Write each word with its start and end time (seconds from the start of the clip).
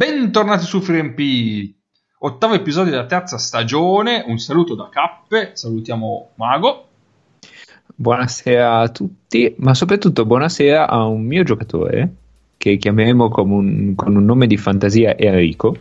bentornati 0.00 0.64
su 0.64 0.80
FreeMP, 0.80 1.74
ottavo 2.20 2.54
episodio 2.54 2.90
della 2.90 3.04
terza 3.04 3.36
stagione. 3.36 4.24
Un 4.26 4.38
saluto 4.38 4.74
da 4.74 4.88
Cappe, 4.90 5.50
salutiamo 5.52 6.30
Mago. 6.36 6.86
Buonasera 7.96 8.78
a 8.78 8.88
tutti, 8.88 9.54
ma 9.58 9.74
soprattutto 9.74 10.24
buonasera 10.24 10.88
a 10.88 11.04
un 11.04 11.22
mio 11.22 11.42
giocatore 11.42 12.14
che 12.56 12.78
chiameremo 12.78 13.28
con 13.28 13.50
un, 13.50 13.94
con 13.94 14.16
un 14.16 14.24
nome 14.24 14.46
di 14.46 14.56
fantasia 14.56 15.18
Enrico, 15.18 15.76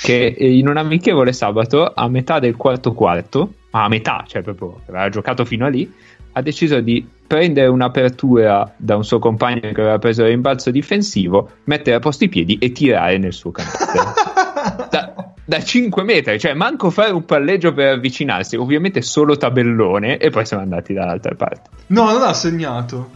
che 0.00 0.34
in 0.38 0.66
un 0.66 0.78
amichevole 0.78 1.34
sabato 1.34 1.92
a 1.92 2.08
metà 2.08 2.38
del 2.38 2.56
quarto 2.56 2.94
quarto, 2.94 3.56
ma 3.72 3.84
a 3.84 3.88
metà, 3.88 4.24
cioè 4.26 4.40
proprio 4.40 4.80
aveva 4.86 5.10
giocato 5.10 5.44
fino 5.44 5.66
a 5.66 5.68
lì, 5.68 5.92
ha 6.32 6.40
deciso 6.40 6.80
di 6.80 7.06
prendere 7.30 7.68
un'apertura 7.68 8.74
da 8.76 8.96
un 8.96 9.04
suo 9.04 9.20
compagno 9.20 9.60
che 9.60 9.80
aveva 9.80 10.00
preso 10.00 10.22
il 10.22 10.30
rimbalzo 10.30 10.72
difensivo, 10.72 11.48
mettere 11.64 11.94
a 11.94 12.00
posto 12.00 12.24
i 12.24 12.28
piedi 12.28 12.58
e 12.58 12.72
tirare 12.72 13.18
nel 13.18 13.32
suo 13.32 13.52
canestro. 13.52 14.02
da, 14.90 15.32
da 15.44 15.62
5 15.62 16.02
metri, 16.02 16.40
cioè 16.40 16.54
manco 16.54 16.90
fare 16.90 17.12
un 17.12 17.24
palleggio 17.24 17.72
per 17.72 17.92
avvicinarsi, 17.92 18.56
ovviamente 18.56 19.00
solo 19.00 19.36
tabellone 19.36 20.16
e 20.16 20.30
poi 20.30 20.44
siamo 20.44 20.64
andati 20.64 20.92
dall'altra 20.92 21.32
parte. 21.36 21.70
No, 21.86 22.10
non 22.10 22.20
ha 22.24 22.32
segnato. 22.32 23.10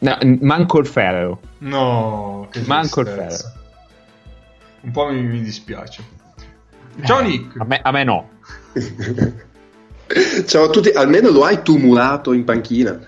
No, 0.00 0.18
manco 0.40 0.78
il 0.80 0.86
ferro. 0.86 1.40
No, 1.60 2.48
che 2.50 2.60
manco 2.66 3.00
il 3.00 3.06
ferro. 3.06 3.52
Un 4.82 4.90
po' 4.90 5.10
mi, 5.10 5.22
mi 5.22 5.40
dispiace. 5.40 6.02
Ciao 7.02 7.20
eh, 7.20 7.22
Nick. 7.22 7.58
A 7.58 7.64
me, 7.64 7.80
a 7.82 7.90
me 7.92 8.04
no. 8.04 8.28
Ciao 10.44 10.64
a 10.64 10.68
tutti, 10.68 10.90
almeno 10.90 11.30
lo 11.30 11.44
hai 11.44 11.62
tumulato 11.62 12.34
in 12.34 12.44
panchina. 12.44 13.00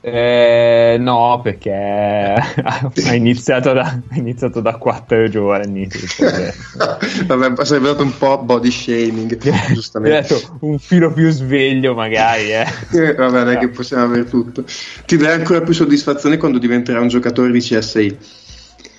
Eh, 0.00 0.96
no, 1.00 1.40
perché 1.42 1.72
ha 2.38 3.14
iniziato 3.14 3.72
da, 3.72 4.00
iniziato 4.12 4.60
da 4.60 4.76
4 4.76 5.28
giorni. 5.28 5.88
Vabbè, 7.26 7.64
sarebbe 7.64 7.88
stato 7.88 8.02
un 8.02 8.16
po' 8.16 8.38
body 8.38 8.70
shaming, 8.70 9.36
giustamente. 9.74 10.20
Detto, 10.20 10.58
un 10.60 10.78
filo 10.78 11.12
più 11.12 11.30
sveglio, 11.30 11.94
magari. 11.94 12.52
Eh. 12.52 12.66
eh 12.92 13.14
vabbè, 13.14 13.44
non 13.44 13.48
è 13.50 13.58
che 13.58 13.68
possiamo 13.68 14.04
avere 14.04 14.24
tutto. 14.24 14.64
Ti 15.04 15.16
dai 15.16 15.34
ancora 15.34 15.62
più 15.62 15.72
soddisfazione 15.72 16.36
quando 16.36 16.58
diventerai 16.58 17.02
un 17.02 17.08
giocatore 17.08 17.50
di 17.50 17.60
CSI. 17.60 18.18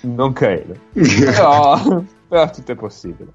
Non 0.02 0.32
credo, 0.32 0.76
però, 0.92 2.02
però 2.28 2.50
tutto 2.50 2.72
è 2.72 2.74
possibile. 2.74 3.32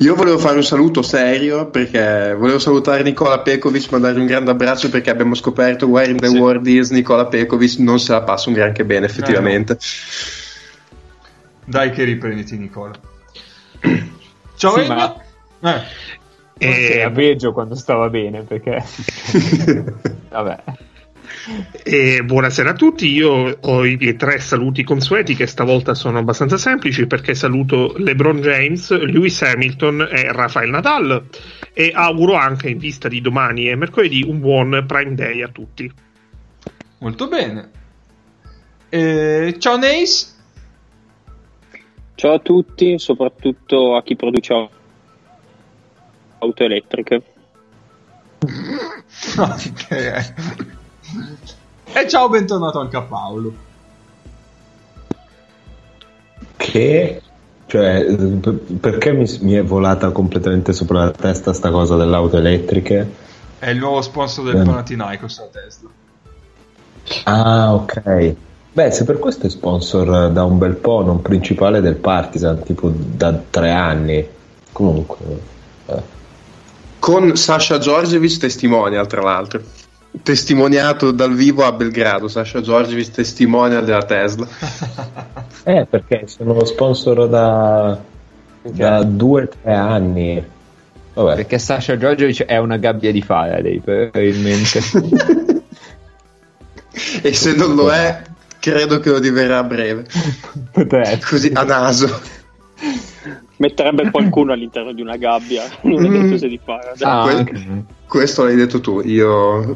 Io 0.00 0.14
volevo 0.14 0.38
fare 0.38 0.56
un 0.56 0.64
saluto 0.64 1.02
serio 1.02 1.66
perché 1.66 2.34
volevo 2.38 2.58
salutare 2.58 3.02
Nicola 3.02 3.40
Pekovic, 3.40 3.90
mandare 3.90 4.18
un 4.20 4.26
grande 4.26 4.50
abbraccio 4.50 4.88
perché 4.88 5.10
abbiamo 5.10 5.34
scoperto 5.34 5.86
Where 5.86 6.10
in 6.10 6.18
the 6.18 6.28
sì. 6.28 6.36
World 6.36 6.66
is 6.66 6.90
Nicola 6.90 7.26
Pekovic 7.26 7.78
non 7.78 7.98
se 7.98 8.12
la 8.12 8.22
passa 8.22 8.48
un 8.48 8.54
granché 8.54 8.84
bene 8.84 9.06
effettivamente. 9.06 9.72
Eh 9.72 9.78
Dai 11.64 11.90
che 11.90 12.04
riprenditi 12.04 12.56
Nicola. 12.56 12.94
Ciao 14.56 14.80
sì, 14.80 14.86
ma... 14.86 15.16
eh. 15.60 15.82
E... 16.60 16.98
Era 16.98 17.10
peggio 17.10 17.52
quando 17.52 17.74
stava 17.74 18.08
bene 18.08 18.42
perché... 18.42 18.82
Vabbè. 20.30 20.62
E 21.82 22.22
buonasera 22.24 22.70
a 22.70 22.74
tutti, 22.74 23.08
io 23.08 23.58
ho 23.60 23.84
i 23.84 24.16
tre 24.16 24.38
saluti 24.38 24.82
consueti 24.82 25.34
che 25.34 25.46
stavolta 25.46 25.94
sono 25.94 26.18
abbastanza 26.18 26.58
semplici 26.58 27.06
perché 27.06 27.34
saluto 27.34 27.94
LeBron 27.96 28.40
James, 28.40 28.90
Lewis 28.90 29.40
Hamilton 29.42 30.08
e 30.10 30.32
Rafael 30.32 30.70
Nadal 30.70 31.26
e 31.72 31.92
auguro 31.94 32.34
anche 32.34 32.68
in 32.68 32.78
vista 32.78 33.08
di 33.08 33.20
domani 33.20 33.68
e 33.68 33.76
mercoledì 33.76 34.22
un 34.22 34.40
buon 34.40 34.84
Prime 34.86 35.14
Day 35.14 35.42
a 35.42 35.48
tutti. 35.48 35.90
Molto 36.98 37.28
bene. 37.28 37.70
Eh, 38.88 39.54
ciao 39.58 39.76
Neis. 39.76 40.36
Ciao 42.14 42.34
a 42.34 42.38
tutti, 42.40 42.98
soprattutto 42.98 43.94
a 43.96 44.02
chi 44.02 44.16
produce 44.16 44.68
auto 46.38 46.64
elettriche. 46.64 47.22
ok. 49.38 50.76
E 51.90 52.06
ciao, 52.06 52.28
bentornato 52.28 52.80
anche 52.80 52.96
a 52.96 53.02
Paolo. 53.02 53.52
Che 56.56 57.22
cioè, 57.66 58.04
perché 58.80 59.12
mi, 59.12 59.26
mi, 59.40 59.52
è 59.52 59.62
volata 59.62 60.10
completamente 60.10 60.72
sopra 60.72 61.04
la 61.04 61.10
testa 61.10 61.52
sta 61.52 61.70
cosa 61.70 61.96
delle 61.96 62.14
auto 62.14 62.36
elettriche? 62.36 63.26
È 63.58 63.70
il 63.70 63.78
nuovo 63.78 64.02
sponsor 64.02 64.44
del 64.44 64.60
eh. 64.60 64.64
Panathinaikos 64.64 65.38
la 65.38 65.46
Tesla. 65.46 65.88
Ah, 67.24 67.74
ok. 67.74 68.34
Beh, 68.72 68.90
se 68.90 69.04
per 69.04 69.18
questo 69.18 69.46
è 69.46 69.50
sponsor 69.50 70.30
da 70.30 70.44
un 70.44 70.58
bel 70.58 70.76
po', 70.76 71.02
non 71.02 71.22
principale 71.22 71.80
del 71.80 71.96
Partizan, 71.96 72.62
tipo 72.62 72.90
da 72.94 73.38
tre 73.50 73.70
anni. 73.70 74.26
Comunque. 74.72 75.16
Eh. 75.86 76.02
Con 76.98 77.36
Sasha 77.36 77.78
Giorgevic 77.78 78.38
testimonial, 78.38 79.06
tra 79.06 79.22
l'altro 79.22 79.62
testimoniato 80.22 81.10
dal 81.10 81.34
vivo 81.34 81.64
a 81.64 81.72
Belgrado. 81.72 82.28
Sasha 82.28 82.60
Giorgievic 82.60 83.10
testimonial 83.10 83.84
della 83.84 84.04
Tesla. 84.04 84.46
eh, 85.64 85.86
perché 85.88 86.26
sono 86.26 86.64
sponsor 86.64 87.28
da, 87.28 87.98
da 88.62 89.02
due 89.02 89.42
o 89.42 89.48
tre 89.48 89.74
anni. 89.74 90.44
Vabbè. 91.14 91.34
Perché 91.36 91.58
Sasha 91.58 91.96
Giorgievic 91.96 92.44
è 92.44 92.58
una 92.58 92.76
gabbia 92.76 93.10
di 93.10 93.22
Faraday, 93.22 93.80
probabilmente. 93.80 94.80
e 97.22 97.32
se 97.32 97.54
non 97.54 97.74
lo 97.74 97.90
è, 97.90 98.22
credo 98.60 99.00
che 99.00 99.10
lo 99.10 99.18
diverrà 99.18 99.58
a 99.58 99.64
breve. 99.64 100.06
Potrebbe. 100.70 101.18
Così 101.28 101.50
a 101.54 101.64
naso. 101.64 102.20
Metterebbe 103.58 104.10
qualcuno 104.12 104.52
all'interno 104.52 104.92
di 104.92 105.00
una 105.00 105.16
gabbia, 105.16 105.64
non 105.82 106.04
è 106.04 106.08
detto 106.08 106.38
se 106.38 106.48
di 106.48 106.60
Faraday. 106.62 106.96
Ah, 107.02 107.44
que- 107.44 107.84
questo 108.06 108.44
l'hai 108.44 108.56
detto 108.56 108.80
tu, 108.80 109.00
io 109.00 109.74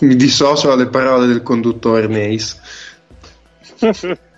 mi 0.00 0.16
dissocio 0.16 0.68
dalle 0.68 0.86
parole 0.86 1.26
del 1.26 1.42
conduttore 1.42 2.06
Nace. 2.06 2.56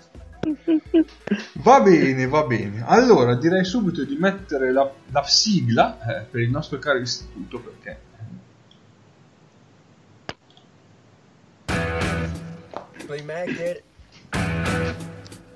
Va 1.53 1.81
bene, 1.81 2.27
va 2.27 2.43
bene. 2.43 2.83
Allora 2.85 3.35
direi 3.35 3.65
subito 3.65 4.05
di 4.05 4.15
mettere 4.15 4.71
la, 4.71 4.89
la 5.11 5.23
sigla 5.23 5.97
eh, 5.99 6.21
per 6.23 6.41
il 6.41 6.49
nostro 6.49 6.79
caro 6.79 6.99
istituto 6.99 7.59
perché. 7.59 8.05
Playmaker, 13.05 13.81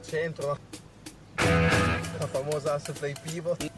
centro, 0.02 0.58
la 2.22 2.28
famosa 2.28 2.74
asse 2.76 2.92
play 2.94 3.14
pivot. 3.24 3.70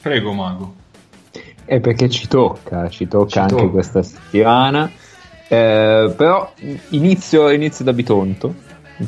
Prego, 0.00 0.32
Mago. 0.32 0.74
È 1.64 1.78
perché 1.80 2.08
ci 2.08 2.26
tocca, 2.26 2.88
ci 2.88 3.06
tocca 3.06 3.30
ci 3.30 3.38
anche 3.38 3.54
tocca. 3.54 3.68
questa 3.68 4.02
settimana. 4.02 4.90
Eh, 5.48 6.12
però 6.16 6.52
inizio, 6.88 7.50
inizio 7.50 7.84
da 7.84 7.92
Bitonto, 7.92 8.54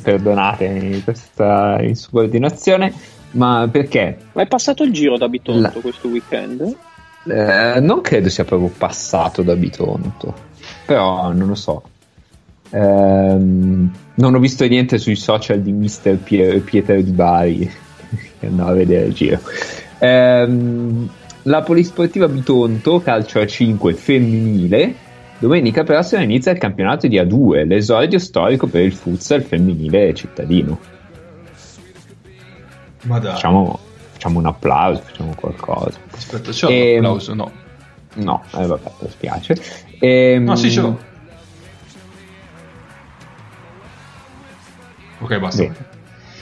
perdonatemi 0.03 1.03
questa 1.03 1.79
insubordinazione, 1.81 2.93
ma 3.33 3.67
perché? 3.71 4.19
Ma 4.33 4.43
è 4.43 4.47
passato 4.47 4.85
il 4.85 4.93
giro 4.93 5.17
da 5.17 5.29
Bitonto 5.29 5.61
La... 5.61 5.81
questo 5.81 6.09
weekend? 6.09 6.77
Eh, 7.27 7.81
non 7.81 8.01
credo 8.03 8.29
sia 8.29 8.45
proprio 8.45 8.71
passato 8.77 9.43
da 9.43 9.57
Bitonto, 9.57 10.35
però 10.85 11.33
non 11.33 11.49
lo 11.49 11.55
so. 11.55 11.83
Eh, 12.71 12.79
non 12.79 14.35
ho 14.35 14.39
visto 14.39 14.67
niente 14.67 14.99
sui 14.99 15.17
social 15.17 15.61
di 15.61 15.73
Mister 15.73 16.17
Pier- 16.17 16.61
Pietro 16.61 17.01
di 17.01 17.11
Bari 17.11 17.71
che 18.41 18.47
andava 18.47 18.71
a 18.71 18.75
vedere 18.75 19.07
il 19.07 19.15
giro. 19.15 19.41
Ehm, 19.99 21.09
la 21.43 21.63
Polisportiva 21.63 22.29
Bitonto, 22.29 23.01
calcio 23.01 23.41
a 23.41 23.47
5 23.47 23.95
femminile. 23.95 24.95
Domenica 25.39 25.83
prossima 25.83 26.23
inizia 26.23 26.53
il 26.53 26.59
campionato 26.59 27.07
di 27.07 27.19
A2, 27.19 27.67
l'esordio 27.67 28.19
storico 28.19 28.67
per 28.67 28.83
il 28.83 28.93
futsal 28.93 29.43
femminile 29.43 30.15
cittadino. 30.15 30.79
Ma 33.03 33.19
dai. 33.19 33.33
Facciamo, 33.33 33.79
facciamo 34.25 34.39
un 34.39 34.47
applauso, 34.47 35.03
facciamo 35.03 35.35
qualcosa. 35.35 35.99
Aspetta, 36.13 36.51
c'è 36.51 36.71
e... 36.71 36.99
un 36.99 37.05
applauso? 37.05 37.35
No. 37.35 37.53
No, 38.15 38.43
eh, 38.57 38.67
vabbè, 38.67 38.91
mi 39.01 39.09
spiace. 39.11 39.57
E, 39.99 40.39
no, 40.41 40.57
sì, 40.57 40.71
ce 40.71 40.81
l'ho. 40.81 40.99
Ok, 45.21 45.39
basta. 45.39 45.63
Bene 45.63 45.93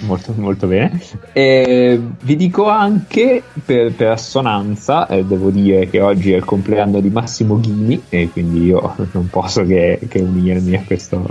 molto, 0.00 0.32
molto 0.37 0.67
bene. 0.67 1.00
E 1.32 2.00
vi 2.20 2.37
dico 2.37 2.69
anche, 2.69 3.43
per, 3.64 3.93
per 3.93 4.11
assonanza, 4.11 5.06
eh, 5.06 5.25
devo 5.25 5.50
dire 5.50 5.88
che 5.88 6.00
oggi 6.00 6.32
è 6.32 6.37
il 6.37 6.44
compleanno 6.44 7.00
di 7.00 7.08
Massimo 7.08 7.58
Ghini 7.58 8.02
e 8.08 8.28
quindi 8.31 8.64
io 8.64 8.94
non 9.12 9.28
posso 9.28 9.64
che, 9.64 10.00
che 10.08 10.19
unirmi 10.20 10.75
a 10.75 10.82
questo, 10.85 11.25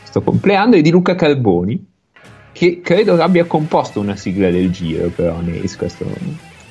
questo 0.00 0.22
compleanno, 0.22 0.74
e 0.74 0.82
di 0.82 0.90
Luca 0.90 1.14
Carboni, 1.14 1.89
che 2.52 2.80
credo 2.82 3.20
abbia 3.22 3.44
composto 3.44 4.00
una 4.00 4.16
sigla 4.16 4.50
del 4.50 4.70
giro, 4.70 5.08
però 5.08 5.40
Neis, 5.40 5.76
questo... 5.76 6.06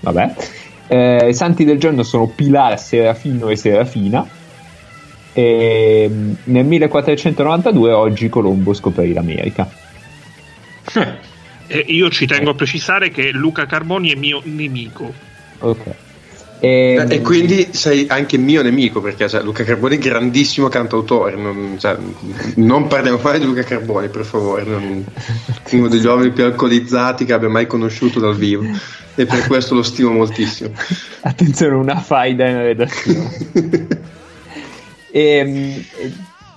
vabbè. 0.01 0.33
Eh, 0.87 1.29
I 1.29 1.33
santi 1.33 1.65
del 1.65 1.77
giorno 1.77 2.03
sono 2.03 2.27
Pilar, 2.27 2.79
Serafino 2.79 3.49
e 3.49 3.55
Serafina. 3.55 4.27
E 5.33 6.07
mm, 6.09 6.33
nel 6.45 6.65
1492 6.65 7.91
oggi 7.91 8.29
Colombo 8.29 8.73
scoprì 8.73 9.13
l'America. 9.13 9.69
E 11.71 11.85
io 11.87 12.09
ci 12.09 12.25
tengo 12.25 12.49
a 12.49 12.55
precisare 12.55 13.11
che 13.11 13.29
Luca 13.29 13.67
Carboni 13.67 14.11
è 14.11 14.15
mio 14.15 14.41
nemico. 14.43 15.13
Ok. 15.59 15.95
E, 16.61 17.05
E 17.07 17.21
quindi 17.21 17.69
sei 17.71 18.05
anche 18.09 18.37
mio 18.37 18.61
nemico 18.61 18.99
perché 18.99 19.29
cioè, 19.29 19.41
Luca 19.41 19.63
Carboni 19.63 19.95
è 19.95 19.99
grandissimo 19.99 20.67
cantautore. 20.67 21.35
Non, 21.35 21.77
cioè, 21.79 21.95
non 22.55 22.87
parliamo 22.87 23.19
mai 23.21 23.39
di 23.39 23.45
Luca 23.45 23.63
Carboni, 23.63 24.09
per 24.09 24.25
favore. 24.25 24.63
non- 24.65 25.05
uno 25.71 25.87
degli 25.87 26.05
uomini 26.05 26.31
più 26.31 26.43
alcolizzati 26.43 27.23
che 27.25 27.33
abbia 27.33 27.49
mai 27.49 27.65
conosciuto 27.67 28.19
dal 28.19 28.35
vivo. 28.35 28.63
E 29.15 29.25
per 29.25 29.47
questo 29.47 29.75
lo 29.75 29.83
stimo 29.83 30.11
moltissimo. 30.11 30.71
Attenzione, 31.21 31.75
una 31.75 31.99
faida 31.99 32.47
in 32.47 32.57
redazione. 32.57 34.07
E, 35.11 35.43
mm, 35.43 35.79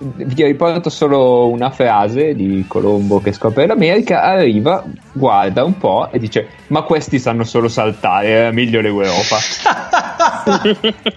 vi 0.03 0.43
riporto 0.43 0.89
solo 0.89 1.49
una 1.49 1.69
frase 1.69 2.35
di 2.35 2.65
Colombo 2.67 3.19
che 3.21 3.31
scopre 3.31 3.65
l'America. 3.65 4.21
Arriva, 4.21 4.83
guarda 5.11 5.63
un 5.63 5.77
po' 5.77 6.09
e 6.11 6.19
dice: 6.19 6.47
Ma 6.67 6.81
questi 6.83 7.19
sanno 7.19 7.43
solo 7.43 7.67
saltare, 7.67 8.27
era 8.27 8.51
meglio 8.51 8.81
l'Europa. 8.81 9.37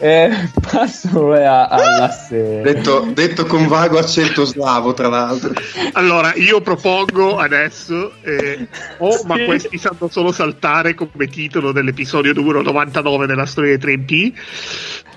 Eh, 0.00 0.30
passo 0.62 1.26
ora 1.26 1.68
all'asse. 1.68 2.60
detto, 2.62 3.10
detto 3.12 3.46
con 3.46 3.66
vago 3.66 3.98
accento 3.98 4.44
slavo, 4.44 4.94
tra 4.94 5.08
l'altro. 5.08 5.52
Allora, 5.92 6.34
io 6.36 6.60
propongo 6.60 7.36
adesso, 7.36 8.12
eh, 8.22 8.68
o 8.98 9.20
ma 9.24 9.42
questi 9.44 9.76
sanno 9.76 10.08
solo 10.08 10.30
saltare 10.30 10.94
come 10.94 11.26
titolo 11.26 11.72
dell'episodio 11.72 12.32
numero 12.32 12.62
99 12.62 13.26
della 13.26 13.46
storia 13.46 13.76
dei 13.76 13.96
3P, 13.96 14.32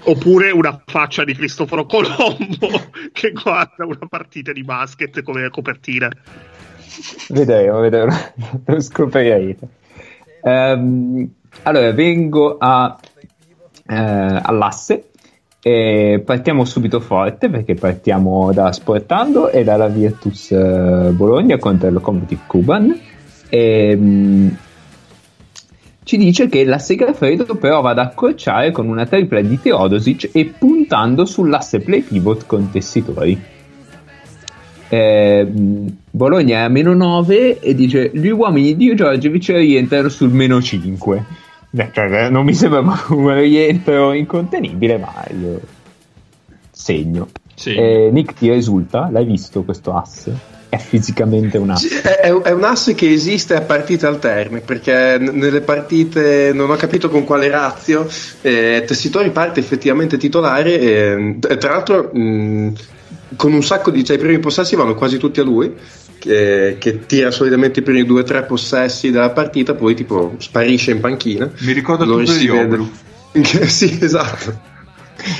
oppure 0.05 0.49
una 0.49 0.81
faccia 0.83 1.23
di 1.23 1.35
Cristoforo 1.35 1.85
Colombo 1.85 2.89
che 3.13 3.31
guarda 3.31 3.85
una 3.85 4.07
partita 4.09 4.51
di 4.51 4.63
basket 4.63 5.21
come 5.21 5.47
copertina. 5.49 6.09
Vedremo, 7.29 7.79
vedremo, 7.79 8.17
lo 8.65 8.81
scoprirete. 8.81 9.67
Ehm, 10.43 11.29
allora, 11.63 11.91
vengo 11.91 12.57
a, 12.57 12.97
eh, 13.91 14.39
all'asse. 14.41 15.05
E 15.63 16.23
partiamo 16.25 16.65
subito 16.65 16.99
forte 16.99 17.49
perché 17.49 17.75
partiamo 17.75 18.51
da 18.51 18.71
Sportando 18.71 19.51
e 19.51 19.63
dalla 19.63 19.87
Virtus 19.87 20.51
eh, 20.51 21.11
Bologna 21.11 21.57
contro 21.57 21.87
il 21.87 21.93
Locomotive 21.93 22.41
Cuban. 22.47 22.99
E, 23.49 23.95
mh, 23.95 24.57
ci 26.03 26.17
dice 26.17 26.49
che 26.49 26.65
la 26.65 26.79
Segafredo 26.79 27.45
prova 27.55 27.91
ad 27.91 27.99
accorciare 27.99 28.71
con 28.71 28.87
una 28.87 29.05
tripla 29.05 29.41
di 29.41 29.59
Teodosic 29.61 30.29
e 30.33 30.45
puntando 30.57 31.25
sull'asse 31.25 31.79
play 31.81 32.01
pivot 32.01 32.47
con 32.47 32.71
tessitori. 32.71 33.39
Eh, 34.89 35.47
Bologna 36.09 36.57
è 36.57 36.61
a 36.61 36.67
meno 36.69 36.93
9 36.93 37.59
e 37.59 37.75
dice 37.75 38.09
gli 38.13 38.27
uomini 38.27 38.75
di 38.75 38.93
Giorgiovic 38.93 39.49
rientrano 39.49 40.09
sul 40.09 40.31
meno 40.31 40.61
5 40.61 41.25
cioè, 41.93 42.29
non 42.29 42.45
mi 42.45 42.53
sembra 42.53 42.81
un 43.09 43.33
rientro 43.33 44.13
incontenibile 44.13 44.97
ma 44.97 45.25
io 45.29 45.59
segno 46.71 47.27
Sì. 47.55 47.73
Eh, 47.75 48.09
Nick 48.11 48.33
ti 48.33 48.51
risulta? 48.51 49.09
l'hai 49.11 49.25
visto 49.25 49.63
questo 49.63 49.95
asse? 49.95 50.49
è 50.69 50.77
fisicamente 50.77 51.57
un 51.57 51.75
Sì, 51.75 51.87
asse 51.87 52.21
È, 52.21 52.31
è 52.31 52.51
un 52.51 52.63
asse 52.63 52.93
che 52.95 53.11
esiste 53.11 53.55
a 53.55 53.61
partite 53.61 54.05
alterne 54.05 54.61
perché 54.61 55.17
n- 55.19 55.31
nelle 55.37 55.61
partite 55.61 56.51
non 56.53 56.69
ho 56.71 56.75
capito 56.77 57.09
con 57.09 57.25
quale 57.25 57.49
razio 57.49 58.07
eh, 58.41 58.83
Tessitori 58.87 59.31
parte 59.31 59.59
effettivamente 59.59 60.17
titolare 60.17 60.79
e, 60.79 61.37
e 61.49 61.57
tra 61.57 61.71
l'altro 61.71 62.09
mh, 62.13 62.73
con 63.35 63.53
un 63.53 63.63
sacco 63.63 63.91
di 63.91 64.03
cioè, 64.03 64.15
i 64.15 64.19
primi 64.19 64.39
possessi 64.39 64.75
vanno 64.75 64.95
quasi 64.95 65.17
tutti 65.17 65.39
a 65.39 65.43
lui 65.43 65.73
che, 66.21 66.75
che 66.77 67.05
tira 67.07 67.31
solitamente 67.31 67.79
i 67.79 67.83
primi 67.83 68.05
due 68.05 68.21
o 68.21 68.23
tre 68.23 68.43
possessi 68.43 69.09
della 69.09 69.31
partita 69.31 69.73
poi 69.73 69.95
tipo 69.95 70.35
sparisce 70.37 70.91
in 70.91 70.99
panchina 70.99 71.49
Mi 71.61 71.71
ricorda 71.71 72.05
Lo 72.05 72.17
tutto 72.17 72.33
di. 72.33 72.47
Oblu. 72.47 72.89
sì 73.65 73.97
esatto 73.99 74.69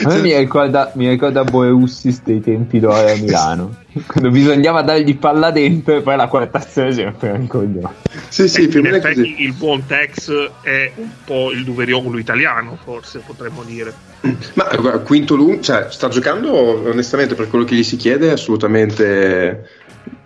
a 0.04 0.10
me 0.10 0.22
mi 0.22 0.38
ricorda, 0.38 0.92
mi 0.96 1.10
ricorda 1.10 1.44
Boeussis 1.44 2.22
dei 2.24 2.40
tempi 2.40 2.80
d'oro 2.80 3.12
a 3.12 3.16
Milano 3.16 3.78
quando 4.06 4.30
bisognava 4.30 4.82
dargli 4.84 5.18
palla 5.18 5.52
dentro 5.52 5.98
e 5.98 6.02
poi 6.02 6.16
la 6.16 6.28
quarta 6.28 6.60
azione 6.60 6.94
sempre 6.94 7.32
un 7.32 7.48
coglione 7.48 7.90
sì 8.30 8.48
sì 8.48 8.70
o 8.74 8.78
in 8.78 8.86
è 8.86 9.00
così 9.00 9.22
effetti 9.22 9.44
il 9.44 9.54
buon 9.54 9.86
Tex 9.86 10.52
è 10.62 10.92
un 10.96 11.10
po' 11.26 11.52
il 11.52 11.64
Duverioglu 11.64 12.18
italiano, 12.18 12.78
forse 12.82 13.22
potremmo 13.26 13.64
dire. 13.64 13.94
Ma 14.54 14.70
guarda, 14.78 15.00
quinto 15.00 15.36
lungo, 15.36 15.62
cioè, 15.62 15.88
sta 15.90 16.08
giocando 16.10 16.54
onestamente 16.90 17.36
per 17.36 17.48
quello 17.48 17.66
che 17.66 17.76
gli 17.76 17.84
si 17.84 17.96
chiede 17.98 18.32
assolutamente 18.32 19.68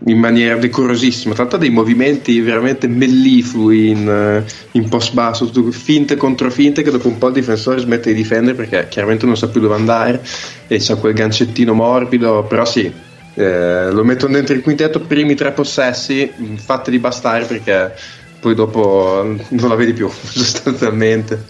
in 0.07 0.19
maniera 0.19 0.55
decorosissima. 0.55 1.33
Tratta 1.33 1.57
dei 1.57 1.69
movimenti 1.69 2.39
veramente 2.41 2.87
melliflui 2.87 3.89
in, 3.89 4.07
eh, 4.07 4.43
in 4.71 4.87
post 4.89 5.13
basso, 5.13 5.49
finte 5.71 6.15
contro 6.15 6.51
finte 6.51 6.83
che 6.83 6.91
dopo 6.91 7.07
un 7.07 7.17
po' 7.17 7.27
il 7.27 7.33
difensore 7.33 7.79
smette 7.79 8.11
di 8.11 8.15
difendere 8.15 8.55
perché 8.55 8.87
chiaramente 8.89 9.25
non 9.25 9.37
sa 9.37 9.47
più 9.47 9.61
dove 9.61 9.75
andare 9.75 10.21
e 10.67 10.77
c'ha 10.79 10.95
quel 10.95 11.13
gancettino 11.13 11.73
morbido, 11.73 12.43
però 12.43 12.65
sì. 12.65 12.91
eh, 13.33 13.91
lo 13.91 14.03
mettono 14.03 14.33
dentro 14.33 14.53
il 14.53 14.61
quintetto, 14.61 14.99
primi 14.99 15.35
tre 15.35 15.51
possessi, 15.51 16.31
mh, 16.35 16.55
fateli 16.55 16.99
bastare 16.99 17.45
perché 17.45 17.93
poi 18.39 18.53
dopo 18.53 19.23
non 19.23 19.69
la 19.69 19.75
vedi 19.75 19.93
più 19.93 20.07
sostanzialmente. 20.11 21.45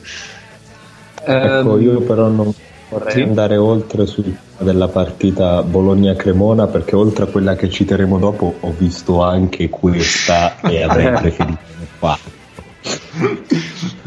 Ecco, 1.27 1.79
io 1.79 1.99
però 2.01 2.27
non 2.27 2.53
vorrei 2.89 3.13
sì? 3.13 3.21
andare 3.21 3.57
oltre 3.57 4.05
sul 4.05 4.23
tema 4.23 4.37
della 4.71 4.87
partita 4.87 5.61
Bologna-Cremona 5.63 6.67
perché 6.67 6.95
oltre 6.95 7.23
a 7.25 7.27
quella 7.27 7.55
che 7.55 7.69
citeremo 7.69 8.17
dopo 8.19 8.55
ho 8.59 8.73
visto 8.77 9.21
anche 9.23 9.69
questa 9.69 10.59
e 10.61 10.81
avrei 10.83 11.11
preferito 11.19 11.59
non 11.77 11.87
farlo. 11.97 12.33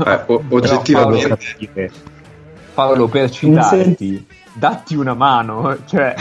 Eh, 0.07 0.23
o- 0.27 0.43
oggettivamente 0.51 1.29
Paolo. 1.29 1.91
Paolo, 2.75 3.09
per 3.09 3.31
citarti 3.31 4.27
datti 4.53 4.95
una 4.97 5.15
mano 5.15 5.77
cioè 5.87 6.15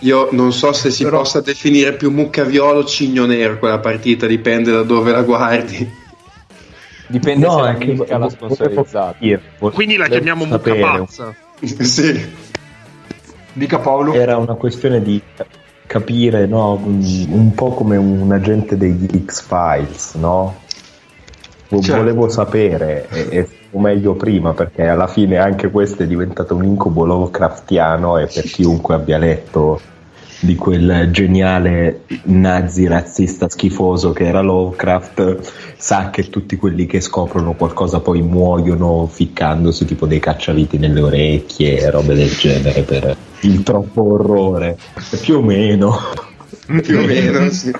Io 0.00 0.28
non 0.32 0.52
so 0.52 0.72
se 0.72 0.90
si 0.90 1.04
Però- 1.04 1.18
possa 1.18 1.40
definire 1.40 1.94
più 1.94 2.10
muccaviolo 2.10 2.80
o 2.80 2.84
cigno 2.84 3.24
nero 3.24 3.58
quella 3.58 3.78
partita, 3.78 4.26
dipende 4.26 4.70
da 4.70 4.82
dove 4.82 5.12
la 5.12 5.22
guardi. 5.22 6.02
Dipende 7.06 7.48
se 7.48 7.60
la 7.60 7.70
è 7.70 7.78
che 7.78 7.94
volevo 7.94 8.28
sponsorizzata 8.28 9.16
Quindi 9.58 9.96
la 9.96 10.06
chiamiamo 10.06 10.46
sapere. 10.46 10.80
Muccapazza. 10.80 11.34
sì. 11.60 12.32
Dica 13.52 13.78
Paolo. 13.78 14.14
Era 14.14 14.36
una 14.36 14.54
questione 14.54 15.02
di 15.02 15.22
capire, 15.86 16.46
no, 16.46 16.80
un 16.82 17.26
un 17.30 17.54
po' 17.54 17.70
come 17.70 17.96
un 17.96 18.30
agente 18.32 18.76
degli 18.76 19.24
X-Files, 19.24 20.14
no? 20.14 20.62
Certo. 21.68 21.96
Volevo 21.96 22.28
sapere, 22.28 23.08
e, 23.10 23.26
e 23.30 23.48
o 23.70 23.80
meglio 23.80 24.14
prima, 24.14 24.52
perché 24.52 24.86
alla 24.86 25.08
fine 25.08 25.38
anche 25.38 25.70
questo 25.70 26.04
è 26.04 26.06
diventato 26.06 26.54
un 26.54 26.64
incubo 26.64 27.04
Lovecraftiano 27.04 28.18
e 28.18 28.26
per 28.32 28.44
chiunque 28.44 28.94
abbia 28.94 29.18
letto 29.18 29.80
di 30.44 30.54
quel 30.56 31.08
geniale 31.10 32.02
nazi 32.24 32.86
razzista 32.86 33.48
schifoso 33.48 34.12
che 34.12 34.26
era 34.26 34.40
Lovecraft 34.40 35.74
sa 35.76 36.10
che 36.10 36.28
tutti 36.28 36.56
quelli 36.56 36.86
che 36.86 37.00
scoprono 37.00 37.54
qualcosa 37.54 38.00
poi 38.00 38.22
muoiono 38.22 39.06
ficcandosi 39.06 39.84
tipo 39.84 40.06
dei 40.06 40.20
cacciaviti 40.20 40.78
nelle 40.78 41.00
orecchie 41.00 41.80
e 41.80 41.90
robe 41.90 42.14
del 42.14 42.30
genere 42.30 42.82
per 42.82 43.16
il 43.40 43.62
troppo 43.62 44.12
orrore 44.12 44.76
più 45.20 45.38
o 45.38 45.42
meno 45.42 45.98
più 46.82 46.98
o 46.98 47.04
meno, 47.04 47.50
sì. 47.50 47.72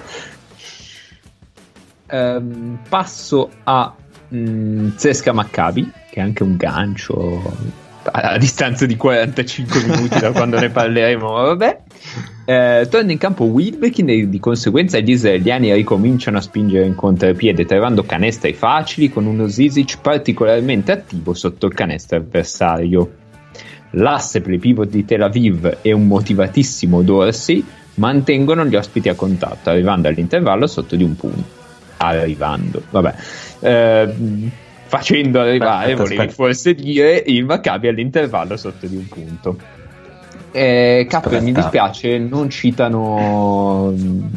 Ehm, 2.07 2.79
passo 2.89 3.51
a 3.65 3.95
mm, 4.35 4.91
Zesca 4.97 5.33
Maccabi, 5.33 5.91
che 6.11 6.21
è 6.21 6.23
anche 6.23 6.43
un 6.43 6.57
gancio 6.57 7.83
a, 8.11 8.39
distanza 8.39 8.87
di 8.87 8.97
45 8.97 9.85
minuti 9.85 10.19
da 10.19 10.33
quando 10.33 10.59
ne 10.59 10.71
parleremo. 10.71 11.29
Vabbè. 11.29 11.81
Eh, 12.47 12.87
torna 12.91 13.13
in 13.13 13.19
campo 13.19 13.45
Wilbekin 13.45 14.09
e 14.11 14.29
di 14.29 14.39
conseguenza 14.39 14.99
gli 14.99 15.11
israeliani 15.11 15.73
ricominciano 15.73 16.39
a 16.39 16.41
spingere 16.41 16.85
in 16.85 16.95
contropiede, 16.95 17.65
trovando 17.65 18.05
canestri 18.05 18.53
facili 18.53 19.09
con 19.09 19.27
uno 19.27 19.49
Zizic 19.49 19.99
particolarmente 20.01 20.93
attivo 20.93 21.33
sotto 21.35 21.67
il 21.67 21.75
canestro 21.75 22.19
avversario. 22.19 23.23
L'asse 23.91 24.41
play 24.41 24.59
pivot 24.59 24.91
di 24.91 25.05
Tel 25.05 25.23
Aviv 25.23 25.79
e 25.81 25.93
un 25.93 26.07
motivatissimo 26.07 27.03
Dorsey 27.03 27.65
mantengono 27.95 28.67
gli 28.67 28.75
ospiti 28.75 29.09
a 29.09 29.15
contatto, 29.15 29.71
arrivando 29.71 30.09
all'intervallo 30.09 30.67
sotto 30.67 30.97
di 30.97 31.05
un 31.05 31.17
punto. 31.17 31.63
Arrivando, 31.99 32.83
vabbè. 32.91 33.15
Ehm, 33.61 34.51
facendo 34.97 35.41
arrivare, 35.41 35.85
Aspetta, 35.93 35.97
volevi 36.03 36.17
aspetta. 36.21 36.35
forse 36.35 36.75
dire, 36.75 37.23
il 37.27 37.45
Maccabi 37.45 37.89
all'intervallo 37.89 38.57
sotto 38.57 38.87
di 38.87 38.97
un 38.97 39.07
punto. 39.09 39.57
Eh, 40.53 41.07
Capri, 41.09 41.41
mi 41.41 41.53
dispiace, 41.53 42.17
non 42.19 42.49
citano. 42.49 43.93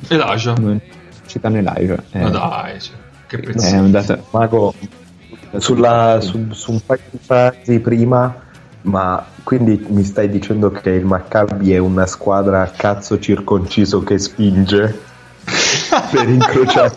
Elijah. 0.08 0.54
Non 0.58 0.82
citano 1.28 1.58
Elijah. 1.58 2.04
Eh, 2.12 2.20
Ma 2.20 2.30
dai. 2.30 2.82
cioè. 2.82 2.96
Che 3.28 3.36
È 3.38 3.40
pezzetto. 3.40 3.84
un 3.84 3.92
dato- 3.92 4.26
Mago, 4.32 4.74
sulla- 5.58 6.20
su, 6.22 6.48
su 6.52 6.72
un 6.72 6.80
paio 6.86 7.02
di 7.12 7.20
frasi 7.22 7.80
prima, 7.80 8.34
ma 8.84 9.26
quindi 9.44 9.86
mi 9.90 10.04
stai 10.04 10.30
dicendo 10.30 10.72
che 10.72 10.90
il 10.92 11.06
Maccabi 11.06 11.74
è 11.74 11.78
una 11.78 12.06
squadra 12.08 12.62
a 12.64 12.68
cazzo 12.68 13.20
circonciso 13.20 14.02
che 14.02 14.18
spinge 14.18 14.98
per 16.12 16.28
incrociare? 16.30 16.96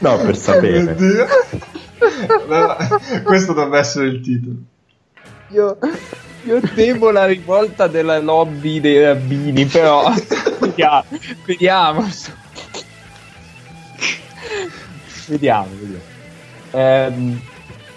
No, 0.00 0.16
per 0.16 0.20
Oh 0.20 0.24
mio 0.24 0.34
sapere. 0.34 0.94
Dio. 0.94 1.26
No, 2.48 2.76
Questo 3.24 3.52
dovrebbe 3.52 3.78
essere 3.78 4.06
il 4.06 4.20
titolo. 4.20 4.56
Io, 5.48 5.78
io 6.44 6.60
temo 6.74 7.10
la 7.10 7.26
rivolta 7.26 7.86
della 7.86 8.18
lobby 8.18 8.80
dei 8.80 9.02
rabbini, 9.02 9.64
però 9.66 10.12
vediamo, 10.60 11.04
vediamo. 11.44 12.08
vediamo, 15.26 15.68
vediamo. 15.78 16.08
Ehm, 16.72 17.40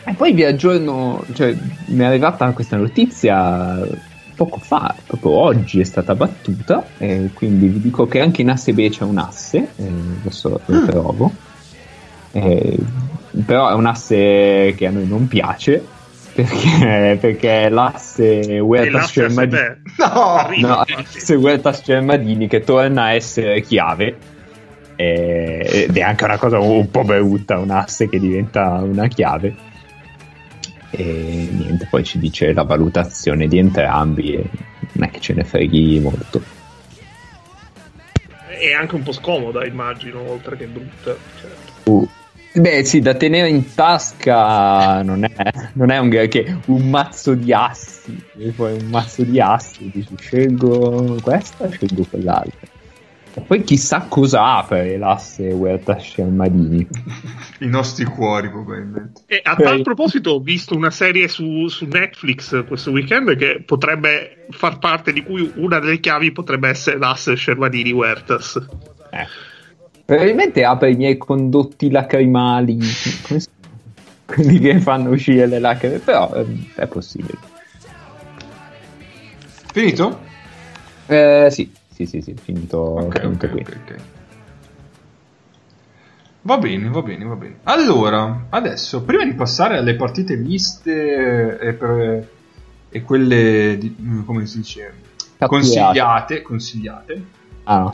e 0.05 0.13
poi 0.15 0.33
vi 0.33 0.43
aggiorno, 0.43 1.23
cioè 1.33 1.55
mi 1.85 2.03
è 2.03 2.05
arrivata 2.05 2.51
questa 2.51 2.75
notizia 2.75 3.87
poco 4.35 4.57
fa, 4.57 4.93
proprio 5.05 5.31
oggi 5.31 5.79
è 5.79 5.83
stata 5.83 6.15
battuta, 6.15 6.83
e 6.97 7.29
quindi 7.33 7.67
vi 7.67 7.79
dico 7.79 8.07
che 8.07 8.19
anche 8.19 8.41
in 8.41 8.49
asse 8.49 8.73
B 8.73 8.89
c'è 8.89 9.03
un 9.03 9.17
asse, 9.17 9.69
eh, 9.75 9.91
adesso 10.21 10.59
lo 10.65 10.85
trovo, 10.85 11.31
Eh, 12.33 12.77
però 13.45 13.69
è 13.69 13.73
un 13.73 13.85
asse 13.85 14.73
che 14.75 14.87
a 14.87 14.89
noi 14.91 15.07
non 15.07 15.27
piace, 15.27 15.83
perché, 16.33 17.17
perché 17.21 17.63
è 17.65 17.69
l'asse 17.69 18.59
Huertas 18.59 19.11
Cermadini. 19.11 19.81
No! 19.97 20.49
No, 20.57 20.83
l'asse 20.85 21.35
Huertas 21.35 21.81
Cermadini 21.83 22.47
che 22.47 22.61
torna 22.61 23.03
a 23.03 23.13
essere 23.13 23.61
chiave. 23.61 24.17
eh, 24.95 25.85
ed 25.87 25.97
è 25.97 26.01
anche 26.01 26.23
una 26.23 26.37
cosa 26.37 26.59
un 26.59 26.89
po' 26.89 27.03
brutta, 27.03 27.59
un 27.59 27.69
asse 27.71 28.09
che 28.09 28.19
diventa 28.19 28.81
una 28.81 29.07
chiave. 29.07 29.71
E 30.89 31.49
niente, 31.51 31.87
poi 31.89 32.03
ci 32.03 32.19
dice 32.19 32.53
la 32.53 32.63
valutazione 32.63 33.47
di 33.47 33.57
entrambi 33.57 34.35
e 34.35 34.49
non 34.93 35.07
è 35.07 35.11
che 35.11 35.19
ce 35.19 35.33
ne 35.33 35.43
freghi 35.43 35.99
molto. 35.99 36.41
È 38.47 38.71
anche 38.73 38.95
un 38.95 39.03
po' 39.03 39.11
scomoda, 39.11 39.65
immagino, 39.65 40.21
oltre 40.29 40.55
che 40.55 40.67
brutta. 40.67 41.15
certo. 41.39 41.89
Uh, 41.89 42.07
Beh, 42.55 42.83
sì, 42.83 42.99
da 42.99 43.15
tenere 43.15 43.49
in 43.49 43.73
tasca 43.73 45.01
non 45.01 45.23
è, 45.23 45.51
non 45.73 45.89
è 45.89 45.97
un 45.97 46.09
che 46.09 46.55
un 46.67 46.89
mazzo 46.89 47.33
di 47.33 47.51
assi. 47.51 48.15
E 48.37 48.51
poi 48.51 48.73
un 48.73 48.89
mazzo 48.89 49.23
di 49.23 49.41
assi, 49.41 49.89
dici 49.91 50.13
scelgo 50.19 51.17
questa, 51.21 51.69
scelgo 51.69 52.05
quell'altra. 52.07 52.67
E 53.35 53.41
poi 53.41 53.63
chissà 53.63 54.05
cosa 54.07 54.57
apre 54.57 54.95
l'asse 54.97 55.47
Huerta 55.47 55.97
Scermadini. 55.97 56.87
I 57.61 57.65
nostri 57.65 58.05
cuori, 58.05 58.47
probabilmente. 58.49 59.23
E 59.25 59.41
a 59.43 59.55
tal 59.55 59.81
proposito, 59.81 60.31
ho 60.33 60.39
visto 60.39 60.75
una 60.75 60.91
serie 60.91 61.27
su, 61.27 61.67
su 61.67 61.87
Netflix 61.87 62.63
questo 62.67 62.91
weekend 62.91 63.35
che 63.35 63.63
potrebbe 63.65 64.45
far 64.51 64.77
parte 64.77 65.11
di 65.11 65.23
cui 65.23 65.51
una 65.55 65.79
delle 65.79 65.99
chiavi 65.99 66.31
potrebbe 66.31 66.69
essere 66.69 66.99
l'asse 66.99 67.35
Shermadini 67.35 67.91
Huertas. 67.91 68.63
Eh. 69.09 69.52
Probabilmente 70.05 70.63
apre 70.65 70.91
i 70.91 70.95
miei 70.95 71.17
condotti 71.17 71.89
lacrimali, 71.89 72.77
quelli 74.25 74.59
che 74.59 74.79
fanno 74.79 75.11
uscire 75.11 75.45
le 75.47 75.59
lacrime, 75.59 75.99
però 75.99 76.33
ehm, 76.33 76.73
è 76.75 76.87
possibile. 76.87 77.37
Finito? 79.71 80.19
Eh, 81.07 81.47
sì, 81.49 81.71
sì, 81.93 82.05
sì, 82.05 82.21
sì, 82.21 82.35
finito, 82.41 82.77
Ok, 82.77 83.19
finito 83.21 83.45
ok, 83.45 83.51
qui. 83.51 83.61
ok, 83.61 83.77
ok. 83.83 83.95
Va 86.41 86.57
bene, 86.57 86.89
va 86.89 87.01
bene, 87.01 87.23
va 87.23 87.35
bene. 87.35 87.55
Allora, 87.63 88.47
adesso, 88.49 89.03
prima 89.03 89.23
di 89.23 89.33
passare 89.33 89.77
alle 89.77 89.95
partite 89.95 90.35
miste 90.35 91.57
e, 91.57 91.73
per- 91.73 92.27
e 92.89 93.01
quelle, 93.03 93.77
di- 93.79 93.95
come 94.25 94.45
si 94.45 94.57
dice, 94.57 94.93
consigliate, 95.39 96.41
consigliate. 96.41 97.23
Ah, 97.63 97.79
no. 97.79 97.91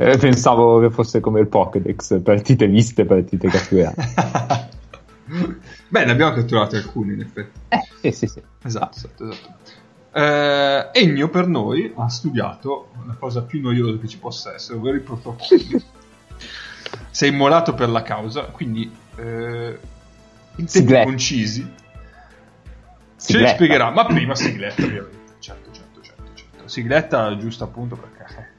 Eh, 0.00 0.16
pensavo 0.16 0.80
che 0.80 0.88
fosse 0.88 1.20
come 1.20 1.40
il 1.40 1.46
Pokédex, 1.46 2.22
partite 2.22 2.66
viste, 2.66 3.04
partite 3.04 3.48
catturate. 3.48 4.68
Beh, 5.88 6.04
ne 6.06 6.10
abbiamo 6.10 6.32
catturate 6.32 6.78
alcune, 6.78 7.12
in 7.12 7.20
effetti. 7.20 7.60
eh, 8.00 8.10
sì, 8.10 8.26
sì. 8.26 8.40
Esatto, 8.62 8.96
esatto, 8.96 9.30
esatto. 9.30 9.54
Eh, 10.12 10.88
Ennio 10.94 11.28
per 11.28 11.48
noi 11.48 11.92
ha 11.94 12.08
studiato 12.08 12.92
la 13.06 13.12
cosa 13.12 13.42
più 13.42 13.60
noiosa 13.60 13.98
che 13.98 14.08
ci 14.08 14.16
possa 14.16 14.54
essere, 14.54 14.78
ovvero 14.78 14.96
i 14.96 15.00
protocolli. 15.00 15.84
Sei 17.10 17.28
immolato 17.28 17.74
per 17.74 17.90
la 17.90 18.00
causa, 18.00 18.44
quindi 18.44 18.90
eh, 19.16 19.78
in 20.56 20.64
tempi 20.64 21.02
concisi 21.02 21.70
ce 23.18 23.38
li 23.38 23.48
spiegherà, 23.48 23.90
ma 23.90 24.06
prima 24.06 24.34
sigletta 24.34 24.82
ovviamente. 24.82 25.34
Certo, 25.40 25.70
certo, 25.72 26.00
certo, 26.00 26.22
certo. 26.32 26.68
Sigletta 26.68 27.36
giusto 27.36 27.64
appunto 27.64 27.96
perché... 27.96 28.49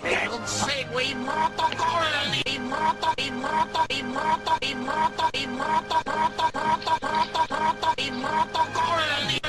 Non 0.00 0.46
segue 0.46 1.02
i 1.04 1.14
protocolli, 1.14 2.40
i 2.46 2.60
proto, 2.66 3.12
i 3.16 3.30
proto, 3.30 3.84
i 3.88 4.02
proto, 4.02 4.56
i 4.60 4.74
proto, 4.74 5.28
i 5.32 5.46
proto, 5.46 6.00
proto, 6.02 6.48
proto, 6.50 6.96
proto, 6.98 7.44
proto, 7.46 7.92
i 7.96 8.12
protocolli. 8.20 9.40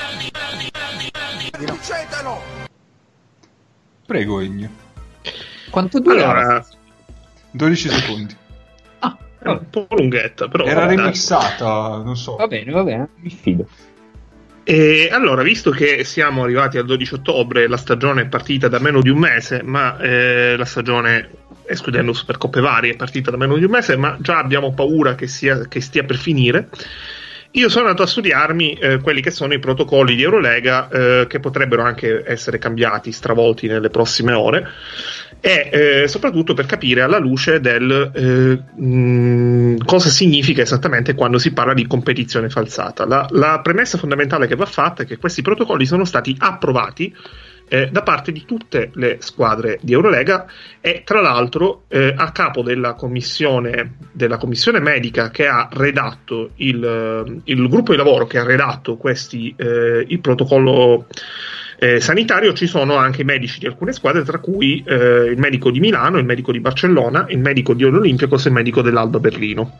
Prego 4.05 4.39
Ennio, 4.41 4.69
Quanto 5.69 6.00
dura? 6.00 6.23
Allora, 6.29 6.65
12 7.51 7.89
secondi. 7.89 8.35
Ah, 9.00 9.17
è 9.39 9.47
un 9.47 9.69
po' 9.69 9.88
lunghetta, 9.89 10.50
però. 10.50 10.65
Era 10.65 10.85
remixata, 10.85 12.01
non 12.03 12.17
so. 12.17 12.35
va 12.35 12.47
bene, 12.47 12.71
va 12.71 12.83
bene, 12.83 13.09
mi 13.15 13.29
fido. 13.29 13.67
E 14.65 15.10
allora, 15.12 15.43
visto 15.43 15.72
che 15.72 16.05
siamo 16.05 16.43
arrivati 16.43 16.77
al 16.77 16.86
12 16.86 17.15
ottobre, 17.15 17.67
la 17.67 17.75
stagione 17.75 18.22
è 18.22 18.27
partita 18.27 18.70
da 18.70 18.79
meno 18.79 19.01
di 19.01 19.10
un 19.10 19.17
mese, 19.17 19.62
ma 19.62 19.98
eh, 20.00 20.55
la 20.55 20.63
stagione, 20.63 21.29
escludendo 21.65 22.13
Supercoppe 22.13 22.62
varie, 22.62 22.93
è 22.93 22.96
partita 22.96 23.29
da 23.29 23.36
meno 23.36 23.58
di 23.58 23.65
un 23.65 23.72
mese, 23.72 23.98
ma 23.98 24.15
già 24.22 24.38
abbiamo 24.38 24.74
paura 24.74 25.15
che, 25.15 25.27
sia, 25.27 25.67
che 25.67 25.82
stia 25.82 26.05
per 26.05 26.15
finire. 26.15 26.70
Io 27.55 27.67
sono 27.67 27.86
andato 27.86 28.03
a 28.03 28.08
studiarmi 28.08 28.74
eh, 28.74 29.00
quelli 29.00 29.22
che 29.22 29.32
sono 29.32 29.53
i 29.53 29.60
protocolli 29.60 30.15
di 30.15 30.24
Eurolega 30.24 30.88
eh, 30.89 31.27
che 31.27 31.39
potrebbero 31.39 31.84
anche 31.84 32.24
essere 32.25 32.58
cambiati, 32.58 33.12
stravolti 33.12 33.67
nelle 33.67 33.89
prossime 33.89 34.32
ore 34.32 34.67
e 35.39 35.69
eh, 35.71 36.07
soprattutto 36.07 36.53
per 36.53 36.65
capire 36.65 37.01
alla 37.01 37.19
luce 37.19 37.59
del 37.59 38.11
eh, 38.13 38.81
mh, 38.81 39.85
cosa 39.85 40.09
significa 40.09 40.61
esattamente 40.61 41.13
quando 41.13 41.37
si 41.37 41.51
parla 41.53 41.73
di 41.73 41.87
competizione 41.87 42.49
falsata. 42.49 43.05
La, 43.05 43.25
la 43.31 43.59
premessa 43.61 43.97
fondamentale 43.97 44.47
che 44.47 44.55
va 44.55 44.65
fatta 44.65 45.03
è 45.03 45.05
che 45.05 45.17
questi 45.17 45.41
protocolli 45.41 45.85
sono 45.85 46.05
stati 46.05 46.35
approvati 46.37 47.13
eh, 47.67 47.89
da 47.89 48.03
parte 48.03 48.31
di 48.31 48.43
tutte 48.45 48.91
le 48.93 49.17
squadre 49.19 49.79
di 49.81 49.93
Eurolega 49.93 50.45
e 50.79 51.01
tra 51.03 51.21
l'altro 51.21 51.83
eh, 51.87 52.13
a 52.15 52.31
capo 52.31 52.61
della 52.61 52.93
commissione, 52.93 53.95
della 54.11 54.37
commissione 54.37 54.79
medica 54.79 55.31
che 55.31 55.47
ha 55.47 55.67
redatto 55.71 56.51
il, 56.57 57.41
il 57.45 57.69
gruppo 57.69 57.91
di 57.91 57.97
lavoro 57.97 58.27
che 58.27 58.37
ha 58.37 58.43
redatto 58.43 58.97
questi, 58.97 59.53
eh, 59.57 60.05
il 60.07 60.19
protocollo 60.19 61.07
eh, 61.83 61.99
sanitario 61.99 62.53
ci 62.53 62.65
sono 62.65 62.95
anche 62.95 63.23
i 63.23 63.25
medici 63.25 63.59
di 63.59 63.65
alcune 63.65 63.91
squadre, 63.91 64.23
tra 64.23 64.39
cui 64.39 64.81
eh, 64.87 65.25
il 65.25 65.37
medico 65.37 65.69
di 65.69 65.81
Milano, 65.81 66.17
il 66.17 66.23
medico 66.23 66.53
di 66.53 66.61
Barcellona, 66.61 67.25
il 67.27 67.39
medico 67.39 67.73
di 67.73 67.83
Olympiacos 67.83 68.45
e 68.45 68.47
il 68.47 68.53
medico 68.53 68.81
dell'Alba 68.81 69.19
Berlino. 69.19 69.79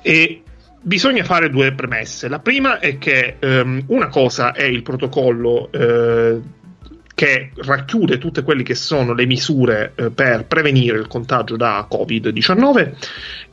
E 0.00 0.42
bisogna 0.80 1.24
fare 1.24 1.50
due 1.50 1.72
premesse. 1.72 2.28
La 2.28 2.38
prima 2.38 2.78
è 2.78 2.98
che 2.98 3.36
ehm, 3.40 3.86
una 3.88 4.06
cosa 4.06 4.52
è 4.52 4.62
il 4.62 4.82
protocollo 4.82 5.72
eh, 5.72 6.40
che 7.16 7.50
racchiude 7.56 8.18
tutte 8.18 8.44
quelle 8.44 8.62
che 8.62 8.76
sono 8.76 9.12
le 9.12 9.26
misure 9.26 9.92
eh, 9.96 10.10
per 10.10 10.44
prevenire 10.44 10.98
il 10.98 11.08
contagio 11.08 11.56
da 11.56 11.88
Covid-19. 11.90 12.92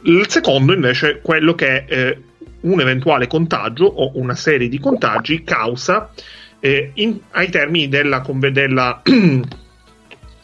Il 0.03 0.25
secondo 0.29 0.71
invece 0.71 1.09
è 1.09 1.21
quello 1.21 1.55
che 1.55 1.83
eh, 1.87 2.21
un 2.61 2.79
eventuale 2.79 3.25
contagio 3.25 3.85
o 3.85 4.11
una 4.19 4.35
serie 4.35 4.69
di 4.69 4.77
contagi 4.77 5.43
causa 5.43 6.11
eh, 6.59 6.91
in- 6.95 7.19
ai 7.31 7.49
termini 7.49 7.87
della, 7.87 8.23
della, 8.51 9.01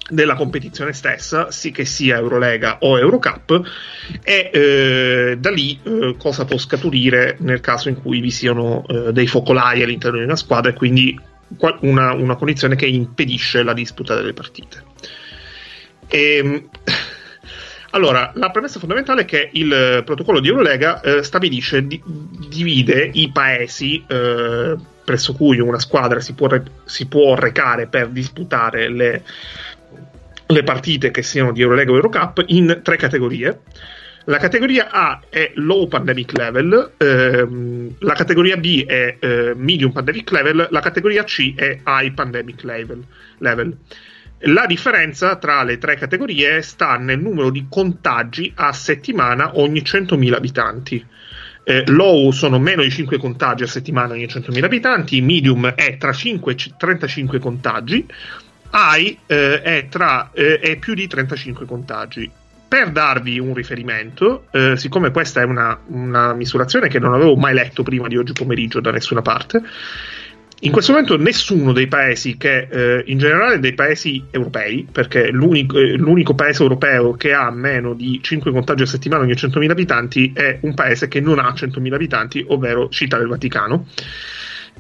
della 0.10 0.36
competizione 0.36 0.94
stessa, 0.94 1.52
sì 1.52 1.72
che 1.72 1.86
sia 1.86 2.18
Eurolega 2.18 2.78
o 2.82 2.98
Eurocup, 3.00 3.62
e 4.24 4.50
eh, 4.54 5.38
da 5.40 5.50
lì 5.50 5.80
eh, 5.84 6.16
cosa 6.18 6.46
può 6.46 6.58
scaturire 6.58 7.38
nel 7.40 7.62
caso 7.62 7.90
in 7.90 8.02
cui 8.02 8.20
vi 8.20 8.32
siano 8.32 8.86
eh, 8.88 9.12
dei 9.12 9.28
focolai 9.28 9.82
all'interno 9.82 10.18
di 10.18 10.26
una 10.26 10.36
squadra 10.36 10.72
e 10.72 10.76
quindi 10.76 11.20
una, 11.82 12.14
una 12.14 12.36
condizione 12.36 12.76
che 12.76 12.86
impedisce 12.86 13.64
la 13.64 13.74
disputa 13.74 14.16
delle 14.16 14.34
partite. 14.34 14.84
Ehm, 16.08 16.70
allora, 17.94 18.32
la 18.36 18.50
premessa 18.50 18.80
fondamentale 18.80 19.22
è 19.22 19.26
che 19.26 19.50
il 19.54 19.72
eh, 19.72 20.04
protocollo 20.04 20.40
di 20.40 20.48
Eurolega 20.48 21.00
eh, 21.02 21.24
stabilisce, 21.24 21.86
di- 21.86 22.02
divide 22.04 23.10
i 23.14 23.32
paesi 23.32 24.04
eh, 24.08 24.76
presso 25.04 25.34
cui 25.34 25.60
una 25.60 25.80
squadra 25.80 26.20
si 26.20 26.34
può, 26.34 26.48
re- 26.48 26.64
si 26.86 27.06
può 27.08 27.36
recare 27.36 27.86
per 27.88 28.10
disputare 28.10 28.90
le, 28.90 29.24
le 30.48 30.64
partite 30.64 31.12
che 31.12 31.22
siano 31.22 31.52
di 31.52 31.62
Eurolega 31.62 31.92
o 31.92 31.96
Eurocup 31.96 32.44
in 32.48 32.80
tre 32.84 32.98
categorie. 32.98 33.62
La 34.26 34.38
categoria 34.38 34.90
A 34.90 35.22
è 35.30 35.52
low 35.56 35.88
pandemic 35.88 36.36
level, 36.38 36.94
ehm, 36.98 37.96
la 38.00 38.14
categoria 38.14 38.56
B 38.56 38.86
è 38.86 39.18
eh, 39.20 39.54
medium 39.56 39.92
pandemic 39.92 40.32
level, 40.32 40.68
la 40.72 40.80
categoria 40.80 41.24
C 41.26 41.54
è 41.56 41.82
high 41.86 42.14
pandemic 42.14 42.64
level. 42.64 43.04
level. 43.40 43.78
La 44.48 44.66
differenza 44.66 45.38
tra 45.38 45.64
le 45.64 45.78
tre 45.78 45.96
categorie 45.96 46.62
sta 46.64 46.98
nel 46.98 47.20
numero 47.20 47.50
di 47.50 47.68
contagi 47.70 48.52
a 48.56 48.74
settimana 48.74 49.58
ogni 49.58 49.82
100.000 49.82 50.34
abitanti. 50.34 51.06
Eh, 51.64 51.86
low 51.88 52.30
sono 52.32 52.60
meno 52.60 52.82
di 52.82 52.90
5 52.90 53.18
contagi 53.20 53.64
a 53.64 53.68
settimana 53.68 54.14
ogni 54.14 54.26
100.000 54.26 54.66
abitanti, 54.66 55.22
medium 55.22 55.68
è 55.76 55.96
tra 55.96 56.12
5 56.12 56.52
e 56.52 56.58
35 56.78 57.40
contagi, 57.40 58.06
high 58.74 59.18
eh, 59.28 59.62
è, 59.62 59.88
tra, 59.88 60.32
eh, 60.34 60.60
è 60.60 60.76
più 60.76 60.94
di 60.94 61.08
35 61.08 61.66
contagi. 61.66 62.30
Per 62.68 62.92
darvi 62.92 63.40
un 63.40 63.54
riferimento, 63.54 64.48
eh, 64.52 64.76
siccome 64.76 65.12
questa 65.12 65.40
è 65.40 65.46
una, 65.46 65.80
una 65.88 66.34
misurazione 66.34 66.90
che 66.90 67.00
non 67.00 67.14
avevo 67.14 67.38
mai 67.38 67.54
letto 67.54 67.82
prima 67.84 68.10
di 68.10 68.18
oggi 68.18 68.34
pomeriggio 68.34 68.82
da 68.82 68.92
nessuna 68.92 69.22
parte, 69.22 69.62
in 70.64 70.72
questo 70.72 70.94
momento 70.94 71.18
nessuno 71.18 71.74
dei 71.74 71.88
paesi 71.88 72.38
che, 72.38 72.68
eh, 72.70 73.04
in 73.08 73.18
generale 73.18 73.60
dei 73.60 73.74
paesi 73.74 74.24
europei, 74.32 74.88
perché 74.90 75.30
l'unico, 75.30 75.78
eh, 75.78 75.98
l'unico 75.98 76.36
paese 76.36 76.62
europeo 76.62 77.14
che 77.14 77.34
ha 77.34 77.52
meno 77.52 77.94
di 77.94 78.20
5 78.22 78.52
contagi 78.52 78.84
a 78.84 78.86
settimana 78.86 79.24
ogni 79.24 79.34
100.000 79.34 79.72
abitanti 79.72 80.32
è 80.34 80.60
un 80.62 80.74
paese 80.74 81.10
che 81.10 81.20
non 81.20 81.40
ha 81.40 81.54
100.000 81.54 81.96
abitanti, 81.96 82.46
ovvero 82.48 82.88
Città 82.90 83.18
del 83.18 83.28
Vaticano. 83.28 83.88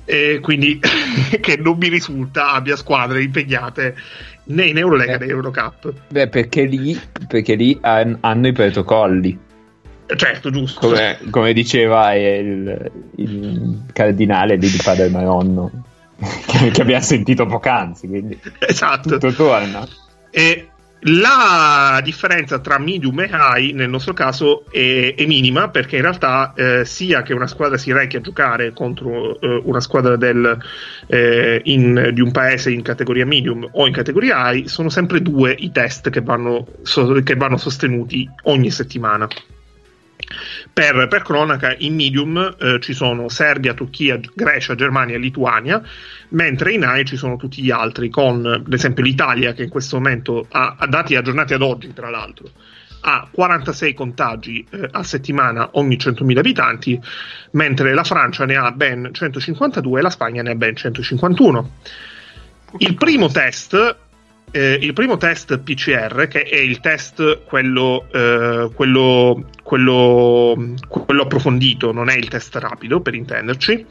E 0.05 0.39
quindi 0.41 0.79
che 1.41 1.57
non 1.57 1.77
mi 1.77 1.89
risulta 1.89 2.53
abbia 2.53 2.77
squadre 2.77 3.21
impegnate 3.21 3.95
né 4.45 4.65
in 4.65 4.77
Eurolega 4.77 5.15
Eh. 5.15 5.19
né 5.19 5.25
in 5.25 5.31
Eurocup. 5.31 5.93
Beh, 6.09 6.29
perché 6.29 6.63
lì, 6.63 6.97
perché 7.27 7.55
lì 7.55 7.77
han- 7.81 8.17
hanno 8.21 8.47
i 8.47 8.53
protocolli. 8.53 9.37
Certo, 10.15 10.49
giusto. 10.49 10.79
Come, 10.87 11.19
come 11.29 11.53
diceva 11.53 12.13
il, 12.13 12.91
il 13.15 13.83
cardinale 13.93 14.57
di 14.57 14.69
Padre 14.83 15.09
Maronno, 15.09 15.83
che, 16.45 16.69
che 16.69 16.81
abbiamo 16.81 17.03
sentito 17.03 17.45
poc'anzi. 17.45 18.07
Quindi 18.07 18.39
Esatto. 18.59 19.09
tutto 19.17 19.31
torna. 19.33 19.87
E 20.29 20.67
la 21.05 21.99
differenza 22.01 22.59
tra 22.59 22.77
medium 22.79 23.19
e 23.19 23.29
high 23.29 23.73
nel 23.73 23.89
nostro 23.89 24.13
caso 24.13 24.63
è, 24.71 25.15
è 25.17 25.25
minima 25.25 25.67
perché 25.69 25.97
in 25.97 26.01
realtà 26.03 26.53
eh, 26.55 26.85
sia 26.85 27.23
che 27.23 27.33
una 27.33 27.47
squadra 27.47 27.77
si 27.77 27.91
rechi 27.91 28.15
a 28.15 28.21
giocare 28.21 28.71
contro 28.71 29.37
eh, 29.41 29.61
una 29.65 29.81
squadra 29.81 30.15
del, 30.15 30.57
eh, 31.07 31.59
in- 31.65 32.11
di 32.13 32.21
un 32.21 32.31
paese 32.31 32.71
in 32.71 32.83
categoria 32.83 33.25
medium 33.25 33.67
o 33.69 33.85
in 33.85 33.91
categoria 33.91 34.49
high 34.51 34.65
sono 34.67 34.87
sempre 34.87 35.21
due 35.21 35.53
i 35.57 35.71
test 35.71 36.09
che 36.09 36.21
vanno, 36.21 36.67
so- 36.83 37.11
che 37.21 37.35
vanno 37.35 37.57
sostenuti 37.57 38.29
ogni 38.43 38.71
settimana. 38.71 39.27
Per, 40.71 41.07
per 41.07 41.21
cronaca, 41.21 41.75
in 41.77 41.95
medium 41.95 42.55
eh, 42.59 42.79
ci 42.79 42.93
sono 42.93 43.29
Serbia, 43.29 43.73
Turchia, 43.73 44.19
Grecia, 44.33 44.75
Germania 44.75 45.15
e 45.15 45.19
Lituania, 45.19 45.81
mentre 46.29 46.73
in 46.73 46.81
high 46.83 47.05
ci 47.05 47.17
sono 47.17 47.35
tutti 47.37 47.61
gli 47.61 47.71
altri, 47.71 48.09
con 48.09 48.45
ad 48.45 48.73
esempio 48.73 49.03
l'Italia 49.03 49.53
che 49.53 49.63
in 49.63 49.69
questo 49.69 49.97
momento 49.97 50.47
ha, 50.49 50.75
ha 50.77 50.87
dati 50.87 51.15
aggiornati 51.15 51.53
ad 51.53 51.61
oggi, 51.61 51.93
tra 51.93 52.09
l'altro, 52.09 52.49
ha 53.05 53.27
46 53.29 53.93
contagi 53.93 54.65
eh, 54.69 54.87
a 54.91 55.03
settimana 55.03 55.69
ogni 55.73 55.97
100.000 55.97 56.37
abitanti, 56.37 56.99
mentre 57.51 57.93
la 57.93 58.03
Francia 58.03 58.45
ne 58.45 58.55
ha 58.55 58.71
ben 58.71 59.09
152 59.11 59.99
e 59.99 60.01
la 60.01 60.09
Spagna 60.09 60.41
ne 60.41 60.51
ha 60.51 60.55
ben 60.55 60.75
151. 60.75 61.71
Il 62.77 62.95
primo 62.95 63.27
test, 63.27 63.97
eh, 64.51 64.77
il 64.79 64.93
primo 64.93 65.17
test 65.17 65.57
PCR, 65.57 66.27
che 66.27 66.43
è 66.43 66.57
il 66.57 66.79
test 66.79 67.43
quello, 67.43 68.07
eh, 68.11 68.69
quello, 68.73 69.49
quello, 69.63 70.75
quello 70.87 71.21
approfondito, 71.23 71.91
non 71.91 72.09
è 72.09 72.15
il 72.15 72.27
test 72.27 72.55
rapido 72.57 73.01
per 73.01 73.15
intenderci, 73.15 73.85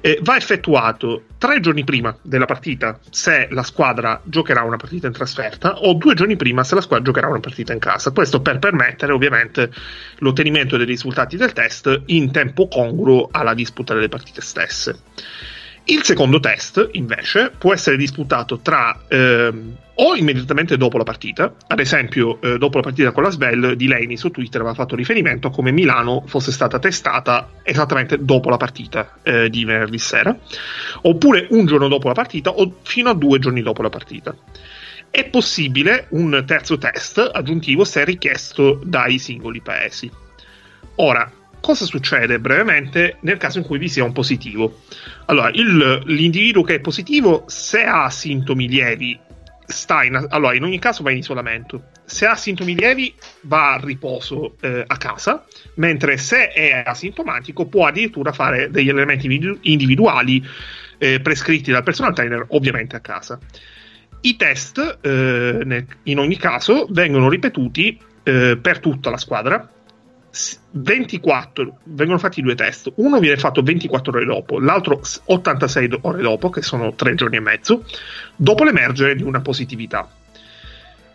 eh, 0.00 0.18
va 0.22 0.36
effettuato 0.36 1.24
tre 1.38 1.60
giorni 1.60 1.82
prima 1.82 2.16
della 2.22 2.44
partita 2.44 2.98
se 3.10 3.48
la 3.50 3.62
squadra 3.62 4.20
giocherà 4.24 4.62
una 4.62 4.76
partita 4.76 5.08
in 5.08 5.12
trasferta 5.12 5.80
o 5.80 5.94
due 5.94 6.14
giorni 6.14 6.36
prima 6.36 6.62
se 6.62 6.74
la 6.76 6.80
squadra 6.80 7.04
giocherà 7.04 7.26
una 7.26 7.40
partita 7.40 7.72
in 7.72 7.80
casa. 7.80 8.12
Questo 8.12 8.40
per 8.40 8.58
permettere 8.58 9.12
ovviamente 9.12 9.72
l'ottenimento 10.18 10.76
dei 10.76 10.86
risultati 10.86 11.36
del 11.36 11.52
test 11.52 12.02
in 12.06 12.30
tempo 12.30 12.68
congruo 12.68 13.28
alla 13.32 13.54
disputa 13.54 13.94
delle 13.94 14.08
partite 14.08 14.40
stesse. 14.40 15.00
Il 15.88 16.02
secondo 16.02 16.40
test, 16.40 16.88
invece, 16.92 17.52
può 17.56 17.72
essere 17.72 17.96
disputato 17.96 18.58
tra 18.58 19.02
ehm, 19.06 19.76
o 19.94 20.16
immediatamente 20.16 20.76
dopo 20.76 20.98
la 20.98 21.04
partita, 21.04 21.54
ad 21.68 21.78
esempio 21.78 22.40
eh, 22.40 22.58
dopo 22.58 22.78
la 22.78 22.82
partita 22.82 23.12
con 23.12 23.22
la 23.22 23.30
Svel, 23.30 23.76
Delaney 23.76 24.16
su 24.16 24.30
Twitter 24.30 24.62
aveva 24.62 24.74
fatto 24.74 24.96
riferimento 24.96 25.46
a 25.46 25.50
come 25.52 25.70
Milano 25.70 26.24
fosse 26.26 26.50
stata 26.50 26.80
testata 26.80 27.50
esattamente 27.62 28.18
dopo 28.18 28.50
la 28.50 28.56
partita 28.56 29.18
eh, 29.22 29.48
di 29.48 29.64
venerdì 29.64 29.98
sera, 29.98 30.36
oppure 31.02 31.46
un 31.50 31.66
giorno 31.66 31.86
dopo 31.86 32.08
la 32.08 32.14
partita 32.14 32.50
o 32.50 32.78
fino 32.82 33.10
a 33.10 33.14
due 33.14 33.38
giorni 33.38 33.62
dopo 33.62 33.82
la 33.82 33.88
partita. 33.88 34.34
È 35.08 35.24
possibile 35.28 36.08
un 36.10 36.42
terzo 36.44 36.78
test 36.78 37.30
aggiuntivo 37.32 37.84
se 37.84 38.04
richiesto 38.04 38.80
dai 38.82 39.18
singoli 39.18 39.60
paesi. 39.60 40.10
Ora, 40.96 41.30
cosa 41.66 41.84
succede 41.84 42.38
brevemente 42.38 43.16
nel 43.22 43.38
caso 43.38 43.58
in 43.58 43.64
cui 43.64 43.78
vi 43.78 43.88
sia 43.88 44.04
un 44.04 44.12
positivo? 44.12 44.82
Allora, 45.24 45.50
il- 45.52 46.00
l'individuo 46.04 46.62
che 46.62 46.76
è 46.76 46.80
positivo, 46.80 47.42
se 47.48 47.82
ha 47.82 48.08
sintomi 48.08 48.68
lievi, 48.68 49.18
sta 49.66 50.04
in, 50.04 50.26
allora, 50.28 50.54
in 50.54 50.62
ogni 50.62 50.78
caso 50.78 51.02
va 51.02 51.10
in 51.10 51.16
isolamento. 51.18 51.86
Se 52.04 52.24
ha 52.24 52.36
sintomi 52.36 52.76
lievi, 52.76 53.12
va 53.42 53.72
a 53.72 53.80
riposo 53.82 54.54
eh, 54.60 54.84
a 54.86 54.96
casa, 54.96 55.44
mentre 55.74 56.18
se 56.18 56.52
è 56.52 56.84
asintomatico, 56.86 57.66
può 57.66 57.86
addirittura 57.86 58.30
fare 58.30 58.70
degli 58.70 58.88
elementi 58.88 59.24
individu- 59.26 59.58
individuali 59.62 60.46
eh, 60.98 61.18
prescritti 61.18 61.72
dal 61.72 61.82
personal 61.82 62.14
trainer, 62.14 62.46
ovviamente 62.50 62.94
a 62.94 63.00
casa. 63.00 63.40
I 64.20 64.36
test, 64.36 64.98
eh, 65.00 65.84
in 66.04 66.18
ogni 66.20 66.36
caso, 66.36 66.86
vengono 66.90 67.28
ripetuti 67.28 67.98
eh, 68.22 68.56
per 68.56 68.78
tutta 68.78 69.10
la 69.10 69.18
squadra. 69.18 69.68
S- 70.36 70.60
24 70.70 71.78
vengono 71.84 72.18
fatti 72.18 72.42
due 72.42 72.54
test. 72.54 72.92
Uno 72.96 73.18
viene 73.18 73.38
fatto 73.38 73.62
24 73.62 74.12
ore 74.12 74.26
dopo, 74.26 74.60
l'altro 74.60 75.02
s- 75.02 75.22
86 75.24 75.88
do- 75.88 75.98
ore 76.02 76.20
dopo, 76.20 76.50
che 76.50 76.60
sono 76.60 76.94
tre 76.94 77.14
giorni 77.14 77.36
e 77.36 77.40
mezzo, 77.40 77.86
dopo 78.36 78.64
l'emergere 78.64 79.16
di 79.16 79.22
una 79.22 79.40
positività. 79.40 80.06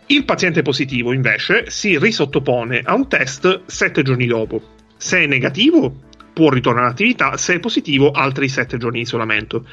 Il 0.06 0.24
paziente 0.24 0.62
positivo, 0.62 1.12
invece, 1.12 1.70
si 1.70 1.96
risottopone 1.96 2.80
a 2.84 2.94
un 2.94 3.06
test 3.06 3.60
7 3.66 4.02
giorni 4.02 4.26
dopo. 4.26 4.60
Se 4.96 5.20
è 5.20 5.26
negativo, 5.26 5.94
può 6.32 6.50
ritornare 6.50 6.86
all'attività, 6.86 7.36
se 7.36 7.54
è 7.54 7.60
positivo, 7.60 8.10
altri 8.10 8.48
7 8.48 8.76
giorni 8.76 8.96
di 8.98 9.04
isolamento. 9.04 9.64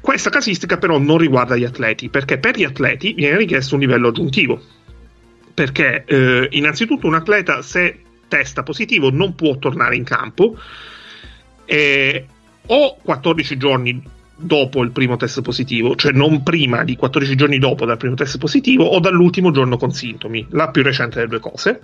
Questa 0.00 0.28
casistica 0.28 0.76
però 0.76 0.98
non 0.98 1.16
riguarda 1.16 1.56
gli 1.56 1.64
atleti, 1.64 2.10
perché 2.10 2.36
per 2.36 2.58
gli 2.58 2.64
atleti 2.64 3.14
viene 3.14 3.38
richiesto 3.38 3.74
un 3.74 3.80
livello 3.80 4.08
aggiuntivo. 4.08 4.60
Perché 5.54 6.04
eh, 6.04 6.48
innanzitutto 6.50 7.06
un 7.06 7.14
atleta 7.14 7.62
se 7.62 8.02
testa 8.28 8.62
positivo 8.62 9.10
non 9.10 9.34
può 9.34 9.56
tornare 9.56 9.96
in 9.96 10.04
campo 10.04 10.56
eh, 11.64 12.26
o 12.66 12.96
14 13.02 13.56
giorni 13.56 14.02
dopo 14.40 14.82
il 14.82 14.90
primo 14.90 15.16
test 15.16 15.42
positivo, 15.42 15.96
cioè 15.96 16.12
non 16.12 16.42
prima 16.42 16.84
di 16.84 16.96
14 16.96 17.34
giorni 17.34 17.58
dopo 17.58 17.84
dal 17.84 17.96
primo 17.96 18.14
test 18.14 18.38
positivo 18.38 18.84
o 18.84 19.00
dall'ultimo 19.00 19.50
giorno 19.50 19.76
con 19.76 19.90
sintomi, 19.90 20.46
la 20.50 20.70
più 20.70 20.82
recente 20.82 21.16
delle 21.16 21.28
due 21.28 21.40
cose. 21.40 21.80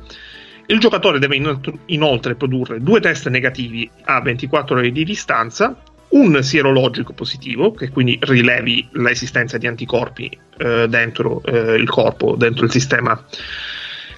Il 0.66 0.78
giocatore 0.78 1.18
deve 1.18 1.36
inoltre- 1.36 1.78
inoltre 1.86 2.36
produrre 2.36 2.80
due 2.80 3.00
test 3.00 3.28
negativi 3.28 3.90
a 4.04 4.20
24 4.20 4.76
ore 4.76 4.92
di 4.92 5.04
distanza, 5.04 5.76
un 6.10 6.42
sierologico 6.42 7.12
positivo, 7.12 7.72
che 7.72 7.90
quindi 7.90 8.16
rilevi 8.20 8.88
l'esistenza 8.92 9.58
di 9.58 9.66
anticorpi 9.66 10.30
eh, 10.56 10.86
dentro 10.88 11.42
eh, 11.44 11.74
il 11.74 11.88
corpo, 11.88 12.36
dentro 12.36 12.64
il 12.64 12.70
sistema, 12.70 13.20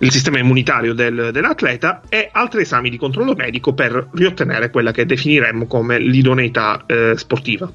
il 0.00 0.11
sistema 0.11 0.38
immunitario 0.38 0.92
del- 0.94 1.30
dell'atleta, 1.32 2.02
e 2.09 2.28
altri 2.32 2.62
esami 2.62 2.90
di 2.90 2.96
controllo 2.96 3.35
medico 3.35 3.72
per 3.74 4.09
riottenere 4.12 4.70
quella 4.70 4.92
che 4.92 5.06
definiremmo 5.06 5.66
come 5.66 5.98
l'idoneità 5.98 6.85
eh, 6.87 7.14
sportiva. 7.16 7.70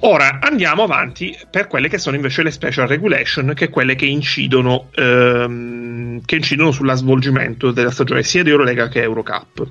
Ora 0.00 0.38
andiamo 0.40 0.82
avanti 0.82 1.36
per 1.50 1.66
quelle 1.66 1.88
che 1.88 1.98
sono 1.98 2.16
invece 2.16 2.42
le 2.42 2.50
special 2.50 2.86
regulation, 2.86 3.52
che 3.54 3.70
quelle 3.70 3.94
che 3.94 4.06
incidono, 4.06 4.88
ehm, 4.94 6.20
che 6.24 6.36
incidono 6.36 6.72
sulla 6.72 6.94
svolgimento 6.94 7.70
della 7.70 7.90
stagione 7.90 8.22
sia 8.22 8.42
di 8.42 8.50
Eurolega 8.50 8.88
che 8.88 9.00
Eurocup. 9.00 9.66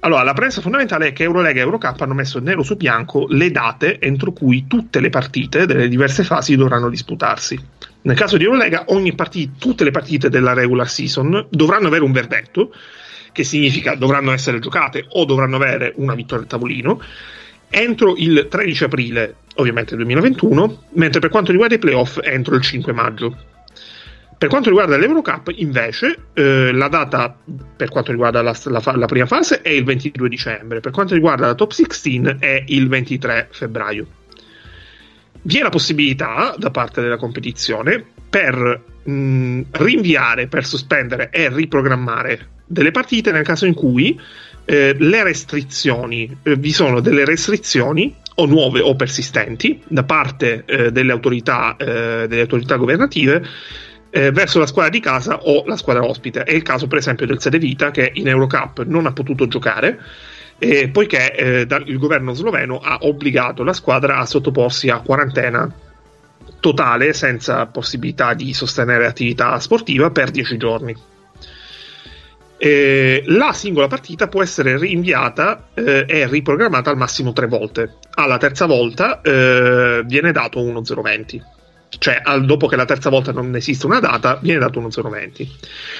Allora, 0.00 0.22
la 0.22 0.34
premessa 0.34 0.60
fondamentale 0.60 1.08
è 1.08 1.12
che 1.12 1.22
Eurolega 1.22 1.58
e 1.58 1.62
Eurocup 1.62 2.00
hanno 2.00 2.14
messo 2.14 2.38
nero 2.38 2.62
su 2.62 2.76
bianco 2.76 3.26
le 3.28 3.50
date 3.50 3.98
entro 3.98 4.32
cui 4.32 4.66
tutte 4.66 5.00
le 5.00 5.08
partite 5.08 5.64
delle 5.64 5.88
diverse 5.88 6.22
fasi 6.22 6.54
dovranno 6.54 6.90
disputarsi. 6.90 7.58
Nel 8.02 8.16
caso 8.16 8.36
di 8.36 8.44
Eurolega, 8.44 8.84
partita, 9.14 9.52
tutte 9.58 9.84
le 9.84 9.90
partite 9.90 10.28
della 10.28 10.52
regular 10.52 10.88
season 10.88 11.46
dovranno 11.50 11.88
avere 11.88 12.04
un 12.04 12.12
verdetto, 12.12 12.72
che 13.32 13.44
significa 13.44 13.94
dovranno 13.96 14.32
essere 14.32 14.60
giocate 14.60 15.04
o 15.10 15.24
dovranno 15.24 15.56
avere 15.56 15.92
una 15.96 16.14
vittoria 16.14 16.44
al 16.44 16.48
tavolino, 16.48 17.00
entro 17.68 18.14
il 18.16 18.46
13 18.48 18.84
aprile, 18.84 19.36
ovviamente 19.56 19.96
2021, 19.96 20.84
mentre 20.92 21.20
per 21.20 21.30
quanto 21.30 21.50
riguarda 21.50 21.74
i 21.74 21.78
playoff, 21.78 22.18
entro 22.22 22.54
il 22.54 22.62
5 22.62 22.92
maggio. 22.92 23.36
Per 24.38 24.48
quanto 24.48 24.68
riguarda 24.68 24.98
l'Eurocup, 24.98 25.50
invece, 25.56 26.28
eh, 26.34 26.70
la 26.70 26.88
data 26.88 27.34
per 27.76 27.88
quanto 27.88 28.10
riguarda 28.10 28.42
la, 28.42 28.54
la 28.64 28.82
la 28.94 29.06
prima 29.06 29.24
fase 29.24 29.62
è 29.62 29.70
il 29.70 29.84
22 29.84 30.28
dicembre, 30.28 30.80
per 30.80 30.92
quanto 30.92 31.14
riguarda 31.14 31.46
la 31.46 31.54
top 31.54 31.70
16 31.70 32.36
è 32.38 32.62
il 32.66 32.86
23 32.86 33.48
febbraio. 33.50 34.06
Vi 35.46 35.58
è 35.58 35.62
la 35.62 35.68
possibilità 35.68 36.56
da 36.58 36.72
parte 36.72 37.00
della 37.00 37.18
competizione 37.18 38.04
per 38.28 38.82
mh, 39.04 39.60
rinviare, 39.70 40.48
per 40.48 40.64
sospendere 40.64 41.30
e 41.30 41.48
riprogrammare 41.48 42.48
delle 42.66 42.90
partite 42.90 43.30
nel 43.30 43.44
caso 43.44 43.64
in 43.64 43.74
cui 43.74 44.20
eh, 44.64 44.96
le 44.98 45.22
restrizioni, 45.22 46.36
eh, 46.42 46.56
vi 46.56 46.72
sono 46.72 46.98
delle 46.98 47.24
restrizioni 47.24 48.12
o 48.34 48.46
nuove 48.46 48.80
o 48.80 48.96
persistenti 48.96 49.80
da 49.86 50.02
parte 50.02 50.64
eh, 50.66 50.90
delle, 50.90 51.12
autorità, 51.12 51.76
eh, 51.76 52.26
delle 52.26 52.40
autorità 52.40 52.74
governative 52.74 53.46
eh, 54.10 54.32
verso 54.32 54.58
la 54.58 54.66
squadra 54.66 54.90
di 54.90 54.98
casa 54.98 55.38
o 55.42 55.62
la 55.64 55.76
squadra 55.76 56.04
ospite. 56.04 56.42
È 56.42 56.52
il 56.52 56.62
caso, 56.62 56.88
per 56.88 56.98
esempio, 56.98 57.24
del 57.24 57.40
Sede 57.40 57.60
Vita 57.60 57.92
che 57.92 58.10
in 58.14 58.26
Eurocup 58.26 58.84
non 58.84 59.06
ha 59.06 59.12
potuto 59.12 59.46
giocare. 59.46 59.96
Eh, 60.58 60.88
poiché 60.88 61.34
eh, 61.34 61.66
da- 61.66 61.82
il 61.84 61.98
governo 61.98 62.32
sloveno 62.32 62.78
ha 62.78 62.98
obbligato 63.02 63.62
la 63.62 63.72
squadra 63.72 64.18
a 64.18 64.26
sottoporsi 64.26 64.88
a 64.88 65.00
quarantena 65.00 65.70
totale 66.60 67.12
senza 67.12 67.66
possibilità 67.66 68.34
di 68.34 68.52
sostenere 68.54 69.06
attività 69.06 69.58
sportiva 69.60 70.10
per 70.10 70.30
10 70.30 70.56
giorni. 70.56 70.96
Eh, 72.58 73.22
la 73.26 73.52
singola 73.52 73.86
partita 73.86 74.28
può 74.28 74.42
essere 74.42 74.78
rinviata 74.78 75.68
eh, 75.74 76.06
e 76.08 76.26
riprogrammata 76.26 76.90
al 76.90 76.96
massimo 76.96 77.32
tre 77.32 77.46
volte. 77.46 77.96
Alla 78.14 78.38
terza 78.38 78.64
volta 78.64 79.20
eh, 79.20 80.02
viene 80.06 80.32
dato 80.32 80.62
uno 80.62 80.80
020. 80.80 81.54
Cioè, 81.98 82.20
al- 82.22 82.44
dopo 82.44 82.66
che 82.66 82.76
la 82.76 82.84
terza 82.84 83.10
volta 83.10 83.32
non 83.32 83.54
esiste 83.56 83.86
una 83.86 84.00
data, 84.00 84.38
viene 84.42 84.60
dato 84.60 84.78
uno 84.78 84.88
020. 84.88 85.50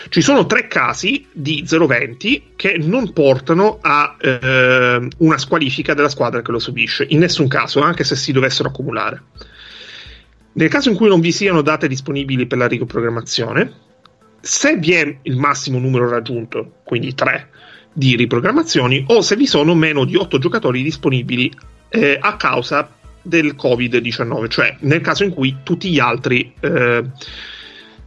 Ci 0.09 0.20
sono 0.20 0.46
tre 0.46 0.66
casi 0.66 1.26
di 1.32 1.64
020 1.66 2.52
che 2.56 2.76
non 2.78 3.12
portano 3.12 3.78
a 3.80 4.16
eh, 4.20 5.09
una 5.18 5.38
squalifica 5.38 5.94
della 5.94 6.09
squadra 6.09 6.42
che 6.42 6.50
lo 6.50 6.59
subisce, 6.59 7.06
in 7.09 7.18
nessun 7.18 7.48
caso, 7.48 7.80
anche 7.80 8.04
se 8.04 8.16
si 8.16 8.32
dovessero 8.32 8.68
accumulare. 8.68 9.22
Nel 10.52 10.68
caso 10.68 10.88
in 10.88 10.96
cui 10.96 11.09
non 11.09 11.20
vi 11.20 11.32
siano 11.32 11.61
date 11.61 11.87
disponibili 11.87 12.46
per 12.46 12.59
la 12.59 12.66
riprogrammazione, 12.66 13.72
se 14.40 14.76
vi 14.76 14.92
è 14.92 15.18
il 15.22 15.37
massimo 15.37 15.78
numero 15.78 16.09
raggiunto, 16.09 16.76
quindi 16.85 17.14
3 17.14 17.50
di 17.92 18.16
riprogrammazioni, 18.16 19.04
o 19.09 19.20
se 19.20 19.37
vi 19.37 19.46
sono 19.46 19.74
meno 19.74 20.04
di 20.04 20.16
8 20.16 20.38
giocatori 20.38 20.82
disponibili 20.82 21.52
eh, 21.88 22.18
a 22.20 22.37
causa 22.37 22.95
del 23.26 23.54
Covid-19, 23.54 24.48
cioè 24.48 24.76
nel 24.80 25.00
caso 25.00 25.24
in 25.24 25.30
cui 25.30 25.56
tutti 25.62 25.90
gli 25.90 25.98
altri 25.98 26.52
eh, 26.60 27.04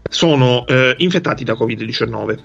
sono 0.09 0.65
eh, 0.65 0.95
infettati 0.97 1.43
da 1.43 1.53
Covid-19. 1.53 2.37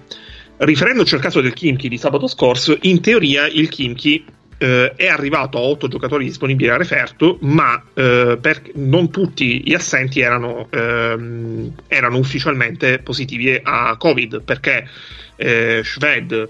Riferendoci 0.56 1.14
al 1.14 1.20
caso 1.20 1.40
del 1.40 1.52
Kimchi 1.52 1.88
di 1.88 1.98
sabato 1.98 2.26
scorso, 2.26 2.76
in 2.82 3.00
teoria 3.00 3.46
il 3.46 3.68
Kimchi 3.68 4.24
eh, 4.58 4.92
è 4.94 5.06
arrivato 5.08 5.58
a 5.58 5.62
8 5.62 5.88
giocatori 5.88 6.24
disponibili 6.24 6.70
a 6.70 6.76
referto, 6.76 7.38
ma 7.42 7.82
eh, 7.92 8.38
per- 8.40 8.62
non 8.74 9.10
tutti 9.10 9.62
gli 9.64 9.74
assenti 9.74 10.20
erano, 10.20 10.68
ehm, 10.70 11.74
erano 11.88 12.18
ufficialmente 12.18 12.98
positivi 13.00 13.60
a 13.62 13.96
Covid, 13.96 14.42
perché 14.42 14.88
eh, 15.36 15.82
Shved, 15.82 16.48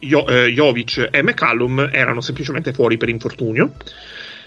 Jo- 0.00 0.26
eh, 0.26 0.52
Jovic 0.52 1.08
e 1.10 1.22
McCallum 1.22 1.88
erano 1.92 2.20
semplicemente 2.20 2.72
fuori 2.72 2.96
per 2.96 3.08
infortunio. 3.08 3.74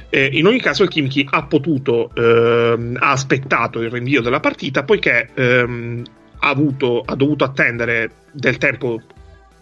Eh, 0.09 0.29
in 0.33 0.45
ogni 0.45 0.61
caso 0.61 0.83
il 0.83 0.89
Kimchi 0.89 1.27
ha 1.29 1.43
potuto, 1.43 2.11
ehm, 2.15 2.97
ha 2.99 3.11
aspettato 3.11 3.81
il 3.81 3.91
rinvio 3.91 4.21
della 4.21 4.39
partita 4.39 4.83
poiché 4.83 5.29
ehm, 5.33 6.03
ha, 6.39 6.49
avuto, 6.49 7.03
ha 7.05 7.15
dovuto 7.15 7.43
attendere 7.43 8.11
del 8.31 8.57
tempo 8.57 9.01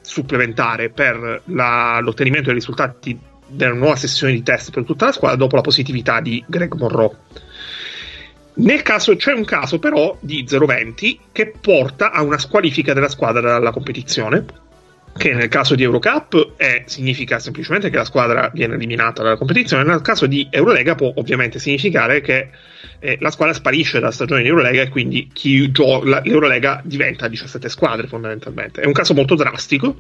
supplementare 0.01 0.89
per 0.89 1.41
la- 1.45 1.99
l'ottenimento 1.99 2.47
dei 2.47 2.55
risultati 2.55 3.17
della 3.47 3.73
nuova 3.73 3.95
sessione 3.95 4.33
di 4.33 4.43
test 4.43 4.71
per 4.71 4.83
tutta 4.83 5.05
la 5.05 5.11
squadra 5.11 5.37
dopo 5.37 5.55
la 5.55 5.61
positività 5.61 6.21
di 6.21 6.43
Greg 6.47 6.73
Monroe. 6.75 7.17
Nel 8.57 8.83
caso 8.83 9.15
c'è 9.15 9.33
un 9.33 9.43
caso 9.43 9.79
però 9.79 10.15
di 10.21 10.45
0-20 10.47 11.17
che 11.31 11.53
porta 11.59 12.11
a 12.11 12.21
una 12.21 12.37
squalifica 12.37 12.93
della 12.93 13.09
squadra 13.09 13.41
dalla 13.41 13.71
competizione, 13.71 14.45
che 15.17 15.33
nel 15.33 15.47
caso 15.47 15.75
di 15.75 15.83
Eurocup 15.83 16.55
è- 16.57 16.83
significa 16.87 17.39
semplicemente 17.39 17.89
che 17.89 17.95
la 17.95 18.03
squadra 18.03 18.51
viene 18.53 18.75
eliminata 18.75 19.23
dalla 19.23 19.37
competizione, 19.37 19.83
nel 19.83 20.01
caso 20.01 20.25
di 20.25 20.47
Eurolega 20.49 20.95
può 20.95 21.11
ovviamente 21.15 21.57
significare 21.57 22.19
che 22.19 22.49
eh, 22.99 23.17
la 23.21 23.31
squadra 23.31 23.53
sparisce 23.53 23.99
dalla 23.99 24.11
stagione 24.11 24.41
di 24.41 24.49
Eurolega 24.49 24.81
e 24.81 24.89
quindi 24.89 25.29
gio- 25.33 26.03
la- 26.03 26.21
l'Eurolega 26.23 26.81
diventa 26.83 27.27
17 27.27 27.69
squadre 27.69 28.07
fondamentalmente. 28.07 28.81
È 28.81 28.85
un 28.85 28.93
caso 28.93 29.13
molto 29.13 29.35
drastico 29.35 29.97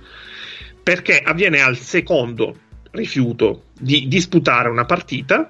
perché 0.83 1.19
avviene 1.19 1.61
al 1.61 1.77
secondo 1.77 2.57
rifiuto 2.91 3.65
di 3.79 4.07
disputare 4.07 4.69
una 4.69 4.85
partita 4.85 5.49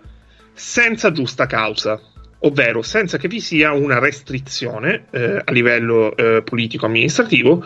senza 0.53 1.11
giusta 1.11 1.45
causa, 1.47 1.99
ovvero 2.39 2.81
senza 2.81 3.17
che 3.17 3.27
vi 3.27 3.39
sia 3.39 3.71
una 3.71 3.99
restrizione 3.99 5.05
eh, 5.11 5.41
a 5.43 5.51
livello 5.51 6.15
eh, 6.15 6.41
politico-amministrativo 6.43 7.65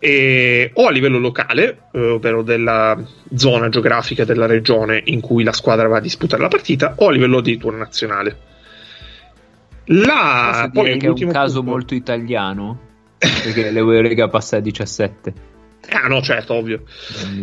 e- 0.00 0.70
o 0.74 0.86
a 0.86 0.90
livello 0.90 1.18
locale, 1.18 1.82
eh, 1.92 2.10
ovvero 2.10 2.42
della 2.42 3.00
zona 3.36 3.68
geografica 3.68 4.24
della 4.24 4.46
regione 4.46 5.00
in 5.04 5.20
cui 5.20 5.44
la 5.44 5.52
squadra 5.52 5.86
va 5.86 5.98
a 5.98 6.00
disputare 6.00 6.42
la 6.42 6.48
partita, 6.48 6.94
o 6.96 7.08
a 7.08 7.12
livello 7.12 7.38
addirittura 7.38 7.76
nazionale. 7.76 8.48
La, 9.84 10.50
Posso 10.52 10.70
poi 10.70 10.98
che 10.98 11.06
è 11.06 11.10
un 11.10 11.30
caso 11.30 11.56
punto- 11.56 11.70
molto 11.70 11.94
italiano 11.94 12.80
perché 13.18 13.70
l'Eurolega 13.70 14.28
passa 14.28 14.56
a 14.56 14.60
17 14.60 15.48
Ah, 15.88 16.06
no, 16.06 16.20
certo, 16.20 16.54
ovvio. 16.54 16.84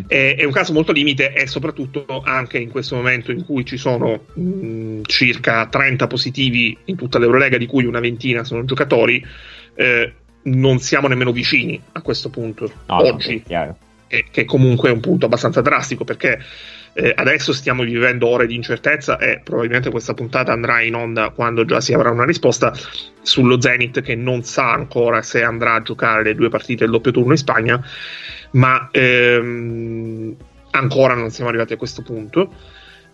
È, 0.07 0.35
è 0.37 0.43
un 0.43 0.51
caso 0.51 0.71
molto 0.71 0.91
limite 0.91 1.33
e 1.33 1.47
soprattutto 1.47 2.21
anche 2.23 2.59
in 2.59 2.69
questo 2.69 2.95
momento 2.95 3.31
in 3.31 3.43
cui 3.43 3.65
ci 3.65 3.77
sono 3.77 4.25
mh, 4.33 5.01
circa 5.05 5.65
30 5.67 6.07
positivi 6.07 6.77
in 6.85 6.95
tutta 6.95 7.17
l'Eurolega, 7.17 7.57
di 7.57 7.65
cui 7.65 7.85
una 7.85 7.99
ventina 7.99 8.43
sono 8.43 8.63
giocatori, 8.63 9.25
eh, 9.75 10.13
non 10.43 10.79
siamo 10.79 11.07
nemmeno 11.07 11.31
vicini 11.31 11.81
a 11.93 12.01
questo 12.01 12.29
punto 12.29 12.71
No, 12.85 13.03
oggi, 13.03 13.43
no, 13.47 13.77
che 14.31 14.45
comunque 14.45 14.89
è 14.89 14.93
un 14.93 15.01
punto 15.01 15.25
abbastanza 15.25 15.61
drastico 15.61 16.03
perché 16.03 16.39
eh, 16.99 17.13
adesso 17.15 17.53
stiamo 17.53 17.83
vivendo 17.83 18.27
ore 18.27 18.47
di 18.47 18.55
incertezza 18.55 19.19
e 19.19 19.39
probabilmente 19.43 19.91
questa 19.91 20.15
puntata 20.15 20.51
andrà 20.51 20.81
in 20.81 20.95
onda 20.95 21.29
quando 21.29 21.63
già 21.63 21.79
si 21.79 21.93
avrà 21.93 22.09
una 22.09 22.25
risposta 22.25 22.73
sullo 23.21 23.61
Zenit 23.61 24.01
che 24.01 24.15
non 24.15 24.43
sa 24.43 24.71
ancora 24.71 25.21
se 25.21 25.43
andrà 25.43 25.75
a 25.75 25.81
giocare 25.83 26.23
le 26.23 26.33
due 26.33 26.49
partite 26.49 26.85
del 26.85 26.93
doppio 26.93 27.11
turno 27.11 27.33
in 27.33 27.37
Spagna, 27.37 27.85
ma 28.51 28.89
ehm, 28.91 30.35
ancora 30.71 31.13
non 31.13 31.29
siamo 31.29 31.49
arrivati 31.49 31.73
a 31.73 31.77
questo 31.77 32.01
punto. 32.01 32.51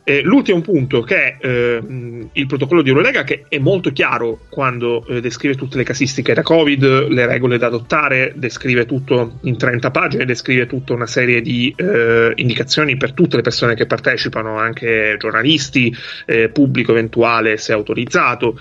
Eh, 0.05 0.21
l'ultimo 0.21 0.59
punto 0.59 1.01
che 1.01 1.37
è 1.37 1.47
ehm, 1.47 2.29
il 2.33 2.45
protocollo 2.45 2.81
di 2.81 2.89
Eurolega 2.89 3.23
che 3.23 3.45
è 3.47 3.57
molto 3.57 3.91
chiaro 3.91 4.41
quando 4.49 5.05
eh, 5.07 5.21
descrive 5.21 5.55
tutte 5.55 5.77
le 5.77 5.83
casistiche 5.83 6.33
da 6.33 6.41
Covid, 6.41 7.07
le 7.07 7.25
regole 7.25 7.57
da 7.57 7.67
adottare, 7.67 8.33
descrive 8.35 8.85
tutto 8.85 9.39
in 9.43 9.55
30 9.55 9.91
pagine, 9.91 10.25
descrive 10.25 10.67
tutta 10.67 10.91
una 10.91 11.07
serie 11.07 11.41
di 11.41 11.73
eh, 11.77 12.33
indicazioni 12.35 12.97
per 12.97 13.13
tutte 13.13 13.37
le 13.37 13.43
persone 13.43 13.75
che 13.75 13.85
partecipano, 13.85 14.57
anche 14.57 15.15
giornalisti, 15.17 15.95
eh, 16.25 16.49
pubblico 16.49 16.91
eventuale 16.91 17.55
se 17.55 17.71
autorizzato. 17.71 18.59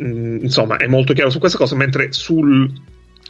Mm, 0.00 0.42
insomma, 0.42 0.76
è 0.76 0.86
molto 0.86 1.12
chiaro 1.12 1.30
su 1.30 1.40
questa 1.40 1.58
cosa, 1.58 1.74
mentre 1.74 2.12
sul 2.12 2.70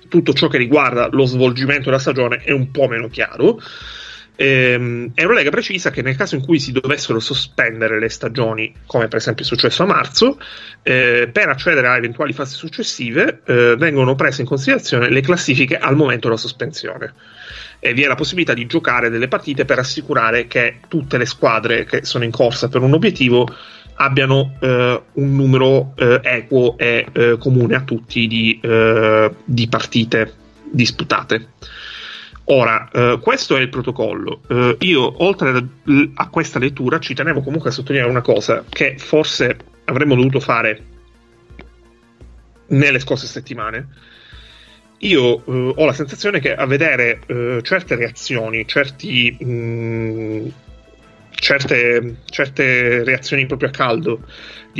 tutto 0.08 0.34
ciò 0.34 0.48
che 0.48 0.58
riguarda 0.58 1.08
lo 1.10 1.24
svolgimento 1.24 1.84
della 1.84 1.98
stagione 1.98 2.42
è 2.44 2.52
un 2.52 2.70
po' 2.70 2.88
meno 2.88 3.08
chiaro. 3.08 3.58
Ehm, 4.36 5.12
Eurolega 5.14 5.50
precisa 5.50 5.90
che 5.90 6.02
nel 6.02 6.16
caso 6.16 6.34
in 6.34 6.44
cui 6.44 6.58
si 6.58 6.72
dovessero 6.72 7.20
sospendere 7.20 8.00
le 8.00 8.08
stagioni, 8.08 8.74
come 8.86 9.06
per 9.06 9.18
esempio 9.18 9.44
è 9.44 9.46
successo 9.46 9.84
a 9.84 9.86
marzo, 9.86 10.38
eh, 10.82 11.28
per 11.32 11.48
accedere 11.48 11.86
a 11.86 11.96
eventuali 11.96 12.32
fasi 12.32 12.56
successive 12.56 13.42
eh, 13.46 13.76
vengono 13.76 14.14
prese 14.16 14.42
in 14.42 14.48
considerazione 14.48 15.08
le 15.08 15.20
classifiche 15.20 15.78
al 15.78 15.94
momento 15.94 16.28
della 16.28 16.40
sospensione. 16.40 17.12
E 17.78 17.92
vi 17.92 18.02
è 18.02 18.06
la 18.06 18.14
possibilità 18.14 18.54
di 18.54 18.66
giocare 18.66 19.10
delle 19.10 19.28
partite 19.28 19.64
per 19.64 19.78
assicurare 19.78 20.46
che 20.46 20.78
tutte 20.88 21.18
le 21.18 21.26
squadre 21.26 21.84
che 21.84 22.04
sono 22.04 22.24
in 22.24 22.30
corsa 22.30 22.68
per 22.68 22.80
un 22.80 22.94
obiettivo 22.94 23.46
abbiano 23.96 24.56
eh, 24.60 25.02
un 25.12 25.36
numero 25.36 25.92
eh, 25.96 26.20
equo 26.22 26.76
e 26.78 27.06
eh, 27.12 27.36
comune 27.38 27.76
a 27.76 27.82
tutti 27.82 28.26
di, 28.26 28.58
eh, 28.60 29.32
di 29.44 29.68
partite 29.68 30.32
disputate. 30.70 31.48
Ora, 32.46 32.90
eh, 32.92 33.18
questo 33.22 33.56
è 33.56 33.60
il 33.60 33.70
protocollo. 33.70 34.42
Eh, 34.48 34.76
io, 34.80 35.24
oltre 35.24 35.48
a, 35.50 35.64
a 36.14 36.28
questa 36.28 36.58
lettura, 36.58 36.98
ci 36.98 37.14
tenevo 37.14 37.40
comunque 37.40 37.70
a 37.70 37.72
sottolineare 37.72 38.10
una 38.10 38.20
cosa 38.20 38.64
che 38.68 38.96
forse 38.98 39.56
avremmo 39.84 40.14
dovuto 40.14 40.40
fare 40.40 40.82
nelle 42.68 42.98
scorse 42.98 43.26
settimane. 43.26 43.88
Io 44.98 45.44
eh, 45.44 45.72
ho 45.76 45.84
la 45.86 45.92
sensazione 45.94 46.40
che 46.40 46.54
a 46.54 46.66
vedere 46.66 47.20
eh, 47.26 47.60
certe 47.62 47.94
reazioni, 47.94 48.66
certi, 48.66 49.36
mh, 49.42 50.52
certe, 51.30 52.16
certe 52.26 53.04
reazioni 53.04 53.46
proprio 53.46 53.68
a 53.68 53.72
caldo 53.72 54.20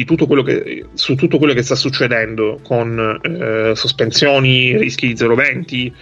tutto 0.04 0.26
che, 0.42 0.86
su 0.94 1.14
tutto 1.14 1.38
quello 1.38 1.52
che 1.54 1.62
sta 1.62 1.76
succedendo 1.76 2.58
con 2.64 3.20
eh, 3.22 3.76
sospensioni, 3.76 4.76
rischi 4.76 5.06
di 5.06 5.14
0-20, 5.14 5.92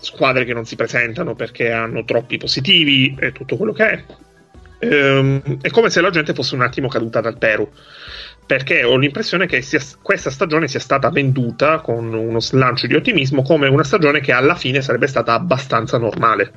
squadre 0.00 0.44
che 0.44 0.54
non 0.54 0.64
si 0.64 0.76
presentano 0.76 1.34
perché 1.34 1.70
hanno 1.70 2.04
troppi 2.04 2.36
positivi 2.36 3.14
e 3.18 3.32
tutto 3.32 3.56
quello 3.56 3.72
che 3.72 3.90
è. 3.90 4.04
Ehm, 4.80 5.60
è 5.60 5.70
come 5.70 5.90
se 5.90 6.00
la 6.00 6.10
gente 6.10 6.34
fosse 6.34 6.54
un 6.54 6.62
attimo 6.62 6.88
caduta 6.88 7.20
dal 7.20 7.36
pero 7.36 7.72
perché 8.48 8.82
ho 8.82 8.96
l'impressione 8.96 9.46
che 9.46 9.60
sia, 9.60 9.78
questa 10.00 10.30
stagione 10.30 10.68
sia 10.68 10.80
stata 10.80 11.10
venduta 11.10 11.80
con 11.80 12.14
uno 12.14 12.40
slancio 12.40 12.86
di 12.86 12.94
ottimismo 12.94 13.42
come 13.42 13.68
una 13.68 13.84
stagione 13.84 14.20
che 14.20 14.32
alla 14.32 14.54
fine 14.54 14.80
sarebbe 14.80 15.06
stata 15.06 15.34
abbastanza 15.34 15.98
normale. 15.98 16.52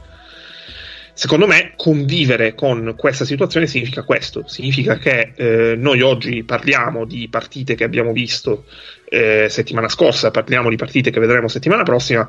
Secondo 1.14 1.48
me 1.48 1.74
convivere 1.76 2.56
con 2.56 2.94
questa 2.98 3.26
situazione 3.26 3.68
significa 3.68 4.04
questo, 4.04 4.48
significa 4.48 4.98
che 4.98 5.34
eh, 5.36 5.76
noi 5.76 6.02
oggi 6.02 6.44
parliamo 6.44 7.04
di 7.04 7.28
partite 7.28 7.76
che 7.76 7.84
abbiamo 7.84 8.14
visto 8.14 8.64
eh, 9.10 9.48
settimana 9.50 9.90
scorsa, 9.90 10.32
parliamo 10.32 10.70
di 10.70 10.78
partite 10.78 11.12
che 11.12 11.20
vedremo 11.20 11.50
settimana 11.50 11.84
prossima, 11.84 12.28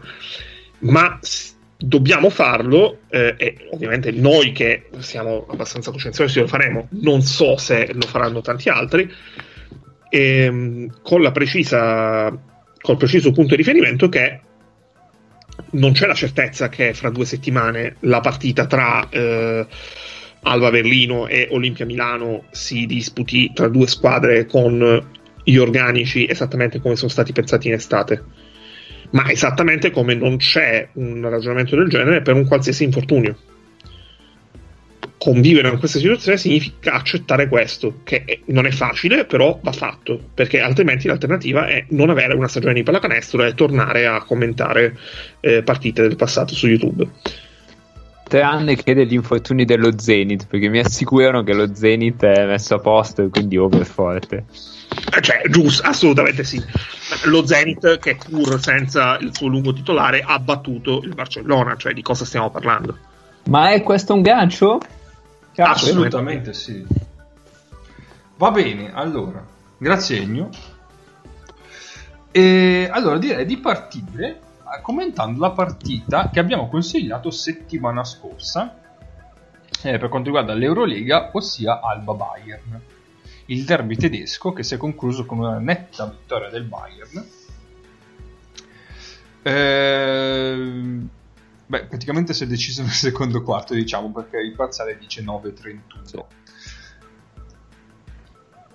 ma 0.83 1.19
dobbiamo 1.77 2.31
farlo 2.31 3.01
eh, 3.09 3.35
e 3.37 3.69
ovviamente 3.73 4.13
noi 4.13 4.53
che 4.53 4.89
siamo 4.99 5.47
abbastanza 5.51 5.91
coscienziosi 5.91 6.41
lo 6.41 6.47
faremo, 6.47 6.89
non 7.01 7.23
so 7.23 7.57
se 7.57 7.91
lo 7.93 8.07
faranno 8.07 8.41
tanti 8.41 8.69
altri, 8.69 9.11
ehm, 10.09 11.01
con 11.03 11.23
la 11.23 11.33
precisa 11.33 12.51
col 12.81 12.97
preciso 12.97 13.31
punto 13.33 13.51
di 13.51 13.63
riferimento 13.63 14.09
che 14.09 14.41
non 15.73 15.93
c'è 15.93 16.07
la 16.07 16.15
certezza 16.15 16.69
che 16.69 16.95
fra 16.95 17.11
due 17.11 17.25
settimane 17.25 17.97
la 18.01 18.21
partita 18.21 18.67
tra 18.67 19.09
eh, 19.09 19.67
Alba 20.43 20.71
Berlino 20.71 21.29
e 21.29 21.49
Olimpia 21.51 21.87
Milano 21.87 22.45
si 22.51 22.87
disputi 22.87 23.53
tra 23.55 23.69
due 23.69 23.87
squadre 23.87 24.47
con 24.47 25.11
gli 25.45 25.57
organici 25.57 26.27
esattamente 26.29 26.81
come 26.81 26.97
sono 26.97 27.11
stati 27.11 27.33
pensati 27.33 27.69
in 27.69 27.75
estate. 27.75 28.23
Ma 29.13 29.31
esattamente 29.31 29.91
come 29.91 30.15
non 30.15 30.39
c'è 30.39 30.89
un 30.95 31.29
ragionamento 31.29 31.77
del 31.77 31.89
genere 31.89 32.23
per 32.23 32.35
un 32.35 32.47
qualsiasi 32.47 32.85
infortunio. 32.85 33.37
Convivere 35.19 35.69
in 35.69 35.79
questa 35.79 35.99
situazione 35.99 36.37
significa 36.37 36.95
accettare 36.95 37.47
questo, 37.47 38.01
che 38.03 38.41
non 38.47 38.67
è 38.67 38.71
facile, 38.71 39.25
però 39.25 39.61
va 39.63 39.71
fatto, 39.71 40.19
perché 40.35 40.61
altrimenti 40.61 41.07
l'alternativa 41.07 41.67
è 41.67 41.85
non 41.91 42.11
avere 42.11 42.35
una 42.35 42.49
stagione 42.49 42.75
di 42.75 42.83
pallacanestro 42.83 43.45
e 43.45 43.55
tornare 43.55 44.07
a 44.07 44.23
commentare 44.25 44.99
eh, 45.41 45.63
partite 45.63 46.03
del 46.03 46.17
passato 46.17 46.55
su 46.55 46.67
YouTube. 46.67 47.07
Tranne 48.27 48.77
che 48.77 48.95
degli 48.95 49.13
infortuni 49.13 49.67
dello 49.67 49.97
Zenith, 49.99 50.47
perché 50.49 50.69
mi 50.69 50.79
assicurano 50.79 51.43
che 51.45 51.53
lo 51.53 51.75
Zenith 51.75 52.25
è 52.25 52.47
messo 52.47 52.75
a 52.75 52.79
posto 52.79 53.23
e 53.23 53.29
quindi 53.29 53.59
over 53.59 53.85
forte. 53.85 54.45
Eh, 55.15 55.21
Cioè, 55.21 55.43
giusto, 55.49 55.87
assolutamente 55.87 56.45
sì. 56.45 56.63
Lo 57.25 57.47
Zenit, 57.47 57.99
che 57.99 58.17
pur 58.17 58.61
senza 58.61 59.17
il 59.19 59.35
suo 59.35 59.49
lungo 59.49 59.73
titolare, 59.73 60.23
ha 60.27 60.39
battuto 60.39 61.01
il 61.03 61.15
Barcellona, 61.15 61.77
cioè 61.77 61.93
di 61.93 62.03
cosa 62.03 62.25
stiamo 62.25 62.51
parlando? 62.51 62.97
Ma 63.45 63.71
è 63.71 63.83
questo 63.83 64.15
un 64.15 64.23
gancio? 64.23 64.81
Cazzo, 65.53 65.87
Assolutamente 65.87 66.53
sì. 66.53 66.85
Va 68.37 68.51
bene, 68.51 68.93
allora, 68.95 69.45
grazie 69.77 70.21
Ennio. 70.21 70.49
E 72.31 72.89
allora 72.91 73.19
direi 73.19 73.45
di 73.45 73.59
partire 73.59 74.41
eh, 74.75 74.81
commentando 74.81 75.39
la 75.39 75.51
partita 75.51 76.31
che 76.33 76.41
abbiamo 76.41 76.69
consigliato 76.69 77.31
settimana 77.31 78.05
scorsa 78.05 78.75
eh, 79.83 79.99
per 79.99 80.09
quanto 80.09 80.29
riguarda 80.29 80.55
l'Eurolega, 80.55 81.31
ossia 81.33 81.81
Alba 81.81 82.15
Bayern. 82.15 82.81
Il 83.53 83.65
derby 83.65 83.97
tedesco 83.97 84.55
che 84.55 84.63
si 84.63 84.75
è 84.75 84.79
concluso 84.79 85.27
con 85.27 85.39
una 85.39 85.59
netta 85.59 86.07
vittoria 86.07 86.49
del 86.49 86.65
Bayern. 86.65 87.27
Ehm, 89.43 91.09
beh, 91.67 91.85
praticamente 91.85 92.33
si 92.33 92.45
è 92.45 92.47
deciso 92.47 92.81
nel 92.81 92.91
secondo 92.91 93.43
quarto, 93.43 93.75
diciamo, 93.75 94.11
perché 94.11 94.39
il 94.39 94.55
parziale 94.55 94.97
dice 94.97 95.23
9-31. 95.23 96.25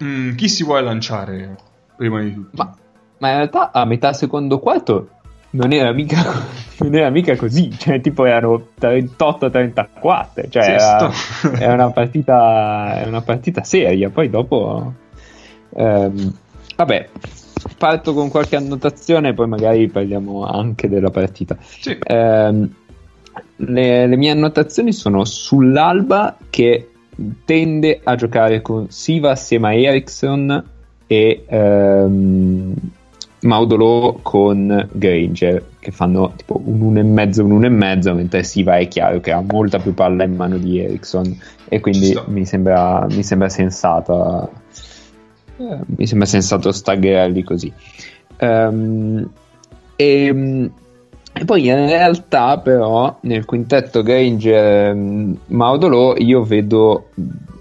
Mm, 0.04 0.36
chi 0.36 0.48
si 0.48 0.64
vuole 0.64 0.84
lanciare 0.84 1.58
prima 1.96 2.22
di 2.22 2.36
tutto? 2.36 2.52
Ma, 2.54 2.78
ma 3.18 3.30
in 3.30 3.36
realtà 3.36 3.72
a 3.72 3.84
metà 3.84 4.14
secondo 4.14 4.60
quarto 4.60 5.17
non 5.58 5.74
era 5.74 5.92
mica, 5.92 6.24
non 6.80 6.96
era 6.96 7.10
mica 7.10 7.36
così, 7.36 7.72
cioè 7.78 8.00
tipo 8.00 8.26
erano 8.26 8.68
38-34, 8.80 10.50
cioè 10.50 10.64
era, 10.64 11.12
è 11.58 11.68
una 11.74 11.90
partita, 11.92 13.02
è 13.02 13.08
una 13.08 13.22
partita 13.22 13.64
seria, 13.64 14.10
poi 14.10 14.30
dopo... 14.30 14.94
ehm, 15.76 16.34
vabbè, 16.76 17.10
parto 17.78 18.14
con 18.14 18.30
qualche 18.30 18.56
annotazione, 18.56 19.34
poi 19.34 19.48
magari 19.48 19.90
parliamo 19.90 20.46
anche 20.46 20.88
della 20.88 21.10
partita. 21.10 21.58
Sì. 21.60 21.98
Ehm, 22.04 22.74
le, 23.58 24.08
le 24.08 24.16
mie 24.16 24.32
annotazioni 24.32 24.94
sono 24.94 25.26
sull'Alba 25.26 26.38
che 26.50 26.92
tende 27.46 28.00
a 28.04 28.16
giocare 28.16 28.62
con 28.62 28.90
Siva 28.90 29.32
assieme 29.32 29.70
a 29.70 29.74
Ericsson 29.74 30.64
e 31.08 31.46
ehm, 31.48 32.74
Maudolo 33.48 34.20
con 34.22 34.90
Granger 34.92 35.64
che 35.80 35.92
fanno 35.92 36.34
tipo 36.36 36.62
un 36.64 36.94
1,5 36.94 37.42
un 37.42 37.62
1,5 37.62 38.14
mentre 38.14 38.44
Siva 38.44 38.78
è 38.78 38.88
chiaro 38.88 39.20
che 39.20 39.32
ha 39.32 39.42
molta 39.42 39.80
più 39.80 39.94
palla 39.94 40.24
in 40.24 40.36
mano 40.36 40.58
di 40.58 40.80
Ericsson. 40.80 41.36
E 41.68 41.80
quindi 41.80 42.18
mi 42.28 42.46
sembra, 42.46 43.08
mi 43.10 43.24
sembra 43.24 43.50
sensata 43.50 44.50
eh, 45.58 45.80
mi 45.86 46.06
sembra 46.06 46.28
sensato 46.28 46.72
staggerarli 46.72 47.44
così. 47.44 47.74
Ehm, 48.38 49.28
e, 49.96 50.70
e 51.34 51.46
poi 51.46 51.68
in 51.68 51.88
realtà 51.88 52.60
però 52.60 53.18
nel 53.22 53.46
quintetto 53.46 54.04
Granger 54.04 54.94
mm, 54.94 55.34
Maudolo 55.48 56.16
io 56.18 56.44
vedo 56.44 57.10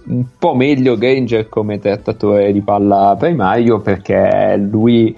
un 0.08 0.24
po' 0.38 0.54
meglio 0.54 0.98
Granger 0.98 1.48
come 1.48 1.78
trattatore 1.78 2.52
di 2.52 2.60
palla 2.60 3.16
primario 3.18 3.80
perché 3.80 4.56
lui 4.58 5.16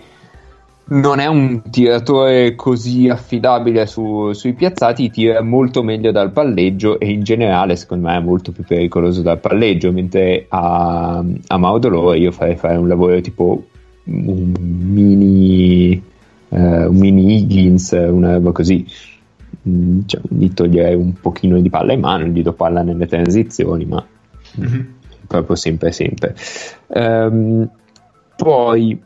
non 0.90 1.18
è 1.18 1.27
un 1.27 1.62
tiratore 1.70 2.55
così 2.55 3.09
affidabile 3.09 3.87
su- 3.87 4.33
sui 4.33 4.55
piazzati, 4.55 5.11
tira 5.11 5.42
molto 5.42 5.83
meglio 5.83 6.11
dal 6.12 6.31
palleggio 6.33 6.98
e 6.98 7.11
in 7.11 7.22
generale 7.22 7.77
secondo 7.77 8.07
me 8.09 8.16
è 8.16 8.20
molto 8.20 8.53
più 8.53 8.64
pericoloso 8.64 9.20
dal 9.22 9.38
palleggio, 9.38 9.92
mentre 9.92 10.46
a, 10.48 11.22
a 11.46 11.57
Maudolo 11.59 12.14
io 12.14 12.33
farei 12.33 12.57
fare 12.57 12.77
un 12.77 12.88
lavoro 12.88 13.20
tipo 13.20 13.66
un 14.05 14.53
mini, 14.59 16.03
eh, 16.48 16.85
un 16.87 16.96
mini 16.96 17.37
Higgins, 17.37 17.90
una 17.92 18.33
roba 18.35 18.53
così. 18.53 18.87
Mm, 19.68 20.01
Cioè, 20.07 20.20
gli 20.31 20.51
toglierei 20.55 20.94
un 20.94 21.12
pochino 21.20 21.61
di 21.61 21.68
palla 21.68 21.92
in 21.92 22.01
mano, 22.01 22.24
gli 22.24 22.40
do 22.42 22.53
palla 22.55 22.83
nelle 22.83 23.07
transizioni, 23.07 23.85
ma 23.85 24.03
Mhm. 24.57 24.87
proprio 25.27 25.55
sempre 25.57 25.92
sempre. 25.92 26.35
Ehm, 26.88 27.68
poi 28.37 28.98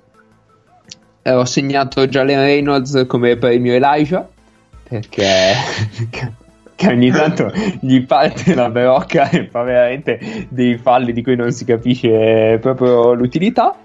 eh, 1.23 1.33
ho 1.33 1.45
segnato 1.45 2.07
Jalen 2.07 2.41
Reynolds 2.41 3.05
come 3.07 3.37
premio 3.37 3.75
Elijah 3.75 4.29
perché 4.89 5.55
che 6.75 6.89
ogni 6.89 7.11
tanto 7.11 7.51
gli 7.81 8.05
parte 8.05 8.55
la 8.55 8.69
brocca 8.69 9.31
e 9.31 9.47
fa 9.47 9.63
veramente 9.63 10.47
dei 10.49 10.77
falli 10.77 11.13
di 11.13 11.23
cui 11.23 11.37
non 11.37 11.53
si 11.53 11.65
capisce 11.65 12.59
proprio 12.61 13.15
l'utilità. 13.15 13.77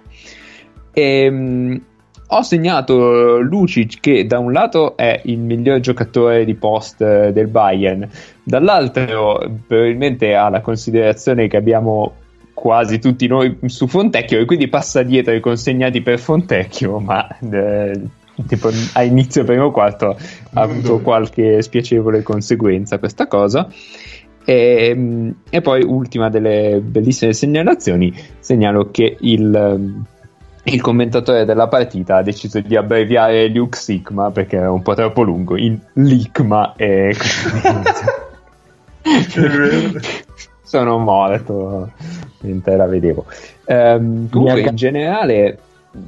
Ehm, 0.94 1.82
ho 2.30 2.42
segnato 2.42 3.40
Lucic 3.40 4.02
che 4.02 4.26
da 4.26 4.40
un 4.40 4.52
lato 4.52 4.98
è 4.98 5.22
il 5.26 5.40
miglior 5.40 5.80
giocatore 5.80 6.44
di 6.44 6.56
post 6.56 7.02
eh, 7.02 7.32
del 7.32 7.48
Bayern, 7.48 8.10
dall'altro 8.44 9.40
probabilmente 9.66 10.36
ha 10.36 10.50
la 10.50 10.60
considerazione 10.60 11.48
che 11.48 11.56
abbiamo 11.56 12.16
quasi 12.60 12.98
tutti 12.98 13.28
noi 13.28 13.56
su 13.68 13.86
Fontecchio 13.86 14.40
e 14.40 14.46
quindi 14.46 14.68
passa 14.68 15.04
dietro 15.04 15.32
i 15.32 15.40
consegnati 15.40 16.02
per 16.02 16.18
Fontecchio, 16.18 16.98
ma 16.98 17.28
eh, 17.52 18.02
tipo 18.48 18.72
a 18.94 19.04
inizio 19.04 19.44
primo 19.44 19.70
quarto 19.70 20.18
ha 20.54 20.62
avuto 20.62 21.00
qualche 21.02 21.62
spiacevole 21.62 22.24
conseguenza 22.24 22.98
questa 22.98 23.28
cosa. 23.28 23.70
E, 24.44 25.34
e 25.48 25.62
poi 25.62 25.84
ultima 25.84 26.30
delle 26.30 26.82
bellissime 26.84 27.34
segnalazioni, 27.34 28.12
segnalo 28.40 28.90
che 28.90 29.18
il, 29.20 30.04
il 30.64 30.82
commentatore 30.82 31.46
della 31.46 31.68
partita 31.68 32.16
ha 32.16 32.24
deciso 32.24 32.60
di 32.60 32.76
abbreviare 32.76 33.50
Luke 33.50 33.78
Sigma 33.78 34.32
perché 34.32 34.56
era 34.56 34.72
un 34.72 34.82
po' 34.82 34.96
troppo 34.96 35.22
lungo 35.22 35.56
in 35.58 35.80
Ligma 35.94 36.74
e 36.76 37.16
sono 40.68 40.98
morto 41.00 41.92
mentre 42.42 42.76
la 42.76 42.86
vedevo. 42.86 43.26
Ehm, 43.66 44.30
comunque, 44.30 44.62
in 44.62 44.76
generale, 44.76 45.58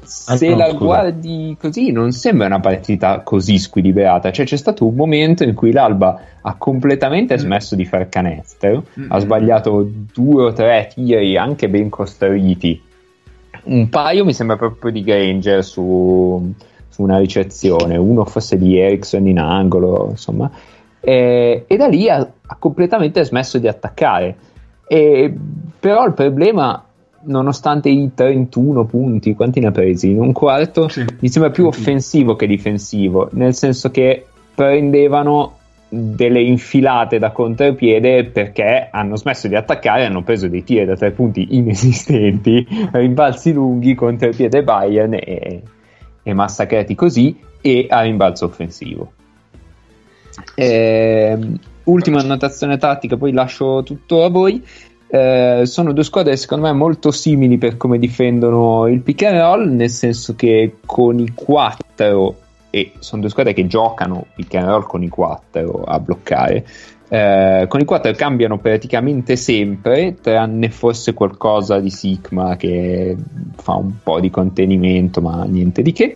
se 0.04 0.50
no, 0.50 0.58
la 0.58 0.72
guardi 0.74 1.56
così 1.60 1.92
non 1.92 2.12
sembra 2.12 2.48
una 2.48 2.60
partita 2.60 3.22
così 3.22 3.58
squilibrata. 3.58 4.32
Cioè, 4.32 4.46
c'è 4.46 4.58
stato 4.58 4.86
un 4.86 4.96
momento 4.96 5.44
in 5.44 5.54
cui 5.56 5.72
l'Alba 5.72 6.20
ha 6.42 6.56
completamente 6.58 7.36
Mm. 7.36 7.38
smesso 7.38 7.76
di 7.76 7.86
far 7.86 8.10
canestro, 8.10 8.84
Mm. 9.00 9.06
ha 9.12 9.20
sbagliato 9.20 9.90
due 10.14 10.44
o 10.44 10.54
tre 10.54 10.90
tiri 10.94 11.38
anche 11.38 11.70
ben 11.70 11.90
costruiti. 11.90 12.82
Un 13.64 13.90
paio 13.90 14.26
mi 14.26 14.34
sembra 14.34 14.58
proprio 14.58 14.92
di 14.92 15.02
Granger 15.04 15.64
su, 15.64 16.54
su 16.90 17.02
una 17.02 17.18
ricezione, 17.18 17.98
uno 17.98 18.26
forse 18.26 18.58
di 18.58 18.78
Ericsson 18.78 19.26
in 19.28 19.40
angolo, 19.40 20.08
insomma. 20.12 20.52
E, 21.00 21.64
e 21.68 21.78
da 21.78 21.88
lì 21.88 22.10
ha, 22.10 22.18
ha 22.18 22.56
completamente 22.58 23.24
smesso 23.24 23.58
di 23.58 23.68
attaccare. 23.68 24.36
E, 24.88 25.34
però 25.80 26.06
il 26.06 26.14
problema, 26.14 26.84
nonostante 27.22 27.90
i 27.90 28.12
31 28.14 28.86
punti, 28.86 29.36
quanti 29.36 29.60
ne 29.60 29.68
ha 29.68 29.72
presi? 29.72 30.10
In 30.10 30.20
un 30.20 30.32
quarto 30.32 30.88
Sì. 30.90 31.06
mi 31.20 31.30
sembra 31.30 31.52
più 31.52 31.64
21. 31.66 31.70
offensivo 31.84 32.36
che 32.36 32.48
difensivo, 32.48 33.30
nel 33.34 33.54
senso 33.54 33.92
che 33.92 34.26
prendevano 34.54 35.58
delle 35.92 36.42
infilate 36.42 37.18
da 37.18 37.32
contropiede 37.32 38.26
perché 38.26 38.90
hanno 38.92 39.16
smesso 39.16 39.48
di 39.48 39.56
attaccare, 39.56 40.06
hanno 40.06 40.22
preso 40.22 40.48
dei 40.48 40.64
tiri 40.64 40.86
da 40.86 40.96
tre 40.96 41.12
punti 41.12 41.48
inesistenti, 41.56 42.66
rimbalzi 42.94 43.54
lunghi, 43.54 43.96
contropiede 43.96 44.64
Bayern 44.64 45.14
e, 45.14 45.64
e 46.22 46.34
massacrati 46.34 46.94
così 46.94 47.40
e 47.62 47.88
a 47.90 48.02
rimbalzo 48.02 48.46
offensivo. 48.46 49.14
Ehm, 50.56 51.60
ultima 51.86 52.20
annotazione 52.20 52.78
tattica, 52.78 53.18
poi 53.18 53.32
lascio 53.32 53.84
tutto 53.84 54.24
a 54.24 54.30
voi. 54.30 54.64
Eh, 55.12 55.64
sono 55.66 55.92
due 55.92 56.04
squadre 56.04 56.38
secondo 56.38 56.68
me 56.68 56.74
molto 56.74 57.10
simili 57.10 57.58
per 57.58 57.78
come 57.78 57.98
difendono 57.98 58.86
il 58.88 59.02
pick 59.02 59.24
and 59.24 59.40
roll, 59.40 59.68
nel 59.68 59.90
senso 59.90 60.36
che 60.36 60.76
con 60.86 61.18
i 61.20 61.32
4 61.34 62.36
e 62.70 62.92
sono 63.00 63.22
due 63.22 63.32
squadre 63.32 63.54
che 63.54 63.66
giocano 63.66 64.28
pick 64.36 64.54
and 64.56 64.68
roll 64.68 64.84
con 64.84 65.02
i 65.02 65.10
4 65.10 65.84
a 65.84 66.00
bloccare. 66.00 66.66
Eh, 67.12 67.66
con 67.68 67.80
i 67.80 67.86
4 67.86 68.14
cambiano 68.14 68.60
praticamente 68.60 69.36
sempre, 69.36 70.18
tranne 70.22 70.70
forse 70.70 71.14
qualcosa 71.16 71.80
di 71.80 71.90
Sigma 71.90 72.56
che 72.56 73.18
fa 73.56 73.74
un 73.74 73.94
po' 74.04 74.20
di 74.20 74.30
contenimento, 74.30 75.20
ma 75.20 75.44
niente 75.46 75.82
di 75.82 75.92
che. 75.92 76.16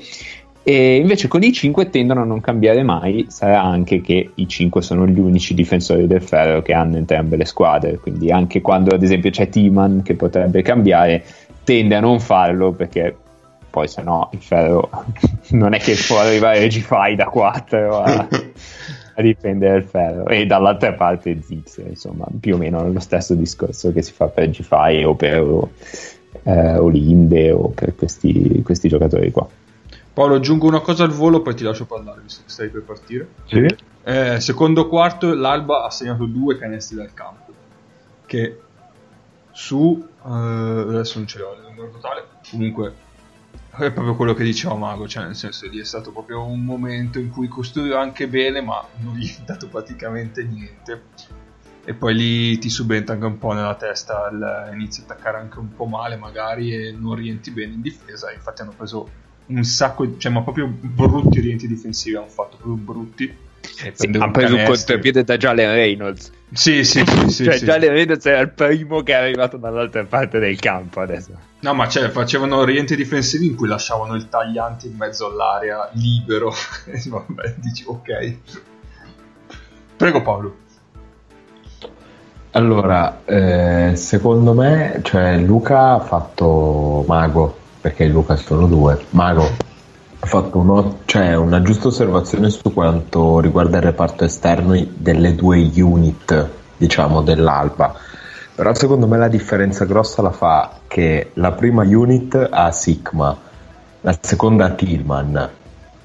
E 0.65 0.95
invece 0.95 1.27
con 1.27 1.43
i 1.43 1.51
5 1.51 1.89
tendono 1.89 2.21
a 2.21 2.25
non 2.25 2.39
cambiare 2.39 2.83
mai, 2.83 3.25
sarà 3.27 3.61
anche 3.61 3.99
che 3.99 4.31
i 4.33 4.47
5 4.47 4.81
sono 4.81 5.05
gli 5.05 5.19
unici 5.19 5.53
difensori 5.53 6.07
del 6.07 6.21
ferro 6.21 6.61
che 6.61 6.71
hanno 6.71 6.95
entrambe 6.95 7.35
le 7.35 7.43
squadre, 7.43 7.97
quindi 7.97 8.31
anche 8.31 8.61
quando 8.61 8.95
ad 8.95 9.03
esempio 9.03 9.29
c'è 9.29 9.49
Timan 9.49 10.03
che 10.03 10.15
potrebbe 10.15 10.61
cambiare, 10.61 11.21
tende 11.65 11.95
a 11.95 11.99
non 11.99 12.21
farlo 12.21 12.71
perché 12.71 13.13
poi 13.69 13.89
se 13.89 14.03
no 14.03 14.29
il 14.31 14.39
ferro 14.39 14.89
non 15.51 15.73
è 15.73 15.79
che 15.79 15.97
può 16.07 16.19
arrivare 16.19 16.65
G5 16.67 17.15
da 17.15 17.25
4 17.25 17.97
a, 17.97 18.27
a 19.15 19.21
difendere 19.21 19.79
il 19.79 19.83
ferro 19.83 20.27
e 20.27 20.45
dall'altra 20.45 20.93
parte 20.93 21.41
Zix, 21.41 21.81
insomma 21.85 22.25
più 22.39 22.55
o 22.55 22.57
meno 22.57 22.89
lo 22.89 22.99
stesso 23.01 23.33
discorso 23.35 23.91
che 23.91 24.01
si 24.01 24.13
fa 24.13 24.27
per 24.27 24.47
G5 24.47 25.03
o 25.03 25.15
per 25.15 25.67
eh, 26.43 26.77
Olinde 26.77 27.51
o 27.51 27.67
per 27.67 27.95
questi, 27.95 28.61
questi 28.63 28.87
giocatori 28.87 29.29
qua. 29.29 29.45
Paolo, 30.13 30.35
aggiungo 30.35 30.67
una 30.67 30.81
cosa 30.81 31.03
al 31.05 31.09
volo, 31.09 31.41
poi 31.41 31.55
ti 31.55 31.63
lascio 31.63 31.85
parlare, 31.85 32.21
visto 32.21 32.43
che 32.45 32.49
stai 32.49 32.69
per 32.69 32.83
partire. 32.83 33.29
Sì? 33.45 33.65
Eh, 34.03 34.39
secondo 34.39 34.87
quarto, 34.87 35.33
l'Alba 35.33 35.85
ha 35.85 35.89
segnato 35.89 36.25
due 36.25 36.57
canestri 36.57 36.97
dal 36.97 37.13
campo. 37.15 37.51
Che 38.25 38.61
su. 39.51 40.07
eh, 40.23 40.29
adesso 40.29 41.17
non 41.17 41.27
ce 41.27 41.39
l'ho 41.39 41.53
il 41.55 41.61
numero 41.63 41.89
totale. 41.89 42.27
Comunque, 42.47 42.93
è 43.71 43.91
proprio 43.91 44.15
quello 44.15 44.35
che 44.35 44.43
diceva 44.43 44.75
Mago. 44.75 45.07
Cioè, 45.07 45.23
nel 45.25 45.35
senso, 45.35 45.67
lì 45.67 45.79
è 45.79 45.83
stato 45.83 46.11
proprio 46.11 46.45
un 46.45 46.63
momento 46.63 47.17
in 47.17 47.31
cui 47.31 47.47
costruiva 47.47 47.99
anche 47.99 48.27
bene, 48.27 48.61
ma 48.61 48.85
non 48.99 49.15
gli 49.15 49.25
è 49.35 49.41
dato 49.43 49.67
praticamente 49.67 50.43
niente. 50.43 51.01
E 51.85 51.93
poi 51.95 52.13
lì 52.13 52.57
ti 52.59 52.69
subentra 52.69 53.15
anche 53.15 53.25
un 53.25 53.39
po' 53.39 53.51
nella 53.53 53.75
testa, 53.75 54.29
il- 54.31 54.73
inizi 54.73 55.01
a 55.01 55.03
attaccare 55.05 55.37
anche 55.37 55.57
un 55.57 55.73
po' 55.73 55.85
male, 55.85 56.17
magari, 56.17 56.71
e 56.71 56.91
non 56.91 57.15
rientri 57.15 57.51
bene 57.51 57.73
in 57.73 57.81
difesa. 57.81 58.31
Infatti, 58.31 58.61
hanno 58.61 58.73
preso 58.77 59.09
un 59.47 59.63
sacco, 59.63 60.05
di- 60.05 60.19
cioè, 60.19 60.31
ma 60.31 60.41
proprio 60.41 60.67
brutti 60.67 61.39
rientri 61.39 61.67
difensivi 61.67 62.15
hanno 62.15 62.27
fatto, 62.27 62.57
proprio 62.57 62.75
brutti. 62.75 63.35
E 63.81 63.93
Sì, 63.95 64.11
ha 64.19 64.29
preso 64.29 64.55
un 64.55 64.65
contropiede 64.65 65.23
da 65.23 65.37
Jalen 65.37 65.71
Reynolds. 65.73 66.31
Sì, 66.51 66.83
sì, 66.83 67.03
sì, 67.05 67.29
sì, 67.29 67.43
cioè, 67.45 67.57
sì. 67.57 67.65
Jalen 67.65 67.89
Reynolds 67.91 68.25
era 68.25 68.39
il 68.39 68.49
primo 68.51 69.01
che 69.01 69.13
è 69.13 69.15
arrivato 69.15 69.57
dall'altra 69.57 70.03
parte 70.03 70.39
del 70.39 70.59
campo 70.59 70.99
adesso. 70.99 71.31
No, 71.61 71.73
ma 71.73 71.87
cioè, 71.87 72.09
facevano 72.09 72.63
rientri 72.65 72.95
difensivi 72.97 73.47
in 73.47 73.55
cui 73.55 73.67
lasciavano 73.69 74.15
il 74.15 74.27
tagliante 74.27 74.87
in 74.87 74.95
mezzo 74.97 75.27
all'area 75.27 75.89
libero. 75.93 76.53
E 76.85 77.01
Vabbè, 77.07 77.55
dici 77.57 77.83
ok. 77.87 78.35
Prego 79.95 80.21
Paolo. 80.21 80.57
Allora, 82.51 83.21
eh, 83.25 83.95
secondo 83.95 84.53
me, 84.53 84.99
cioè 85.03 85.37
Luca 85.39 85.93
ha 85.93 85.99
fatto 85.99 87.03
mago, 87.07 87.57
perché 87.83 88.05
Luca 88.05 88.37
sono 88.37 88.65
due, 88.65 88.97
mago 89.09 89.43
ha 89.43 90.25
fatto 90.25 90.57
uno- 90.57 90.99
cioè, 91.03 91.35
una 91.35 91.61
giusta 91.61 91.89
osservazione 91.89 92.49
su 92.49 92.71
quanto 92.73 93.41
riguarda 93.41 93.75
il 93.75 93.83
reparto 93.83 94.23
esterno 94.23 94.81
delle 94.95 95.35
due 95.35 95.69
unit, 95.75 96.47
diciamo, 96.77 97.21
dell'Alba. 97.21 97.93
Però 98.55 98.73
secondo 98.73 99.05
me 99.05 99.17
la 99.17 99.27
differenza 99.27 99.83
grossa 99.83 100.21
la 100.21 100.31
fa 100.31 100.79
che 100.87 101.31
la 101.33 101.51
prima 101.51 101.83
unit 101.83 102.47
ha 102.49 102.71
Sigma, 102.71 103.35
la 103.99 104.17
seconda 104.21 104.63
ha 104.63 104.69
Tillman. 104.69 105.49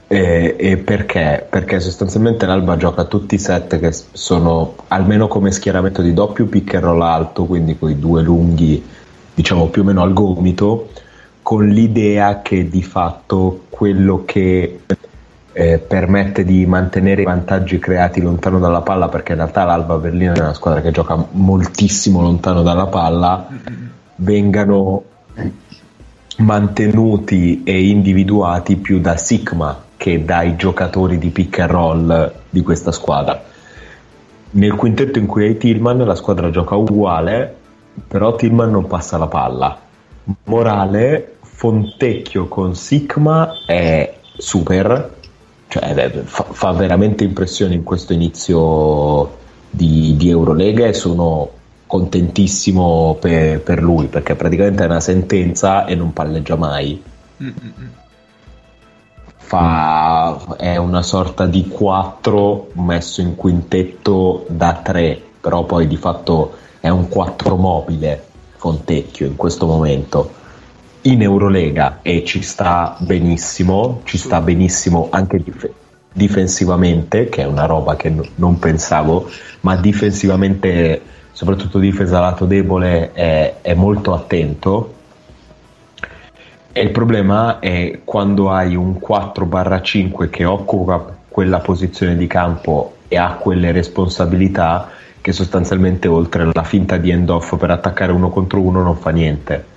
E, 0.09 0.57
e 0.59 0.77
perché? 0.79 1.47
Perché 1.49 1.79
sostanzialmente 1.79 2.45
l'Alba 2.45 2.77
gioca 2.77 3.05
tutti 3.05 3.37
i 3.37 3.39
set 3.39 3.79
che 3.79 3.93
sono 3.93 4.75
almeno 4.89 5.29
come 5.29 5.53
schieramento 5.53 6.03
di 6.03 6.13
doppio 6.13 6.47
pick 6.47 6.75
and 6.75 6.83
roll 6.83 7.03
alto, 7.03 7.45
quindi 7.45 7.79
con 7.79 7.89
i 7.89 7.99
due 8.01 8.21
lunghi, 8.23 8.85
diciamo 9.33 9.69
più 9.69 9.83
o 9.83 9.85
meno 9.85 10.03
al 10.03 10.13
gomito, 10.13 10.89
con 11.49 11.67
l'idea 11.67 12.43
che 12.43 12.69
di 12.69 12.83
fatto 12.83 13.63
quello 13.71 14.25
che 14.27 14.81
eh, 15.51 15.79
permette 15.79 16.45
di 16.45 16.67
mantenere 16.67 17.23
i 17.23 17.25
vantaggi 17.25 17.79
creati 17.79 18.21
lontano 18.21 18.59
dalla 18.59 18.83
palla, 18.83 19.09
perché 19.09 19.33
in 19.33 19.39
realtà 19.39 19.65
l'Alba 19.65 19.97
Berlino 19.97 20.35
è 20.35 20.41
una 20.41 20.53
squadra 20.53 20.83
che 20.83 20.91
gioca 20.91 21.27
moltissimo 21.31 22.21
lontano 22.21 22.61
dalla 22.61 22.89
palla, 22.89 23.49
vengano 24.17 25.03
mantenuti 26.37 27.63
e 27.65 27.83
individuati 27.83 28.77
più 28.77 29.01
da 29.01 29.17
Sigma 29.17 29.85
che 29.97 30.27
dai 30.27 30.55
giocatori 30.55 31.17
di 31.17 31.31
pick 31.31 31.61
and 31.61 31.71
roll 31.71 32.33
di 32.51 32.61
questa 32.61 32.93
squadra. 32.93 33.43
Nel 34.51 34.75
quintetto 34.75 35.19
in 35.19 35.25
cui 35.25 35.47
hai 35.47 35.57
Tillman 35.57 35.97
la 35.97 36.15
squadra 36.15 36.51
gioca 36.51 36.75
uguale, 36.75 37.57
però 38.07 38.37
Tillman 38.37 38.71
non 38.71 38.87
passa 38.87 39.17
la 39.17 39.29
palla. 39.29 39.79
Morale, 40.45 41.37
Fontecchio 41.59 42.47
con 42.47 42.77
Sigma 42.77 43.65
è 43.67 44.15
super, 44.37 45.17
cioè 45.67 46.23
fa, 46.23 46.45
fa 46.45 46.71
veramente 46.71 47.25
impressione 47.25 47.75
in 47.75 47.83
questo 47.83 48.13
inizio 48.13 49.37
di, 49.69 50.15
di 50.17 50.29
Eurolega 50.29 50.87
e 50.87 50.93
sono 50.93 51.51
contentissimo 51.85 53.17
per, 53.19 53.61
per 53.63 53.83
lui 53.83 54.07
perché 54.07 54.37
praticamente 54.37 54.85
è 54.85 54.87
una 54.87 55.01
sentenza 55.01 55.85
e 55.85 55.97
non 55.97 56.13
palleggia 56.13 56.55
mai. 56.55 57.03
Fa, 59.35 60.55
è 60.59 60.77
una 60.77 61.03
sorta 61.03 61.47
di 61.47 61.67
4 61.67 62.69
messo 62.75 63.21
in 63.21 63.35
quintetto 63.35 64.47
da 64.49 64.75
3, 64.75 65.21
però 65.41 65.65
poi 65.65 65.89
di 65.89 65.97
fatto 65.97 66.53
è 66.79 66.89
un 66.89 67.09
4 67.09 67.57
mobile 67.57 68.27
Fontecchio 68.59 69.27
in 69.27 69.35
questo 69.35 69.67
momento 69.67 70.38
in 71.03 71.23
Eurolega 71.23 72.01
e 72.03 72.25
ci 72.25 72.43
sta 72.43 72.97
benissimo, 72.99 74.01
ci 74.05 74.19
sta 74.19 74.41
benissimo 74.41 75.09
anche 75.11 75.43
dif- 75.43 75.71
difensivamente, 76.13 77.29
che 77.29 77.43
è 77.43 77.47
una 77.47 77.67
roba 77.67 77.97
che 77.97 78.11
n- 78.11 78.29
non 78.37 78.59
pensavo, 78.59 79.31
ma 79.61 79.77
difensivamente, 79.77 81.01
soprattutto 81.33 81.79
difesa 81.79 82.21
lato 82.21 82.45
debole, 82.45 83.13
è, 83.13 83.57
è 83.63 83.75
molto 83.75 84.13
attento. 84.13 84.95
E 86.73 86.81
il 86.81 86.91
problema 86.91 87.61
è 87.61 88.01
quando 88.05 88.51
hai 88.51 88.75
un 88.75 88.99
4-5 89.01 90.29
che 90.29 90.45
occupa 90.45 91.17
quella 91.29 91.61
posizione 91.61 92.17
di 92.17 92.27
campo 92.27 92.97
e 93.09 93.17
ha 93.17 93.35
quelle 93.35 93.73
responsabilità 93.73 94.91
che 95.21 95.33
sostanzialmente 95.33 96.09
oltre 96.09 96.51
la 96.53 96.65
finta 96.65 96.97
di 96.97 97.11
end 97.11 97.31
off 97.31 97.57
per 97.57 97.71
attaccare 97.71 98.13
uno 98.13 98.31
contro 98.31 98.61
uno 98.61 98.83
non 98.83 98.97
fa 98.97 99.11
niente 99.11 99.77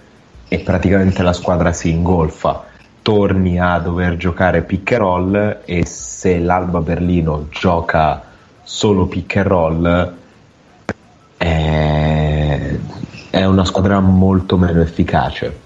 e 0.53 0.59
praticamente 0.59 1.23
la 1.23 1.31
squadra 1.31 1.71
si 1.71 1.91
ingolfa 1.91 2.65
torni 3.01 3.57
a 3.57 3.79
dover 3.79 4.17
giocare 4.17 4.63
pick 4.63 4.91
and 4.91 4.99
roll 4.99 5.59
e 5.63 5.85
se 5.85 6.39
l'Alba 6.39 6.81
Berlino 6.81 7.47
gioca 7.49 8.21
solo 8.61 9.05
pick 9.05 9.37
and 9.37 9.47
roll 9.47 10.13
è, 11.37 12.75
è 13.29 13.45
una 13.45 13.63
squadra 13.63 14.01
molto 14.01 14.57
meno 14.57 14.81
efficace. 14.81 15.59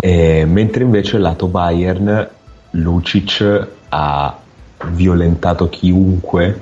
E 0.00 0.44
mentre 0.44 0.82
invece 0.82 1.18
lato 1.18 1.46
Bayern 1.46 2.28
Lucic 2.70 3.68
ha 3.90 4.38
violentato 4.86 5.68
chiunque 5.68 6.60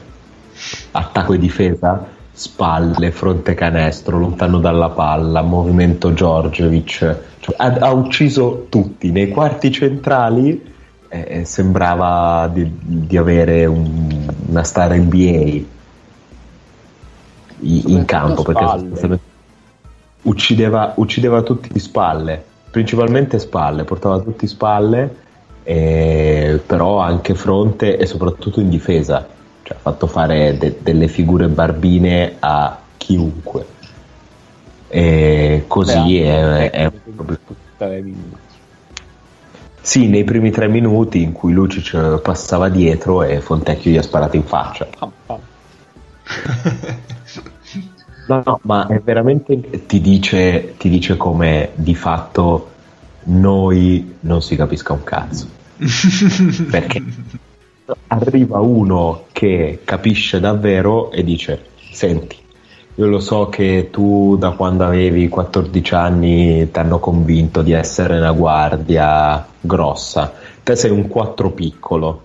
attacco 0.91 1.33
e 1.33 1.39
difesa 1.39 2.17
spalle, 2.39 3.11
fronte 3.11 3.55
canestro, 3.55 4.17
lontano 4.19 4.61
dalla 4.61 4.91
palla, 4.91 5.43
movimento 5.43 6.13
Giorgiovic, 6.13 7.17
cioè, 7.41 7.55
ha, 7.57 7.67
ha 7.81 7.93
ucciso 7.93 8.67
tutti. 8.69 9.11
Nei 9.11 9.29
quarti 9.29 9.73
centrali 9.73 10.75
eh, 11.09 11.45
sembrava 11.45 12.49
di, 12.53 12.71
di 12.81 13.17
avere 13.17 13.67
un- 13.67 14.27
una 14.47 14.63
star 14.63 14.95
NBA 14.97 15.77
in 17.61 18.05
campo 18.05 18.43
perché 18.43 19.19
uccideva, 20.23 20.93
uccideva 20.95 21.43
tutti 21.43 21.71
di 21.73 21.81
spalle, 21.81 22.41
principalmente 22.71 23.41
spalle, 23.41 23.83
portava 23.83 24.21
tutti 24.21 24.47
spalle, 24.47 25.17
eh, 25.65 26.61
però 26.65 26.99
anche 27.01 27.35
fronte 27.35 27.97
e 27.97 28.07
soprattutto 28.07 28.61
in 28.61 28.69
difesa, 28.69 29.27
cioè 29.69 29.77
ha 29.77 29.81
fatto 29.81 30.07
fare 30.07 30.57
de- 30.57 30.79
delle 30.81 31.09
figure 31.09 31.47
barbine 31.49 32.37
a 32.39 32.79
chiunque. 32.97 33.67
E 34.89 35.65
così 35.67 36.21
è, 36.21 36.71
è 36.71 36.91
proprio- 37.15 37.39
Tre 37.77 38.01
minuti. 38.01 38.37
Sì, 39.83 40.07
nei 40.09 40.25
primi 40.25 40.51
tre 40.51 40.69
minuti 40.69 41.23
in 41.23 41.33
cui 41.33 41.53
Lucic 41.53 42.19
passava 42.21 42.71
dietro 42.71 43.23
e 43.23 43.41
Fontecchio 43.41 43.91
gli 43.91 43.99
ha 43.99 44.03
sparato 44.03 44.37
in 44.37 44.45
faccia. 44.45 44.87
Pam, 44.99 45.13
pam. 45.27 45.39
No, 48.27 48.43
no, 48.45 48.61
ma 48.63 48.87
è 48.87 49.01
veramente 49.01 49.87
ti 49.87 50.01
dice, 50.01 50.75
ti 50.79 50.89
dice 50.89 51.17
come 51.17 51.71
di 51.75 51.95
fatto 51.95 52.71
noi 53.25 54.17
non 54.21 54.41
si 54.43 54.57
capisca 54.57 54.95
un 54.95 55.05
cazzo. 55.05 55.47
Perché 56.71 57.03
arriva 58.09 58.61
uno 58.61 59.25
che 59.33 59.81
capisce 59.85 60.41
davvero 60.41 61.11
e 61.11 61.25
dice: 61.25 61.67
Senti, 61.91 62.37
io 62.95 63.07
lo 63.07 63.21
so 63.21 63.49
che 63.49 63.89
tu 63.91 64.37
da 64.37 64.51
quando 64.51 64.85
avevi 64.85 65.29
14 65.29 65.95
anni 65.95 66.71
ti 66.71 66.79
hanno 66.79 66.99
convinto 66.99 67.63
di 67.63 67.73
essere 67.73 68.19
una 68.19 68.33
guardia 68.33 69.47
grossa. 69.61 70.33
Te 70.63 70.77
sei 70.77 70.91
un 70.91 71.07
4 71.09 71.51
piccolo. 71.51 72.23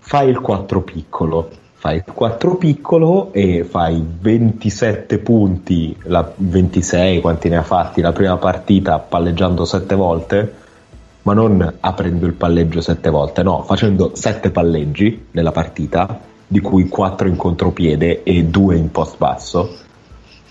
Fai 0.00 0.28
il 0.28 0.40
4 0.40 0.82
piccolo. 0.82 1.48
Fai 1.78 1.96
il 1.96 2.12
4 2.12 2.56
piccolo 2.56 3.32
e 3.32 3.62
fai 3.62 4.04
27 4.04 5.18
punti, 5.18 5.96
la 6.04 6.28
26 6.34 7.20
quanti 7.20 7.48
ne 7.48 7.58
ha 7.58 7.62
fatti 7.62 8.00
la 8.00 8.12
prima 8.12 8.36
partita 8.38 8.98
palleggiando 8.98 9.64
7 9.64 9.94
volte, 9.94 10.54
ma 11.26 11.34
non 11.34 11.78
aprendo 11.80 12.24
il 12.26 12.34
palleggio 12.34 12.80
7 12.80 13.10
volte, 13.10 13.42
no, 13.42 13.64
facendo 13.64 14.12
7 14.14 14.50
palleggi 14.50 15.26
nella 15.32 15.50
partita, 15.50 16.20
di 16.46 16.60
cui 16.60 16.88
4 16.88 17.26
in 17.26 17.34
contropiede 17.34 18.22
e 18.22 18.44
2 18.44 18.76
in 18.76 18.92
post 18.92 19.18
basso 19.18 19.76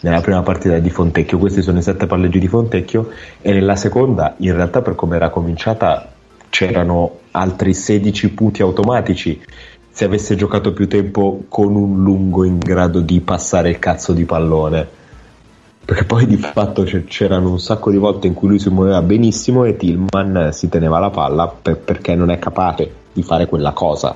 nella 0.01 0.19
prima 0.19 0.41
partita 0.41 0.78
di 0.80 0.89
Fontecchio. 0.89 1.38
Questi 1.38 1.61
sono 1.61 1.78
i 1.78 1.82
sette 1.82 2.07
palleggi 2.07 2.39
di 2.39 2.49
Fontecchio 2.49 3.09
e 3.41 3.53
nella 3.53 3.78
seconda, 3.78 4.36
in 4.39 4.53
realtà 4.53 4.82
per 4.82 4.95
come 4.95 5.15
era 5.15 5.30
cominciata, 5.30 6.11
c'erano 6.49 7.19
altri 7.32 7.73
16 7.73 8.32
punti 8.32 8.61
automatici. 8.61 9.41
Se 9.89 10.03
avesse 10.03 10.36
giocato 10.36 10.73
più 10.73 10.89
tempo 10.89 11.45
con 11.47 11.73
un 11.73 12.03
lungo 12.03 12.43
in 12.43 12.57
grado 12.57 12.99
di 12.99 13.21
passare 13.21 13.69
il 13.69 13.80
cazzo 13.80 14.11
di 14.11 14.26
pallone. 14.26 15.03
Perché 15.86 16.04
poi 16.04 16.26
di 16.26 16.38
fatto 16.38 16.84
c'erano 16.84 17.52
un 17.52 17.60
sacco 17.60 17.92
di 17.92 17.98
volte 17.98 18.26
in 18.26 18.34
cui 18.34 18.48
lui 18.48 18.60
si 18.60 18.70
muoveva 18.70 19.04
benissimo 19.04 19.66
e 19.66 19.78
Tillman 19.78 20.50
si 20.52 20.68
teneva 20.68 20.98
la 20.98 21.12
palla 21.12 21.48
per- 21.48 21.78
perché 21.78 22.16
non 22.16 22.32
è 22.32 22.40
capace 22.40 22.92
di 23.14 23.22
fare 23.22 23.46
quella 23.46 23.72
cosa. 23.72 24.16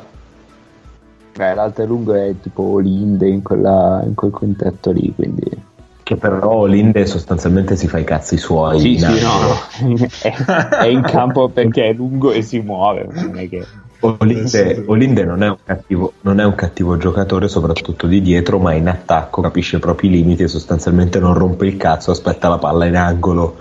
Beh, 1.36 1.54
l'altro 1.54 1.86
lungo 1.86 2.16
è 2.16 2.34
tipo 2.42 2.80
Linde 2.80 3.30
in, 3.30 3.44
quella, 3.44 4.02
in 4.04 4.16
quel 4.16 4.32
quintetto 4.32 4.92
lì, 4.92 5.14
quindi... 5.16 5.68
Che 6.02 6.16
però 6.16 6.66
Linde 6.66 7.06
sostanzialmente 7.06 7.76
si 7.76 7.88
fa 7.88 8.00
i 8.00 8.04
cazzi 8.04 8.36
suoi. 8.36 8.80
Sì, 8.80 8.98
sì, 8.98 9.22
no, 9.22 10.08
è, 10.22 10.34
è 10.80 10.88
in 10.88 11.04
campo 11.04 11.50
perché 11.50 11.90
è 11.90 11.94
lungo 11.94 12.32
e 12.32 12.42
si 12.42 12.60
muove, 12.60 13.08
non 13.12 13.38
è 13.38 13.48
che... 13.48 13.64
Olinde, 14.02 14.84
Olinde 14.86 15.26
non, 15.26 15.43
è 15.43 15.50
un 15.50 15.58
cattivo, 15.64 16.14
non 16.22 16.39
è 16.39 16.45
un 16.45 16.56
cattivo 16.56 16.95
giocatore, 16.97 17.50
soprattutto 17.50 18.08
di 18.08 18.22
dietro, 18.22 18.58
ma 18.58 18.74
in 18.74 18.88
attacco 18.88 19.41
capisce 19.41 19.76
i 19.76 19.80
propri 19.80 20.10
limiti 20.10 20.43
e 20.43 20.47
sostanzialmente 20.47 21.20
non 21.20 21.34
rompe 21.34 21.66
il 21.66 21.76
cazzo, 21.76 22.12
aspetta 22.12 22.47
la 22.47 22.58
palla 22.58 22.86
in 22.86 22.95
angolo 22.95 23.58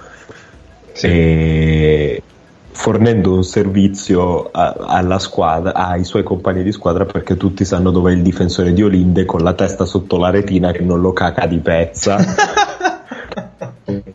e 1.01 2.23
fornendo 2.71 3.35
un 3.35 3.43
servizio 3.43 4.51
a- 4.53 4.77
alla 4.79 5.19
squadra, 5.19 5.75
ai 5.75 6.05
suoi 6.05 6.23
compagni 6.23 6.63
di 6.63 6.71
squadra 6.71 7.05
perché 7.05 7.37
tutti 7.37 7.65
sanno 7.65 7.91
dove 7.91 8.13
è 8.13 8.15
il 8.15 8.23
difensore 8.23 8.73
di 8.73 8.83
Olinde 8.83 9.25
con 9.25 9.43
la 9.43 9.55
testa 9.55 9.85
sotto 9.85 10.17
la 10.17 10.31
retina 10.31 10.71
che 10.71 10.83
non 10.83 11.01
lo 11.01 11.13
caca 11.13 11.47
di 11.47 11.59
pezza. 11.59 12.17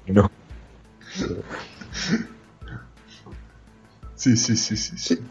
No. 0.05 0.29
Sì, 4.13 4.35
sì, 4.35 4.55
sì, 4.55 4.75
sì. 4.75 4.97
sì. 4.97 5.23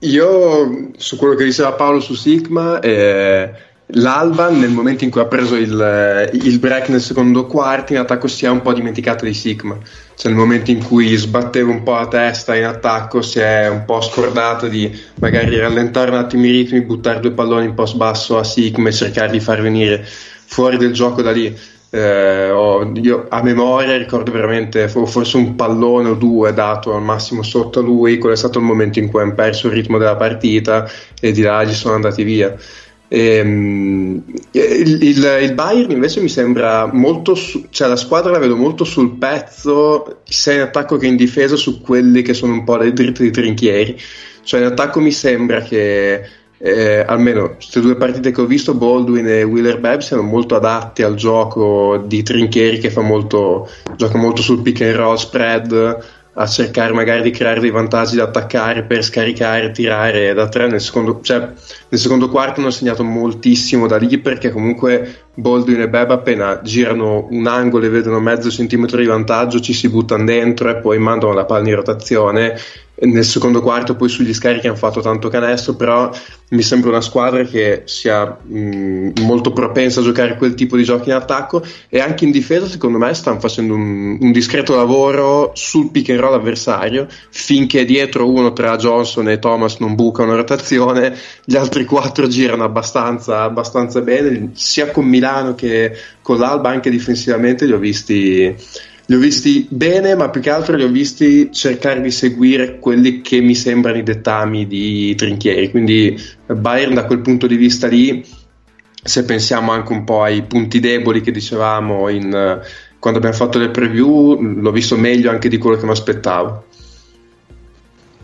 Io 0.00 0.90
su 0.96 1.16
quello 1.16 1.34
che 1.34 1.44
diceva 1.44 1.72
Paolo 1.72 2.00
su 2.00 2.14
Sigma, 2.14 2.80
eh, 2.80 3.52
l'Alban 3.88 4.58
nel 4.58 4.70
momento 4.70 5.04
in 5.04 5.10
cui 5.10 5.20
ha 5.20 5.26
preso 5.26 5.54
il, 5.54 6.30
il 6.32 6.58
break 6.58 6.88
nel 6.88 7.02
secondo 7.02 7.44
quarto 7.44 7.92
in 7.92 7.98
attacco 7.98 8.26
si 8.26 8.46
è 8.46 8.48
un 8.48 8.62
po' 8.62 8.72
dimenticato 8.72 9.26
di 9.26 9.34
Sigma, 9.34 9.78
cioè 10.16 10.32
nel 10.32 10.40
momento 10.40 10.70
in 10.70 10.82
cui 10.82 11.14
sbatteva 11.14 11.70
un 11.70 11.82
po' 11.82 11.92
la 11.92 12.08
testa 12.08 12.56
in 12.56 12.64
attacco 12.64 13.20
si 13.20 13.38
è 13.38 13.68
un 13.68 13.84
po' 13.84 14.00
scordato 14.00 14.66
di 14.66 14.90
magari 15.20 15.58
rallentare 15.58 16.10
un 16.10 16.16
attimo 16.16 16.46
i 16.46 16.50
ritmi, 16.52 16.80
buttare 16.80 17.20
due 17.20 17.32
palloni 17.32 17.66
in 17.66 17.74
post 17.74 17.96
basso 17.96 18.38
a 18.38 18.44
Sigma 18.44 18.88
e 18.88 18.92
cercare 18.92 19.30
di 19.30 19.40
far 19.40 19.60
venire 19.60 20.02
fuori 20.46 20.78
del 20.78 20.92
gioco 20.94 21.20
da 21.20 21.32
lì. 21.32 21.54
Eh, 21.88 22.50
io 23.00 23.26
a 23.28 23.42
memoria 23.42 23.96
ricordo 23.96 24.30
veramente 24.32 24.88
fo- 24.88 25.06
forse 25.06 25.36
un 25.36 25.54
pallone 25.54 26.08
o 26.10 26.14
due 26.14 26.52
dato 26.52 26.94
al 26.94 27.02
massimo 27.02 27.42
sotto 27.42 27.78
a 27.78 27.82
lui, 27.82 28.18
quello 28.18 28.34
è 28.34 28.38
stato 28.38 28.58
il 28.58 28.64
momento 28.64 28.98
in 28.98 29.08
cui 29.08 29.20
hanno 29.22 29.34
perso 29.34 29.68
il 29.68 29.72
ritmo 29.74 29.96
della 29.98 30.16
partita 30.16 30.88
e 31.20 31.30
di 31.32 31.42
là 31.42 31.62
gli 31.64 31.72
sono 31.72 31.94
andati 31.94 32.22
via. 32.24 32.54
Ehm, 33.08 34.24
il, 34.50 35.02
il- 35.02 35.38
il 35.42 35.54
Bayern 35.54 35.92
invece 35.92 36.20
mi 36.20 36.28
sembra 36.28 36.90
molto, 36.92 37.34
su- 37.36 37.66
cioè 37.70 37.88
la 37.88 37.96
squadra 37.96 38.32
la 38.32 38.38
vedo 38.38 38.56
molto 38.56 38.84
sul 38.84 39.16
pezzo, 39.16 40.22
sia 40.24 40.54
in 40.54 40.60
attacco 40.62 40.96
che 40.96 41.06
in 41.06 41.16
difesa, 41.16 41.54
su 41.56 41.80
quelli 41.80 42.22
che 42.22 42.34
sono 42.34 42.52
un 42.52 42.64
po' 42.64 42.76
le 42.76 42.92
dritte 42.92 43.22
di 43.22 43.30
trinchieri. 43.30 43.96
Cioè 44.42 44.60
in 44.60 44.66
attacco 44.66 45.00
mi 45.00 45.12
sembra 45.12 45.60
che 45.62 46.22
eh, 46.58 47.04
almeno 47.06 47.54
queste 47.54 47.80
due 47.80 47.96
partite 47.96 48.30
che 48.30 48.40
ho 48.40 48.46
visto, 48.46 48.74
Baldwin 48.74 49.26
e 49.26 49.42
Wheeler 49.42 49.78
Bebb 49.78 50.00
siano 50.00 50.22
molto 50.22 50.54
adatti 50.54 51.02
al 51.02 51.14
gioco 51.14 52.02
di 52.06 52.22
Trinchieri 52.22 52.78
che 52.78 52.92
molto, 53.00 53.68
gioca 53.96 54.16
molto 54.16 54.42
sul 54.42 54.62
pick 54.62 54.80
and 54.80 54.94
roll 54.94 55.16
spread, 55.16 56.14
a 56.38 56.46
cercare 56.46 56.92
magari 56.92 57.22
di 57.22 57.30
creare 57.30 57.60
dei 57.60 57.70
vantaggi 57.70 58.16
da 58.16 58.24
attaccare 58.24 58.82
per 58.82 59.02
scaricare, 59.02 59.70
tirare 59.70 60.34
da 60.34 60.48
tre. 60.48 60.66
Nel 60.66 60.82
secondo, 60.82 61.20
cioè, 61.22 61.38
nel 61.38 62.00
secondo 62.00 62.28
quarto 62.28 62.60
hanno 62.60 62.70
segnato 62.70 63.02
moltissimo 63.04 63.86
da 63.86 63.96
lì 63.96 64.18
perché 64.18 64.50
comunque 64.50 65.28
Baldwin 65.34 65.80
e 65.80 65.88
Bebb 65.88 66.10
appena 66.10 66.60
girano 66.62 67.26
un 67.30 67.46
angolo 67.46 67.86
e 67.86 67.88
vedono 67.88 68.20
mezzo 68.20 68.50
centimetro 68.50 68.98
di 68.98 69.06
vantaggio 69.06 69.60
ci 69.60 69.72
si 69.72 69.88
buttano 69.88 70.24
dentro 70.24 70.68
e 70.68 70.76
poi 70.76 70.98
mandano 70.98 71.32
la 71.32 71.46
palla 71.46 71.68
in 71.68 71.74
rotazione 71.74 72.58
nel 72.98 73.24
secondo 73.24 73.60
quarto 73.60 73.94
poi 73.94 74.08
sugli 74.08 74.32
scarichi 74.32 74.68
hanno 74.68 74.76
fatto 74.76 75.00
tanto 75.00 75.28
canestro 75.28 75.74
però 75.74 76.10
mi 76.50 76.62
sembra 76.62 76.90
una 76.90 77.00
squadra 77.02 77.42
che 77.44 77.82
sia 77.84 78.24
mh, 78.24 79.20
molto 79.20 79.52
propensa 79.52 80.00
a 80.00 80.02
giocare 80.02 80.36
quel 80.36 80.54
tipo 80.54 80.76
di 80.76 80.84
giochi 80.84 81.10
in 81.10 81.14
attacco 81.16 81.62
e 81.88 82.00
anche 82.00 82.24
in 82.24 82.30
difesa 82.30 82.66
secondo 82.66 82.96
me 82.96 83.12
stanno 83.12 83.38
facendo 83.38 83.74
un, 83.74 84.16
un 84.20 84.32
discreto 84.32 84.74
lavoro 84.74 85.50
sul 85.54 85.90
pick 85.90 86.10
and 86.10 86.20
roll 86.20 86.34
avversario 86.34 87.06
finché 87.28 87.84
dietro 87.84 88.30
uno 88.30 88.52
tra 88.52 88.76
Johnson 88.76 89.28
e 89.28 89.38
Thomas 89.38 89.76
non 89.78 89.94
bucano 89.94 90.34
rotazione 90.34 91.14
gli 91.44 91.56
altri 91.56 91.84
quattro 91.84 92.26
girano 92.28 92.64
abbastanza, 92.64 93.42
abbastanza 93.42 94.00
bene 94.00 94.52
sia 94.54 94.90
con 94.90 95.04
Milano 95.06 95.54
che 95.54 95.92
con 96.22 96.38
l'Alba 96.38 96.70
anche 96.70 96.88
difensivamente 96.88 97.66
li 97.66 97.72
ho 97.72 97.78
visti 97.78 98.54
li 99.08 99.14
ho 99.14 99.18
visti 99.18 99.66
bene, 99.70 100.16
ma 100.16 100.30
più 100.30 100.40
che 100.40 100.50
altro 100.50 100.74
li 100.74 100.82
ho 100.82 100.88
visti 100.88 101.52
cercare 101.52 102.00
di 102.00 102.10
seguire 102.10 102.78
quelli 102.78 103.20
che 103.20 103.40
mi 103.40 103.54
sembrano 103.54 103.98
i 103.98 104.02
dettami 104.02 104.66
di 104.66 105.14
Trinchieri. 105.14 105.70
Quindi 105.70 106.20
Bayern 106.46 106.94
da 106.94 107.04
quel 107.04 107.20
punto 107.20 107.46
di 107.46 107.56
vista 107.56 107.86
lì, 107.86 108.24
se 109.02 109.24
pensiamo 109.24 109.70
anche 109.70 109.92
un 109.92 110.02
po' 110.02 110.22
ai 110.22 110.42
punti 110.42 110.80
deboli 110.80 111.20
che 111.20 111.30
dicevamo 111.30 112.08
in, 112.08 112.60
quando 112.98 113.18
abbiamo 113.18 113.36
fatto 113.36 113.58
le 113.58 113.70
preview, 113.70 114.40
l'ho 114.40 114.72
visto 114.72 114.96
meglio 114.96 115.30
anche 115.30 115.48
di 115.48 115.58
quello 115.58 115.76
che 115.76 115.84
mi 115.84 115.92
aspettavo. 115.92 116.64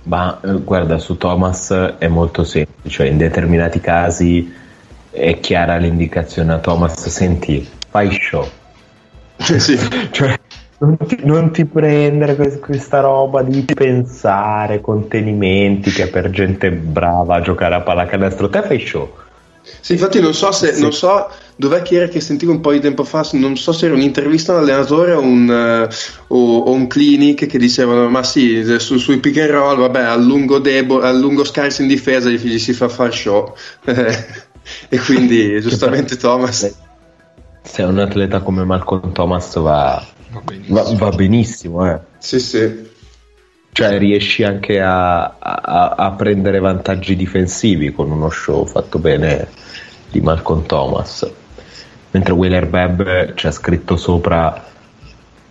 Ma 0.05 0.41
eh, 0.41 0.61
guarda, 0.64 0.99
su 0.99 1.16
Thomas 1.16 1.70
è 1.99 2.09
molto 2.09 2.43
semplice, 2.43 2.97
cioè 2.97 3.07
in 3.07 3.18
determinati 3.18 3.78
casi 3.78 4.53
è 5.11 5.39
chiara 5.39 5.76
l'indicazione 5.76 6.55
a 6.55 6.59
Thomas, 6.59 7.07
senti, 7.07 7.64
fai 7.89 8.11
show. 8.20 8.49
sì. 9.39 9.78
Cioè, 10.11 10.39
non 10.83 10.97
ti, 11.07 11.18
non 11.22 11.53
ti 11.53 11.64
prendere 11.64 12.35
que- 12.35 12.59
questa 12.59 13.01
roba 13.01 13.43
di 13.43 13.64
pensare 13.64 14.80
contenimenti 14.80 15.91
che 15.91 16.09
per 16.09 16.30
gente 16.30 16.72
brava 16.72 17.37
a 17.37 17.41
giocare 17.41 17.76
a 17.76 17.80
pallacanestro. 17.80 18.49
Te 18.49 18.62
fai 18.62 18.85
show. 18.85 19.12
Sì, 19.80 19.93
infatti 19.93 20.20
non 20.20 20.35
so 20.35 20.51
se 20.51 20.76
non 20.80 20.93
so 20.93 21.30
dov'è 21.55 21.83
che 21.83 21.95
era 21.95 22.09
che 22.09 22.18
sentivo 22.20 22.51
un 22.51 22.61
po' 22.61 22.72
di 22.72 22.80
tempo 22.80 23.05
fa, 23.05 23.24
non 23.35 23.57
so 23.57 23.70
se 23.70 23.87
era 23.87 23.95
un'intervista 23.95 24.53
a 24.53 24.57
un 24.57 24.62
allenatore 24.62 25.12
o 25.12 25.20
un, 25.20 25.49
eh, 25.49 25.95
o, 26.28 26.59
o 26.59 26.72
un 26.72 26.89
clinic 26.89 27.47
che 27.47 27.59
dicevano 27.59 28.09
ma 28.09 28.24
sì, 28.24 28.64
su- 28.80 28.99
sui 28.99 29.18
pick 29.18 29.39
and 29.39 29.51
roll, 29.51 29.78
vabbè, 29.78 30.01
a 30.01 30.16
lungo, 30.16 30.59
debole, 30.59 31.07
a 31.07 31.12
lungo 31.12 31.45
scarso 31.45 31.83
in 31.83 31.89
difesa 31.89 32.28
gli, 32.28 32.39
gli 32.39 32.59
si 32.59 32.72
fa 32.72 32.89
far 32.89 33.14
show. 33.14 33.55
e 34.89 34.99
quindi 34.99 35.61
giustamente 35.61 36.16
Thomas 36.16 36.74
Se 37.62 37.83
un 37.83 37.99
atleta 37.99 38.41
come 38.41 38.64
Malcolm 38.64 39.12
Thomas 39.12 39.57
va, 39.61 40.05
Va 40.33 40.41
benissimo. 40.41 40.83
va, 40.83 40.95
va 40.97 41.11
benissimo, 41.11 41.91
eh. 41.91 42.01
Sì, 42.18 42.41
sì. 42.41 42.91
Cioè 43.72 43.99
riesci 43.99 44.43
anche 44.45 44.80
a, 44.80 45.39
a- 45.39 45.95
a 45.97 46.11
prendere 46.12 46.59
vantaggi 46.59 47.16
difensivi 47.16 47.91
con 47.93 48.11
uno 48.11 48.28
show 48.30 48.66
fatto 48.66 48.99
bene 48.99 49.49
di 50.11 50.20
Malcolm 50.20 50.66
Thomas. 50.66 51.30
Mentre 52.11 52.35
Wheeler 52.35 52.66
Bebb 52.66 53.33
c'è 53.35 53.51
scritto 53.51 53.97
sopra 53.97 54.70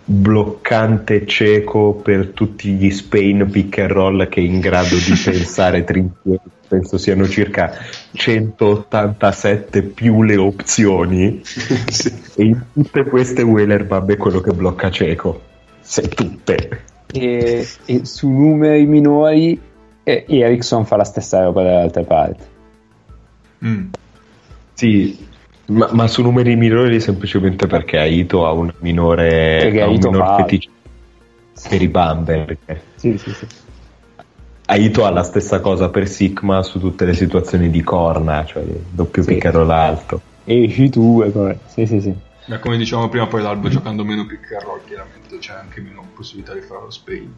bloccante 0.04 1.26
cieco 1.26 1.94
per 1.94 2.28
tutti 2.28 2.70
gli 2.72 2.90
Spain 2.90 3.48
pick 3.50 3.78
and 3.78 3.90
roll 3.90 4.28
che 4.28 4.40
è 4.40 4.44
in 4.44 4.60
grado 4.60 4.96
di 4.96 5.14
pensare 5.24 5.84
trinchieri. 5.84 6.40
Penso 6.72 6.96
siano 6.96 7.28
circa 7.28 7.70
187 8.12 9.82
più 9.82 10.22
le 10.22 10.36
opzioni. 10.36 11.42
Sì. 11.92 12.08
E 12.36 12.44
in 12.44 12.62
tutte 12.72 13.04
queste 13.04 13.42
Wheeler 13.42 13.84
Bebb 13.84 14.12
è 14.12 14.16
quello 14.16 14.40
che 14.40 14.52
blocca 14.52 14.90
cieco. 14.90 15.42
Se 15.80 16.08
tutte. 16.08 16.84
E, 17.12 17.68
e 17.84 18.04
su 18.06 18.30
numeri 18.30 18.86
minori 18.86 19.60
eh, 20.02 20.24
Ericsson 20.26 20.86
fa 20.86 20.96
la 20.96 21.04
stessa 21.04 21.42
roba 21.42 21.62
dall'altra 21.62 22.04
parte. 22.04 22.44
Mm. 23.66 23.88
Sì, 24.72 25.26
ma, 25.66 25.90
ma 25.92 26.08
su 26.08 26.22
numeri 26.22 26.56
minori 26.56 27.00
semplicemente 27.00 27.66
perché 27.66 27.98
Aito 27.98 28.46
ha 28.46 28.52
un 28.52 28.72
minore, 28.78 29.58
Perché 29.60 29.82
ha 29.82 29.88
un 29.88 29.92
Aito 29.92 30.10
minor 30.10 30.26
fa- 30.26 30.36
feticcio 30.36 30.70
per 31.68 31.82
i 31.82 31.88
bumper. 31.88 32.58
Sì, 32.94 33.18
sì, 33.18 33.30
sì. 33.30 33.46
Aito 34.72 35.04
ha 35.04 35.10
la 35.10 35.22
stessa 35.22 35.60
cosa 35.60 35.90
per 35.90 36.08
Sigma 36.08 36.62
su 36.62 36.78
tutte 36.78 37.04
le 37.04 37.12
situazioni 37.12 37.68
di 37.68 37.82
corna, 37.82 38.42
cioè 38.46 38.64
doppio 38.90 39.22
Sì. 39.22 39.38
roll 39.42 39.70
alto. 39.70 40.20
Esci 40.44 40.88
tu 40.88 41.22
e 41.22 41.28
poi. 41.28 41.54
Sì, 41.66 41.84
sì, 41.84 42.00
sì. 42.00 42.14
Beh, 42.46 42.58
come 42.58 42.78
dicevamo 42.78 43.10
prima, 43.10 43.26
poi 43.26 43.42
l'albo 43.42 43.68
giocando 43.68 44.02
meno 44.02 44.26
roll, 44.64 44.80
chiaramente 44.86 45.36
c'è 45.38 45.52
anche 45.52 45.82
meno 45.82 46.02
possibilità 46.16 46.54
di 46.54 46.62
fare 46.62 46.80
lo 46.80 46.90
Spain. 46.90 47.34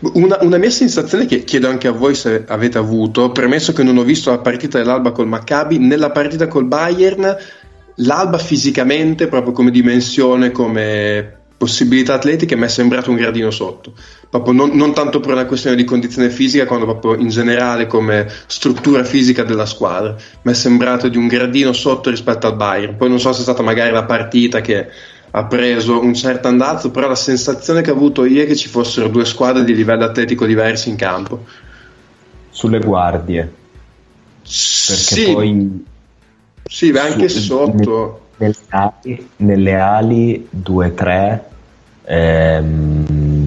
Una, 0.00 0.38
una 0.40 0.56
mia 0.56 0.70
sensazione 0.70 1.26
che 1.26 1.44
chiedo 1.44 1.68
anche 1.68 1.86
a 1.86 1.92
voi 1.92 2.16
se 2.16 2.44
avete 2.48 2.78
avuto, 2.78 3.30
premesso 3.30 3.72
che 3.72 3.84
non 3.84 3.96
ho 3.96 4.02
visto 4.02 4.30
la 4.30 4.38
partita 4.38 4.78
dell'Alba 4.78 5.12
col 5.12 5.28
Maccabi, 5.28 5.78
nella 5.78 6.10
partita 6.10 6.48
col 6.48 6.64
Bayern, 6.64 7.36
l'Alba 7.94 8.38
fisicamente, 8.38 9.28
proprio 9.28 9.52
come 9.52 9.70
dimensione, 9.70 10.50
come 10.50 11.36
possibilità 11.56 12.14
atletiche, 12.14 12.56
mi 12.56 12.64
è 12.64 12.68
sembrato 12.68 13.10
un 13.10 13.16
gradino 13.16 13.50
sotto. 13.50 13.92
Proprio 14.30 14.52
non, 14.52 14.70
non 14.74 14.92
tanto 14.92 15.20
per 15.20 15.32
una 15.32 15.46
questione 15.46 15.74
di 15.74 15.84
condizione 15.84 16.28
fisica, 16.28 16.66
quanto 16.66 16.84
proprio 16.84 17.14
in 17.14 17.28
generale 17.28 17.86
come 17.86 18.30
struttura 18.46 19.02
fisica 19.02 19.42
della 19.42 19.64
squadra. 19.64 20.14
Mi 20.42 20.52
è 20.52 20.54
sembrato 20.54 21.08
di 21.08 21.16
un 21.16 21.26
gradino 21.28 21.72
sotto 21.72 22.10
rispetto 22.10 22.46
al 22.46 22.56
Bayern. 22.56 22.96
Poi 22.96 23.08
non 23.08 23.20
so 23.20 23.32
se 23.32 23.40
è 23.40 23.42
stata 23.42 23.62
magari 23.62 23.90
la 23.90 24.04
partita 24.04 24.60
che 24.60 24.86
ha 25.30 25.44
preso 25.44 26.00
un 26.00 26.14
certo 26.14 26.48
andazzo, 26.48 26.90
però 26.90 27.08
la 27.08 27.14
sensazione 27.14 27.80
che 27.80 27.90
ho 27.90 27.94
avuto 27.94 28.24
io 28.26 28.42
è 28.42 28.46
che 28.46 28.56
ci 28.56 28.68
fossero 28.68 29.08
due 29.08 29.24
squadre 29.24 29.64
di 29.64 29.74
livello 29.74 30.04
atletico 30.04 30.44
diversi 30.44 30.90
in 30.90 30.96
campo. 30.96 31.44
Sulle 32.50 32.80
guardie, 32.80 33.40
perché 33.40 33.54
Sì, 34.42 35.32
poi 35.32 35.84
sì, 36.68 36.90
anche 36.90 37.28
su- 37.28 37.40
sotto. 37.40 38.26
nelle 38.36 38.54
ali, 38.68 39.28
nelle 39.36 39.74
ali 39.78 40.48
2-3 40.50 41.38
ehm, 42.04 43.37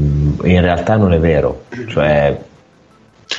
in 0.43 0.61
realtà 0.61 0.95
non 0.97 1.13
è 1.13 1.19
vero, 1.19 1.63
cioè 1.87 2.39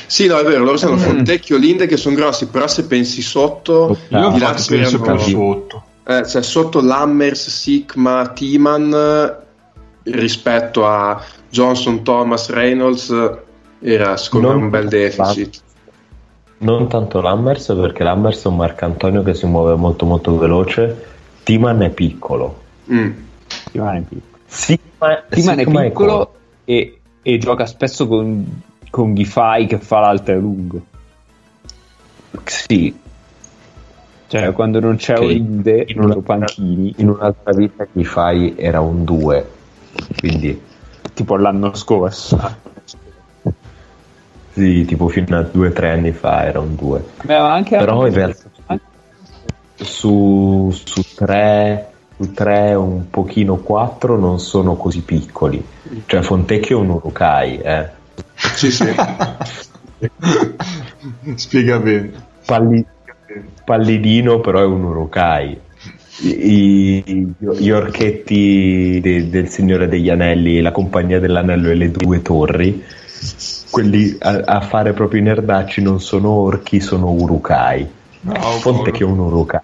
Sì, 0.07 0.25
no, 0.27 0.37
è 0.37 0.43
vero, 0.43 0.59
loro 0.63 0.73
Mm. 0.73 0.77
sono 0.77 0.97
Fontecchio 0.97 1.55
e 1.55 1.59
Linde 1.59 1.85
che 1.85 1.97
sono 1.97 2.15
grossi, 2.15 2.47
però 2.47 2.67
se 2.67 2.85
pensi 2.85 3.21
sotto, 3.21 3.97
Io 4.09 4.29
di 4.29 4.39
là 4.39 4.49
infatti 4.49 4.75
penso 4.75 4.99
più 4.99 5.17
sotto. 5.19 5.83
eh, 6.07 6.27
cioè 6.27 6.41
sotto 6.41 6.81
Lammers, 6.81 7.49
Sigma, 7.49 8.27
Timan 8.29 9.35
rispetto 10.03 10.85
a 10.87 11.21
Johnson, 11.49 12.03
Thomas, 12.03 12.49
Reynolds 12.49 13.13
era 13.79 14.17
secondo 14.17 14.47
me 14.49 14.53
Non- 14.55 14.63
un 14.63 14.69
bel 14.69 14.87
deficit. 14.89 15.61
non 16.59 16.87
tanto 16.87 17.21
Lammers 17.21 17.65
perché 17.79 18.03
Lammers 18.03 18.43
è 18.43 18.47
un 18.47 18.55
Marcantonio 18.57 19.21
che 19.23 19.33
si 19.33 19.45
muove 19.45 19.75
molto 19.75 20.05
molto 20.05 20.37
veloce, 20.37 21.05
Timan 21.43 21.81
è 21.83 21.89
piccolo. 21.89 22.61
Mm. 22.91 23.11
Rimane 23.71 23.99
piccolo. 24.07 24.31
Sigma, 24.45 25.23
Rimane 25.29 25.63
Sigma 25.63 25.81
è 25.81 25.87
piccolo 25.87 26.33
e, 26.65 26.99
e 27.21 27.37
gioca 27.37 27.65
spesso 27.65 28.07
con, 28.07 28.61
con 28.89 29.13
Ghifai 29.13 29.65
che 29.67 29.79
fa 29.79 29.99
l'alto 29.99 30.31
e 30.31 30.35
lungo. 30.35 30.81
Sì, 32.45 32.95
Cioè, 34.27 34.51
quando 34.53 34.79
non 34.79 34.95
c'è 34.95 35.13
Ok. 35.15 35.21
Olinde 35.21 35.85
In 35.89 35.99
una- 36.01 36.15
o 36.15 36.21
Panchini, 36.21 36.93
in 36.97 37.09
un'altra 37.09 37.53
vita 37.53 37.85
chi 37.85 38.03
fai 38.03 38.55
era 38.57 38.79
un 38.81 39.03
2, 39.03 39.49
quindi 40.19 40.59
tipo 41.13 41.35
l'anno 41.37 41.75
scorso. 41.75 42.39
sì, 44.53 44.85
tipo 44.85 45.07
fino 45.09 45.37
a 45.37 45.41
2-3 45.41 45.91
anni 45.91 46.11
fa 46.11 46.45
era 46.45 46.59
un 46.59 46.75
2. 46.75 47.03
Beh, 47.23 47.37
ma 47.37 47.53
anche 47.53 47.77
Però 47.77 48.07
in 48.07 48.13
realtà 48.13 48.49
su, 49.75 50.71
su 50.73 51.01
3 51.15 51.87
su 51.89 51.92
3 52.33 52.73
un 52.75 53.09
pochino 53.09 53.57
4 53.57 54.17
non 54.17 54.39
sono 54.39 54.75
così 54.75 55.01
piccoli. 55.01 55.63
Cioè 56.05 56.21
Fontecchio 56.21 56.77
è 56.77 56.81
un 56.81 56.89
Urukai, 56.91 57.57
eh. 57.59 57.89
Sì, 58.55 58.71
sì. 58.71 58.85
Spiega 61.35 61.79
bene. 61.79 62.11
Palli- 62.45 62.85
pallidino 63.63 64.39
però 64.39 64.59
è 64.61 64.65
un 64.65 64.83
Urukai. 64.83 65.59
I, 66.21 67.03
i- 67.05 67.33
gli 67.57 67.69
orchetti 67.69 68.99
de- 69.01 69.29
del 69.29 69.49
Signore 69.49 69.87
degli 69.87 70.09
Anelli, 70.09 70.61
la 70.61 70.71
Compagnia 70.71 71.19
dell'Anello 71.19 71.69
e 71.69 71.75
le 71.75 71.91
due 71.91 72.21
torri, 72.21 72.83
quelli 73.71 74.15
a, 74.19 74.41
a 74.45 74.61
fare 74.61 74.93
proprio 74.93 75.21
i 75.21 75.23
nerdacci 75.23 75.81
non 75.81 75.99
sono 75.99 76.29
orchi, 76.29 76.79
sono 76.79 77.11
Urukai. 77.11 77.87
Bravo, 78.21 78.51
Fonte 78.59 78.91
che 78.91 79.03
è 79.03 79.07
un 79.07 79.19
Urukai. 79.19 79.61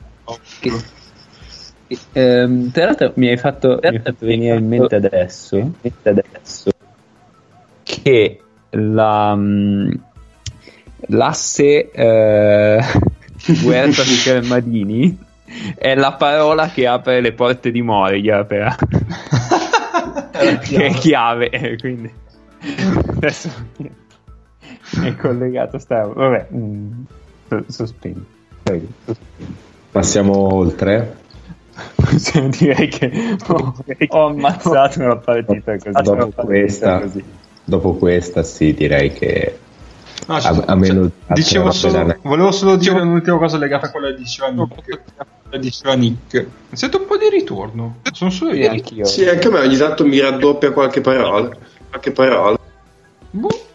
Ehm, 2.14 2.72
tra 2.72 2.86
l'altro 2.86 3.14
mi 3.16 3.30
hai 3.30 3.38
fatto, 3.38 3.80
mi 3.82 4.00
fatto 4.00 4.26
venire 4.26 4.58
in 4.58 4.68
mente 4.68 4.96
adesso, 4.96 5.74
adesso 6.04 6.72
che 7.84 8.42
la, 8.72 9.36
mm, 9.36 9.92
l'asse 11.08 11.90
eh, 11.92 12.80
Huerta 13.64 14.04
di 14.04 14.48
Madini 14.48 15.18
è 15.76 15.96
la 15.96 16.14
parola 16.14 16.70
che 16.70 16.86
apre 16.86 17.22
le 17.22 17.32
porte 17.34 17.72
di 17.72 17.82
Moria 17.82 18.46
per 18.46 18.76
che 20.62 20.86
è 20.86 20.94
chiave 20.94 21.50
eh, 21.50 21.76
quindi 21.78 22.14
adesso 23.16 23.50
è 25.04 25.16
collegato 25.16 25.80
sta 25.80 26.06
vabbè 26.06 26.48
mm, 26.54 27.02
so- 27.48 27.64
sospendi 27.68 28.38
Prego, 28.64 28.88
sospendi. 29.06 29.56
Passiamo 29.92 30.54
oltre. 30.54 31.18
Direi 32.58 32.88
che 32.88 33.38
ho, 33.48 33.74
ho 34.10 34.26
ammazzato 34.28 35.04
la 35.06 35.18
partita 35.18 35.78
così. 35.78 35.92
Dopo 35.92 36.12
Una 36.12 36.20
partita 36.28 36.44
questa, 36.44 37.00
così. 37.02 37.24
dopo 37.64 37.94
questa, 37.96 38.44
sì, 38.44 38.74
direi 38.74 39.12
che 39.14 39.60
No, 40.28 40.36
A- 40.36 40.42
cioè, 40.42 40.64
a 40.68 40.76
meno- 40.76 41.04
cioè, 41.26 41.34
dicevo 41.34 41.72
solo, 41.72 42.16
volevo 42.22 42.52
solo 42.52 42.76
dire 42.76 43.00
un'ultima 43.00 43.38
cosa 43.38 43.58
legata 43.58 43.88
a 43.88 43.92
quella 43.92 44.10
che 44.10 44.18
diceva 44.18 44.50
Nick. 44.50 45.00
Quella 45.48 45.58
diceva 45.64 45.94
Nick. 45.96 46.46
Sento 46.74 47.00
un 47.00 47.06
po' 47.08 47.18
di 47.18 47.30
ritorno. 47.30 47.98
Sono 48.12 48.30
solo 48.30 48.54
io. 48.54 48.70
anch'io. 48.70 49.06
Sì, 49.06 49.28
anche 49.28 49.48
a 49.48 49.52
me 49.52 49.60
ogni 49.62 49.78
tanto 49.78 50.06
mi 50.06 50.20
raddoppia 50.20 50.72
qualche 50.72 51.02
parola. 51.02 51.50
Qualche 51.90 52.12
parola. 52.12 52.58
Boh. 53.32 53.66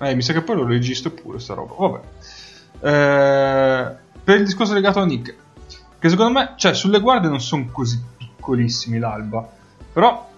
Eh, 0.00 0.14
mi 0.14 0.22
sa 0.22 0.32
che 0.32 0.42
poi 0.42 0.54
lo 0.56 0.64
registro 0.66 1.10
pure 1.10 1.40
sta 1.40 1.54
roba. 1.54 1.74
Vabbè. 1.76 2.00
Eh, 2.80 3.94
per 4.22 4.36
il 4.36 4.44
discorso 4.44 4.74
legato 4.74 5.00
a 5.00 5.04
Nick, 5.06 5.34
che 5.98 6.08
secondo 6.08 6.38
me, 6.38 6.54
cioè, 6.56 6.74
sulle 6.74 7.00
guardie 7.00 7.28
non 7.28 7.40
sono 7.40 7.66
così 7.72 8.00
piccolissimi 8.16 8.98
l'alba. 8.98 9.46
Però, 9.92 10.28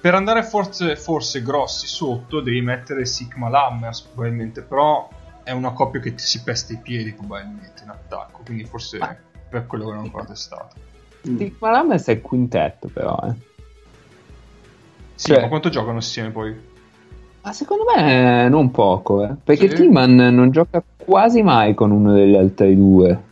per 0.00 0.14
andare 0.14 0.42
forse, 0.42 0.96
forse 0.96 1.42
grossi 1.42 1.86
sotto, 1.86 2.40
devi 2.40 2.60
mettere 2.60 3.04
Sigma 3.06 3.48
Lammers, 3.48 4.02
probabilmente. 4.02 4.62
Però 4.62 5.08
è 5.42 5.50
una 5.50 5.72
coppia 5.72 6.00
che 6.00 6.14
ti 6.14 6.22
si 6.22 6.42
pesta 6.42 6.72
i 6.72 6.78
piedi, 6.78 7.12
probabilmente, 7.12 7.82
in 7.82 7.90
attacco. 7.90 8.40
Quindi 8.44 8.64
forse 8.64 8.98
per 9.48 9.66
quello 9.66 9.84
che 9.86 9.90
non 9.90 10.00
ho 10.00 10.04
ancora 10.04 10.24
testato. 10.24 10.74
Sì, 11.22 11.56
Ma 11.58 11.70
Lammers 11.70 12.06
è 12.06 12.12
il 12.12 12.20
quintetto 12.20 12.88
però, 12.88 13.18
eh. 13.26 13.32
Sì, 15.14 15.28
Cioè- 15.28 15.40
ma 15.42 15.48
quanto 15.48 15.68
giocano 15.70 15.98
assieme 15.98 16.30
poi? 16.30 16.72
Ma 17.42 17.52
secondo 17.52 17.84
me 17.94 18.48
non 18.48 18.70
poco, 18.70 19.22
eh. 19.24 19.34
perché 19.42 19.68
Sì? 19.68 19.74
Timan 19.76 20.14
non 20.14 20.50
gioca 20.50 20.82
quasi 20.96 21.42
mai 21.42 21.74
con 21.74 21.90
uno 21.90 22.12
degli 22.12 22.34
altri 22.34 22.74
due. 22.76 23.22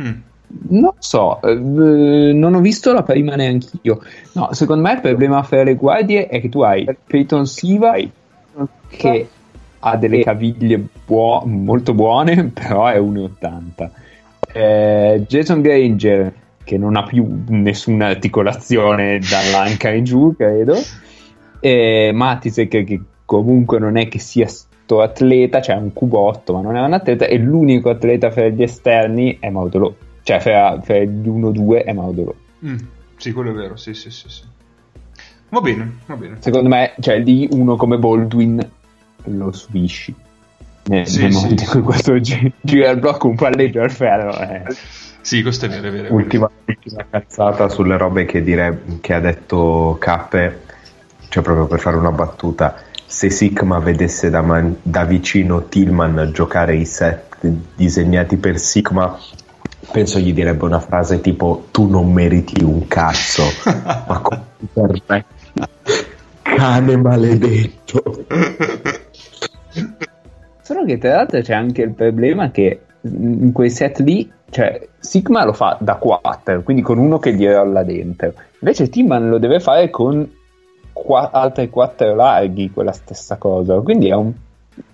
Mm. 0.00 0.20
Non 0.68 0.94
so, 0.98 1.40
eh, 1.42 1.54
non 1.54 2.54
ho 2.54 2.60
visto 2.60 2.92
la 2.92 3.02
prima 3.02 3.34
neanch'io. 3.34 4.00
No, 4.32 4.52
secondo 4.52 4.82
me 4.82 4.92
il 4.92 5.00
problema 5.00 5.42
fra 5.42 5.62
le 5.62 5.74
guardie 5.74 6.28
è 6.28 6.40
che 6.40 6.48
tu 6.48 6.60
hai 6.60 6.86
Peyton 7.06 7.46
Siva 7.46 7.94
che 8.88 9.28
ha 9.80 9.96
delle 9.96 10.22
caviglie 10.22 10.82
buo- 11.04 11.42
molto 11.44 11.94
buone, 11.94 12.50
però 12.54 12.86
è 12.86 12.98
1,80. 12.98 13.90
Eh, 14.52 15.24
Jason 15.26 15.60
Granger 15.60 16.32
che 16.64 16.78
non 16.78 16.96
ha 16.96 17.04
più 17.04 17.44
nessuna 17.48 18.08
articolazione 18.08 19.20
dall'anca 19.20 19.90
in 19.90 20.04
giù, 20.04 20.34
credo. 20.36 20.74
E 21.60 22.10
Matisek 22.12 22.84
che 22.84 23.00
comunque 23.24 23.78
non 23.78 23.96
è 23.96 24.08
che 24.08 24.18
sia 24.18 24.48
sto 24.48 25.00
atleta, 25.00 25.60
cioè 25.60 25.76
un 25.76 25.92
cubotto, 25.92 26.54
ma 26.54 26.60
non 26.60 26.76
è 26.76 26.80
un 26.80 26.92
atleta, 26.92 27.26
e 27.26 27.38
l'unico 27.38 27.90
atleta 27.90 28.30
fra 28.30 28.48
gli 28.48 28.62
esterni 28.62 29.36
è 29.38 29.48
Maudolò. 29.48 29.92
Cioè 30.26 30.40
fra, 30.40 30.80
fra 30.82 30.98
gli 30.98 31.28
1-2 31.28 31.84
è 31.84 31.92
Maudolò. 31.92 32.34
Mm. 32.64 32.76
Sì, 33.16 33.30
quello 33.30 33.50
è 33.50 33.52
vero, 33.54 33.76
sì, 33.76 33.94
sì, 33.94 34.10
sì, 34.10 34.28
sì. 34.28 34.42
Va 35.50 35.60
bene, 35.60 35.98
va 36.06 36.16
bene. 36.16 36.38
Secondo 36.40 36.68
me, 36.68 36.94
cioè 36.98 37.20
lì 37.20 37.46
uno 37.52 37.76
come 37.76 37.96
Baldwin 37.96 38.70
lo 39.26 39.52
subisci. 39.52 40.12
Nel, 40.86 41.06
Sì, 41.06 41.20
nel 41.22 41.32
sì, 41.32 41.36
momento 41.42 41.62
in 41.62 41.68
sì. 41.68 41.74
cui 41.74 41.82
questo 41.82 42.18
gi- 42.18 42.52
gira 42.60 42.90
il 42.90 42.98
blocco 42.98 43.28
un 43.28 43.36
palleggio 43.36 43.80
al 43.82 43.90
ferro. 43.92 44.36
eh. 44.40 44.62
Sì, 45.20 45.42
questo 45.42 45.66
è 45.66 45.68
vero, 45.68 45.86
è 45.86 45.90
vero. 45.92 45.96
è 45.96 46.02
vero. 46.02 46.14
Ultima, 46.14 46.50
ultima 46.64 47.06
cazzata 47.08 47.68
sulle 47.68 47.96
robe 47.96 48.24
che, 48.24 48.42
dire, 48.42 48.82
che 49.00 49.14
ha 49.14 49.20
detto 49.20 49.96
Cappe, 50.00 50.62
cioè 51.28 51.40
proprio 51.44 51.66
per 51.66 51.78
fare 51.78 51.94
una 51.98 52.10
battuta. 52.10 52.74
Se 53.06 53.30
Sigma 53.30 53.78
vedesse 53.78 54.28
da, 54.28 54.42
man- 54.42 54.74
da 54.82 55.04
vicino 55.04 55.68
Tillman 55.68 56.30
giocare 56.32 56.74
i 56.74 56.84
set 56.84 57.38
disegnati 57.76 58.36
per 58.36 58.58
Sigma, 58.58 59.16
penso 59.90 60.18
gli 60.18 60.32
direbbe 60.32 60.64
una 60.64 60.80
frase 60.80 61.20
tipo: 61.20 61.66
Tu 61.70 61.88
non 61.88 62.12
meriti 62.12 62.62
un 62.62 62.86
cazzo, 62.86 63.42
ma 63.64 64.20
come 64.22 64.42
ti 64.58 64.68
permetti? 64.72 65.24
Cane 66.42 66.96
maledetto. 66.96 68.02
Solo 70.62 70.84
che 70.84 70.98
tra 70.98 71.14
l'altro 71.16 71.40
c'è 71.40 71.54
anche 71.54 71.82
il 71.82 71.92
problema 71.92 72.50
che 72.50 72.80
in 73.02 73.52
quei 73.52 73.70
set 73.70 74.00
lì, 74.00 74.30
cioè 74.50 74.88
Sigma 74.98 75.44
lo 75.44 75.52
fa 75.52 75.76
da 75.80 75.94
4, 75.94 76.62
quindi 76.62 76.82
con 76.82 76.98
uno 76.98 77.18
che 77.18 77.34
gli 77.34 77.46
rolla 77.46 77.84
dentro. 77.84 78.32
Invece 78.60 78.88
Timman 78.88 79.28
lo 79.28 79.38
deve 79.38 79.60
fare 79.60 79.90
con 79.90 80.28
qua- 80.92 81.30
altri 81.30 81.70
4 81.70 82.14
larghi, 82.14 82.70
quella 82.70 82.92
stessa 82.92 83.36
cosa. 83.36 83.78
Quindi 83.80 84.08
è 84.08 84.14
un, 84.14 84.32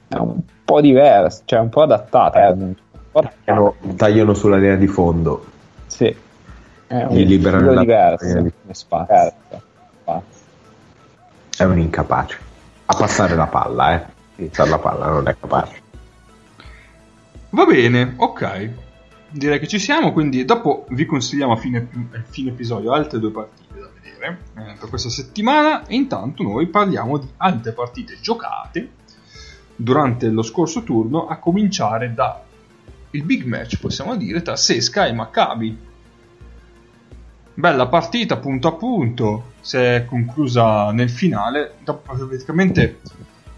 è 0.09 0.17
un 0.17 0.41
po' 0.65 0.81
diverso, 0.81 1.43
cioè 1.45 1.61
un 1.61 1.69
po' 1.69 1.83
adattata. 1.83 2.53
Po' 2.53 2.75
Tagliano, 3.13 3.75
tagliano 3.95 4.35
sulla 4.35 4.57
linea 4.57 4.77
di 4.77 4.87
fondo. 4.87 5.47
Sì. 5.87 6.15
È 6.87 7.05
un 7.05 7.15
Gli 7.15 7.27
liberano 7.27 7.79
diverso 7.79 8.35
come 8.35 8.53
spazio. 8.73 9.33
Spazio. 10.01 10.41
È 11.57 11.65
un 11.65 11.79
incapace. 11.79 12.39
A 12.87 12.95
passare 12.95 13.35
la 13.35 13.47
palla, 13.47 13.95
eh. 13.95 14.47
Passare 14.47 14.71
la 14.71 14.79
palla 14.79 15.07
non 15.07 15.29
è 15.29 15.37
capace. 15.39 15.81
Va 17.51 17.65
bene, 17.67 18.15
ok. 18.17 18.71
Direi 19.29 19.59
che 19.59 19.67
ci 19.67 19.79
siamo, 19.79 20.13
quindi 20.13 20.45
dopo 20.45 20.87
vi 20.91 21.07
consigliamo 21.07 21.53
a 21.53 21.57
fine, 21.57 21.89
a 22.13 22.23
fine 22.29 22.51
episodio 22.51 22.93
altre 22.93 23.19
due 23.19 23.31
partite 23.31 23.79
da 23.79 23.89
vedere 23.95 24.39
eh, 24.57 24.77
per 24.79 24.89
questa 24.89 25.09
settimana. 25.09 25.87
E 25.87 25.95
intanto 25.95 26.43
noi 26.43 26.67
parliamo 26.67 27.19
di 27.19 27.29
altre 27.39 27.73
partite 27.73 28.19
giocate 28.21 28.91
durante 29.77 30.29
lo 30.29 30.43
scorso 30.43 30.83
turno, 30.83 31.27
a 31.27 31.37
cominciare 31.37 32.13
da 32.15 32.43
il 33.13 33.23
big 33.25 33.45
match, 33.45 33.79
possiamo 33.79 34.17
dire, 34.17 34.43
tra 34.43 34.57
Sesca 34.57 35.07
e 35.07 35.13
Maccabi. 35.13 35.79
Bella 37.55 37.87
partita, 37.87 38.39
punto 38.39 38.69
a 38.69 38.73
punto, 38.73 39.53
si 39.61 39.77
è 39.77 40.05
conclusa 40.07 40.91
nel 40.93 41.11
finale. 41.11 41.75
Dopo, 41.85 42.15
praticamente 42.17 43.01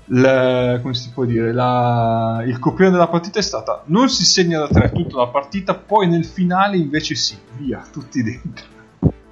il, 0.07 0.78
come 0.82 0.94
si 0.94 1.11
può 1.11 1.24
dire, 1.24 1.52
la- 1.52 2.42
il 2.44 2.59
copione 2.59 2.90
della 2.90 3.07
partita 3.09 3.38
è 3.38 3.42
stata 3.42 3.82
non 3.86 4.09
si 4.09 4.24
segna 4.24 4.59
da 4.59 4.68
tre 4.68 4.90
tutta 4.92 5.18
la 5.18 5.28
partita, 5.28 5.74
poi 5.74 6.09
nel 6.09 6.24
finale 6.24 6.76
invece 6.76 7.14
sì, 7.14 7.36
via, 7.57 7.82
tutti 7.90 8.22
dentro. 8.22 8.72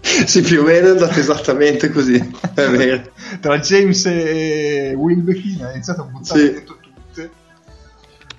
Sì, 0.00 0.40
più 0.40 0.60
o 0.60 0.64
meno 0.64 0.88
è 0.88 0.90
andato 0.90 1.18
esattamente 1.18 1.90
così. 1.90 2.16
È 2.16 2.66
vero. 2.68 3.10
Tra 3.40 3.58
James 3.58 4.04
e 4.06 4.94
Wilbekin 4.96 5.64
ha 5.64 5.72
iniziato 5.72 6.02
a 6.02 6.04
buttare 6.04 6.40
Sì. 6.40 6.52
dentro 6.52 6.77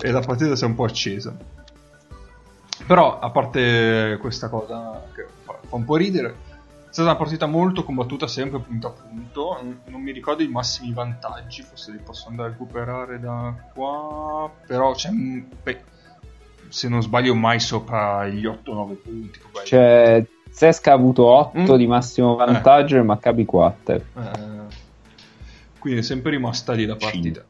e 0.02 0.12
la 0.12 0.22
partita 0.22 0.56
si 0.56 0.64
è 0.64 0.68
un 0.68 0.76
po' 0.76 0.84
accesa. 0.86 1.36
Però, 2.88 3.20
a 3.20 3.30
parte 3.30 4.18
questa 4.20 4.50
cosa 4.50 5.04
che 5.14 5.26
fa, 5.44 5.58
fa 5.68 5.76
un 5.76 5.84
po' 5.86 5.96
ridere, 5.98 6.28
è 6.30 6.92
stata 6.92 7.10
una 7.10 7.18
partita 7.18 7.46
molto 7.46 7.84
combattuta 7.84 8.26
sempre 8.28 8.60
punto 8.60 8.88
a 8.88 8.92
punto. 8.92 9.60
Non- 9.86 10.02
mi 10.02 10.12
ricordo 10.12 10.42
i 10.42 10.48
massimi 10.48 10.92
vantaggi, 10.94 11.62
forse 11.62 11.92
li 11.92 12.00
posso 12.00 12.30
andare 12.30 12.50
a 12.50 12.52
recuperare 12.54 13.20
da 13.20 13.54
qua. 13.74 14.50
Però 14.66 14.94
c'è 14.94 15.10
un- 15.10 15.46
beh, 15.62 15.84
se 16.70 16.88
non 16.88 17.02
sbaglio 17.02 17.36
mai 17.36 17.60
sopra 17.60 18.28
gli 18.28 18.46
8-9 18.46 18.94
punti. 18.96 19.40
Cioè, 19.66 20.26
Sesca 20.50 20.92
ha 20.92 20.96
avuto 20.96 21.26
8 21.26 21.74
Mm. 21.74 21.78
di 21.78 21.86
massimo 21.86 22.36
vantaggio 22.36 22.98
e 22.98 23.04
Maccabi 23.04 23.46
4. 23.46 23.96
Eh, 23.96 24.02
quindi 25.78 26.00
è 26.00 26.04
sempre 26.04 26.32
rimasta 26.32 26.74
lì 26.74 26.86
la 26.86 26.96
partita. 26.96 27.46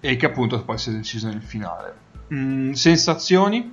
E 0.00 0.16
che 0.16 0.26
appunto 0.26 0.62
poi 0.62 0.78
si 0.78 0.90
è 0.90 0.92
decisa 0.92 1.28
nel 1.28 1.42
finale. 1.42 1.94
Mm, 2.32 2.72
sensazioni? 2.72 3.72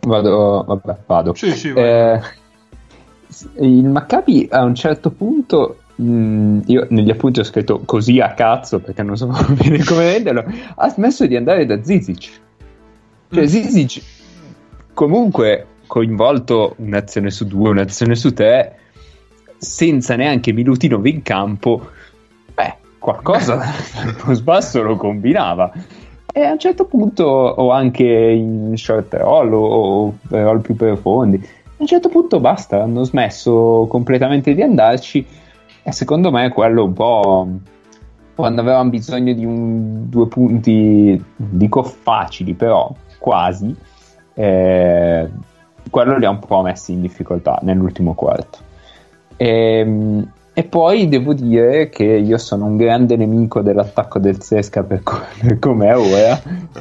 Vado, 0.00 0.64
vabbè, 0.66 0.96
vado. 1.06 1.34
Sì, 1.34 1.52
sì. 1.52 1.68
Eh, 1.68 2.20
il 3.60 3.84
Maccabi 3.84 4.48
a 4.50 4.64
un 4.64 4.74
certo 4.74 5.10
punto, 5.10 5.82
mh, 5.94 6.60
io 6.66 6.86
negli 6.90 7.10
appunti 7.10 7.40
ho 7.40 7.44
scritto 7.44 7.80
così 7.84 8.18
a 8.18 8.34
cazzo 8.34 8.80
perché 8.80 9.02
non 9.02 9.16
so 9.16 9.26
bene 9.54 9.84
come 9.84 10.12
renderlo, 10.12 10.44
ha 10.74 10.88
smesso 10.88 11.26
di 11.26 11.36
andare 11.36 11.66
da 11.66 11.82
Zizic. 11.82 12.40
Cioè 13.30 13.42
Mm. 13.42 13.46
Zizic 13.46 14.02
comunque 14.92 15.66
coinvolto 15.86 16.74
un'azione 16.78 17.30
su 17.30 17.46
due, 17.46 17.70
un'azione 17.70 18.14
su 18.14 18.32
tre, 18.32 18.78
senza 19.58 20.16
neanche 20.16 20.52
Milutinov 20.52 21.06
in 21.06 21.22
campo, 21.22 21.90
qualcosa 23.02 23.56
dal 24.02 24.14
post 24.14 24.42
basso 24.42 24.80
lo 24.80 24.96
combinava. 24.96 25.70
E 26.32 26.44
a 26.44 26.52
un 26.52 26.58
certo 26.58 26.86
punto, 26.86 27.24
o 27.24 27.70
anche 27.70 28.04
in 28.04 28.72
short 28.76 29.12
roll 29.14 29.52
o, 29.52 30.06
o 30.06 30.14
roll 30.28 30.60
più 30.60 30.74
profondi, 30.74 31.36
a 31.36 31.74
un 31.76 31.86
certo 31.86 32.08
punto 32.08 32.40
basta, 32.40 32.82
hanno 32.82 33.02
smesso 33.02 33.86
completamente 33.90 34.54
di 34.54 34.62
andarci. 34.62 35.26
E 35.82 35.92
secondo 35.92 36.30
me 36.30 36.48
quello 36.48 36.84
un 36.84 36.92
po' 36.92 37.48
quando 38.34 38.60
avevamo 38.62 38.88
bisogno 38.88 39.34
di 39.34 39.44
un, 39.44 40.08
due 40.08 40.26
punti, 40.28 41.22
dico 41.36 41.82
facili, 41.82 42.54
però 42.54 42.90
quasi, 43.18 43.76
eh, 44.34 45.28
quello 45.90 46.16
li 46.16 46.24
ha 46.24 46.30
un 46.30 46.38
po' 46.38 46.62
messi 46.62 46.92
in 46.92 47.02
difficoltà 47.02 47.58
nell'ultimo 47.62 48.14
quarto. 48.14 48.58
E, 49.36 50.24
e 50.54 50.64
poi 50.64 51.08
devo 51.08 51.32
dire 51.32 51.88
che 51.88 52.04
io 52.04 52.36
sono 52.36 52.66
un 52.66 52.76
grande 52.76 53.16
nemico 53.16 53.62
dell'attacco 53.62 54.18
del 54.18 54.42
Sesca 54.42 54.82
per, 54.82 55.02
co- 55.02 55.20
per 55.40 55.58
com'è 55.58 55.96
ora, 55.96 56.40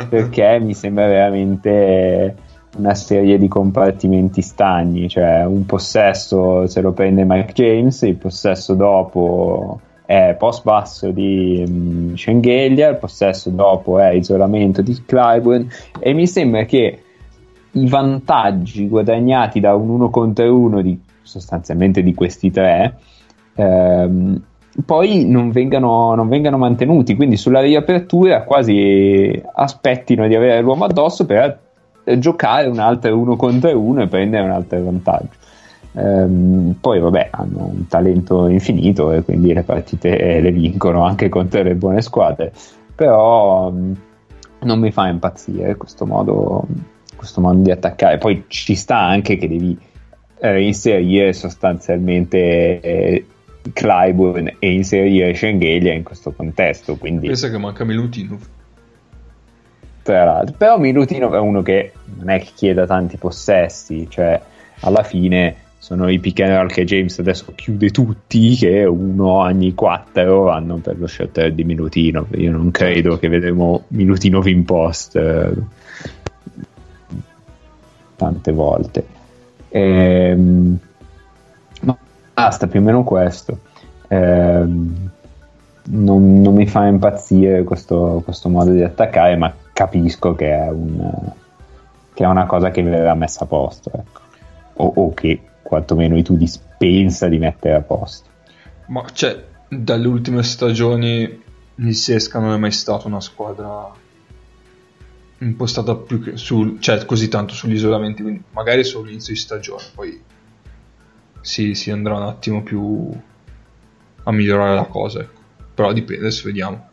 perché 0.10 0.60
mi 0.60 0.74
sembra 0.74 1.08
veramente 1.08 2.36
una 2.78 2.94
serie 2.96 3.38
di 3.38 3.48
compartimenti 3.48 4.42
stagni, 4.42 5.08
cioè 5.08 5.46
un 5.46 5.66
possesso 5.66 6.68
se 6.68 6.82
lo 6.82 6.92
prende 6.92 7.24
Mike 7.24 7.54
James, 7.54 8.02
il 8.02 8.16
possesso 8.16 8.74
dopo 8.74 9.80
è 10.06 10.36
post 10.38 10.64
basso 10.64 11.12
di 11.12 11.64
um, 11.66 12.16
Schengelia, 12.18 12.90
il 12.90 12.98
possesso 12.98 13.50
dopo 13.50 14.00
è 14.00 14.10
isolamento 14.12 14.82
di 14.82 15.02
Clyburn 15.06 15.70
e 15.98 16.14
mi 16.14 16.28
sembra 16.28 16.66
che 16.66 17.04
i 17.72 17.88
vantaggi 17.88 18.90
guadagnati 18.90 19.62
da 19.62 19.74
un 19.76 19.88
uno 19.88 20.10
contro 20.10 20.54
uno 20.54 20.82
di 20.82 21.00
sostanzialmente 21.22 22.04
di 22.04 22.14
questi 22.14 22.52
tre 22.52 22.98
ehm, 23.56 24.42
poi 24.86 25.26
non 25.26 25.52
vengano, 25.52 26.16
non 26.16 26.30
vengano 26.30 26.58
mantenuti 26.58 27.16
quindi 27.16 27.38
sulla 27.38 27.60
riapertura 27.60 28.44
quasi 28.44 29.42
aspettino 29.54 30.28
di 30.28 30.36
avere 30.36 30.62
l'uomo 30.62 30.86
addosso 30.86 31.26
per 31.26 31.60
eh, 32.04 32.20
giocare 32.20 32.68
un 32.68 32.80
altro 32.80 33.18
uno 33.18 33.36
contro 33.36 33.78
uno 33.78 34.02
e 34.02 34.08
prendere 34.08 34.44
un 34.44 34.52
altro 34.52 34.82
vantaggio. 34.82 35.40
Ehm, 35.94 36.78
poi 36.80 37.00
vabbè 37.02 37.28
hanno 37.32 37.70
un 37.74 37.88
talento 37.88 38.48
infinito 38.48 39.12
e 39.12 39.24
quindi 39.24 39.54
le 39.54 39.64
partite 39.64 40.40
le 40.40 40.52
vincono 40.52 41.04
anche 41.04 41.28
contro 41.28 41.64
le 41.64 41.76
buone 41.76 42.02
squadre 42.02 42.54
però 43.02 43.72
mh, 43.72 43.96
non 44.60 44.80
mi 44.80 44.92
fa 44.92 45.08
impazzire 45.08 45.76
questo 45.76 46.06
modo, 46.06 46.66
questo 47.16 47.42
modo 47.42 47.62
di 47.64 47.72
attaccare. 47.72 48.20
Poi 48.20 48.44
ci 48.48 48.76
sta 48.76 49.00
anche 49.00 49.38
che 49.38 49.48
devi 49.48 49.76
eh, 50.40 50.64
inserire 50.64 51.34
sostanzialmente 51.34 52.80
eh, 52.80 53.26
Clyburn 53.74 54.56
e 54.60 54.72
inserire 54.72 55.34
Schengelia 55.34 55.94
in 55.94 56.04
questo 56.04 56.32
contesto. 56.32 56.96
Quindi, 56.96 57.28
Pensa 57.28 57.50
che 57.50 57.58
manca 57.58 57.84
Milutinov. 57.84 58.42
tra 60.04 60.24
l'altro. 60.24 60.56
Però 60.58 60.78
Milutino 60.78 61.34
è 61.34 61.40
uno 61.40 61.62
che 61.62 61.92
non 62.18 62.30
è 62.30 62.40
che 62.40 62.50
chieda 62.56 62.86
tanti 62.86 63.18
possessi, 63.18 64.08
cioè 64.10 64.40
alla 64.82 65.04
fine 65.04 65.56
sono 65.78 66.10
i 66.10 66.20
pick 66.20 66.42
and 66.42 66.54
roll 66.54 66.68
che 66.68 66.84
James 66.86 67.18
adesso 67.20 67.54
chiude 67.56 67.90
tutti, 67.90 68.56
che 68.56 68.84
uno 68.84 69.30
ogni 69.30 69.74
quattro 69.74 70.44
vanno 70.44 70.78
per 70.78 70.98
lo 71.00 71.08
shooter 71.08 71.54
di 71.54 71.64
Milutino. 71.64 72.28
Io 72.36 72.52
non 72.52 72.70
credo 72.72 73.18
che 73.18 73.28
vedremo 73.28 73.86
Milutinov 73.88 74.46
in 74.48 74.64
post 74.64 75.16
eh, 75.16 75.52
tante 78.16 78.52
volte. 78.52 79.06
Ehm, 79.70 80.78
basta, 82.44 82.68
più 82.68 82.80
o 82.80 82.84
meno 82.84 83.04
questo. 83.04 83.60
Ehm, 84.08 85.10
non, 85.84 86.42
non 86.42 86.54
mi 86.54 86.68
fa 86.68 86.86
impazzire 86.88 87.64
questo, 87.64 88.22
questo 88.24 88.50
modo 88.50 88.72
di 88.72 88.84
attaccare, 88.84 89.36
ma 89.36 89.54
capisco 89.74 90.36
che 90.36 90.52
è, 90.52 90.70
un, 90.70 91.32
che 92.14 92.24
è 92.24 92.28
una 92.28 92.46
cosa 92.46 92.72
che 92.72 92.84
verrà 92.84 93.16
messa 93.16 93.44
a 93.44 93.48
posto, 93.48 93.92
ecco. 93.94 94.22
o, 94.76 94.92
o 94.96 95.14
che 95.14 95.42
quantomeno 95.62 96.18
i 96.18 96.24
Tudis 96.24 96.62
pensa 96.78 97.28
di 97.28 97.38
mettere 97.38 97.76
a 97.76 97.82
posto. 97.82 98.30
Ma 98.88 99.06
cioè, 99.12 99.44
dalle 99.68 100.08
ultime 100.08 100.44
stagioni 100.44 101.42
il 101.76 101.96
Sesca 101.96 102.40
non 102.40 102.54
è 102.54 102.58
mai 102.58 102.72
stata 102.72 103.08
una 103.08 103.22
squadra 103.22 103.90
impostata 105.40 105.96
più 105.96 106.22
che 106.22 106.38
sul, 106.38 106.80
cioè 106.80 107.04
così 107.06 107.28
tanto 107.28 107.54
sugli 107.54 107.74
isolamenti, 107.74 108.22
quindi 108.22 108.44
magari 108.52 108.84
solo 108.84 109.06
l'inizio 109.06 109.34
di 109.34 109.40
stagione, 109.40 109.84
poi 109.96 110.22
si, 111.42 111.76
si 111.76 111.92
andrà 111.92 112.16
un 112.16 112.24
attimo 112.24 112.64
più 112.64 113.10
a 114.24 114.32
migliorare 114.32 114.76
la 114.76 114.86
cosa, 114.86 115.22
ecco. 115.22 115.40
però 115.74 115.92
dipende, 115.92 116.26
adesso 116.26 116.44
vediamo. 116.46 116.90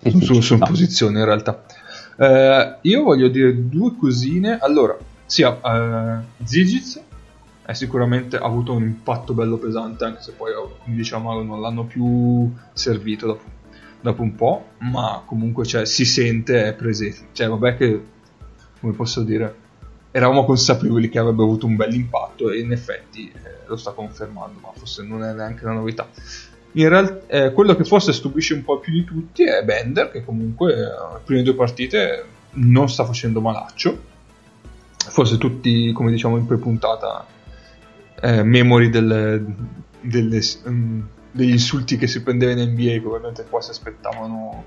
Sì, 0.00 0.10
Sono 0.10 0.20
sì, 0.20 0.26
solo 0.26 0.40
su 0.40 0.56
no. 0.56 0.66
posizione 0.66 1.18
in 1.18 1.24
realtà. 1.24 1.64
Eh, 2.16 2.78
io 2.82 3.02
voglio 3.02 3.28
dire 3.28 3.68
due 3.68 3.96
cosine. 3.96 4.58
Allora, 4.58 4.96
sia 5.24 5.58
eh, 5.60 6.44
Zigic 6.44 7.00
è 7.68 7.74
sicuramente 7.74 8.36
ha 8.36 8.44
avuto 8.44 8.72
un 8.72 8.82
impatto 8.82 9.34
bello 9.34 9.58
pesante, 9.58 10.04
anche 10.04 10.22
se 10.22 10.32
poi, 10.32 10.52
come 10.54 10.96
diciamo, 10.96 11.42
non 11.42 11.60
l'hanno 11.60 11.84
più 11.84 12.50
servito 12.72 13.26
dopo, 13.26 13.44
dopo 14.00 14.22
un 14.22 14.34
po', 14.34 14.64
ma 14.78 15.22
comunque 15.26 15.66
cioè, 15.66 15.84
si 15.84 16.06
sente, 16.06 16.64
è 16.64 16.72
presente. 16.72 17.28
Cioè, 17.32 17.46
vabbè 17.46 17.76
che, 17.76 18.04
come 18.80 18.94
posso 18.94 19.22
dire, 19.22 19.54
eravamo 20.10 20.44
consapevoli 20.44 21.08
che 21.08 21.18
avrebbe 21.18 21.42
avuto 21.42 21.66
un 21.66 21.76
bel 21.76 21.94
impatto 21.94 22.50
e 22.50 22.60
in 22.60 22.72
effetti 22.72 23.30
eh, 23.30 23.66
lo 23.66 23.76
sta 23.76 23.92
confermando, 23.92 24.58
ma 24.60 24.70
forse 24.74 25.02
non 25.02 25.22
è 25.22 25.32
neanche 25.32 25.64
una 25.64 25.74
novità. 25.74 26.08
In 26.72 26.88
realtà, 26.88 27.50
quello 27.52 27.74
che 27.74 27.84
forse 27.84 28.12
stupisce 28.12 28.54
un 28.54 28.62
po' 28.62 28.78
più 28.78 28.92
di 28.92 29.04
tutti 29.04 29.44
è 29.44 29.62
Bender, 29.64 30.10
che 30.10 30.24
comunque 30.24 30.72
eh, 30.74 30.78
le 30.78 31.20
prime 31.24 31.42
due 31.42 31.54
partite 31.54 32.24
non 32.52 32.88
sta 32.88 33.04
facendo 33.04 33.40
malaccio. 33.40 34.16
Forse 35.08 35.38
tutti, 35.38 35.92
come 35.92 36.10
diciamo 36.10 36.36
in 36.36 36.46
pre-puntata, 36.46 37.26
eh, 38.20 38.42
memori 38.42 38.90
del- 38.90 39.44
delle- 40.00 40.42
mm, 40.68 41.00
degli 41.30 41.50
insulti 41.50 41.96
che 41.96 42.06
si 42.06 42.22
prendeva 42.22 42.52
in 42.52 42.70
NBA, 42.70 43.00
probabilmente 43.00 43.46
qua 43.48 43.60
si 43.60 43.70
aspettavano 43.70 44.64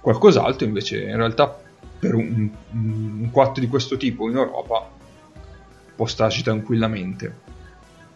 qualcos'altro, 0.00 0.66
invece 0.66 1.02
in 1.02 1.16
realtà 1.16 1.58
per 1.98 2.14
un, 2.14 2.50
un 2.72 3.28
4 3.30 3.60
di 3.60 3.68
questo 3.68 3.96
tipo 3.96 4.28
in 4.28 4.36
Europa 4.36 4.88
può 5.94 6.06
starci 6.06 6.42
tranquillamente. 6.42 7.34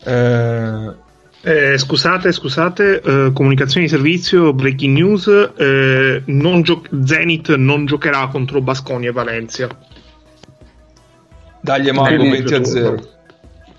Eh, 0.04 1.08
Eh, 1.42 1.78
scusate, 1.78 2.32
scusate, 2.32 3.00
eh, 3.00 3.30
comunicazione 3.32 3.86
di 3.86 3.90
servizio, 3.92 4.52
breaking 4.52 4.94
news, 4.94 5.26
eh, 5.56 6.22
non 6.26 6.60
gio- 6.60 6.82
Zenit 7.02 7.54
non 7.54 7.86
giocherà 7.86 8.26
contro 8.28 8.60
Basconia 8.60 9.08
e 9.08 9.12
Valencia. 9.12 9.66
dagli 11.62 11.90
Marco 11.90 12.16
Quindi- 12.16 12.36
20 12.42 12.54
a 12.54 12.64
0. 12.64 13.08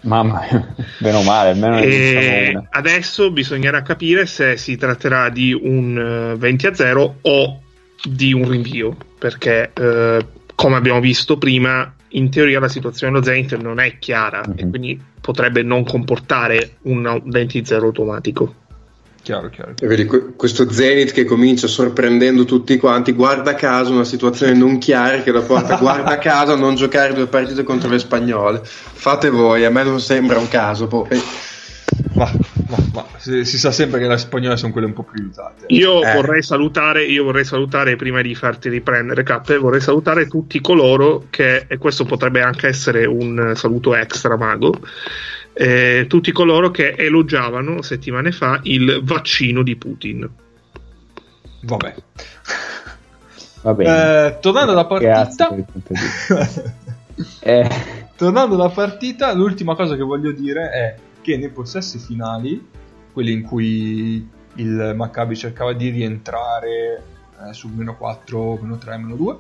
Mamma 0.01 0.39
mia, 0.49 0.73
meno 1.01 1.21
male, 1.21 1.49
almeno 1.51 1.77
E 1.77 2.49
una. 2.55 2.67
adesso 2.71 3.31
bisognerà 3.31 3.83
capire 3.83 4.25
se 4.25 4.57
si 4.57 4.75
tratterà 4.75 5.29
di 5.29 5.53
un 5.53 6.31
eh, 6.33 6.35
20 6.37 6.65
a 6.67 6.73
0 6.73 7.17
o 7.21 7.61
di 8.03 8.33
un 8.33 8.47
rinvio, 8.49 8.95
perché 9.17 9.71
eh, 9.73 10.25
come 10.55 10.75
abbiamo 10.75 10.99
visto 10.99 11.37
prima, 11.37 11.93
in 12.09 12.29
teoria 12.29 12.59
la 12.59 12.67
situazione 12.67 13.13
dello 13.13 13.23
Zenit 13.23 13.55
non 13.57 13.79
è 13.79 13.97
chiara 13.99 14.43
e 14.55 14.63
Mhm. 14.65 14.69
quindi 14.69 15.01
potrebbe 15.21 15.63
non 15.63 15.83
comportare 15.85 16.77
un 16.83 17.21
20 17.25 17.59
a 17.59 17.65
0 17.65 17.85
automatico. 17.87 18.55
Chiaro, 19.23 19.49
chiaro. 19.49 19.73
E 19.79 19.85
vedi 19.85 20.05
que- 20.05 20.33
questo 20.35 20.69
Zenit 20.71 21.11
che 21.11 21.25
comincia 21.25 21.67
sorprendendo 21.67 22.43
tutti 22.43 22.77
quanti, 22.77 23.11
guarda 23.11 23.53
caso 23.53 23.91
una 23.93 24.03
situazione 24.03 24.53
non 24.53 24.79
chiara 24.79 25.21
che 25.21 25.31
la 25.31 25.41
porta, 25.41 25.77
guarda 25.77 26.17
caso 26.19 26.53
a 26.53 26.57
non 26.57 26.73
giocare 26.75 27.13
due 27.13 27.27
partite 27.27 27.61
contro 27.63 27.87
le 27.89 27.99
spagnole. 27.99 28.61
Fate 28.63 29.29
voi, 29.29 29.63
a 29.63 29.69
me 29.69 29.83
non 29.83 30.01
sembra 30.01 30.39
un 30.39 30.47
caso. 30.47 30.87
Poi. 30.87 31.07
Ma, 32.15 32.29
ma- 32.71 32.77
ma 32.93 33.05
si, 33.17 33.43
si 33.43 33.57
sa 33.57 33.71
sempre 33.71 33.99
che 33.99 34.07
le 34.07 34.17
spagnole 34.17 34.55
sono 34.57 34.71
quelle 34.71 34.87
un 34.87 34.93
po' 34.93 35.03
più 35.03 35.21
aiutate. 35.21 35.65
Io 35.67 36.01
Eh. 36.01 36.13
vorrei 36.13 36.41
salutare, 36.41 37.03
io 37.03 37.23
vorrei 37.25 37.43
salutare 37.43 37.95
prima 37.97 38.21
di 38.21 38.33
farti 38.33 38.69
riprendere 38.69 39.23
K, 39.23 39.57
vorrei 39.59 39.81
salutare 39.81 40.27
tutti 40.27 40.61
coloro 40.61 41.25
che, 41.29 41.65
e 41.67 41.77
questo 41.77 42.05
potrebbe 42.05 42.41
anche 42.41 42.67
essere 42.67 43.05
un 43.05 43.53
saluto 43.55 43.93
extra 43.93 44.37
mago, 44.37 44.73
eh, 45.53 46.05
tutti 46.07 46.31
coloro 46.31 46.71
che 46.71 46.95
elogiavano 46.97 47.81
settimane 47.81 48.31
fa 48.31 48.59
il 48.63 49.01
vaccino 49.03 49.61
di 49.63 49.75
Putin. 49.75 50.29
Vabbè. 51.63 51.95
Va 53.63 53.73
bene. 53.73 54.25
Eh, 54.27 54.39
tornando 54.39 54.71
alla 54.71 54.85
partita. 54.85 55.49
Eh, 57.39 57.69
tornando 58.15 58.55
alla 58.55 58.69
partita, 58.69 59.31
l'ultima 59.33 59.75
cosa 59.75 59.95
che 59.95 60.01
voglio 60.01 60.31
dire 60.31 60.69
è 60.71 60.95
che 61.21 61.37
nei 61.37 61.49
possessi 61.49 61.97
finali, 61.97 62.67
quelli 63.13 63.31
in 63.31 63.43
cui 63.43 64.29
il 64.55 64.93
Maccabi 64.95 65.35
cercava 65.35 65.73
di 65.73 65.89
rientrare 65.89 67.03
eh, 67.49 67.53
sul 67.53 67.71
meno 67.71 67.95
4, 67.95 68.57
meno 68.61 68.77
3, 68.77 68.97
meno 68.97 69.15
2, 69.15 69.37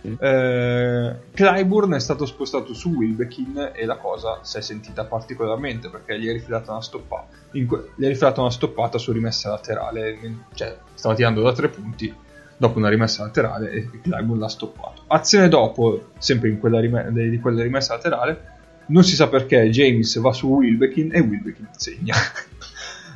Sì. 0.00 0.16
eh, 0.20 1.16
Clyburn 1.32 1.92
è 1.94 2.00
stato 2.00 2.26
spostato 2.26 2.74
su 2.74 2.90
Wilbekin 2.90 3.70
e 3.74 3.84
la 3.86 3.96
cosa 3.96 4.40
si 4.42 4.58
è 4.58 4.60
sentita 4.60 5.04
particolarmente 5.04 5.88
perché 5.88 6.18
gli 6.18 6.26
è 6.26 6.32
rifilata 6.32 6.72
una 6.72 6.82
stoppata. 6.82 7.28
In 7.52 7.66
que- 7.66 7.90
gli 7.94 8.04
è 8.04 8.08
rifilata 8.08 8.40
una 8.40 8.50
stoppata 8.50 8.98
su 8.98 9.12
rimessa 9.12 9.50
laterale, 9.50 10.18
cioè 10.54 10.76
stava 10.94 11.14
tirando 11.14 11.42
da 11.42 11.52
tre 11.52 11.68
punti 11.68 12.12
dopo 12.56 12.78
una 12.78 12.88
rimessa 12.88 13.22
laterale 13.24 13.70
e 13.70 13.90
Clyburn 14.02 14.38
l'ha 14.40 14.48
stoppato. 14.48 15.02
Azione 15.08 15.48
dopo, 15.48 16.10
sempre 16.18 16.48
in 16.48 16.58
quella 16.58 16.80
rime- 16.80 17.10
di 17.12 17.38
quella 17.40 17.62
rimessa 17.62 17.94
laterale, 17.94 18.52
non 18.86 19.04
si 19.04 19.14
sa 19.14 19.28
perché 19.28 19.68
James 19.70 20.18
va 20.20 20.32
su 20.32 20.48
Wilbekin 20.48 21.10
e 21.12 21.20
Wilbekin 21.20 21.68
segna. 21.76 22.14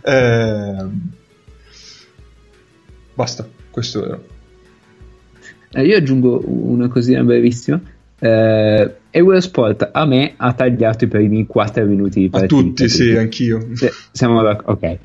Ehm, 0.00 1.10
basta, 3.14 3.46
questo 3.70 4.04
era. 4.04 4.18
Eh, 5.72 5.84
io 5.84 5.96
aggiungo 5.96 6.42
una 6.46 6.88
cosina 6.88 7.22
brevissima. 7.22 7.78
Eh, 8.18 8.94
Eurosport 9.10 9.90
a 9.92 10.06
me 10.06 10.32
ha 10.36 10.52
tagliato 10.54 11.04
i 11.04 11.08
primi 11.08 11.46
4 11.46 11.84
minuti 11.84 12.20
di 12.20 12.26
A 12.26 12.30
partita. 12.30 12.54
tutti, 12.60 12.88
sì, 12.88 13.16
anch'io. 13.16 13.68
Se- 13.74 13.92
siamo 14.12 14.40
d'accordo, 14.42 14.86
ok. 14.86 14.98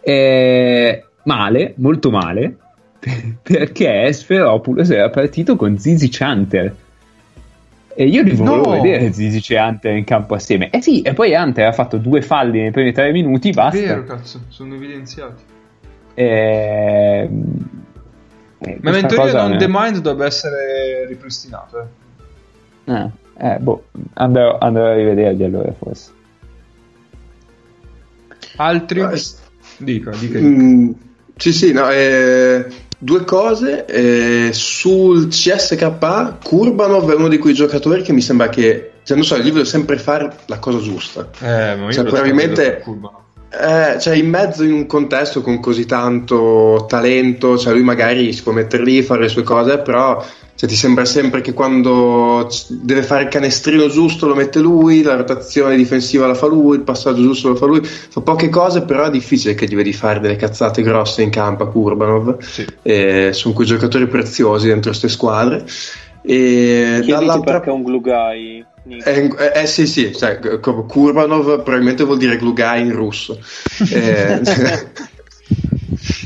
Eh, 0.00 1.04
male, 1.24 1.74
molto 1.76 2.10
male, 2.10 2.56
perché 3.42 4.12
Sferopoulos 4.12 4.90
era 4.90 5.08
partito 5.08 5.56
con 5.56 5.78
Zizi 5.78 6.10
Hunter. 6.22 6.76
E 7.94 8.06
io 8.06 8.22
li 8.22 8.34
volevo 8.34 8.70
No! 8.74 8.80
vedere 8.82 9.12
Zizi 9.12 9.54
e 9.54 9.60
Hunter 9.60 9.94
in 9.96 10.04
campo 10.04 10.34
assieme. 10.34 10.70
Eh 10.70 10.80
sì, 10.80 11.02
e 11.02 11.12
poi 11.12 11.34
Hunter 11.34 11.66
ha 11.66 11.72
fatto 11.72 11.98
due 11.98 12.22
falli 12.22 12.60
nei 12.60 12.70
primi 12.70 12.92
tre 12.92 13.12
minuti, 13.12 13.50
basta. 13.50 13.78
Vero, 13.78 14.04
cazzo, 14.04 14.42
sono 14.48 14.74
evidenziati. 14.74 15.42
Ehm, 16.14 17.42
eh, 18.58 18.78
Ma 18.80 18.96
in 18.98 19.06
teoria 19.06 19.32
non 19.42 19.50
ne- 19.52 19.56
The 19.58 19.66
Mind 19.68 19.98
dovrebbe 19.98 20.26
essere 20.26 21.06
ripristinato. 21.06 21.80
eh. 21.80 22.92
Eh, 22.92 23.10
eh, 23.38 23.58
boh, 23.58 23.84
andrò, 24.14 24.58
andrò 24.58 24.86
a 24.86 24.94
rivederli 24.94 25.44
allora 25.44 25.72
forse. 25.72 26.10
Altri? 28.56 29.00
Ah, 29.00 29.16
s- 29.16 29.38
Dica, 29.78 30.10
dica. 30.12 30.38
Mm, 30.38 30.90
sì, 31.36 31.52
sì, 31.52 31.72
no, 31.72 31.88
eh, 31.90 32.66
due 33.02 33.24
cose. 33.24 33.84
eh, 33.86 34.50
sul 34.52 35.26
CSK, 35.28 36.38
Kurbanov 36.44 37.10
è 37.10 37.14
uno 37.16 37.28
di 37.28 37.38
quei 37.38 37.52
giocatori 37.54 38.02
che 38.02 38.12
mi 38.12 38.20
sembra 38.20 38.48
che, 38.48 38.92
cioè, 39.02 39.16
non 39.16 39.26
so, 39.26 39.36
gli 39.38 39.50
vedo 39.50 39.64
sempre 39.64 39.98
fare 39.98 40.32
la 40.46 40.58
cosa 40.58 40.78
giusta. 40.78 41.28
Eh, 41.40 41.74
ma 41.76 41.84
io 41.86 41.92
Cioè, 41.92 42.04
probabilmente- 42.04 42.80
Kurbanov. 42.82 43.20
Eh, 43.52 44.00
cioè 44.00 44.16
in 44.16 44.30
mezzo 44.30 44.64
in 44.64 44.72
un 44.72 44.86
contesto 44.86 45.42
con 45.42 45.60
così 45.60 45.84
tanto 45.84 46.86
talento, 46.88 47.58
cioè 47.58 47.74
lui 47.74 47.82
magari 47.82 48.32
si 48.32 48.42
può 48.42 48.52
mettere 48.52 48.82
lì, 48.82 49.02
fare 49.02 49.22
le 49.22 49.28
sue 49.28 49.42
cose, 49.42 49.78
però 49.78 50.24
cioè, 50.54 50.70
ti 50.70 50.76
sembra 50.76 51.04
sempre 51.04 51.40
che 51.40 51.52
quando 51.52 52.48
deve 52.68 53.02
fare 53.02 53.24
il 53.24 53.28
canestrino 53.28 53.88
giusto 53.88 54.26
lo 54.26 54.34
mette 54.34 54.60
lui, 54.60 55.02
la 55.02 55.16
rotazione 55.16 55.76
difensiva 55.76 56.26
la 56.26 56.34
fa 56.34 56.46
lui, 56.46 56.76
il 56.76 56.82
passaggio 56.82 57.20
giusto 57.20 57.48
lo 57.48 57.56
fa 57.56 57.66
lui, 57.66 57.82
fa 57.82 58.20
poche 58.20 58.48
cose, 58.48 58.82
però 58.82 59.04
è 59.04 59.10
difficile 59.10 59.54
che 59.54 59.66
gli 59.66 59.74
vedi 59.74 59.92
fare 59.92 60.20
delle 60.20 60.36
cazzate 60.36 60.82
grosse 60.82 61.22
in 61.22 61.30
campo 61.30 61.64
a 61.64 61.68
Kurbanov. 61.68 62.40
Sì. 62.40 62.64
Eh, 62.80 63.30
sono 63.32 63.54
quei 63.54 63.66
giocatori 63.66 64.06
preziosi 64.06 64.68
dentro 64.68 64.90
queste 64.90 65.08
squadre. 65.08 65.64
E 66.22 67.00
Chiediti 67.02 67.10
dall'altra 67.10 67.54
perché 67.54 67.70
un 67.70 67.82
glue 67.82 68.00
guy. 68.00 68.54
Nico. 68.54 68.71
Eh, 68.88 69.52
eh, 69.54 69.66
sì, 69.66 69.86
sì, 69.86 70.14
cioè, 70.14 70.38
Kurbanov 70.38 71.62
probabilmente 71.62 72.04
vuol 72.04 72.18
dire 72.18 72.36
Glugai 72.36 72.80
in 72.80 72.92
russo. 72.92 73.38
Eh, 73.90 74.40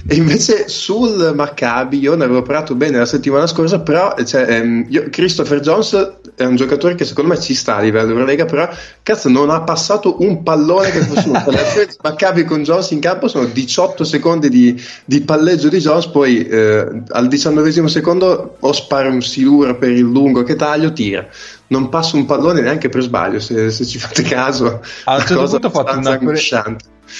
e 0.06 0.14
invece 0.14 0.68
sul 0.68 1.32
Maccabi 1.34 1.98
io 1.98 2.14
ne 2.14 2.24
avevo 2.24 2.42
parlato 2.42 2.74
bene 2.74 2.98
la 2.98 3.06
settimana 3.06 3.46
scorsa, 3.46 3.80
però 3.80 4.14
cioè, 4.24 4.46
ehm, 4.48 4.86
io- 4.88 5.08
Christopher 5.10 5.60
Jones 5.60 6.12
è 6.34 6.44
un 6.44 6.56
giocatore 6.56 6.94
che 6.94 7.04
secondo 7.04 7.32
me 7.32 7.40
ci 7.40 7.54
sta 7.54 7.76
a 7.76 7.80
livello 7.80 8.10
Eurolega, 8.10 8.44
però 8.44 8.68
cazzo 9.02 9.28
non 9.28 9.50
ha 9.50 9.62
passato 9.62 10.22
un 10.22 10.42
pallone 10.42 10.90
che 10.90 11.00
fosse 11.00 11.24
di 11.24 11.96
Maccabi 12.02 12.44
con 12.44 12.62
Jones 12.62 12.90
in 12.90 13.00
campo 13.00 13.28
sono 13.28 13.46
18 13.46 14.04
secondi 14.04 14.48
di, 14.48 14.80
di 15.04 15.20
palleggio 15.22 15.68
di 15.68 15.78
Jones, 15.78 16.06
poi 16.06 16.46
eh, 16.46 17.02
al 17.08 17.28
diciannovesimo 17.28 17.88
secondo 17.88 18.56
o 18.60 18.72
spara 18.72 19.08
un 19.08 19.22
silura 19.22 19.74
per 19.74 19.90
il 19.90 20.00
lungo 20.00 20.42
che 20.42 20.56
taglio, 20.56 20.92
tira. 20.92 21.26
Non 21.68 21.88
passa 21.88 22.16
un 22.16 22.26
pallone 22.26 22.60
neanche 22.60 22.88
per 22.88 23.02
sbaglio, 23.02 23.40
se, 23.40 23.70
se 23.70 23.84
ci 23.84 23.98
fate 23.98 24.22
caso. 24.22 24.80
A 25.04 25.14
un 25.14 25.20
certo 25.20 25.38
Una 25.40 25.48
punto 25.48 25.66
ha 25.66 25.70
fatto 25.70 25.98
una, 25.98 26.18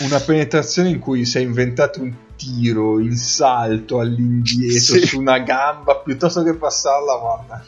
una 0.01 0.21
penetrazione 0.21 0.91
in 0.91 0.99
cui 0.99 1.25
si 1.25 1.39
è 1.39 1.41
inventato 1.41 2.01
un 2.01 2.13
tiro 2.37 2.99
in 3.01 3.16
salto 3.16 3.99
all'indietro 3.99 4.78
Sì. 4.78 5.07
su 5.07 5.18
una 5.18 5.39
gamba 5.39 5.97
piuttosto 5.97 6.43
che 6.43 6.55
passarla, 6.55 7.16
guarda. 7.16 7.64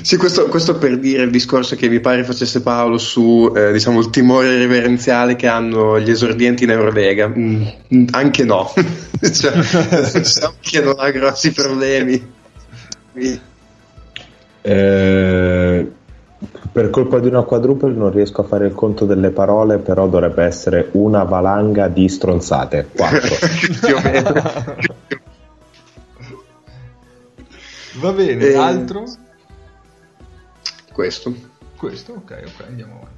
Sì, 0.00 0.16
questo, 0.16 0.46
questo 0.46 0.76
per 0.78 0.98
dire 0.98 1.24
il 1.24 1.30
discorso 1.30 1.74
che 1.74 1.88
mi 1.88 1.98
pare 1.98 2.22
facesse 2.22 2.60
Paolo 2.60 2.98
su 2.98 3.52
eh, 3.56 3.72
diciamo, 3.72 3.98
il 3.98 4.10
timore 4.10 4.58
reverenziale 4.58 5.34
che 5.34 5.48
hanno 5.48 5.98
gli 5.98 6.10
esordienti 6.10 6.62
in 6.64 6.70
Eurolega. 6.70 7.26
Mm, 7.26 7.66
mm, 7.92 8.06
anche 8.12 8.44
no, 8.44 8.72
cioè, 9.32 9.52
diciamo 10.14 10.54
che 10.60 10.80
non 10.80 10.94
ha 10.98 11.10
grossi 11.10 11.50
problemi. 11.50 12.34
Eh, 14.62 15.92
per 16.76 16.90
colpa 16.90 17.20
di 17.20 17.28
una 17.28 17.40
quadruple 17.40 17.94
non 17.94 18.10
riesco 18.10 18.42
a 18.42 18.44
fare 18.44 18.66
il 18.66 18.74
conto 18.74 19.06
delle 19.06 19.30
parole, 19.30 19.78
però 19.78 20.06
dovrebbe 20.08 20.44
essere 20.44 20.90
una 20.92 21.22
valanga 21.22 21.88
di 21.88 22.06
stronzate. 22.06 22.90
Quattro. 22.94 23.34
più 23.80 23.96
o 23.96 24.00
meno. 24.02 24.32
Va 27.94 28.12
bene, 28.12 28.44
Eh, 28.44 28.56
altro? 28.56 29.04
Questo. 30.92 31.34
Questo, 31.78 32.12
ok, 32.12 32.42
ok, 32.44 32.64
andiamo 32.68 32.96
avanti. 32.96 33.15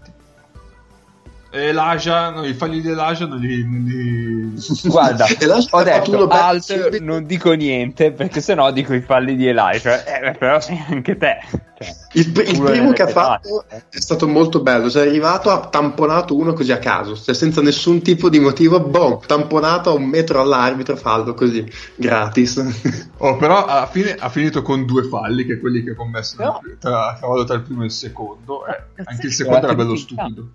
E 1.50 1.72
l'Aja, 1.72 2.28
no, 2.30 2.44
i 2.44 2.52
falli 2.52 2.82
dell'Aja 2.82 3.26
non 3.26 3.38
li... 3.38 3.62
Non 3.64 3.84
li... 3.84 4.62
Guarda, 4.84 5.24
ho 5.24 5.82
detto 5.82 6.10
bello 6.10 6.26
alt, 6.28 6.60
subito. 6.60 7.02
non 7.02 7.24
dico 7.24 7.52
niente 7.52 8.12
perché 8.12 8.40
sennò 8.42 8.70
dico 8.70 8.92
i 8.92 9.00
falli 9.00 9.34
di 9.34 9.46
Elijah. 9.46 10.04
Eh, 10.04 10.32
però 10.32 10.60
sei 10.60 10.82
anche 10.88 11.16
te. 11.16 11.38
Cioè, 11.78 11.88
Il, 12.14 12.32
pr- 12.32 12.48
il 12.48 12.60
primo 12.60 12.92
che 12.92 13.02
ha 13.02 13.06
fatto 13.06 13.64
è 13.68 13.98
stato 14.00 14.26
molto 14.28 14.60
bello, 14.60 14.90
cioè 14.90 15.04
è 15.04 15.08
arrivato, 15.08 15.48
ha 15.50 15.68
tamponato 15.68 16.36
uno 16.36 16.52
così 16.52 16.72
a 16.72 16.78
caso, 16.78 17.16
cioè 17.16 17.34
senza 17.34 17.62
nessun 17.62 18.02
tipo 18.02 18.28
di 18.28 18.40
motivo, 18.40 18.80
boom, 18.80 19.20
tamponato 19.24 19.90
a 19.90 19.92
un 19.94 20.04
metro 20.04 20.40
all'arbitro, 20.40 20.96
fallo 20.96 21.32
così, 21.34 21.64
gratis. 21.94 23.06
Oh, 23.20 23.36
però 23.36 23.64
alla 23.64 23.86
fine 23.86 24.14
ha 24.16 24.28
finito 24.28 24.62
con 24.62 24.84
due 24.84 25.02
falli, 25.04 25.44
che 25.44 25.58
quelli 25.58 25.82
che 25.82 25.90
ha 25.90 25.94
commesso 25.96 26.36
No. 26.40 26.60
tra, 26.78 27.08
a 27.08 27.14
cavallo 27.18 27.42
tra 27.44 27.56
il 27.56 27.62
primo 27.62 27.82
e 27.82 27.86
il 27.86 27.90
secondo. 27.90 28.64
Eh, 28.66 29.02
anche 29.04 29.26
il 29.26 29.32
secondo 29.32 29.64
era 29.66 29.74
bello 29.74 29.96
stupido. 29.96 30.48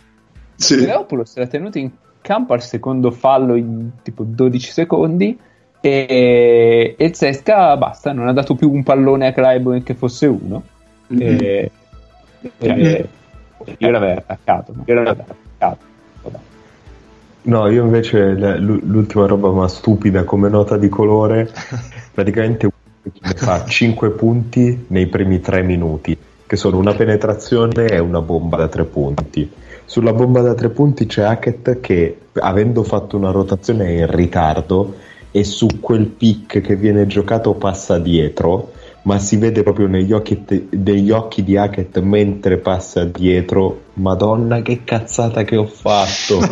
Sì. 0.55 0.85
Leopoulos 0.85 1.35
era 1.37 1.47
tenuto 1.47 1.77
in 1.77 1.89
campo 2.21 2.53
al 2.53 2.61
secondo 2.61 3.11
fallo 3.11 3.55
in 3.55 3.89
tipo 4.01 4.23
12 4.23 4.71
secondi 4.71 5.37
e, 5.85 6.95
e 6.97 7.05
il 7.05 7.13
Zesca 7.13 7.75
basta, 7.75 8.13
non 8.13 8.29
ha 8.29 8.33
dato 8.33 8.55
più 8.55 8.71
un 8.71 8.83
pallone 8.83 9.27
a 9.27 9.33
Clyburn 9.33 9.83
che 9.83 9.93
fosse 9.95 10.27
uno. 10.27 10.63
E, 11.09 11.69
cioè, 12.57 13.05
io 13.77 13.89
l'avrei 13.89 14.15
attaccato, 14.15 14.73
io 14.85 14.93
l'avrei 14.93 15.13
attaccato. 15.13 15.91
No, 17.45 17.67
io 17.67 17.83
invece 17.83 18.31
l'ultima 18.31 19.25
roba 19.27 19.51
ma 19.51 19.67
stupida 19.67 20.23
come 20.23 20.47
nota 20.47 20.77
di 20.77 20.87
colore, 20.87 21.51
praticamente 22.13 22.69
fa 23.35 23.65
5 23.65 24.11
punti 24.11 24.85
nei 24.87 25.07
primi 25.07 25.41
3 25.41 25.63
minuti, 25.63 26.17
che 26.47 26.55
sono 26.55 26.77
una 26.77 26.93
penetrazione 26.93 27.87
e 27.87 27.99
una 27.99 28.21
bomba 28.21 28.55
da 28.55 28.69
3 28.69 28.85
punti. 28.85 29.51
Sulla 29.93 30.11
bomba 30.11 30.41
da 30.41 30.55
3 30.55 30.69
punti 30.69 31.05
c'è 31.05 31.21
Hackett 31.21 31.79
che, 31.79 32.21
avendo 32.39 32.81
fatto 32.81 33.15
una 33.15 33.29
rotazione, 33.29 33.93
in 33.93 34.09
ritardo 34.09 34.95
e 35.29 35.43
su 35.43 35.67
quel 35.79 36.07
pick 36.07 36.61
che 36.61 36.75
viene 36.75 37.05
giocato 37.05 37.53
passa 37.53 37.99
dietro, 37.99 38.71
ma 39.03 39.19
si 39.19 39.37
vede 39.37 39.61
proprio 39.61 39.85
negli 39.85 40.11
occhi, 40.11 40.67
degli 40.71 41.11
occhi 41.11 41.43
di 41.43 41.57
Hackett 41.57 41.99
mentre 41.99 42.57
passa 42.57 43.05
dietro. 43.05 43.81
Madonna, 43.93 44.63
che 44.63 44.83
cazzata 44.83 45.43
che 45.43 45.57
ho 45.57 45.67
fatto! 45.67 46.39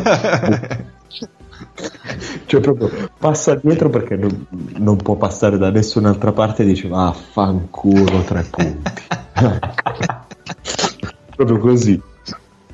cioè 2.46 2.62
proprio 2.62 3.10
passa 3.18 3.56
dietro 3.56 3.90
perché 3.90 4.18
non, 4.18 4.46
non 4.78 4.98
può 4.98 5.16
passare 5.16 5.58
da 5.58 5.72
nessun'altra 5.72 6.32
parte 6.32 6.62
e 6.62 6.66
dice 6.66 6.88
ah 6.92 7.12
fanculo 7.12 8.22
tre 8.22 8.46
punti 8.50 8.92
proprio 11.36 11.60
così 11.60 12.02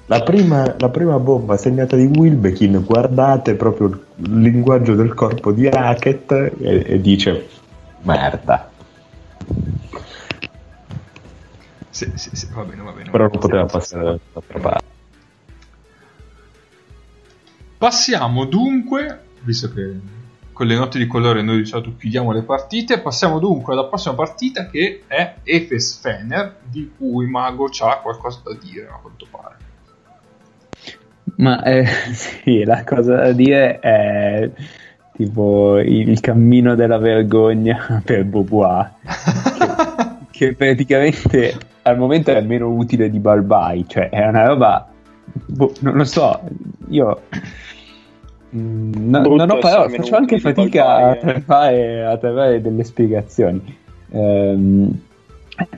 la 0.08 0.24
prima, 0.24 0.76
la 0.78 0.90
prima 0.90 1.20
bomba 1.20 1.58
segnata 1.58 1.96
di 1.96 2.06
Wilbekin 2.06 2.84
guardate 2.84 3.56
proprio 3.56 3.88
il 3.88 4.42
linguaggio 4.42 4.96
del 4.96 5.14
corpo 5.14 5.52
di 5.52 5.68
Hackett 5.68 6.32
e, 6.32 6.84
e 6.88 7.02
dice 7.02 7.48
merda 8.02 8.70
Sì, 11.90 12.12
sì, 12.16 12.30
sì, 12.34 12.48
va 12.54 12.64
bene, 12.64 12.82
va 12.84 12.92
bene. 12.92 13.10
però 13.10 13.28
non 13.28 13.40
poteva 13.40 13.66
passare 13.66 14.04
dall'altra 14.04 14.60
parte 14.60 14.86
Passiamo 17.78 18.46
dunque, 18.46 19.26
visto 19.42 19.72
che 19.72 20.00
con 20.52 20.66
le 20.66 20.76
note 20.76 20.98
di 20.98 21.06
colore 21.06 21.44
noi 21.44 21.58
di 21.58 21.66
solito 21.66 21.94
chiudiamo 21.96 22.32
le 22.32 22.42
partite, 22.42 23.02
passiamo 23.02 23.38
dunque 23.38 23.74
alla 23.74 23.86
prossima 23.86 24.16
partita 24.16 24.68
che 24.68 25.04
è 25.06 25.36
Efes 25.44 26.00
Fener, 26.00 26.56
di 26.64 26.92
cui 26.98 27.28
Mago 27.28 27.70
ha 27.82 28.00
qualcosa 28.00 28.42
da 28.44 28.56
dire 28.56 28.88
a 28.88 28.98
quanto 29.00 29.28
pare. 29.30 29.67
Ma 31.38 31.62
eh, 31.64 31.86
sì, 32.14 32.64
la 32.64 32.84
cosa 32.84 33.16
da 33.16 33.32
dire 33.32 33.80
è 33.80 34.50
tipo 35.14 35.80
il 35.80 36.20
cammino 36.20 36.76
della 36.76 36.98
vergogna 36.98 38.02
per 38.06 38.24
Bobois, 38.24 38.88
che 40.32 40.54
praticamente 40.54 41.56
al 41.84 41.98
momento 41.98 42.32
è 42.32 42.42
meno 42.42 42.70
utile 42.70 43.10
di 43.10 43.20
Barbai, 43.20 43.86
cioè 43.88 44.10
è 44.10 44.28
una 44.28 44.46
roba, 44.46 44.88
boh, 45.46 45.74
non 45.80 45.96
lo 45.96 46.06
so, 46.06 46.40
io 46.90 47.22
mm, 48.56 49.10
no- 49.10 49.22
non 49.22 49.50
ho 49.50 49.58
parole, 49.60 49.96
faccio 49.96 50.16
anche 50.16 50.40
fatica 50.40 50.96
a 50.96 51.12
eh. 51.12 51.18
trovare, 51.20 52.06
a 52.06 52.18
trovare 52.18 52.62
delle 52.62 52.84
spiegazioni. 52.84 53.76
Ehm, 54.10 55.02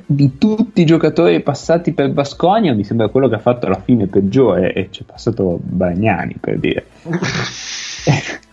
di 0.06 0.38
tutti 0.38 0.82
i 0.82 0.86
giocatori 0.86 1.42
passati 1.42 1.94
per 1.94 2.12
Basconia 2.12 2.74
mi 2.74 2.84
sembra 2.84 3.08
quello 3.08 3.30
che 3.30 3.36
ha 3.36 3.40
fatto 3.40 3.68
la 3.68 3.80
fine 3.80 4.08
peggiore 4.08 4.74
e 4.74 4.90
c'è 4.90 5.04
passato 5.04 5.60
Bagnani 5.62 6.36
per 6.40 6.58
dire 6.60 6.86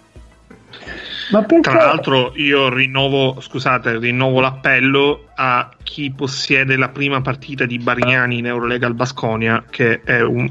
Tra 1.61 1.75
l'altro 1.75 2.33
io 2.37 2.73
rinnovo, 2.73 3.41
scusate, 3.41 3.99
rinnovo 3.99 4.39
l'appello 4.39 5.25
a 5.35 5.69
chi 5.83 6.13
possiede 6.13 6.77
la 6.77 6.91
prima 6.91 7.21
partita 7.21 7.67
di 7.67 7.79
Barignani 7.79 8.39
in 8.39 8.47
Eurolega 8.47 8.87
al 8.87 8.95
Basconia, 8.95 9.65
che 9.69 10.03
è 10.05 10.21
un 10.23 10.49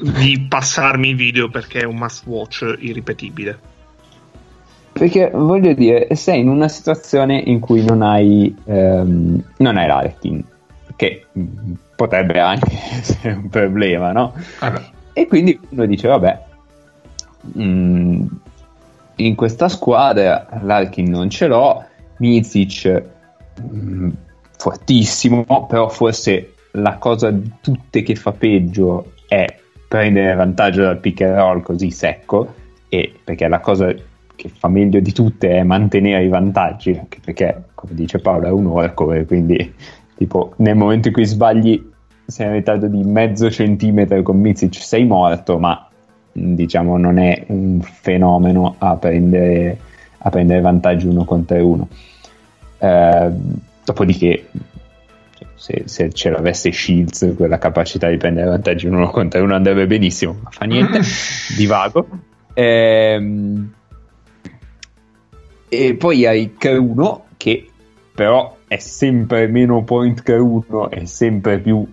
di 0.00 0.46
passarmi 0.48 1.10
il 1.10 1.16
video 1.16 1.48
perché 1.48 1.80
è 1.80 1.84
un 1.84 1.96
must 1.96 2.24
watch 2.26 2.76
irripetibile. 2.78 3.58
Perché 4.92 5.30
voglio 5.32 5.72
dire, 5.72 6.14
sei 6.14 6.40
in 6.40 6.48
una 6.48 6.68
situazione 6.68 7.38
in 7.38 7.60
cui 7.60 7.84
non 7.84 8.02
hai, 8.02 8.54
ehm, 8.64 9.42
non 9.58 9.76
hai 9.76 9.86
Larkin, 9.86 10.44
che 10.96 11.26
potrebbe 11.96 12.38
anche 12.38 12.70
essere 12.98 13.32
un 13.32 13.48
problema, 13.48 14.12
no? 14.12 14.34
Vabbè, 14.60 14.80
E 15.14 15.26
quindi 15.26 15.58
uno 15.70 15.86
dice, 15.86 16.08
vabbè, 16.08 16.42
mm, 17.58 18.26
in 19.16 19.34
questa 19.34 19.68
squadra 19.68 20.46
Larkin 20.62 21.10
non 21.10 21.30
ce 21.30 21.46
l'ho, 21.46 21.84
Mizic 22.18 23.02
mm, 23.60 24.10
fortissimo, 24.56 25.66
però 25.66 25.88
forse 25.88 26.54
la 26.72 26.96
cosa 26.96 27.30
di 27.30 27.50
tutte 27.60 28.02
che 28.02 28.14
fa 28.14 28.32
peggio 28.32 29.12
è 29.26 29.46
prendere 29.88 30.34
vantaggio 30.34 30.82
dal 30.82 30.98
pick 30.98 31.22
and 31.22 31.34
roll 31.34 31.62
così 31.62 31.90
secco, 31.90 32.54
e 32.88 33.12
perché 33.22 33.48
la 33.48 33.60
cosa 33.60 33.92
che 34.42 34.48
fa 34.48 34.66
meglio 34.66 34.98
di 34.98 35.12
tutte 35.12 35.50
è 35.50 35.62
mantenere 35.62 36.24
i 36.24 36.28
vantaggi, 36.28 36.98
anche 36.98 37.20
perché, 37.24 37.62
come 37.74 37.94
dice 37.94 38.18
Paolo, 38.18 38.48
è 38.48 38.50
un 38.50 38.66
workover, 38.66 39.24
quindi 39.24 39.72
tipo 40.16 40.54
nel 40.56 40.74
momento 40.74 41.06
in 41.06 41.14
cui 41.14 41.24
sbagli 41.24 41.90
sei 42.26 42.48
in 42.48 42.52
ritardo 42.54 42.88
di 42.88 43.04
mezzo 43.04 43.48
centimetro 43.52 44.20
con 44.22 44.40
Mizic 44.40 44.74
sei 44.74 45.04
morto, 45.04 45.60
ma 45.60 45.88
diciamo 46.32 46.96
non 46.96 47.18
è 47.18 47.44
un 47.48 47.82
fenomeno 47.82 48.74
a 48.78 48.96
prendere, 48.96 49.78
a 50.18 50.30
prendere 50.30 50.60
vantaggi 50.60 51.06
uno 51.06 51.24
contro 51.24 51.64
uno. 51.64 51.88
Eh, 52.78 53.30
dopodiché 53.84 54.48
se, 55.54 55.82
se 55.84 56.12
ce 56.12 56.30
l'avesse 56.30 56.72
Shields 56.72 57.34
quella 57.36 57.58
capacità 57.58 58.08
di 58.08 58.16
prendere 58.16 58.48
vantaggi 58.48 58.88
uno 58.88 59.08
contro 59.08 59.40
uno 59.40 59.54
andrebbe 59.54 59.86
benissimo, 59.86 60.36
ma 60.42 60.50
fa 60.50 60.64
niente, 60.64 60.98
divago. 61.56 62.08
Ehm, 62.54 63.72
e 65.74 65.94
poi 65.94 66.26
hai 66.26 66.54
K1 66.60 67.20
che 67.38 67.66
però 68.14 68.56
è 68.68 68.76
sempre 68.76 69.46
meno 69.46 69.82
point 69.84 70.22
che 70.22 70.34
1, 70.34 70.90
è 70.90 71.06
sempre 71.06 71.58
più 71.60 71.86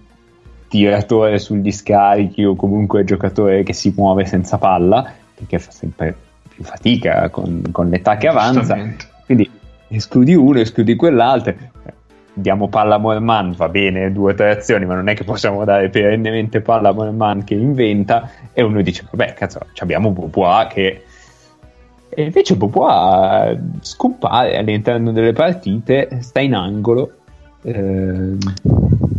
tiratore 0.67 1.39
sugli 1.39 1.71
scarichi 1.71 2.43
o 2.43 2.57
comunque 2.57 3.05
giocatore 3.05 3.63
che 3.63 3.71
si 3.71 3.93
muove 3.95 4.25
senza 4.25 4.57
palla, 4.57 5.09
perché 5.33 5.59
fa 5.59 5.71
sempre 5.71 6.13
più 6.53 6.65
fatica 6.65 7.29
con, 7.29 7.63
con 7.71 7.87
l'età 7.87 8.17
che 8.17 8.27
avanza. 8.27 8.77
Quindi 9.25 9.49
escludi 9.87 10.35
uno, 10.35 10.59
escludi 10.59 10.97
quell'altro. 10.97 11.55
Diamo 12.33 12.67
palla 12.67 12.95
a 12.95 12.99
Morman, 12.99 13.53
va 13.53 13.69
bene, 13.69 14.11
due 14.11 14.33
o 14.33 14.35
tre 14.35 14.51
azioni, 14.51 14.85
ma 14.85 14.95
non 14.95 15.07
è 15.07 15.15
che 15.15 15.23
possiamo 15.23 15.63
dare 15.63 15.89
perennemente 15.89 16.59
palla 16.59 16.89
a 16.89 16.93
Morman 16.93 17.45
che 17.45 17.53
inventa. 17.53 18.29
E 18.51 18.61
uno 18.61 18.81
dice, 18.81 19.05
vabbè, 19.09 19.33
cazzo, 19.35 19.59
abbiamo 19.77 20.11
Bobois 20.11 20.67
che... 20.67 21.03
E 22.19 22.23
invece 22.23 22.57
Bobois 22.57 23.57
scompare 23.79 24.57
all'interno 24.57 25.13
delle 25.13 25.31
partite, 25.31 26.09
sta 26.19 26.41
in 26.41 26.53
angolo. 26.53 27.11
ehm, 27.61 28.37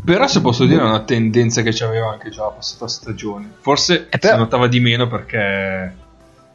Però 0.04 0.26
se 0.26 0.42
posso 0.42 0.66
dire 0.66 0.80
è 0.82 0.84
una 0.84 1.00
tendenza 1.00 1.62
che 1.62 1.70
c'aveva 1.72 2.10
anche 2.10 2.28
già 2.28 2.42
la 2.42 2.50
passata 2.50 2.86
stagione. 2.88 3.52
Forse 3.60 4.08
Eh, 4.10 4.18
però- 4.18 4.34
si 4.34 4.38
notava 4.40 4.66
di 4.68 4.80
meno 4.80 5.06
perché... 5.08 5.94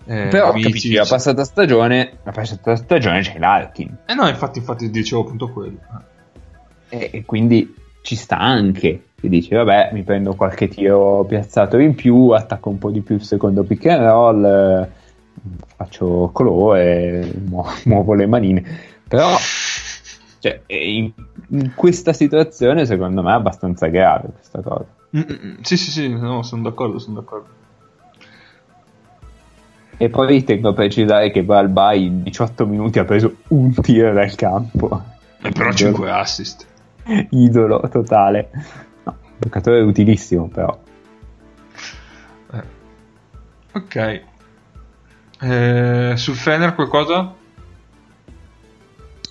eh, 0.06 0.28
Però 0.30 0.50
amici- 0.52 0.68
capisci, 0.68 0.94
la 0.94 1.06
passata 1.10 1.44
stagione, 1.44 2.12
la 2.22 2.32
passata 2.32 2.76
stagione 2.76 3.22
c'è 3.22 3.40
l'Arkin 3.40 3.98
Eh 4.06 4.14
no, 4.14 4.28
infatti, 4.28 4.60
infatti 4.60 4.92
dicevo 4.92 5.22
appunto 5.24 5.50
quello. 5.50 5.78
Eh. 6.90 6.98
e, 6.98 7.10
e 7.12 7.26
quindi 7.26 7.74
ci 8.04 8.16
sta 8.16 8.38
anche. 8.38 9.02
Ti 9.20 9.30
dici, 9.30 9.52
vabbè, 9.56 9.90
mi 9.94 10.04
prendo 10.04 10.36
qualche 10.36 10.68
tiro 10.68 11.24
piazzato 11.28 11.80
in 11.80 11.96
più, 11.96 12.30
attacco 12.30 12.70
un 12.70 12.78
po' 12.78 12.92
di 12.92 13.02
più 13.02 13.16
il 13.16 13.24
secondo 13.24 13.64
pick 13.64 13.88
and 13.88 14.04
roll, 14.06 14.46
eh, 14.46 15.04
faccio 15.76 16.30
colore, 16.34 17.32
mu- 17.46 17.66
muovo 17.86 18.14
le 18.14 18.26
manine. 18.26 18.64
Però 19.08 19.36
cioè, 20.40 20.62
in, 20.68 21.12
in 21.50 21.74
questa 21.74 22.14
situazione 22.14 22.86
secondo 22.86 23.24
me 23.24 23.32
è 23.32 23.36
abbastanza 23.36 23.88
grave 23.88 24.30
questa 24.34 24.62
cosa. 24.62 24.86
Mm, 25.18 25.20
mm, 25.20 25.48
mm. 25.48 25.56
Sì, 25.62 25.78
sì, 25.78 25.92
sì, 25.92 26.10
no, 26.10 26.44
sono 26.44 26.62
d'accordo, 26.62 27.00
sono 27.00 27.20
d'accordo. 27.20 27.48
E 29.98 30.10
poi 30.10 30.44
tengo 30.44 30.70
a 30.70 30.74
precisare 30.74 31.32
che 31.32 31.44
Balba 31.44 31.94
in 31.94 32.22
18 32.24 32.68
minuti 32.68 33.00
ha 33.00 33.06
preso 33.06 33.38
un 33.50 33.74
tiro 33.74 34.14
dal 34.14 34.36
campo. 34.36 35.02
Eh, 35.42 35.52
però 35.52 35.72
5 35.72 36.12
assist. 36.12 36.68
idolo 37.32 37.88
totale. 37.90 38.50
No, 39.04 39.16
giocatore 39.38 39.82
utilissimo, 39.82 40.48
però. 40.48 40.78
Eh. 42.52 42.64
Ok. 43.72 44.24
Eh, 45.42 46.14
sul 46.16 46.36
Fener 46.36 46.76
qualcosa? 46.76 47.34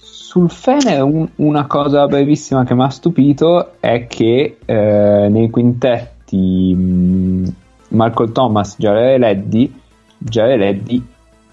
Sul 0.01 0.51
Fener 0.51 1.03
un- 1.03 1.29
una 1.37 1.67
cosa 1.67 2.07
brevissima 2.07 2.65
che 2.65 2.75
mi 2.75 2.83
ha 2.83 2.89
stupito 2.91 3.81
è 3.81 4.07
che 4.07 4.59
eh, 4.65 5.29
nei 5.31 5.49
quintetti 5.51 6.75
mh, 6.75 7.55
Marco 7.89 8.31
Thomas, 8.33 8.75
Jared 8.79 9.21
Leddy, 9.21 9.73
Jared 10.19 10.59
Leddy 10.59 11.07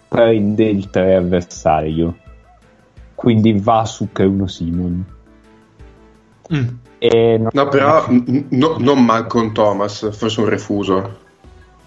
prende 0.07 0.63
il 0.65 0.89
3 0.89 1.15
avversario. 1.15 2.17
Quindi 3.13 3.53
va 3.59 3.85
su 3.85 4.09
K1 4.11 4.45
Simon. 4.45 5.05
Mm. 6.53 6.67
E 6.97 7.37
non- 7.37 7.49
No, 7.53 7.67
però 7.67 8.07
n- 8.09 8.45
no- 8.49 8.75
non 8.79 9.03
Malcolm 9.05 9.51
Thomas, 9.53 10.09
forse 10.17 10.39
un 10.41 10.49
refuso. 10.49 11.17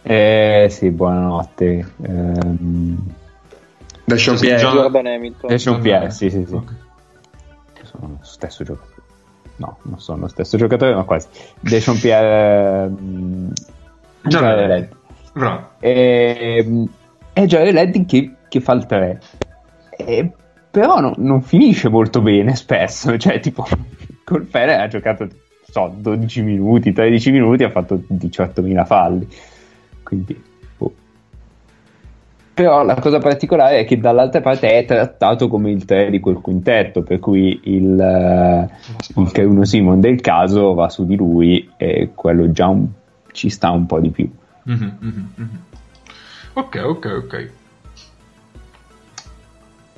Eh, 0.07 0.67
sì, 0.71 0.91
buonanotte. 0.91 1.93
Ehm, 2.03 2.99
Da 4.05 4.17
Sean 4.19 4.37
Sì, 4.37 4.45
Pierre. 4.47 4.61
John- 4.63 4.75
Jordan 4.77 5.07
Hamilton. 5.07 5.51
Eh, 5.51 5.59
Sean 5.59 5.81
Pierre, 5.81 6.11
sì, 6.11 6.29
sì, 6.31 6.45
sì. 6.47 6.55
Ok. 6.55 6.73
sono 7.85 8.09
lo 8.09 8.19
stesso 8.23 8.65
giocatore. 8.65 8.93
No, 9.57 9.79
non 9.83 10.01
sono 10.01 10.21
lo 10.23 10.29
stesso 10.29 10.57
giocatore, 10.59 10.95
ma 10.95 11.05
quasi. 11.05 11.29
Deschamps 11.61 12.01
Pierre 12.03 12.91
Già 14.25 14.41
Jared. 14.41 14.89
Bravo. 15.33 15.69
E, 15.81 16.87
è 17.33 17.45
Jared 17.47 17.73
Leddy 17.73 18.05
che, 18.05 18.35
che 18.49 18.61
fa 18.61 18.73
il 18.73 18.85
3. 18.87 19.21
E, 19.97 20.31
però 20.71 21.01
no- 21.01 21.15
non 21.17 21.41
finisce 21.43 21.89
molto 21.89 22.21
bene 22.21 22.55
spesso. 22.57 23.17
Cioè, 23.17 23.41
tipo, 23.41 23.65
col 24.25 24.45
Fener 24.45 24.81
ha 24.81 24.89
giocato, 24.89 25.29
so, 25.71 25.93
12 25.97 26.43
minuti, 26.43 26.93
13 26.93 27.31
minuti, 27.31 27.63
ha 27.65 27.71
fatto 27.71 28.03
18.000 28.07 28.85
falli. 28.85 29.29
Quindi, 30.05 30.41
boh. 30.79 30.95
Però 32.55 32.85
la 32.85 32.95
cosa 32.95 33.19
particolare 33.19 33.81
è 33.81 33.85
che 33.85 33.99
dall'altra 33.99 34.41
parte 34.41 34.69
è 34.71 34.85
trattato 34.85 35.49
come 35.49 35.73
il 35.73 35.85
3 35.85 36.11
di 36.11 36.21
quel 36.21 36.37
quintetto, 36.37 37.03
per 37.03 37.19
cui 37.19 37.59
il, 37.65 37.99
eh, 38.01 38.69
il 39.17 39.31
K1 39.33 39.63
Simon 39.63 39.99
del 40.01 40.21
caso 40.21 40.73
va 40.75 40.89
su 40.89 41.05
di 41.05 41.17
lui 41.17 41.69
e 41.77 42.11
quello 42.15 42.53
già 42.53 42.69
un- 42.69 42.87
ci 43.33 43.51
sta 43.51 43.71
un 43.71 43.87
po' 43.87 43.99
di 43.99 44.11
più. 44.11 44.31
Mhm, 44.65 44.97
mhm, 45.01 45.31
mhm. 45.35 45.59
Ok, 46.53 46.83
ok, 46.85 47.23
ok. 47.25 47.51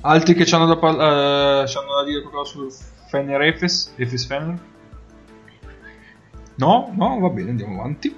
Altri 0.01 0.35
che 0.35 0.55
hanno 0.55 0.67
da, 0.67 0.77
par- 0.77 0.95
eh, 1.63 1.67
ci 1.67 1.77
hanno 1.77 1.95
da 1.97 2.05
dire 2.05 2.23
qualcosa 2.23 2.53
sul 2.53 2.69
Fener 3.09 3.41
Efes? 3.43 3.93
Efes 3.97 4.25
Fener? 4.27 4.59
No? 6.55 6.93
No? 6.97 7.19
Va 7.19 7.29
bene, 7.29 7.51
andiamo 7.51 7.81
avanti. 7.81 8.15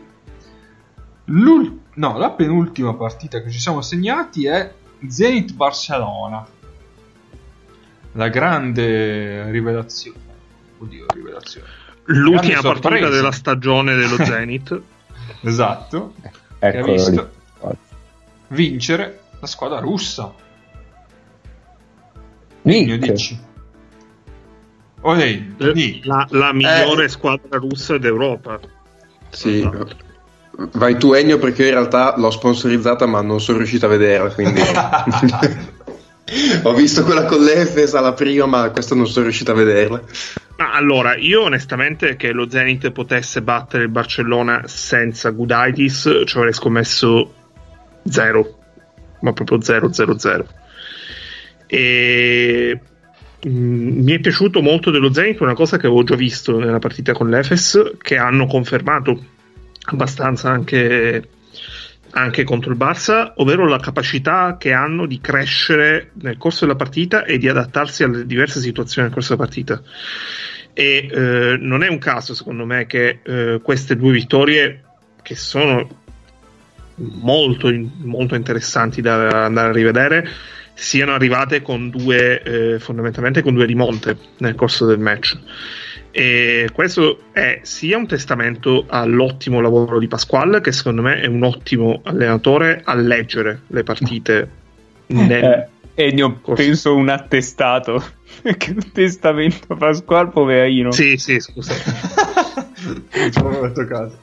L'ul- 1.31 1.81
no, 1.95 2.17
la 2.19 2.31
penultima 2.31 2.95
partita 2.95 3.43
che 3.43 3.51
ci 3.51 3.59
siamo 3.59 3.81
segnati 3.83 4.47
è 4.47 4.73
Zenit 5.07 5.53
Barcellona. 5.55 6.47
La 8.13 8.29
grande 8.29 9.51
rivelazione. 9.51 10.19
Oddio, 10.79 11.07
rivelazione. 11.15 11.67
L'ultima 12.05 12.61
Grande 12.61 12.63
partita 12.63 12.89
sorpresa. 12.89 13.09
della 13.11 13.33
stagione 13.33 13.95
dello 13.97 14.17
Zenith. 14.25 14.81
Esatto. 15.43 16.15
Eccolo 16.59 16.85
Che 16.85 16.91
ha 16.91 16.93
visto? 16.95 17.31
lì. 17.61 17.77
Vincere 18.49 19.21
la 19.41 19.47
squadra 19.47 19.79
russa. 19.79 20.33
Nino, 22.63 22.95
Nick, 22.95 23.11
dici. 23.13 23.39
Olè, 25.03 25.43
Nick. 25.75 26.05
la, 26.07 26.27
la 26.31 26.53
migliore 26.53 27.05
Eh. 27.05 27.09
squadra 27.09 27.59
russa 27.59 27.99
d'Europa. 27.99 28.59
Sì. 29.31 29.69
Vai 30.73 30.99
tu 30.99 31.13
Ennio 31.13 31.39
perché 31.39 31.63
io 31.63 31.69
in 31.69 31.75
realtà 31.75 32.15
l'ho 32.17 32.31
sponsorizzata 32.31 33.07
ma 33.07 33.21
non 33.21 33.41
sono 33.41 33.59
riuscito 33.59 33.87
a 33.87 33.91
vederla, 33.91 34.31
quindi... 34.31 34.61
Ho 36.65 36.75
visto 36.75 37.05
quella 37.05 37.25
con 37.25 37.43
l'Efes 37.43 37.95
alla 37.95 38.13
prima, 38.13 38.45
ma 38.45 38.71
questa 38.71 38.95
non 38.95 39.07
sono 39.07 39.25
riuscito 39.25 39.53
a 39.53 39.55
vederla. 39.55 40.03
Ma 40.59 40.75
allora, 40.75 41.17
io 41.17 41.43
onestamente 41.43 42.17
che 42.17 42.33
lo 42.33 42.51
Zenit 42.51 42.91
potesse 42.91 43.41
battere 43.41 43.85
il 43.85 43.89
Barcellona 43.89 44.65
senza 44.67 45.31
Gudaitis 45.31 46.23
ci 46.27 46.37
avrei 46.37 46.53
scommesso 46.53 47.33
zero, 48.07 48.59
ma 49.21 49.33
proprio 49.33 49.63
0 49.63 49.91
0 49.91 50.19
0. 50.19 50.47
E 51.67 52.79
mm, 53.49 54.03
mi 54.03 54.13
è 54.13 54.19
piaciuto 54.19 54.61
molto 54.61 54.91
dello 54.91 55.13
Zenit 55.13 55.41
una 55.41 55.55
cosa 55.55 55.79
che 55.79 55.87
avevo 55.87 56.03
già 56.03 56.15
visto 56.15 56.59
nella 56.59 56.79
partita 56.79 57.13
con 57.13 57.31
l'Efes, 57.31 57.93
che 58.03 58.19
hanno 58.19 58.47
confermato 58.47 59.37
abbastanza 59.93 60.51
anche, 60.51 61.29
anche 62.11 62.45
contro 62.45 62.71
il 62.71 62.77
Barça, 62.77 63.33
ovvero 63.37 63.67
la 63.67 63.79
capacità 63.79 64.57
che 64.59 64.73
hanno 64.73 65.07
di 65.07 65.21
crescere 65.21 66.11
nel 66.21 66.39
corso 66.39 66.65
della 66.65 66.77
partita 66.77 67.25
e 67.25 67.39
di 67.39 67.49
adattarsi 67.49 68.03
alle 68.03 68.27
diverse 68.27 68.61
situazioni 68.61 69.09
nel 69.09 69.17
corso 69.17 69.35
della 69.35 69.47
partita. 69.47 69.83
E 70.73 71.09
eh, 71.11 71.57
non 71.59 71.83
è 71.83 71.89
un 71.89 71.99
caso, 71.99 72.35
secondo 72.35 72.65
me, 72.65 72.87
che 72.87 73.21
eh, 73.23 73.61
queste 73.63 73.97
due 73.97 74.13
vittorie, 74.13 74.85
che 75.23 75.35
sono 75.35 76.05
molto, 76.95 77.71
molto 77.99 78.35
interessanti 78.35 79.01
da 79.01 79.45
andare 79.45 79.69
a 79.69 79.73
rivedere, 79.73 80.29
siano 80.75 81.13
arrivate 81.13 81.61
con 81.61 81.91
due, 81.91 82.41
eh, 82.43 82.79
fondamentalmente 82.79 83.43
con 83.43 83.55
due 83.55 83.67
rimonte 83.67 84.17
nel 84.39 84.55
corso 84.55 84.87
del 84.87 85.01
match. 85.01 85.37
E 86.19 86.69
questo 86.73 87.21
è 87.31 87.61
sia 87.63 87.97
un 87.97 88.09
testamento 88.09 88.87
all'ottimo 88.89 89.61
lavoro 89.61 90.01
di 90.01 90.09
Pasquale, 90.09 90.61
che 90.61 90.73
secondo 90.73 91.01
me 91.01 91.21
è 91.21 91.27
un 91.27 91.45
ottimo 91.45 92.01
allenatore 92.03 92.81
a 92.85 92.95
leggere 92.97 93.61
le 93.69 93.83
partite. 93.85 94.51
nel- 95.07 95.45
Eh, 95.45 95.69
Ennio, 96.09 96.39
Corso. 96.41 96.63
penso 96.63 96.95
un 96.97 97.09
attestato. 97.09 98.03
che 98.57 98.71
un 98.71 98.93
testamento 98.93 99.77
Pasquale, 99.77 100.31
poverino. 100.31 100.91
Sì, 100.91 101.17
sì, 101.19 101.39
scusa. 101.39 101.73
Non 102.79 103.33
ci 103.33 103.39
avevo 103.39 103.71
toccato. 103.73 104.19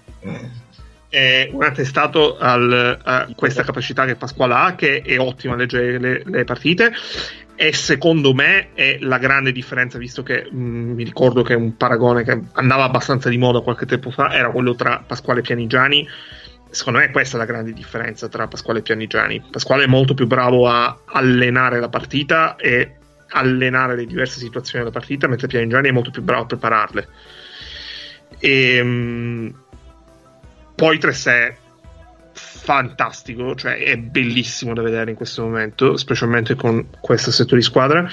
è 1.09 1.49
un 1.51 1.63
attestato 1.63 2.37
al- 2.37 2.99
a 3.03 3.27
questa 3.35 3.63
capacità 3.63 4.05
che 4.05 4.15
Pasquale 4.15 4.53
ha, 4.53 4.75
che 4.75 5.01
è 5.01 5.17
ottima 5.17 5.53
a 5.53 5.57
leggere 5.57 5.97
le, 5.97 6.21
le 6.25 6.43
partite. 6.43 6.91
E 7.57 7.71
secondo 7.73 8.33
me 8.33 8.73
è 8.73 8.97
la 8.99 9.17
grande 9.17 9.53
differenza, 9.53 9.97
visto 9.97 10.23
che 10.23 10.47
mh, 10.51 10.57
mi 10.57 11.03
ricordo 11.03 11.41
che 11.41 11.53
un 11.53 11.77
paragone 11.77 12.23
che 12.23 12.39
andava 12.53 12.83
abbastanza 12.83 13.29
di 13.29 13.37
moda 13.37 13.61
qualche 13.61 13.85
tempo 13.85 14.11
fa 14.11 14.33
era 14.33 14.49
quello 14.49 14.75
tra 14.75 15.03
Pasquale 15.05 15.41
Pianigiani. 15.41 16.07
Secondo 16.69 16.99
me 16.99 17.11
questa 17.11 17.37
è 17.37 17.39
la 17.39 17.45
grande 17.45 17.71
differenza 17.71 18.27
tra 18.27 18.47
Pasquale 18.47 18.79
e 18.79 18.81
Pianigiani. 18.81 19.43
Pasquale 19.49 19.85
è 19.85 19.87
molto 19.87 20.13
più 20.13 20.27
bravo 20.27 20.67
a 20.67 20.99
allenare 21.05 21.79
la 21.79 21.87
partita 21.87 22.57
e 22.57 22.97
allenare 23.29 23.95
le 23.95 24.05
diverse 24.05 24.39
situazioni 24.39 24.83
della 24.83 24.97
partita, 24.97 25.27
mentre 25.27 25.47
Pianigiani 25.47 25.87
è 25.87 25.93
molto 25.93 26.11
più 26.11 26.21
bravo 26.21 26.43
a 26.43 26.47
prepararle. 26.47 27.07
E, 28.39 28.83
mh, 28.83 29.55
poi 30.75 30.97
3 30.97 31.11
è 31.11 31.55
fantastico, 32.65 33.53
cioè 33.53 33.77
è 33.77 33.95
bellissimo 33.95 34.73
da 34.73 34.81
vedere 34.81 35.11
in 35.11 35.15
questo 35.15 35.43
momento, 35.43 35.97
specialmente 35.97 36.55
con 36.55 36.87
questo 36.99 37.29
assetto 37.29 37.53
di 37.53 37.61
squadra. 37.61 38.09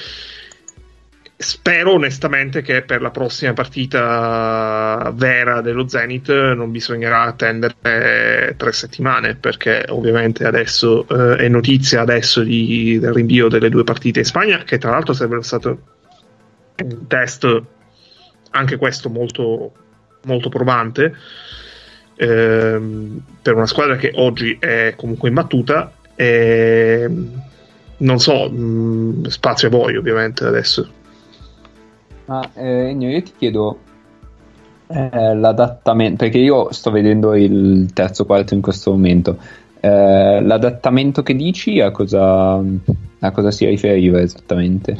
Spero 1.34 1.94
onestamente 1.94 2.60
che 2.60 2.82
per 2.82 3.00
la 3.00 3.10
prossima 3.10 3.54
partita 3.54 5.10
vera 5.14 5.62
dello 5.62 5.88
Zenith 5.88 6.28
non 6.28 6.70
bisognerà 6.70 7.22
attendere 7.22 8.54
tre 8.58 8.72
settimane, 8.72 9.36
perché 9.36 9.86
ovviamente 9.88 10.44
adesso 10.46 11.08
eh, 11.08 11.36
è 11.36 11.48
notizia 11.48 12.02
adesso 12.02 12.42
di- 12.42 12.98
del 13.00 13.14
rinvio 13.14 13.48
delle 13.48 13.70
due 13.70 13.84
partite 13.84 14.18
in 14.18 14.26
Spagna, 14.26 14.64
che 14.64 14.76
tra 14.76 14.90
l'altro 14.90 15.14
sarebbe 15.14 15.42
stato 15.42 15.80
un 16.76 17.06
test 17.06 17.62
anche 18.50 18.76
questo 18.76 19.08
molto, 19.08 19.72
molto 20.24 20.50
probante 20.50 21.16
ehm, 22.22 23.20
per 23.42 23.54
una 23.54 23.66
squadra 23.66 23.96
che 23.96 24.12
oggi 24.14 24.56
è 24.60 24.94
comunque 24.96 25.28
imbattuta 25.28 25.92
e 26.14 27.10
non 27.96 28.18
so 28.18 28.48
mh, 28.48 29.26
spazio 29.26 29.68
a 29.68 29.70
voi 29.70 29.96
ovviamente 29.96 30.44
adesso 30.44 30.88
Ma 32.26 32.48
eh, 32.54 32.94
io 32.96 33.22
ti 33.22 33.32
chiedo 33.36 33.78
eh, 34.86 35.34
l'adattamento, 35.34 36.24
perché 36.24 36.38
io 36.38 36.70
sto 36.72 36.90
vedendo 36.90 37.34
il 37.34 37.92
terzo 37.92 38.24
quarto 38.24 38.54
in 38.54 38.60
questo 38.60 38.90
momento. 38.90 39.38
Eh, 39.84 40.40
l'adattamento 40.40 41.24
che 41.24 41.34
dici 41.34 41.80
a 41.80 41.90
cosa, 41.90 42.54
a 42.54 43.30
cosa 43.32 43.50
si 43.50 43.66
riferiva 43.66 44.20
esattamente? 44.20 44.96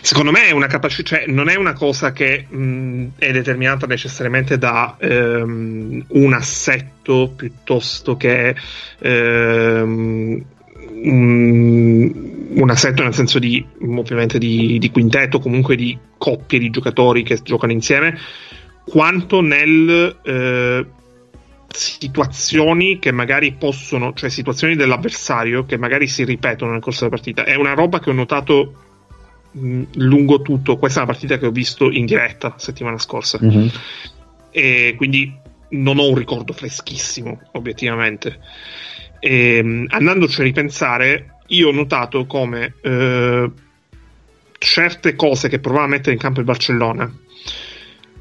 secondo 0.00 0.30
me 0.30 0.46
è 0.46 0.50
una 0.52 0.66
capacità 0.66 1.16
cioè 1.16 1.26
non 1.26 1.50
è 1.50 1.56
una 1.56 1.74
cosa 1.74 2.12
che 2.12 2.46
mh, 2.48 3.06
è 3.18 3.32
determinata 3.32 3.86
necessariamente 3.86 4.56
da 4.56 4.96
ehm, 4.98 6.04
un 6.08 6.32
assetto 6.32 7.32
piuttosto 7.36 8.16
che 8.16 8.54
ehm, 8.98 10.44
un, 11.02 12.70
assetto 12.70 13.02
nel 13.02 13.12
senso 13.12 13.38
di 13.38 13.62
ovviamente 13.78 14.38
di, 14.38 14.78
di 14.78 14.90
quintetto 14.90 15.38
comunque 15.38 15.76
di 15.76 15.98
coppie 16.16 16.58
di 16.58 16.70
giocatori 16.70 17.22
che 17.22 17.38
giocano 17.42 17.72
insieme 17.72 18.18
quanto 18.84 19.42
nel 19.42 20.16
eh, 20.22 20.86
situazioni 21.76 22.98
che 22.98 23.12
magari 23.12 23.52
possono 23.52 24.12
cioè 24.14 24.30
situazioni 24.30 24.76
dell'avversario 24.76 25.64
che 25.66 25.76
magari 25.76 26.06
si 26.06 26.24
ripetono 26.24 26.72
nel 26.72 26.80
corso 26.80 27.04
della 27.04 27.14
partita 27.14 27.44
è 27.44 27.54
una 27.54 27.74
roba 27.74 28.00
che 28.00 28.10
ho 28.10 28.14
notato 28.14 28.74
mh, 29.52 29.82
lungo 29.96 30.40
tutto 30.42 30.78
questa 30.78 31.00
è 31.00 31.02
una 31.02 31.12
partita 31.12 31.38
che 31.38 31.46
ho 31.46 31.50
visto 31.50 31.90
in 31.90 32.06
diretta 32.06 32.54
settimana 32.56 32.98
scorsa 32.98 33.38
Mhm. 33.40 33.70
e 34.50 34.94
quindi 34.96 35.44
non 35.68 35.98
ho 35.98 36.08
un 36.08 36.14
ricordo 36.14 36.52
freschissimo, 36.52 37.40
obiettivamente. 37.52 38.38
E, 39.18 39.62
mh, 39.62 39.86
andandoci 39.90 40.40
a 40.40 40.44
ripensare, 40.44 41.38
io 41.48 41.68
ho 41.68 41.72
notato 41.72 42.24
come 42.26 42.74
eh, 42.82 43.50
certe 44.58 45.16
cose 45.16 45.48
che 45.48 45.58
provava 45.58 45.84
a 45.84 45.88
mettere 45.88 46.12
in 46.12 46.18
campo 46.20 46.38
il 46.38 46.46
Barcellona, 46.46 47.12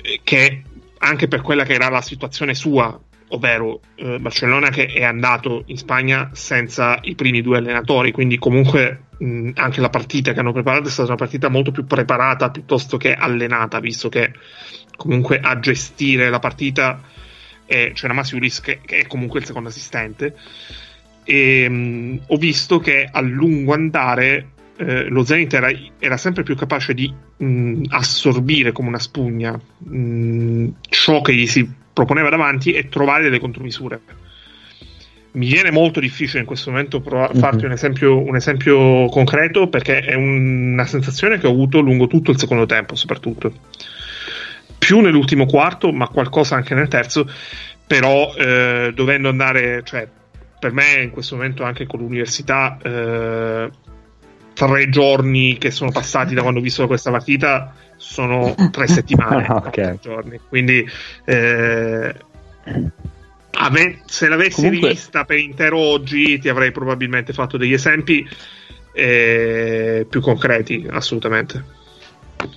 eh, 0.02 0.20
che 0.24 0.64
anche 0.98 1.28
per 1.28 1.42
quella 1.42 1.64
che 1.64 1.74
era 1.74 1.88
la 1.90 2.02
situazione 2.02 2.56
sua, 2.56 3.00
ovvero 3.30 3.80
eh, 3.96 4.20
Barcellona 4.20 4.70
che 4.70 4.86
è 4.86 5.04
andato 5.04 5.64
in 5.68 5.78
Spagna 5.78 6.30
senza 6.34 7.00
i 7.02 7.16
primi 7.16 7.42
due 7.42 7.58
allenatori, 7.58 8.12
quindi 8.12 8.38
comunque 8.38 9.06
mh, 9.18 9.52
anche 9.56 9.82
la 9.82 9.90
partita 9.90 10.34
che 10.34 10.40
hanno 10.40 10.52
preparato 10.54 10.88
è 10.88 10.92
stata 10.92 11.10
una 11.10 11.18
partita 11.18 11.50
molto 11.50 11.72
più 11.72 11.86
preparata 11.86 12.52
piuttosto 12.52 12.98
che 12.98 13.14
allenata, 13.14 13.80
visto 13.80 14.10
che 14.10 14.34
comunque 14.96 15.40
a 15.40 15.60
gestire 15.60 16.30
la 16.30 16.40
partita 16.40 17.02
e 17.66 17.92
c'era 17.94 18.14
Masiulis 18.14 18.60
che, 18.62 18.82
che 18.86 19.00
è 19.00 19.08
comunque 19.08 19.40
il 19.40 19.46
secondo 19.46 19.70
assistente. 19.70 20.36
E 21.24 21.68
mh, 21.68 22.24
ho 22.28 22.38
visto 22.38 22.80
che 22.80 23.10
a 23.12 23.22
lungo 23.22 23.74
andare 23.74 24.52
eh, 24.78 25.04
lo 25.10 25.24
Zenit 25.24 25.54
era, 25.54 25.70
era 26.00 26.18
sempre 26.18 26.44
più 26.44 26.56
capace 26.56 26.94
di 26.94 27.12
mh, 27.38 27.84
assorbire 27.90 28.72
come 28.72 28.90
una 28.90 29.00
spugna 29.00 29.60
mh, 29.78 30.68
ciò 30.90 31.22
che 31.22 31.34
gli 31.34 31.48
si 31.48 31.70
proponeva 31.94 32.30
davanti 32.30 32.74
e 32.74 32.90
trovare 32.90 33.24
delle 33.24 33.40
contromisure 33.40 34.02
mi 35.32 35.48
viene 35.48 35.70
molto 35.70 36.00
difficile 36.00 36.40
in 36.40 36.46
questo 36.46 36.72
momento 36.72 37.02
prova- 37.02 37.30
Mhm. 37.34 37.40
farti 37.40 37.66
un 37.66 37.72
esempio, 37.74 38.22
un 38.22 38.36
esempio 38.38 39.08
concreto 39.08 39.68
perché 39.68 40.00
è 40.00 40.14
un- 40.14 40.72
una 40.74 40.86
sensazione 40.86 41.38
che 41.40 41.48
ho 41.48 41.52
avuto 41.52 41.82
lungo 41.82 42.08
tutto 42.08 42.32
il 42.32 42.38
secondo 42.40 42.66
tempo 42.66 42.96
soprattutto 42.96 43.52
più 44.78 45.00
nell'ultimo 45.02 45.46
quarto, 45.46 45.92
ma 45.92 46.08
qualcosa 46.08 46.56
anche 46.56 46.74
nel 46.76 46.88
terzo. 46.88 47.28
Però 47.88 48.34
eh, 48.36 48.92
dovendo 48.96 49.30
andare, 49.30 49.82
cioè, 49.84 50.08
per 50.60 50.72
me 50.74 51.02
in 51.02 51.10
questo 51.12 51.36
momento 51.36 51.64
anche 51.64 51.86
con 51.86 52.00
l'università, 52.00 52.78
eh, 52.82 53.70
tre 54.56 54.90
giorni 54.90 55.60
che 55.60 55.70
sono 55.70 55.92
passati 55.92 56.34
da 56.34 56.42
quando 56.42 56.60
ho 56.60 56.64
visto 56.64 56.88
questa 56.88 57.12
partita 57.12 57.76
sono 57.98 58.56
tre 58.72 58.88
settimane. 58.88 59.46
Ok. 59.52 59.70
tre 59.70 60.00
giorni. 60.02 60.40
Quindi, 60.50 60.84
eh, 61.26 62.16
ave- 63.52 64.00
se 64.06 64.28
l'avessi 64.28 64.62
Comunque- 64.64 64.88
rivista 64.90 65.24
per 65.26 65.38
intero 65.38 65.78
oggi, 65.78 66.40
ti 66.40 66.50
avrei 66.50 66.72
probabilmente 66.72 67.34
fatto 67.34 67.58
degli 67.58 67.74
esempi 67.74 68.28
eh, 68.94 70.06
più 70.10 70.22
concreti, 70.22 70.88
assolutamente. 70.90 71.64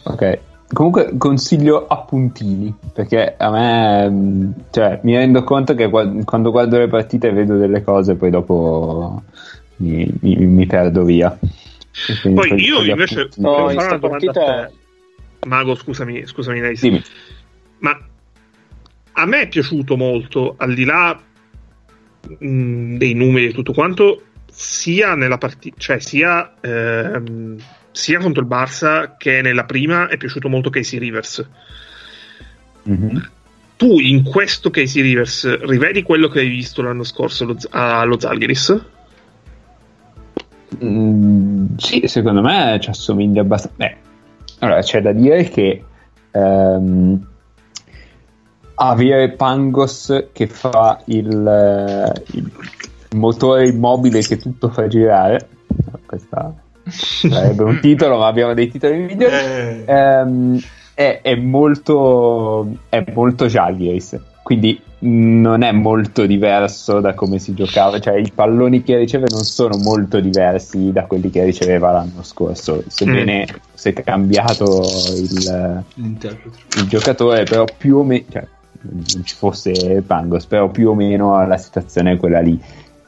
Ok. 0.05 0.39
Comunque 0.71 1.15
consiglio 1.17 1.87
appuntini, 1.87 2.73
perché 2.93 3.35
a 3.39 3.51
me 3.51 4.09
mh, 4.09 4.55
cioè, 4.71 5.01
mi 5.03 5.17
rendo 5.17 5.43
conto 5.43 5.75
che 5.75 5.89
qua- 5.89 6.07
quando 6.25 6.51
guardo 6.51 6.79
le 6.79 6.89
partite 6.89 7.33
vedo 7.33 7.57
delle 7.57 7.83
cose 7.83 8.17
poi 8.17 8.29
dopo 8.31 9.23
mi, 9.77 10.07
mi- 10.21 10.37
mi 10.37 10.67
perdo 10.67 11.05
via. 11.05 11.37
Poi 12.23 12.55
io 12.63 12.83
invece 12.83 13.29
No, 13.37 13.51
volevo 13.51 13.71
in 13.71 13.77
fare 13.77 13.89
una 13.89 13.97
sta 13.97 13.97
domanda 13.97 14.31
a 14.31 14.33
partita- 14.33 14.67
te. 14.67 15.47
Mago, 15.49 15.75
scusami, 15.75 16.27
scusami, 16.27 16.61
Neis. 16.61 16.81
Dimmi. 16.81 17.03
Ma 17.79 17.99
a 19.13 19.27
me 19.27 19.41
è 19.43 19.49
piaciuto 19.49 19.97
molto, 19.97 20.55
al 20.59 20.75
di 20.75 20.85
là 20.85 21.21
mh, 22.39 22.97
dei 22.97 23.15
numeri 23.15 23.47
e 23.47 23.53
tutto 23.53 23.73
quanto, 23.73 24.23
sia 24.51 25.15
nella 25.15 25.39
partita, 25.39 25.77
cioè 25.79 25.99
sia, 26.01 26.55
ehm, 26.61 27.57
sia 27.93 28.19
contro 28.19 28.43
il 28.43 28.49
Barça 28.49 29.15
che 29.17 29.41
nella 29.43 29.65
prima 29.65 30.09
è 30.09 30.17
piaciuto 30.17 30.49
molto 30.49 30.71
Casey 30.71 30.99
Rivers. 30.99 31.49
Mhm. 32.83 33.31
Tu 33.77 34.01
in 34.01 34.25
questo 34.25 34.71
Casey 34.71 35.03
Rivers 35.03 35.61
rivedi 35.61 36.03
quello 36.03 36.27
che 36.29 36.41
hai 36.41 36.49
visto 36.49 36.83
l'anno 36.83 37.05
scorso 37.05 37.45
allo, 37.45 37.57
allo 37.71 38.19
Zalgiris? 38.19 38.85
Mm, 40.85 41.77
sì, 41.77 42.03
secondo 42.07 42.43
me 42.43 42.79
ci 42.81 42.91
assomiglia 42.91 43.41
abbastanza. 43.41 43.77
Beh, 43.77 43.97
allora 44.61 44.81
c'è 44.81 45.01
da 45.01 45.13
dire 45.13 45.45
che 45.45 45.85
ehm, 46.31 47.27
avere 48.75 49.31
Pangos 49.31 50.29
che 50.33 50.47
fa 50.47 51.01
il, 51.07 51.47
eh, 51.47 52.23
il 52.33 52.51
motore 53.17 53.69
immobile 53.69 54.21
che 54.21 54.37
tutto 54.37 54.69
fa 54.69 54.87
girare, 54.87 55.49
questa 56.07 56.53
sarebbe 56.89 57.63
un 57.63 57.79
titolo, 57.83 58.19
ma 58.19 58.27
abbiamo 58.27 58.55
dei 58.55 58.69
titoli 58.69 58.99
migliori. 58.99 59.35
Eh, 59.35 59.85
Ehm, 59.87 60.61
è, 60.95 61.21
è 61.23 61.37
molto 61.37 62.67
è 62.89 63.05
molto 63.15 63.47
Jalgiris 63.47 64.19
quindi 64.49 64.81
non 65.01 65.61
è 65.61 65.73
molto 65.73 66.25
diverso 66.25 67.01
da 67.01 67.13
come 67.13 67.39
si 67.39 67.53
giocava, 67.53 67.99
cioè 67.99 68.17
i 68.17 68.33
palloni 68.35 68.83
che 68.83 68.97
riceve 68.97 69.27
non 69.29 69.43
sono 69.43 69.77
molto 69.77 70.21
diversi 70.21 70.91
da 70.91 71.05
quelli 71.05 71.29
che 71.29 71.45
riceveva 71.45 71.91
l'anno 71.91 72.23
scorso, 72.23 72.83
sebbene 72.87 73.47
si 73.75 73.91
è 73.91 73.93
cambiato 73.93 74.87
il, 75.19 75.85
il 75.97 76.89
giocatore, 76.89 77.45
però 77.45 77.67
più 77.77 77.99
o 77.99 78.05
meno, 78.05 78.25
cioè, 78.31 78.47
non 78.81 79.23
ci 79.23 79.35
fosse 79.35 80.03
Pangos, 80.07 80.47
però 80.47 80.71
più 80.71 80.89
o 80.89 80.95
meno 80.95 81.47
la 81.47 81.59
situazione 81.59 82.13
è 82.13 82.17
quella 82.17 82.41
lì. 82.41 82.59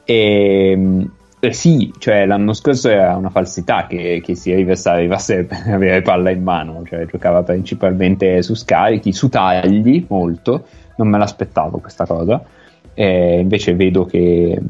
E, 0.04 1.06
eh, 1.40 1.52
sì, 1.52 1.92
cioè 1.98 2.26
l'anno 2.26 2.52
scorso 2.52 2.88
era 2.88 3.16
una 3.16 3.30
falsità 3.30 3.86
che, 3.86 4.20
che 4.22 4.34
si 4.34 4.52
arrivasse 4.52 5.44
per 5.44 5.62
avere 5.72 6.02
palla 6.02 6.30
in 6.30 6.42
mano, 6.42 6.82
cioè 6.84 7.06
giocava 7.06 7.42
principalmente 7.42 8.42
su 8.42 8.54
scarichi, 8.54 9.12
su 9.12 9.28
tagli 9.28 10.04
molto, 10.08 10.66
non 10.96 11.08
me 11.08 11.18
l'aspettavo 11.18 11.78
questa 11.78 12.04
cosa, 12.04 12.44
e 12.92 13.40
invece 13.40 13.74
vedo 13.74 14.04
che, 14.04 14.60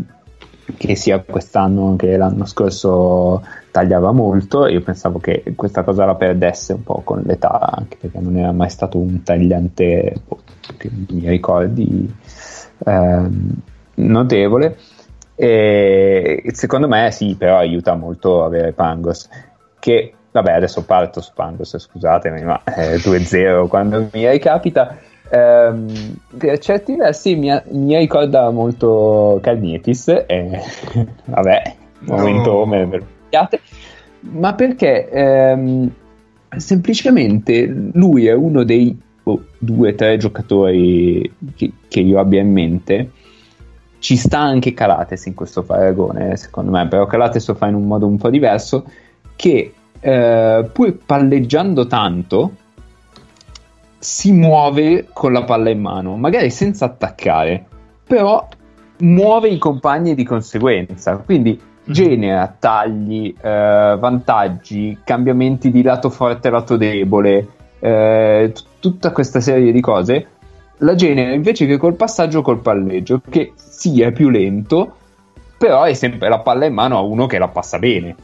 che 0.77 0.95
sia 0.95 1.19
quest'anno 1.21 1.97
che 1.97 2.17
l'anno 2.17 2.45
scorso 2.47 3.43
tagliava 3.71 4.13
molto. 4.13 4.67
Io 4.69 4.81
pensavo 4.81 5.19
che 5.19 5.43
questa 5.57 5.83
cosa 5.83 6.05
la 6.05 6.15
perdesse 6.15 6.75
un 6.75 6.85
po' 6.85 7.03
con 7.05 7.23
l'età, 7.25 7.59
anche 7.59 7.97
perché 8.01 8.21
non 8.21 8.37
era 8.37 8.53
mai 8.53 8.71
stato 8.71 8.99
un 8.99 9.23
tagliante 9.23 10.15
boh, 10.27 10.39
che 10.77 10.91
mi 10.93 11.29
ricordi 11.29 12.15
ehm, 12.87 13.55
notevole. 13.95 14.77
E 15.43 16.43
secondo 16.53 16.87
me 16.87 17.11
sì, 17.13 17.35
però 17.35 17.57
aiuta 17.57 17.95
molto 17.95 18.45
avere 18.45 18.73
Pangos. 18.73 19.27
Che 19.79 20.13
vabbè, 20.31 20.53
adesso 20.53 20.85
parto 20.85 21.23
su 21.23 21.31
Pangos, 21.35 21.79
scusatemi, 21.79 22.43
ma 22.43 22.63
eh, 22.65 22.97
2-0 22.97 23.67
quando 23.67 24.11
mi 24.13 24.29
ricapita. 24.29 24.99
Ehm, 25.31 26.17
per 26.37 26.59
certi 26.59 26.95
versi 26.95 27.37
mi, 27.37 27.59
mi 27.71 27.97
ricorda 27.97 28.51
molto 28.51 29.39
Calnietis, 29.43 30.09
e 30.27 30.61
vabbè, 31.25 31.63
momento 32.01 32.65
No. 32.67 32.87
lo 32.87 33.07
piate, 33.31 33.61
ma 34.21 34.55
perché 34.55 35.09
ehm, 35.09 35.91
semplicemente 36.55 37.67
lui 37.95 38.27
è 38.27 38.35
uno 38.35 38.63
dei 38.63 38.95
boh, 39.23 39.45
due 39.57 39.93
o 39.93 39.95
tre 39.95 40.19
giocatori 40.19 41.33
che, 41.57 41.73
che 41.89 42.01
io 42.01 42.19
abbia 42.19 42.43
in 42.43 42.53
mente 42.53 43.11
ci 44.01 44.17
sta 44.17 44.39
anche 44.39 44.73
Calates 44.73 45.27
in 45.27 45.35
questo 45.35 45.63
paragone, 45.63 46.37
secondo 46.37 46.73
me, 46.73 46.89
però 46.89 47.07
Calates 47.07 47.47
lo 47.47 47.55
fa 47.55 47.69
in 47.69 47.75
un 47.75 47.87
modo 47.87 48.07
un 48.07 48.17
po' 48.17 48.31
diverso, 48.31 48.85
che 49.37 49.75
eh, 50.01 50.71
pur 50.73 50.99
palleggiando 51.05 51.87
tanto, 51.87 52.53
si 53.99 54.33
muove 54.33 55.09
con 55.13 55.33
la 55.33 55.45
palla 55.45 55.69
in 55.69 55.81
mano, 55.81 56.17
magari 56.17 56.51
senza 56.51 56.87
attaccare, 56.87 57.65
però 58.07 58.49
muove 59.01 59.49
i 59.49 59.59
compagni 59.59 60.15
di 60.15 60.25
conseguenza, 60.25 61.19
quindi 61.19 61.61
genera 61.85 62.55
tagli, 62.59 63.35
eh, 63.39 63.97
vantaggi, 63.99 64.99
cambiamenti 65.05 65.71
di 65.71 65.83
lato 65.83 66.09
forte 66.09 66.49
e 66.49 66.51
lato 66.51 66.77
debole, 66.79 67.49
eh, 67.79 68.51
t- 68.55 68.65
tutta 68.79 69.13
questa 69.13 69.41
serie 69.41 69.73
di 69.73 69.81
cose 69.81 70.27
la 70.81 70.95
genera 70.95 71.33
invece 71.33 71.67
che 71.67 71.77
col 71.77 71.95
passaggio 71.95 72.43
col 72.43 72.61
palleggio, 72.61 73.21
che 73.29 73.53
sì 73.55 74.03
è 74.03 74.13
più 74.13 74.29
lento, 74.29 74.97
però 75.59 75.85
è 75.85 75.95
sempre 75.95 76.29
la 76.29 76.41
palla 76.41 76.67
in 76.67 76.75
mano 76.75 76.97
a 76.97 77.03
uno 77.03 77.27
che 77.27 77.39
la 77.39 77.49
passa 77.49 77.79
bene. 77.79 78.17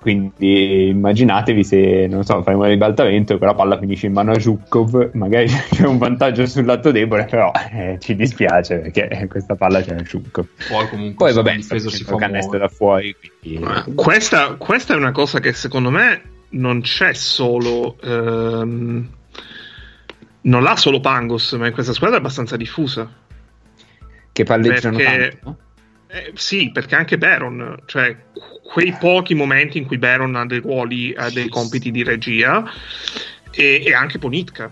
Quindi 0.00 0.88
immaginatevi 0.88 1.64
se, 1.64 2.06
non 2.06 2.24
so, 2.24 2.42
fai 2.42 2.54
un 2.54 2.64
ribaltamento 2.64 3.32
e 3.32 3.38
quella 3.38 3.54
palla 3.54 3.78
finisce 3.78 4.06
in 4.06 4.12
mano 4.12 4.32
a 4.32 4.38
Zhukov, 4.38 5.12
magari 5.14 5.46
c'è 5.72 5.86
un 5.86 5.96
vantaggio 5.96 6.44
sul 6.46 6.66
lato 6.66 6.90
debole, 6.90 7.24
però 7.24 7.50
eh, 7.72 7.96
ci 7.98 8.14
dispiace 8.14 8.78
perché 8.78 9.26
questa 9.30 9.54
palla 9.54 9.80
c'è 9.80 9.94
a 9.94 10.04
Zhukov. 10.04 10.46
Poi 10.68 10.88
comunque 10.88 11.26
Poi 11.26 11.34
vabbè, 11.34 11.50
la 11.50 11.56
difesa 11.56 11.88
si 11.88 12.04
fa 12.04 12.16
canestro 12.16 12.58
da 12.58 12.68
fuori, 12.68 13.16
quindi... 13.40 13.64
Questa, 13.94 14.54
questa 14.56 14.92
è 14.92 14.96
una 14.96 15.12
cosa 15.12 15.40
che 15.40 15.54
secondo 15.54 15.90
me 15.90 16.20
non 16.50 16.82
c'è 16.82 17.14
solo. 17.14 17.96
ehm, 18.02 19.08
non 20.42 20.62
l'ha 20.62 20.76
solo 20.76 21.00
Pangos, 21.00 21.52
ma 21.52 21.66
in 21.66 21.72
questa 21.72 21.92
squadra 21.92 22.16
è 22.16 22.20
abbastanza 22.20 22.56
diffusa. 22.56 23.10
che 24.32 24.44
palleggiano 24.44 24.96
perché- 24.96 25.28
tanto. 25.28 25.38
no? 25.44 25.56
Eh, 26.08 26.32
sì, 26.34 26.70
perché 26.72 26.94
anche 26.94 27.16
Baron, 27.18 27.82
cioè 27.86 28.14
quei 28.62 28.92
pochi 28.98 29.34
momenti 29.34 29.78
in 29.78 29.86
cui 29.86 29.98
Baron 29.98 30.34
ha 30.36 30.44
dei 30.46 30.58
ruoli, 30.60 31.14
ha 31.14 31.30
dei 31.30 31.48
compiti 31.48 31.90
di 31.90 32.02
regia, 32.02 32.64
e, 33.50 33.82
e 33.84 33.94
anche 33.94 34.18
Ponitka. 34.18 34.70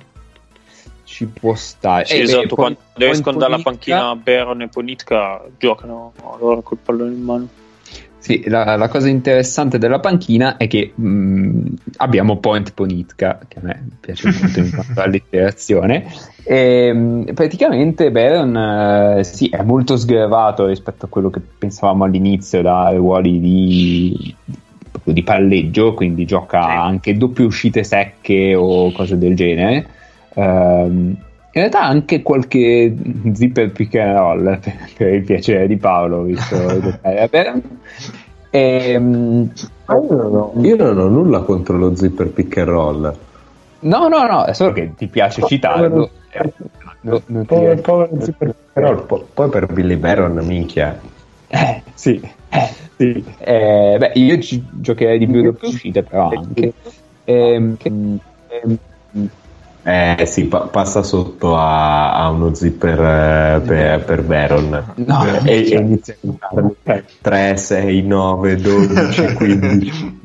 Ci 1.05 1.27
può 1.27 1.55
stare. 1.55 2.05
Sì, 2.05 2.15
Eh, 2.17 2.21
esatto, 2.21 2.43
beh, 2.43 2.55
quando 2.55 2.79
escono 2.99 3.39
dalla 3.39 3.59
panchina 3.59 4.15
Baron 4.17 4.63
e 4.63 4.69
Ponitka 4.69 5.43
giocano 5.59 6.13
loro 6.39 6.63
col 6.63 6.79
pallone 6.79 7.13
in 7.13 7.23
mano. 7.23 7.49
Sì, 8.21 8.45
la, 8.49 8.77
la 8.77 8.89
cosa 8.89 9.09
interessante 9.09 9.79
della 9.79 9.99
panchina 9.99 10.59
è 10.59 10.69
che 10.69 10.93
mh, 10.95 11.73
abbiamo 11.97 12.37
Point 12.37 12.75
Ponitka, 12.75 13.41
che 13.49 13.59
a 13.59 13.63
me 13.63 13.89
piace 13.99 14.29
molto 14.39 14.61
in 14.61 14.71
quanto 14.71 15.01
all'interazione. 15.01 16.05
E, 16.45 16.93
mh, 16.93 17.33
praticamente 17.33 18.11
Baron 18.11 19.17
eh, 19.19 19.25
sì, 19.25 19.49
è 19.49 19.63
molto 19.63 19.97
sgravato 19.97 20.67
rispetto 20.67 21.07
a 21.07 21.09
quello 21.09 21.31
che 21.31 21.41
pensavamo 21.41 22.05
all'inizio 22.05 22.61
da 22.61 22.91
ruoli 22.91 23.41
di, 23.41 24.37
di 25.03 25.23
palleggio, 25.23 25.95
quindi 25.95 26.27
gioca 26.27 26.61
anche 26.61 27.17
doppie 27.17 27.47
uscite 27.47 27.85
secche 27.85 28.55
o 28.55 28.93
cose 28.93 29.17
del 29.17 29.35
genere. 29.35 29.87
Ehm, 30.35 31.17
in 31.53 31.61
realtà 31.63 31.83
anche 31.83 32.23
qualche 32.23 32.95
zipper 33.33 33.73
pick 33.73 33.95
and 33.97 34.17
roll 34.17 34.59
per, 34.61 34.75
per 34.97 35.13
il 35.15 35.23
piacere 35.25 35.67
di 35.67 35.77
Paolo, 35.77 36.23
visto 36.23 36.55
a 37.03 37.29
Baron. 37.31 37.63
Ehm, 38.51 39.51
Ah, 39.87 39.95
io, 39.97 40.15
non 40.15 40.35
ho, 40.37 40.53
io 40.63 40.77
non 40.77 40.99
ho 40.99 41.09
nulla 41.09 41.41
contro 41.41 41.77
lo 41.77 41.97
zipper 41.97 42.29
pick 42.29 42.59
and 42.59 42.69
roll. 42.69 43.17
no, 43.81 44.07
no, 44.09 44.27
no, 44.27 44.45
è 44.45 44.53
solo 44.53 44.73
che 44.73 44.95
ti 44.97 45.09
piace 45.09 45.43
citarlo. 45.43 46.11
Eh, 46.31 46.53
no, 47.01 47.21
non 47.27 47.41
ti- 47.43 47.47
Povero, 47.55 47.81
povero 47.81 48.21
zipper 48.23 48.49
pick 48.55 48.77
and 48.77 48.87
roll. 48.87 49.07
Po- 49.07 49.29
poi 49.35 49.49
per 49.49 49.67
Billy 49.67 49.97
Baron, 49.97 50.35
minchia. 50.47 50.97
Eh, 51.49 51.83
sì, 51.95 52.21
eh, 52.51 52.69
sì. 52.97 53.25
Eh, 53.39 53.97
beh, 53.99 54.13
io 54.15 54.39
ci 54.39 54.65
giocherei 54.71 55.19
di 55.19 55.27
più 55.27 55.43
doppie 55.43 55.69
uscite, 55.69 56.05
però 56.05 56.29
anche. 56.29 56.73
Ehm, 57.25 57.77
ehm, 57.83 59.29
Eh 59.83 60.25
sì, 60.27 60.45
pa- 60.45 60.67
passa 60.67 61.03
sotto 61.03 61.57
a, 61.57 62.13
a 62.15 62.29
uno 62.29 62.53
zipper 62.55 62.99
eh, 63.01 63.61
per, 63.67 64.05
per 64.05 64.23
Baron. 64.23 64.93
No, 64.97 65.25
e, 65.45 65.67
cioè, 65.67 65.79
e 65.79 65.81
inizia 65.81 66.17
a 66.39 67.03
3, 67.23 67.57
6, 67.57 68.03
9, 68.03 68.57
12, 68.57 69.35
15. 69.35 70.21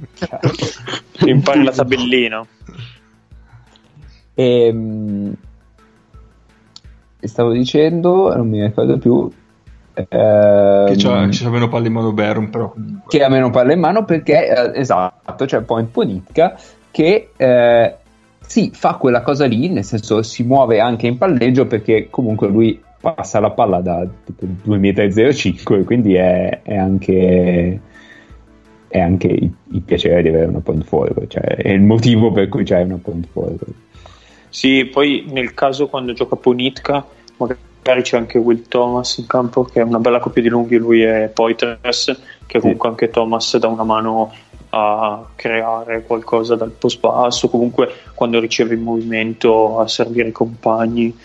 Impari 1.25 1.63
la 1.63 1.71
tabellina. 1.71 2.45
ehm, 4.33 5.33
stavo 7.21 7.51
dicendo, 7.51 8.35
non 8.35 8.49
mi 8.49 8.61
ricordo 8.61 8.97
più. 8.97 9.31
Che 9.93 10.07
ehm, 10.09 10.97
c'ha, 10.97 11.27
c'ha 11.29 11.49
meno 11.49 11.69
palle 11.69 11.87
in 11.87 11.93
mano 11.93 12.11
Baron, 12.11 12.49
però 12.49 12.71
comunque. 12.71 13.03
che 13.07 13.23
ha 13.23 13.29
meno 13.29 13.49
palle 13.49 13.73
in 13.73 13.79
mano 13.79 14.03
perché 14.03 14.73
eh, 14.73 14.79
esatto 14.81 15.45
c'è 15.45 15.61
Point 15.61 15.89
Ponitka 15.89 16.59
che 16.91 17.29
eh, 17.37 17.95
sì 18.47 18.71
fa 18.73 18.95
quella 18.95 19.21
cosa 19.21 19.45
lì 19.45 19.69
nel 19.69 19.83
senso 19.83 20.21
si 20.21 20.43
muove 20.43 20.79
anche 20.79 21.07
in 21.07 21.17
palleggio 21.17 21.65
perché 21.67 22.07
comunque 22.09 22.47
lui 22.47 22.81
passa 22.99 23.39
la 23.39 23.51
palla 23.51 23.81
da 23.81 24.05
tipo 24.23 24.45
2,05 24.45 25.79
m 25.79 25.83
quindi 25.83 26.15
è, 26.15 26.61
è 26.63 26.75
anche 26.75 27.79
è 28.87 28.99
anche 28.99 29.27
il, 29.27 29.51
il 29.71 29.81
piacere 29.81 30.21
di 30.21 30.29
avere 30.29 30.45
una 30.45 30.61
point 30.61 30.83
forward 30.83 31.27
cioè 31.27 31.41
è 31.41 31.69
il 31.71 31.81
motivo 31.81 32.31
per 32.31 32.49
cui 32.49 32.63
c'è 32.63 32.81
una 32.81 32.99
point 33.01 33.27
forward. 33.31 33.73
Sì, 34.55 34.85
poi 34.85 35.25
nel 35.27 35.53
caso 35.53 35.87
quando 35.87 36.13
gioca 36.13 36.37
Ponitka, 36.37 37.05
magari 37.35 38.03
c'è 38.03 38.15
anche 38.15 38.37
Will 38.37 38.65
Thomas 38.69 39.17
in 39.17 39.27
campo, 39.27 39.65
che 39.65 39.81
è 39.81 39.83
una 39.83 39.99
bella 39.99 40.19
coppia 40.19 40.41
di 40.41 40.47
lunghi, 40.47 40.77
lui 40.77 41.01
è 41.01 41.27
Poitras, 41.27 42.17
che 42.45 42.61
comunque 42.61 42.87
anche 42.87 43.09
Thomas 43.09 43.57
dà 43.57 43.67
una 43.67 43.83
mano 43.83 44.31
a 44.77 45.25
creare 45.35 46.03
qualcosa 46.03 46.55
dal 46.55 46.71
post 46.71 46.99
basso, 46.99 47.47
comunque 47.47 47.89
quando 48.13 48.41
riceve 48.41 48.73
il 48.73 48.81
movimento 48.81 49.79
a 49.79 49.87
servire 49.87 50.27
i 50.27 50.33
compagni. 50.33 51.15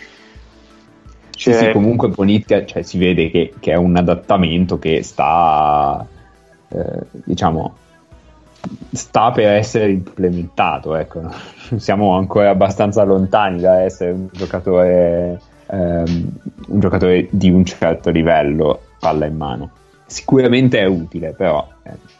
Sì, 1.31 1.51
Cioè, 1.51 1.53
sì, 1.53 1.71
comunque 1.71 2.09
Ponitka 2.11 2.63
cioè, 2.65 2.81
si 2.81 2.97
vede 2.97 3.29
che, 3.29 3.53
che 3.59 3.73
è 3.73 3.75
un 3.75 3.97
adattamento 3.97 4.79
che 4.79 5.03
sta, 5.03 6.05
eh, 6.69 6.99
diciamo, 7.11 7.75
sta 8.93 9.31
per 9.31 9.47
essere 9.49 9.91
implementato. 9.91 10.95
Ecco. 10.95 11.21
Siamo 11.75 12.15
ancora 12.15 12.51
abbastanza 12.51 13.03
lontani 13.03 13.59
da 13.59 13.81
essere 13.81 14.11
un 14.11 14.29
giocatore, 14.31 15.41
ehm, 15.67 16.31
un 16.67 16.79
giocatore 16.79 17.27
di 17.31 17.49
un 17.49 17.65
certo 17.65 18.11
livello, 18.11 18.79
palla 18.97 19.25
in 19.25 19.35
mano. 19.35 19.71
Sicuramente 20.05 20.79
è 20.79 20.85
utile, 20.85 21.33
però. 21.33 21.67
eh. 21.83 22.19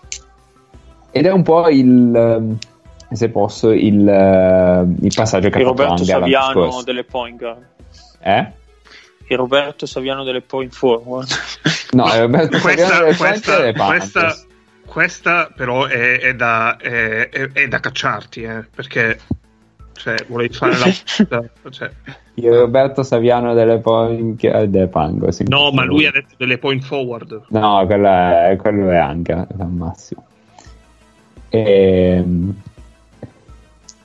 Ed 1.12 1.26
è 1.26 1.32
un 1.32 1.44
po' 1.44 1.70
il, 1.70 2.16
ehm, 2.16 2.58
se 3.12 3.30
posso, 3.30 3.72
il, 3.72 4.08
eh, 4.08 5.06
il 5.06 5.14
passaggio 5.14 5.50
che 5.50 5.60
il 5.60 5.66
ha 5.66 5.70
fatto 5.70 5.84
Roberto 5.84 6.04
Saviano 6.06 6.82
delle 6.84 7.04
point 7.04 7.38
guard. 7.38 7.66
Eh? 8.22 8.60
il 9.32 9.38
Roberto 9.38 9.86
Saviano 9.86 10.24
delle 10.24 10.42
point 10.42 10.74
forward. 10.74 11.30
No, 11.94 12.10
è 12.10 12.22
Roberto 12.22 12.58
questa, 12.60 13.00
delle 13.00 13.16
questa, 13.18 13.60
dei 13.60 13.74
questa, 13.74 14.38
questa 14.86 15.52
però 15.54 15.88
è, 15.88 16.20
è 16.22 16.34
da, 16.36 16.78
è, 16.78 17.28
è- 17.28 17.52
è 17.52 17.68
da 17.68 17.82
cacciarti, 17.82 18.44
eh, 18.44 18.66
perché 18.74 19.20
cioè, 19.92 20.16
volevi 20.30 20.54
fare 20.54 20.78
la... 20.78 20.90
cioè, 21.70 21.92
Il 22.36 22.50
Roberto 22.50 23.04
Saviano 23.04 23.54
delle 23.54 23.80
Point 23.80 24.42
eh, 24.42 24.70
delle 24.70 24.88
Pango, 24.88 25.32
sì. 25.32 25.44
no, 25.50 25.72
ma 25.72 25.84
lui 25.84 26.06
ha 26.06 26.12
detto 26.12 26.36
delle 26.38 26.58
point 26.58 26.82
forward. 26.82 27.42
No, 27.50 27.86
quello 27.86 28.08
è, 28.08 28.56
quello 28.58 28.90
è 28.90 28.96
anche 28.96 29.34
al 29.34 29.70
massimo. 29.70 30.28
Ehm, 31.52 32.56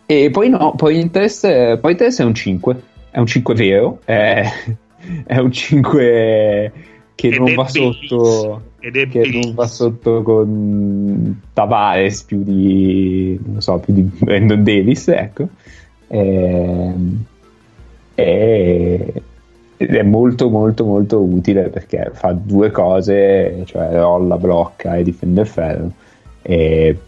E, 0.09 0.31
poi 0.31 0.49
no, 0.49 0.75
poi 0.77 1.11
test, 1.11 1.79
poi 1.79 1.93
il 1.93 1.99
test 1.99 2.21
è 2.21 2.25
un 2.25 2.35
5. 2.35 2.83
È 3.11 3.19
un 3.19 3.27
5 3.27 3.55
vero. 3.55 4.01
È, 4.05 4.45
è 5.27 5.39
un 5.39 5.51
5 5.51 6.73
che 7.15 7.39
non 7.39 7.55
va 7.55 7.67
sotto. 7.67 8.63
Che 8.79 9.41
non 9.43 9.55
va 9.55 9.67
sotto 9.67 10.23
con 10.23 11.41
Tavares 11.53 12.23
più 12.23 12.45
di 12.45 13.37
non 13.45 13.61
so, 13.61 13.79
più 13.79 13.93
di 13.93 14.03
Brandon 14.03 14.63
Davis, 14.63 15.09
ecco. 15.09 15.49
Ehm, 16.09 17.25
e- 18.15 19.23
ed 19.79 19.95
è 19.95 20.03
molto 20.03 20.49
molto 20.49 20.85
molto 20.85 21.21
utile 21.21 21.69
perché 21.69 22.11
fa 22.15 22.33
due 22.33 22.71
cose, 22.71 23.63
cioè 23.67 23.91
rolla, 23.93 24.39
blocca 24.39 24.97
e 24.97 25.03
difende 25.03 25.43
il 25.43 25.47
ferro, 25.47 25.85
e 25.87 25.91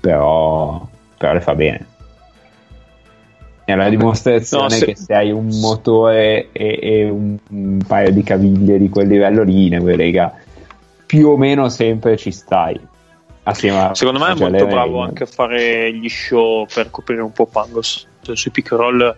però, 0.00 0.86
però 1.16 1.32
le 1.32 1.40
fa 1.40 1.54
bene. 1.54 1.86
È 3.64 3.74
la 3.74 3.88
dimostrazione 3.90 4.62
No, 4.64 4.70
se- 4.70 4.84
che 4.86 4.96
se 4.96 5.14
hai 5.14 5.30
un 5.30 5.46
motore 5.60 6.48
e, 6.52 6.78
e 6.80 7.08
un, 7.10 7.36
un 7.50 7.78
paio 7.86 8.10
di 8.12 8.22
caviglie 8.22 8.78
di 8.78 8.88
quel 8.88 9.08
livello 9.08 9.42
lì, 9.42 9.68
ne 9.68 9.78
lega 9.94 10.34
più 11.04 11.28
o 11.28 11.36
meno 11.36 11.68
sempre 11.68 12.16
ci 12.16 12.32
stai. 12.32 12.80
Assieme 13.42 13.78
a 13.78 13.94
Secondo 13.94 14.20
me 14.20 14.32
è 14.32 14.34
molto 14.34 14.66
bravo 14.66 15.02
anche 15.02 15.22
a 15.24 15.26
fare 15.26 15.92
gli 15.92 16.08
show 16.08 16.66
per 16.66 16.90
coprire 16.90 17.20
un 17.20 17.32
po' 17.32 17.46
Pangos. 17.46 18.06
Cioè, 18.22 18.36
sui 18.36 18.50
pick 18.50 18.72
roll 18.72 19.02
è 19.02 19.14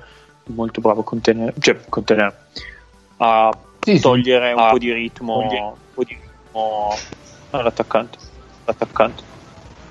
molto 0.46 0.80
bravo 0.80 1.00
a 1.00 1.04
contenere, 1.04 1.54
cioè 1.60 1.78
contenere, 1.88 2.36
a 3.18 3.56
Sì, 3.80 3.96
sì. 3.96 4.00
togliere 4.02 4.52
un 4.52 4.58
Ah. 4.60 4.70
po' 4.70 4.78
di 4.78 4.92
ritmo, 4.92 5.38
un 5.38 5.72
po' 5.94 6.02
di 6.04 6.16
ritmo 6.20 6.88
all'attaccante. 7.50 8.18
L'attaccante. 8.64 9.22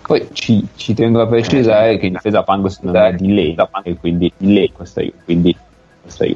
Poi 0.10 0.28
ci, 0.32 0.68
ci 0.76 0.96
tengo 0.96 1.22
a 1.22 1.28
precisare 1.28 2.00
che 2.00 2.08
in 2.08 2.14
difesa 2.14 2.42
Pangos 2.42 2.80
non 2.80 2.96
è 2.96 3.14
di 3.14 3.32
lei, 3.32 3.56
e 3.84 3.96
quindi 3.96 4.34
di 4.36 4.54
lei 4.56 4.72
questo 4.72 5.02
io, 5.02 5.12
quindi 5.24 5.56
questo 6.02 6.24
io. 6.24 6.36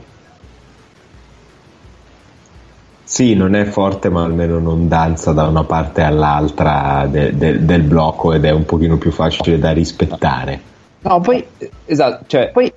Sì, 3.03 3.33
non 3.33 3.55
è 3.55 3.65
forte, 3.65 4.09
ma 4.09 4.25
almeno 4.25 4.59
non 4.59 4.87
danza 4.87 5.31
da 5.31 5.47
una 5.47 5.63
parte 5.63 6.03
all'altra 6.03 7.07
de- 7.09 7.35
de- 7.35 7.65
del 7.65 7.81
blocco 7.81 8.33
ed 8.33 8.45
è 8.45 8.51
un 8.51 8.63
pochino 8.63 8.97
più 8.97 9.09
facile 9.09 9.57
da 9.57 9.71
rispettare. 9.71 10.61
No, 11.01 11.19
poi 11.21 11.43
eh, 11.57 11.71
esatto, 11.85 12.25
cioè 12.27 12.51
poi 12.51 12.71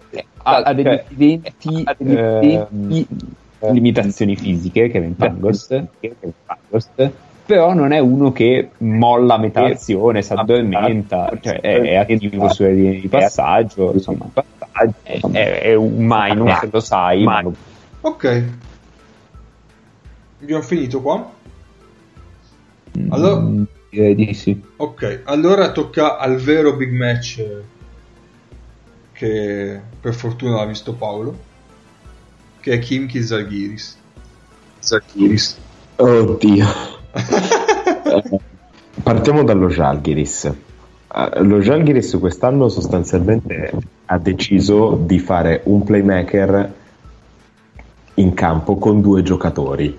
ha, 0.44 0.56
ha 0.56 0.72
degli 0.72 0.86
evidenti 0.86 1.84
ehm, 1.98 3.06
limitazioni 3.70 4.34
fisiche 4.34 4.88
che 4.88 4.96
in 4.96 5.14
Pangos, 5.14 5.66
che 5.66 6.16
in 6.18 6.32
Pangos, 6.46 6.88
però 7.46 7.72
non 7.72 7.92
è 7.92 7.98
uno 7.98 8.32
che 8.32 8.70
molla 8.78 9.34
a 9.34 9.38
metà 9.38 9.64
azione, 9.64 10.20
si 10.22 10.32
addormenta, 10.32 11.30
cioè 11.40 11.60
è, 11.60 11.80
è 11.80 11.94
attivo 11.96 12.48
sulle 12.52 12.72
linee 12.74 13.00
di 13.00 13.08
passaggio, 13.08 13.92
insomma, 13.92 14.28
è, 15.04 15.20
è- 15.30 15.60
è 15.60 15.74
un 15.74 15.94
minus, 15.98 16.68
lo 16.70 16.80
sai, 16.80 17.22
ma 17.22 17.42
Ok. 18.02 18.44
Abbiamo 20.42 20.62
finito 20.62 21.00
qua? 21.00 21.32
Allora, 23.10 23.40
Mm, 23.40 23.62
direi 23.90 24.14
di 24.14 24.34
sì. 24.34 24.60
ok, 24.76 25.22
allora 25.24 25.70
tocca 25.72 26.18
al 26.18 26.36
vero 26.36 26.74
big 26.76 26.92
match 26.92 27.44
che 29.12 29.80
per 30.00 30.14
fortuna 30.14 30.56
l'ha 30.56 30.66
visto 30.66 30.92
Paolo, 30.94 31.38
che 32.60 32.72
è 32.74 32.78
Kimchi 32.78 33.22
Zalgiris. 33.22 33.96
Zakiris. 34.78 35.58
Oddio. 35.96 36.66
Partiamo 39.02 39.42
dallo 39.42 39.68
Žalgiris. 39.68 40.44
Eh, 40.44 41.42
Lo 41.42 41.60
Žalgiris 41.60 42.16
quest'anno 42.18 42.68
sostanzialmente 42.68 43.72
ha 44.06 44.18
deciso 44.18 44.98
di 45.00 45.18
fare 45.18 45.60
un 45.64 45.82
playmaker 45.82 46.72
in 48.14 48.34
campo 48.34 48.76
con 48.76 49.00
due 49.00 49.22
giocatori. 49.22 49.98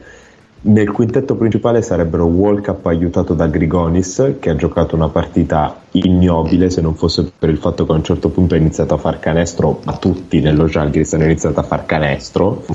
Nel 0.59 0.91
quintetto 0.91 1.35
principale 1.35 1.81
sarebbero 1.81 2.25
Walkup 2.25 2.85
aiutato 2.87 3.33
da 3.33 3.47
Grigonis, 3.47 4.37
che 4.39 4.49
ha 4.49 4.55
giocato 4.55 4.95
una 4.95 5.07
partita 5.07 5.81
ignobile 5.91 6.69
se 6.69 6.81
non 6.81 6.95
fosse 6.95 7.31
per 7.37 7.49
il 7.49 7.57
fatto 7.57 7.85
che 7.85 7.91
a 7.91 7.95
un 7.95 8.03
certo 8.03 8.29
punto 8.29 8.55
ha 8.55 8.57
iniziato 8.57 8.95
a 8.95 8.97
far 8.97 9.19
canestro, 9.19 9.79
ma 9.85 9.95
tutti 9.97 10.41
nello 10.41 10.65
Žalgiris 10.65 11.13
hanno 11.13 11.25
iniziato 11.25 11.59
a 11.59 11.63
far 11.63 11.85
canestro 11.85 12.65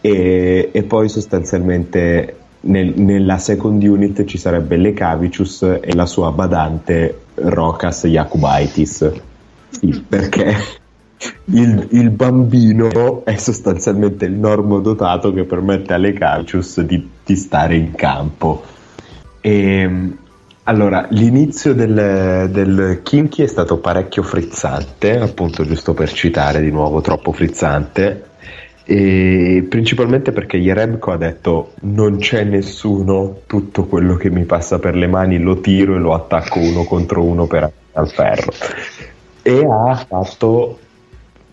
e, 0.00 0.70
e 0.72 0.82
poi 0.82 1.08
sostanzialmente 1.08 2.36
nel- 2.66 2.94
nella 2.96 3.38
second 3.38 3.82
unit 3.82 4.24
ci 4.24 4.38
sarebbe 4.38 4.76
Lekavicius 4.76 5.62
e 5.80 5.94
la 5.94 6.06
sua 6.06 6.30
badante 6.30 7.22
Rokas 7.34 8.06
Jakubaitis 8.06 9.12
sì, 9.68 10.04
perché 10.06 10.54
il, 11.46 11.88
il 11.90 12.10
bambino 12.10 13.24
è 13.24 13.36
sostanzialmente 13.36 14.26
il 14.26 14.32
normodotato 14.32 15.32
che 15.32 15.44
permette 15.44 15.92
a 15.92 15.96
Lekavicius 15.96 16.80
di, 16.80 17.08
di 17.24 17.36
stare 17.36 17.76
in 17.76 17.92
campo. 17.94 18.62
E, 19.40 20.10
allora, 20.64 21.06
l'inizio 21.10 21.74
del, 21.74 22.48
del 22.50 23.00
Kinky 23.02 23.44
è 23.44 23.46
stato 23.46 23.78
parecchio 23.78 24.22
frizzante, 24.22 25.18
appunto 25.18 25.64
giusto 25.64 25.94
per 25.94 26.12
citare 26.12 26.60
di 26.60 26.70
nuovo, 26.70 27.00
troppo 27.00 27.32
frizzante, 27.32 28.24
e 28.88 29.66
principalmente 29.68 30.30
perché 30.30 30.58
Jerebko 30.58 31.10
ha 31.10 31.16
detto 31.16 31.72
non 31.80 32.18
c'è 32.18 32.44
nessuno, 32.44 33.40
tutto 33.46 33.86
quello 33.86 34.14
che 34.14 34.30
mi 34.30 34.44
passa 34.44 34.78
per 34.78 34.94
le 34.94 35.08
mani 35.08 35.40
lo 35.40 35.58
tiro 35.58 35.96
e 35.96 35.98
lo 35.98 36.14
attacco 36.14 36.60
uno 36.60 36.84
contro 36.84 37.24
uno 37.24 37.48
per 37.48 37.68
al 37.94 38.08
ferro. 38.08 38.52
E 39.42 39.66
ha 39.68 39.94
fatto 39.96 40.78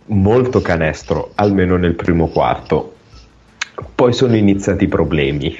molto 0.07 0.61
canestro, 0.61 1.31
almeno 1.33 1.75
nel 1.75 1.95
primo 1.95 2.27
quarto. 2.27 2.93
Poi 3.95 4.13
sono 4.13 4.35
iniziati 4.35 4.83
i 4.83 4.87
problemi, 4.87 5.55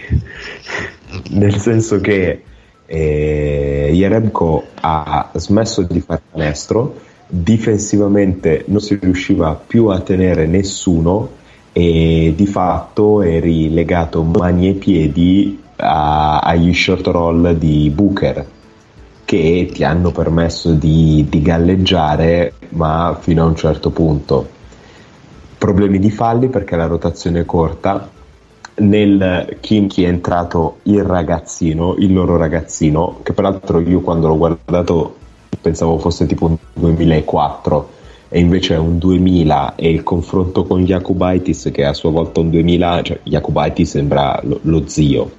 nel 1.32 1.58
senso 1.58 2.00
che 2.00 2.44
eh, 2.86 3.90
Jerebko 3.92 4.64
ha 4.80 5.32
smesso 5.34 5.82
di 5.82 6.02
fare 6.02 6.22
canestro, 6.32 7.00
difensivamente 7.26 8.64
non 8.68 8.80
si 8.80 8.96
riusciva 9.02 9.56
più 9.56 9.88
a 9.88 10.02
tenere 10.02 10.46
nessuno 10.46 11.42
e 11.74 12.34
di 12.36 12.46
fatto 12.46 13.24
eri 13.24 13.74
legato 13.74 14.22
mani 14.22 14.70
e 14.70 14.74
piedi 14.74 15.60
a- 15.78 16.40
agli 16.40 16.72
short 16.74 17.08
roll 17.08 17.54
di 17.56 17.92
Booker 17.94 18.46
che 19.26 19.70
ti 19.74 19.84
hanno 19.84 20.12
permesso 20.12 20.74
di, 20.74 21.26
di 21.28 21.42
galleggiare 21.42 22.54
ma 22.70 23.18
fino 23.20 23.44
a 23.44 23.48
un 23.48 23.56
certo 23.56 23.90
punto. 23.90 24.48
Problemi 25.58 25.98
di 25.98 26.12
falli 26.12 26.50
perché 26.50 26.76
la 26.76 26.86
rotazione 26.86 27.42
è 27.42 27.46
corta. 27.46 28.10
Nel 28.76 29.58
Kinky 29.60 30.04
è 30.04 30.08
entrato 30.08 30.78
il 30.84 31.04
ragazzino, 31.04 31.96
il 31.98 32.14
loro 32.14 32.38
ragazzino, 32.38 33.20
che 33.24 33.34
peraltro 33.34 33.80
io 33.80 34.02
quando 34.02 34.28
l'ho 34.28 34.38
guardato 34.38 35.16
pensavo 35.62 35.98
fosse 35.98 36.26
tipo 36.26 36.46
un 36.46 36.58
2004 36.74 37.93
e 38.36 38.40
invece 38.40 38.74
è 38.74 38.80
un 38.80 38.98
2000 38.98 39.76
e 39.76 39.92
il 39.92 40.02
confronto 40.02 40.64
con 40.64 40.84
Jakubaitis 40.84 41.70
che 41.72 41.84
è 41.84 41.86
a 41.86 41.94
sua 41.94 42.10
volta 42.10 42.40
un 42.40 42.50
2000, 42.50 43.02
cioè 43.04 43.20
Jakubaitis 43.22 43.92
sembra 43.92 44.40
lo, 44.42 44.58
lo 44.64 44.88
zio, 44.88 45.32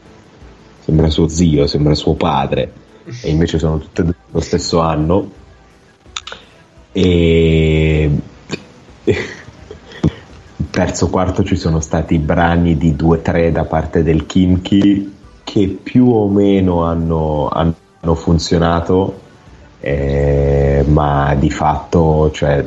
sembra 0.78 1.10
suo 1.10 1.26
zio, 1.26 1.66
sembra 1.66 1.96
suo 1.96 2.14
padre. 2.14 2.72
E 3.20 3.30
invece 3.30 3.58
sono 3.58 3.78
tutte 3.78 4.02
e 4.02 4.04
due 4.04 4.14
lo 4.30 4.38
stesso 4.38 4.78
anno. 4.78 5.28
E 6.92 8.10
terzo 10.70 11.10
quarto 11.10 11.42
ci 11.42 11.56
sono 11.56 11.80
stati 11.80 12.18
brani 12.18 12.76
di 12.76 12.92
2-3 12.92 13.50
da 13.50 13.64
parte 13.64 14.04
del 14.04 14.24
Kimchi 14.24 15.12
che 15.42 15.78
più 15.82 16.10
o 16.10 16.28
meno 16.28 16.84
hanno, 16.84 17.48
hanno 17.48 18.14
funzionato. 18.14 19.22
Eh, 19.80 20.84
ma 20.86 21.34
di 21.34 21.50
fatto 21.50 22.30
cioè, 22.30 22.64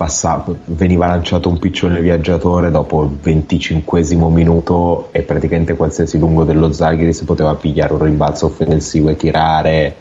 passa- 0.00 0.42
veniva 0.64 1.06
lanciato 1.06 1.50
un 1.50 1.58
piccione 1.58 2.00
viaggiatore 2.00 2.70
dopo 2.70 3.02
il 3.02 3.10
25 3.20 4.02
minuto 4.30 5.10
e 5.12 5.20
praticamente 5.20 5.76
qualsiasi 5.76 6.18
lungo 6.18 6.44
dello 6.44 6.72
Zaghiris 6.72 7.22
poteva 7.24 7.54
pigliare 7.54 7.92
un 7.92 8.02
rimbalzo 8.02 8.46
offensivo 8.46 9.10
e 9.10 9.16
tirare 9.16 9.94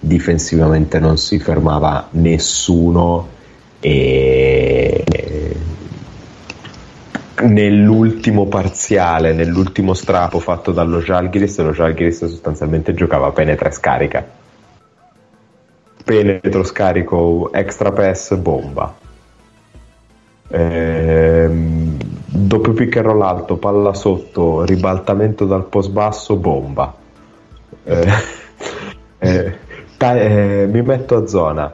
difensivamente 0.00 0.98
non 0.98 1.16
si 1.16 1.38
fermava 1.38 2.08
nessuno 2.10 3.28
e 3.78 5.04
nell'ultimo 7.42 8.46
parziale, 8.46 9.32
nell'ultimo 9.32 9.94
strappo 9.94 10.40
fatto 10.40 10.72
dallo 10.72 10.98
Jalgiris, 10.98 11.60
lo 11.60 11.70
Jalgiris 11.70 12.24
sostanzialmente 12.24 12.94
giocava 12.94 13.30
penetra 13.30 13.68
e 13.68 13.72
scarica. 13.72 14.26
Penetro, 16.04 16.64
scarico, 16.64 17.52
extra 17.52 17.92
pass, 17.92 18.34
bomba. 18.34 19.05
Ehm, 20.48 21.96
doppio 22.26 22.72
pick 22.72 22.96
and 22.96 23.06
roll 23.06 23.22
alto, 23.22 23.56
palla 23.56 23.94
sotto, 23.94 24.64
ribaltamento 24.64 25.44
dal 25.44 25.64
post 25.64 25.90
basso, 25.90 26.36
bomba. 26.36 26.94
Eh, 27.84 28.12
eh, 29.18 29.56
ta- 29.96 30.16
eh, 30.20 30.66
mi 30.70 30.82
metto 30.82 31.16
a 31.16 31.26
zona. 31.26 31.72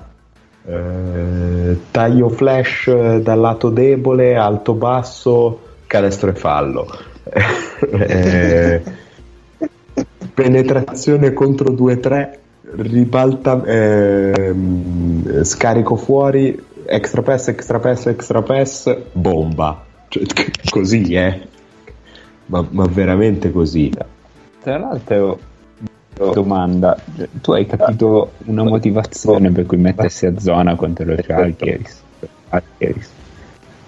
Eh, 0.65 1.79
taglio 1.91 2.29
flash 2.29 3.17
dal 3.19 3.41
lato 3.41 3.69
debole, 3.71 4.37
alto 4.37 4.75
basso, 4.75 5.61
canestro 5.87 6.31
e 6.31 6.35
fallo. 6.35 6.87
Eh, 7.83 8.81
penetrazione 10.35 11.33
contro 11.33 11.73
2-3, 11.73 12.39
ribalta, 12.77 13.61
ehm, 13.65 15.43
scarico 15.43 15.97
fuori, 15.97 16.57
extra 16.93 17.23
pass, 17.23 17.49
extra 17.49 17.79
pass, 17.79 18.07
extra 18.07 18.43
pass, 18.43 18.97
bomba. 19.13 19.85
Cioè, 20.09 20.23
così, 20.69 21.15
eh. 21.15 21.49
Ma, 22.47 22.65
ma 22.69 22.85
veramente 22.85 23.51
così. 23.51 23.91
Tra 24.61 24.79
l'altro, 24.79 25.39
domanda, 26.15 26.97
tu 27.41 27.53
hai 27.53 27.67
capito 27.67 28.33
una 28.45 28.63
motivazione 28.63 29.51
per 29.51 29.65
cui 29.67 29.79
mettersi 29.79 30.27
a 30.27 30.39
zona 30.39 30.77
contro 30.77 31.07
lo? 31.07 31.15
Jalgiris. 31.15 32.03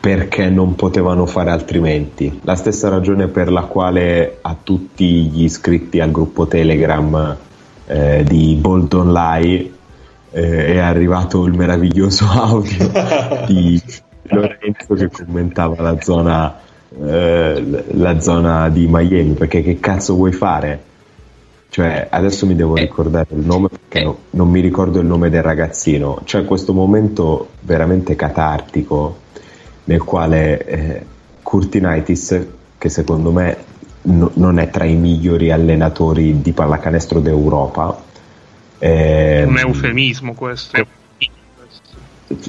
perché 0.00 0.48
non 0.48 0.74
potevano 0.74 1.26
fare 1.26 1.50
altrimenti. 1.50 2.40
La 2.42 2.56
stessa 2.56 2.88
ragione 2.88 3.26
per 3.28 3.52
la 3.52 3.62
quale 3.62 4.38
a 4.40 4.56
tutti 4.60 5.26
gli 5.26 5.44
iscritti 5.44 6.00
al 6.00 6.10
gruppo 6.10 6.46
Telegram 6.46 7.36
eh, 7.86 8.24
di 8.26 8.56
Bold 8.58 8.92
Online 8.94 9.72
eh, 10.34 10.66
è 10.66 10.78
arrivato 10.78 11.44
il 11.44 11.54
meraviglioso 11.54 12.26
audio 12.28 12.90
di 13.46 13.80
Lorenzo 14.26 14.94
che 14.94 15.08
commentava 15.10 15.80
la 15.80 16.00
zona, 16.00 16.58
eh, 17.00 17.84
la 17.92 18.20
zona 18.20 18.68
di 18.68 18.86
Miami, 18.90 19.34
perché 19.34 19.62
che 19.62 19.78
cazzo 19.78 20.14
vuoi 20.14 20.32
fare? 20.32 20.92
Cioè, 21.68 22.08
adesso 22.10 22.46
mi 22.46 22.54
devo 22.54 22.74
ricordare 22.76 23.28
il 23.30 23.44
nome 23.44 23.68
perché 23.68 24.04
no- 24.04 24.18
non 24.30 24.48
mi 24.48 24.60
ricordo 24.60 25.00
il 25.00 25.06
nome 25.06 25.28
del 25.28 25.42
ragazzino. 25.42 26.20
C'è 26.24 26.44
questo 26.44 26.72
momento 26.72 27.48
veramente 27.60 28.14
catartico 28.14 29.18
nel 29.84 30.02
quale 30.02 30.64
eh, 30.64 31.04
Curtinaitis, 31.42 32.46
che 32.78 32.88
secondo 32.88 33.32
me 33.32 33.56
no- 34.02 34.30
non 34.34 34.58
è 34.58 34.70
tra 34.70 34.84
i 34.84 34.94
migliori 34.94 35.50
allenatori 35.50 36.40
di 36.40 36.52
pallacanestro 36.52 37.20
d'Europa, 37.20 38.02
ehm, 38.78 39.48
Un 39.48 39.58
eufemismo 39.58 40.34
questo. 40.34 40.86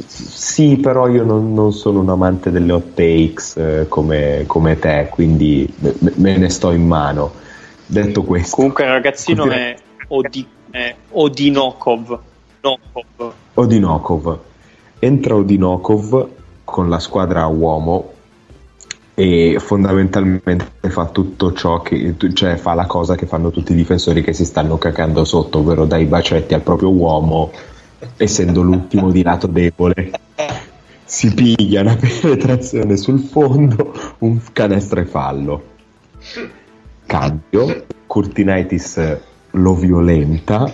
sì, 0.07 0.77
però 0.77 1.07
io 1.07 1.23
non, 1.23 1.53
non 1.53 1.71
sono 1.73 1.99
un 1.99 2.09
amante 2.09 2.49
delle 2.51 2.71
hot 2.71 2.93
takes 2.93 3.55
eh, 3.57 3.85
come, 3.89 4.43
come 4.47 4.79
te, 4.79 5.07
quindi 5.11 5.71
me, 5.79 5.93
me 6.15 6.37
ne 6.37 6.49
sto 6.49 6.71
in 6.71 6.85
mano. 6.87 7.33
Detto 7.85 8.23
questo, 8.23 8.55
Comunque 8.55 8.83
il 8.85 8.89
ragazzino 8.91 9.43
Continua- 9.43 9.65
è, 9.67 9.75
Odi- 10.07 10.47
è 10.71 10.95
Odinokov. 11.11 12.19
Nokov. 12.61 13.33
Odinokov. 13.53 14.39
Entra 14.99 15.35
Odinokov 15.35 16.27
con 16.63 16.89
la 16.89 16.99
squadra 16.99 17.43
a 17.43 17.47
uomo 17.47 18.13
e 19.17 19.55
fondamentalmente 19.59 20.89
fa 20.89 21.05
tutto 21.05 21.53
ciò 21.53 21.81
che 21.81 22.15
cioè 22.33 22.57
fa 22.57 22.73
la 22.73 22.85
cosa 22.85 23.15
che 23.15 23.25
fanno 23.25 23.49
tutti 23.49 23.71
i 23.71 23.75
difensori 23.75 24.21
che 24.21 24.33
si 24.33 24.43
stanno 24.43 24.77
cacando 24.77 25.23
sotto, 25.23 25.59
ovvero 25.59 25.85
dai 25.85 26.05
bacetti 26.05 26.53
al 26.53 26.61
proprio 26.61 26.91
uomo, 26.91 27.51
essendo 28.17 28.61
l'ultimo 28.61 29.09
di 29.11 29.23
lato 29.23 29.47
debole. 29.47 30.11
Si 31.05 31.33
piglia 31.33 31.81
una 31.81 31.95
penetrazione 31.95 32.97
sul 32.97 33.19
fondo, 33.19 33.93
un 34.19 34.39
canestro 34.51 34.99
e 34.99 35.05
fallo. 35.05 35.63
Cambio, 37.05 37.85
Curtinaitis 38.05 39.17
lo 39.55 39.73
violenta 39.73 40.71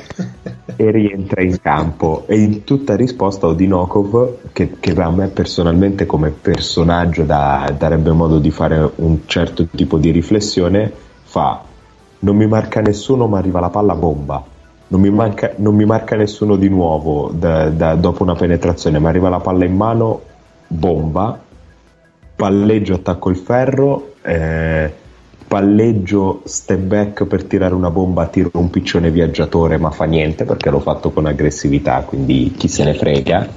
e 0.76 0.92
rientra 0.92 1.42
in 1.42 1.60
campo. 1.62 2.24
E 2.28 2.38
in 2.38 2.64
tutta 2.64 2.96
risposta 2.96 3.48
Odinokov 3.48 4.52
che, 4.52 4.78
che 4.80 4.92
a 4.92 5.10
me 5.10 5.28
personalmente 5.28 6.06
come 6.06 6.30
personaggio 6.30 7.24
da- 7.24 7.74
darebbe 7.78 8.12
modo 8.12 8.40
di 8.40 8.52
fare 8.52 8.92
un 8.96 9.20
certo 9.26 9.66
tipo 9.68 9.98
di 9.98 10.12
riflessione 10.12 10.92
fa 11.24 11.64
non 12.20 12.36
mi 12.36 12.48
marca 12.48 12.82
nessuno 12.82 13.28
ma 13.28 13.38
arriva 13.38 13.60
la 13.60 13.70
palla 13.70 13.96
bomba. 13.96 14.44
Non 14.88 15.00
mi, 15.00 15.10
manca- 15.10 15.54
non 15.58 15.76
mi 15.76 15.86
marca 15.86 16.16
nessuno 16.16 16.56
di 16.58 16.68
nuovo 16.68 17.32
da- 17.34 17.70
da- 17.70 17.96
dopo 17.96 18.24
una 18.24 18.36
penetrazione 18.36 19.00
ma 19.00 19.10
arriva 19.10 19.30
la 19.30 19.40
palla 19.40 19.66
in 19.66 19.76
mano 19.76 20.22
bomba. 20.68 21.40
Palleggio 22.36 22.96
attacco 22.96 23.30
il 23.30 23.38
ferro 23.38 24.14
eh, 24.22 24.94
palleggio 25.52 26.44
step 26.46 26.80
back 26.80 27.26
per 27.26 27.44
tirare 27.44 27.74
una 27.74 27.90
bomba 27.90 28.28
tiro 28.28 28.52
un 28.54 28.70
piccione 28.70 29.12
viaggiatore 29.12 29.78
ma 29.78 29.92
fa 29.92 30.06
niente 30.06 30.46
perché 30.46 30.70
l'ho 30.70 30.80
fatto 30.80 31.12
con 31.12 31.26
aggressività 31.26 32.04
quindi 32.04 32.54
chi 32.58 32.70
se 32.70 32.86
ne 32.86 32.94
frega. 32.94 33.50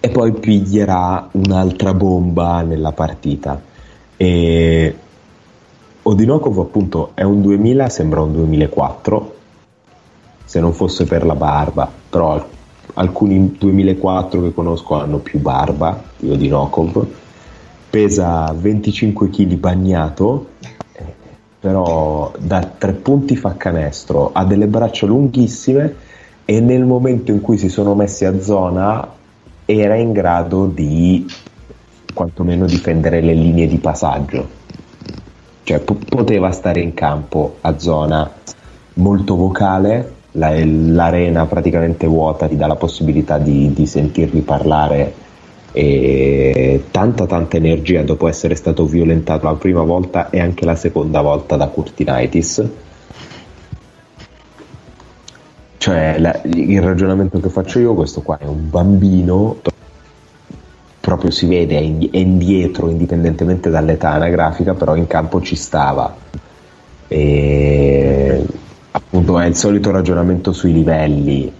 E 0.00 0.08
poi 0.10 0.32
piglierà 0.34 1.30
un'altra 1.32 1.94
bomba 1.94 2.60
nella 2.60 2.92
partita. 2.92 3.58
E 4.18 4.96
Odinokov 6.02 6.58
appunto 6.58 7.12
è 7.14 7.22
un 7.22 7.40
2000 7.40 7.88
sembra 7.88 8.20
un 8.20 8.34
2004 8.34 9.36
se 10.44 10.60
non 10.60 10.74
fosse 10.74 11.06
per 11.06 11.24
la 11.24 11.36
barba. 11.36 11.90
Però 12.10 12.32
al- 12.32 12.44
alcuni 12.94 13.56
2004 13.58 14.42
che 14.42 14.52
conosco 14.52 14.94
hanno 14.96 15.20
più 15.20 15.38
barba 15.38 16.02
di 16.18 16.28
Odinokov 16.30 17.06
pesa 17.92 18.50
25 18.56 19.28
kg 19.28 19.52
bagnato 19.56 20.46
eh, 20.94 21.04
però 21.60 22.32
da 22.38 22.62
tre 22.78 22.94
punti 22.94 23.36
fa 23.36 23.54
canestro 23.58 24.30
ha 24.32 24.46
delle 24.46 24.66
braccia 24.66 25.04
lunghissime 25.04 25.94
e 26.46 26.60
nel 26.60 26.86
momento 26.86 27.32
in 27.32 27.42
cui 27.42 27.58
si 27.58 27.68
sono 27.68 27.94
messi 27.94 28.24
a 28.24 28.40
zona 28.40 29.06
era 29.66 29.94
in 29.96 30.12
grado 30.12 30.64
di 30.64 31.26
quantomeno 32.14 32.64
difendere 32.64 33.20
le 33.20 33.34
linee 33.34 33.66
di 33.66 33.76
passaggio. 33.76 34.48
Cioè 35.62 35.78
po- 35.80 35.98
poteva 36.08 36.50
stare 36.50 36.80
in 36.80 36.94
campo 36.94 37.56
a 37.60 37.78
zona 37.78 38.30
molto 38.94 39.36
vocale 39.36 40.14
la- 40.32 40.64
l'arena 40.64 41.44
praticamente 41.44 42.06
vuota 42.06 42.48
ti 42.48 42.56
dà 42.56 42.66
la 42.66 42.76
possibilità 42.76 43.36
di, 43.36 43.70
di 43.74 43.86
sentirli 43.86 44.40
parlare 44.40 45.12
e 45.72 46.84
tanta 46.90 47.26
tanta 47.26 47.56
energia 47.56 48.02
dopo 48.02 48.28
essere 48.28 48.54
stato 48.54 48.84
violentato 48.84 49.46
la 49.46 49.54
prima 49.54 49.82
volta 49.82 50.28
e 50.30 50.38
anche 50.38 50.64
la 50.66 50.74
seconda 50.76 51.22
volta 51.22 51.56
da 51.56 51.68
Curtinaitis. 51.68 52.62
Cioè 55.78 56.18
la- 56.18 56.40
il 56.44 56.80
ragionamento 56.80 57.40
che 57.40 57.48
faccio 57.48 57.78
io 57.80 57.94
questo 57.94 58.20
qua 58.20 58.38
è 58.38 58.46
un 58.46 58.70
bambino 58.70 59.56
proprio 61.00 61.30
si 61.32 61.46
vede 61.46 61.76
è 61.76 62.16
indietro 62.16 62.88
indipendentemente 62.88 63.68
dall'età 63.68 64.10
anagrafica 64.10 64.74
però 64.74 64.94
in 64.94 65.06
campo 65.08 65.40
ci 65.40 65.56
stava. 65.56 66.14
E 67.08 68.46
appunto 68.92 69.38
è 69.38 69.46
il 69.46 69.56
solito 69.56 69.90
ragionamento 69.90 70.52
sui 70.52 70.72
livelli. 70.72 71.52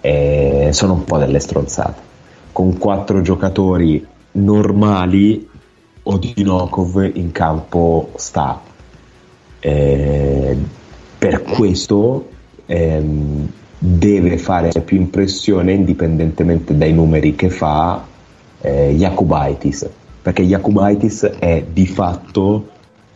E 0.00 0.70
sono 0.72 0.94
un 0.94 1.04
po' 1.04 1.18
delle 1.18 1.38
stronzate 1.38 2.10
con 2.52 2.78
quattro 2.78 3.20
giocatori 3.22 4.06
normali 4.32 5.48
Odinokov 6.04 7.10
in 7.14 7.32
campo 7.32 8.12
sta. 8.16 8.60
Eh, 9.60 10.56
per 11.18 11.42
questo 11.42 12.28
ehm, 12.66 13.48
deve 13.78 14.38
fare 14.38 14.70
più 14.84 14.96
impressione 14.96 15.72
indipendentemente 15.72 16.76
dai 16.76 16.92
numeri 16.92 17.34
che 17.34 17.50
fa 17.50 18.04
eh, 18.60 18.94
Jakubaitis 18.96 19.88
perché 20.22 20.42
Jakubaitis 20.42 21.24
è 21.24 21.64
di 21.70 21.86
fatto 21.86 22.68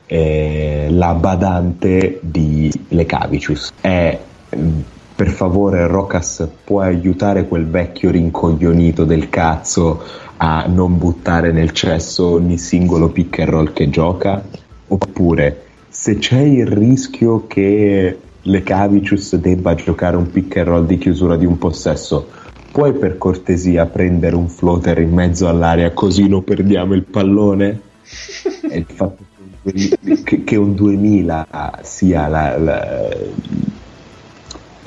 eh, 0.07 0.89
la 0.91 1.15
badante 1.15 2.19
di 2.21 2.71
Lekavicius 2.89 3.73
è 3.81 4.19
mm, 4.55 4.81
per 5.17 5.31
favore 5.31 5.87
Rocas 5.87 6.47
puoi 6.63 6.87
aiutare 6.89 7.49
quel 7.49 7.67
vecchio 7.67 8.11
rincoglionito 8.11 9.05
del 9.05 9.31
cazzo 9.31 10.03
a 10.37 10.67
non 10.69 10.99
buttare 10.99 11.53
nel 11.53 11.71
cesso 11.71 12.33
ogni 12.33 12.59
singolo 12.59 13.09
pick 13.09 13.39
and 13.39 13.49
roll 13.49 13.73
che 13.73 13.89
gioca 13.89 14.45
oppure 14.89 15.63
se 15.89 16.19
c'è 16.19 16.41
il 16.41 16.67
rischio 16.67 17.47
che 17.47 18.19
Lekavicius 18.43 19.37
debba 19.37 19.75
giocare 19.75 20.17
un 20.17 20.31
pick 20.31 20.59
and 20.59 20.67
roll 20.67 20.87
di 20.87 20.99
chiusura 20.99 21.37
di 21.37 21.47
un 21.47 21.57
possesso 21.57 22.29
puoi 22.71 22.93
per 22.93 23.17
cortesia 23.17 23.87
prendere 23.87 24.37
un 24.37 24.51
floater 24.51 24.99
in 24.99 25.15
mezzo 25.15 25.49
all'aria 25.49 25.93
così 25.93 26.29
non 26.29 26.45
perdiamo 26.45 26.93
il 26.93 27.05
pallone? 27.05 27.81
E 28.69 28.79
il 28.79 28.87
fatto 28.87 29.25
che 29.63 29.77
un 29.77 29.95
2000 29.95 30.23
che, 30.25 30.45
che 30.45 30.57
un 30.57 30.75
2000 30.75 31.79
sia 31.83 32.27
la, 32.29 32.59
la, 32.59 33.09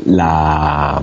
la, 0.05 1.01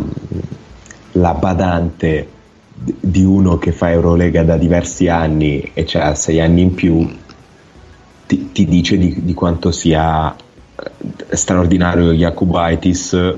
la 1.12 1.34
badante 1.34 2.30
di 2.74 3.24
uno 3.24 3.58
che 3.58 3.72
fa 3.72 3.90
Eurolega 3.90 4.42
da 4.42 4.56
diversi 4.56 5.08
anni 5.08 5.70
e 5.72 5.86
ha 5.98 6.14
sei 6.14 6.40
anni 6.40 6.60
in 6.60 6.74
più 6.74 7.16
ti, 8.26 8.52
ti 8.52 8.66
dice 8.66 8.98
di, 8.98 9.24
di 9.24 9.34
quanto 9.34 9.70
sia 9.70 10.34
eh, 10.34 11.36
straordinario 11.36 12.12
Jakubaitis 12.12 13.34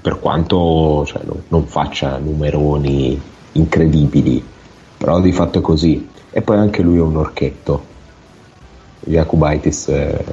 per 0.00 0.18
quanto 0.18 1.04
cioè, 1.04 1.22
non, 1.24 1.42
non 1.48 1.66
faccia 1.66 2.16
numeroni 2.16 3.20
incredibili 3.52 4.42
però 5.00 5.18
di 5.18 5.32
fatto 5.32 5.60
è 5.60 5.62
così. 5.62 6.06
E 6.30 6.42
poi 6.42 6.58
anche 6.58 6.82
lui 6.82 6.98
è 6.98 7.00
un 7.00 7.16
orchetto. 7.16 7.88
Jakubaitis 9.00 9.86
è 9.88 10.24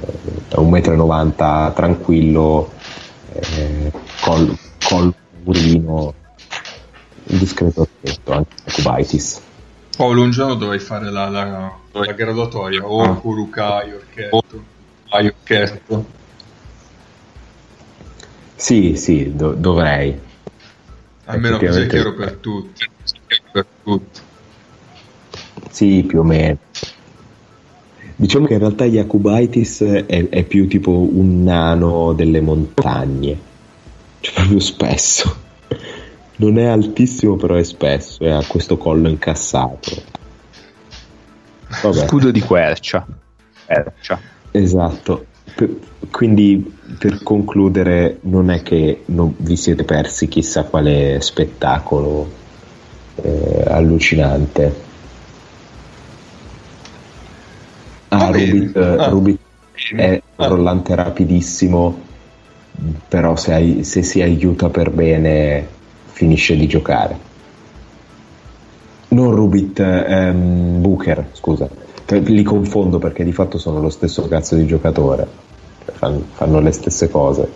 1,90 0.50 1.68
m 1.68 1.72
tranquillo 1.72 2.68
eh, 2.68 2.77
col, 4.28 4.58
col 4.86 5.14
murino 5.44 6.14
un 7.30 7.38
discreto 7.38 7.80
orchetto 7.82 8.32
anche 8.32 8.54
Jakubaitis 8.66 9.40
Paolo, 9.96 10.22
un 10.22 10.30
giorno 10.30 10.54
dovrai 10.54 10.78
fare 10.78 11.10
la, 11.10 11.28
la, 11.28 11.76
la 11.92 12.12
graduatoria 12.12 12.86
o 12.86 13.02
Ah. 13.02 13.14
Kurukai, 13.14 13.92
Orchetto. 13.94 14.64
Hai 15.08 15.26
Orchetto. 15.26 16.04
sì 18.54 18.94
sì 18.96 19.34
do- 19.34 19.54
dovrei 19.54 20.16
Almeno 21.24 21.58
così 21.58 21.80
è 21.80 21.86
chiaro 21.88 22.14
per 22.14 22.34
tutti. 22.34 22.88
Per 23.52 23.66
tutti. 23.82 24.20
Sì, 25.70 26.02
più 26.06 26.20
o 26.20 26.22
meno. 26.22 26.56
Diciamo 28.16 28.46
che 28.46 28.54
in 28.54 28.60
realtà 28.60 28.84
Jakubaitis 28.86 29.82
è, 29.82 30.28
è 30.30 30.42
più 30.44 30.66
tipo 30.68 30.90
un 30.90 31.42
nano 31.42 32.14
delle 32.14 32.40
montagne, 32.40 33.38
cioè 34.20 34.34
proprio 34.34 34.60
spesso. 34.60 35.36
Non 36.36 36.58
è 36.58 36.64
altissimo, 36.66 37.36
però 37.36 37.56
è 37.56 37.64
spesso 37.64 38.22
e 38.22 38.30
ha 38.30 38.44
questo 38.46 38.76
collo 38.76 39.08
incassato. 39.08 39.90
Vabbè, 41.82 42.06
Scudo 42.06 42.30
di 42.30 42.40
quercia. 42.40 43.06
Quercia. 43.66 44.20
esatto. 44.52 45.26
Per- 45.54 45.76
quindi 46.10 46.76
per 46.98 47.22
concludere, 47.22 48.18
non 48.22 48.50
è 48.50 48.62
che 48.62 49.02
non 49.06 49.34
vi 49.38 49.56
siete 49.56 49.84
persi 49.84 50.28
chissà 50.28 50.64
quale 50.64 51.18
spettacolo 51.20 52.30
eh, 53.22 53.64
allucinante. 53.66 54.86
Ah. 58.08 58.30
Rubit, 58.30 58.76
eh, 58.76 58.80
Ah. 58.80 59.08
È 59.96 60.22
un 60.36 60.44
Ah. 60.44 60.46
rollante 60.48 60.94
rapidissimo, 60.94 62.00
però 63.08 63.36
se, 63.36 63.52
ai- 63.52 63.84
se 63.84 64.02
si 64.02 64.20
aiuta 64.22 64.68
per 64.68 64.90
bene 64.90 65.66
finisce 66.06 66.56
di 66.56 66.66
giocare. 66.66 67.26
Non 69.08 69.34
Rubit, 69.34 69.78
ehm, 69.80 70.80
Booker, 70.80 71.30
scusa. 71.32 71.68
Cioè, 72.04 72.20
Li 72.20 72.42
confondo 72.42 72.98
perché 72.98 73.24
di 73.24 73.32
fatto 73.32 73.58
sono 73.58 73.80
lo 73.80 73.90
stesso 73.90 74.26
cazzo 74.28 74.54
di 74.54 74.66
giocatore. 74.66 75.26
Cioè, 75.84 75.94
fan- 75.94 76.24
fanno 76.32 76.60
le 76.60 76.72
stesse 76.72 77.08
cose. 77.10 77.48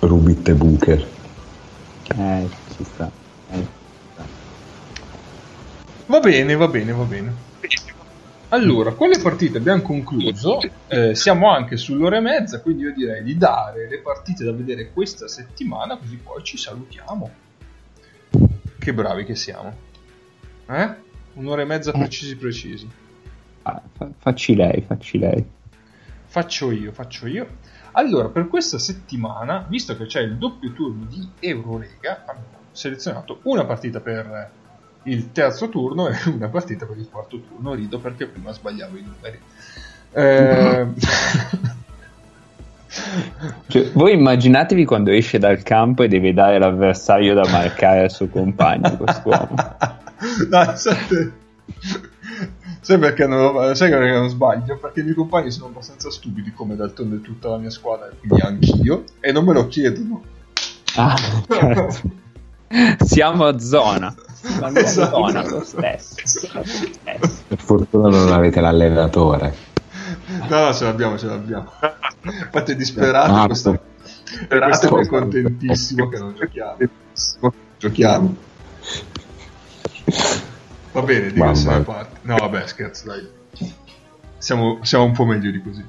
Rubit 0.00 0.48
e 0.48 0.54
Booker. 0.54 1.06
Eh, 2.16 2.48
ci 2.76 2.84
sta. 2.84 3.10
Eh. 3.52 3.66
Va 6.06 6.20
bene, 6.20 6.56
va 6.56 6.66
bene, 6.68 6.92
va 6.92 7.04
bene. 7.04 7.34
Allora, 8.52 8.94
con 8.94 9.08
le 9.08 9.20
partite 9.20 9.58
abbiamo 9.58 9.80
concluso, 9.80 10.58
eh, 10.88 11.14
siamo 11.14 11.52
anche 11.52 11.76
sull'ora 11.76 12.16
e 12.16 12.20
mezza, 12.20 12.60
quindi 12.60 12.82
io 12.82 12.92
direi 12.92 13.22
di 13.22 13.38
dare 13.38 13.88
le 13.88 14.00
partite 14.00 14.42
da 14.42 14.50
vedere 14.50 14.90
questa 14.90 15.28
settimana, 15.28 15.96
così 15.96 16.16
poi 16.16 16.42
ci 16.42 16.56
salutiamo. 16.56 17.30
Che 18.76 18.92
bravi 18.92 19.24
che 19.24 19.36
siamo. 19.36 19.72
Eh? 20.68 20.94
Un'ora 21.34 21.62
e 21.62 21.64
mezza 21.64 21.92
precisi 21.92 22.36
precisi. 22.36 22.90
Ah, 23.62 23.80
fa- 23.92 24.10
facci 24.18 24.56
lei, 24.56 24.82
facci 24.84 25.18
lei. 25.18 25.44
Faccio 26.26 26.72
io, 26.72 26.90
faccio 26.90 27.28
io. 27.28 27.46
Allora, 27.92 28.30
per 28.30 28.48
questa 28.48 28.80
settimana, 28.80 29.64
visto 29.68 29.96
che 29.96 30.06
c'è 30.06 30.22
il 30.22 30.36
doppio 30.36 30.72
turno 30.72 31.04
di 31.04 31.24
Eurolega, 31.38 32.24
abbiamo 32.26 32.58
selezionato 32.72 33.38
una 33.44 33.64
partita 33.64 34.00
per 34.00 34.58
il 35.04 35.32
terzo 35.32 35.68
turno 35.68 36.08
e 36.08 36.16
una 36.26 36.48
partita 36.48 36.86
per 36.86 36.98
il 36.98 37.08
quarto 37.10 37.40
turno. 37.40 37.74
Rido 37.74 37.98
perché 37.98 38.26
prima 38.26 38.52
sbagliavo 38.52 38.96
i 38.96 39.02
numeri. 39.02 39.40
Eh, 40.12 40.86
Cioè, 43.68 43.92
voi 43.92 44.14
immaginatevi 44.14 44.84
quando 44.84 45.10
esce 45.10 45.38
dal 45.38 45.62
campo 45.62 46.02
e 46.02 46.08
deve 46.08 46.32
dare 46.32 46.58
l'avversario 46.58 47.34
da 47.34 47.48
marcare 47.48 48.00
al 48.00 48.10
suo 48.10 48.26
compagno, 48.26 48.96
quest'uomo. 48.96 49.54
no, 50.50 50.72
sai, 50.74 51.32
sai 52.80 52.98
perché 52.98 53.26
non, 53.28 53.76
sai 53.76 53.90
perché 53.90 54.12
non 54.12 54.28
sbaglio? 54.28 54.76
Perché 54.76 55.00
i 55.00 55.02
miei 55.04 55.14
compagni 55.14 55.52
sono 55.52 55.66
abbastanza 55.66 56.10
stupidi, 56.10 56.52
come 56.52 56.74
d'altronde 56.74 57.20
tutta 57.20 57.50
la 57.50 57.58
mia 57.58 57.70
squadra, 57.70 58.10
quindi 58.18 58.40
anch'io, 58.40 59.04
e 59.20 59.30
non 59.30 59.44
me 59.44 59.52
lo 59.52 59.68
chiedono. 59.68 60.22
Ah, 60.96 61.16
certo. 61.46 62.18
Siamo 63.04 63.46
a 63.46 63.58
zona. 63.58 64.14
Siamo 64.32 64.66
a 64.66 64.78
Esatto. 64.80 65.16
zona 65.16 65.48
lo 65.48 65.64
stesso. 65.64 66.48
Per 67.48 67.58
fortuna 67.58 68.08
non 68.08 68.32
avete 68.32 68.60
l'allenatore. 68.60 69.54
No, 70.48 70.60
no, 70.66 70.72
ce 70.72 70.84
l'abbiamo, 70.84 71.18
ce 71.18 71.26
l'abbiamo. 71.26 71.70
Infatti 72.22 72.72
è 72.72 72.76
disperato 72.76 73.32
Ah, 73.32 73.46
questo. 73.46 73.80
Questo 74.48 74.98
è 74.98 75.06
contentissimo 75.08 76.08
che 76.08 76.18
non 76.18 76.34
giochiamo. 76.36 76.76
Giochiamo. 77.78 78.36
Va 80.92 81.02
bene, 81.02 81.32
diverse 81.32 81.66
Mamma. 81.66 81.82
parte. 81.84 82.18
No, 82.22 82.36
vabbè, 82.36 82.66
scherzo, 82.66 83.06
dai. 83.06 83.28
Siamo, 84.38 84.78
siamo 84.82 85.04
un 85.04 85.12
po' 85.12 85.24
meglio 85.24 85.50
di 85.50 85.60
così. 85.62 85.84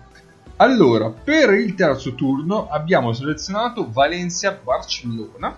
Allora, 0.58 1.10
per 1.10 1.52
il 1.54 1.74
terzo 1.76 2.14
turno 2.16 2.68
abbiamo 2.70 3.14
selezionato 3.14 3.90
Valencia-Barcellona, 3.92 5.56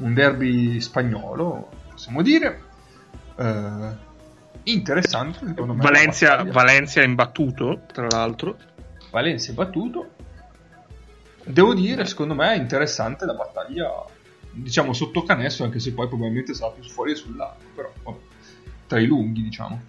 un 0.00 0.14
derby 0.14 0.80
spagnolo, 0.80 1.68
possiamo 1.90 2.22
dire. 2.22 2.62
Eh, 3.36 3.88
interessante, 4.64 5.46
secondo 5.46 5.74
me. 5.74 5.82
Valencia. 5.82 6.44
Valencia 6.44 7.02
imbattuto, 7.02 7.82
tra 7.92 8.06
l'altro. 8.08 8.56
Valencia 9.10 9.52
è 9.52 9.54
battuto. 9.54 10.10
Devo 11.44 11.74
dire, 11.74 12.04
secondo 12.04 12.34
me 12.34 12.52
è 12.52 12.56
interessante 12.56 13.24
la 13.24 13.34
battaglia, 13.34 14.04
diciamo 14.52 14.92
sotto 14.92 15.22
canestro, 15.22 15.64
anche 15.64 15.80
se 15.80 15.92
poi 15.92 16.06
probabilmente 16.06 16.54
sarà 16.54 16.72
più 16.72 16.84
fuori 16.84 17.12
e 17.12 17.14
sull'arco, 17.14 17.64
però 17.74 17.92
vabbè, 18.04 18.18
tra 18.86 19.00
i 19.00 19.06
lunghi, 19.06 19.42
diciamo. 19.42 19.80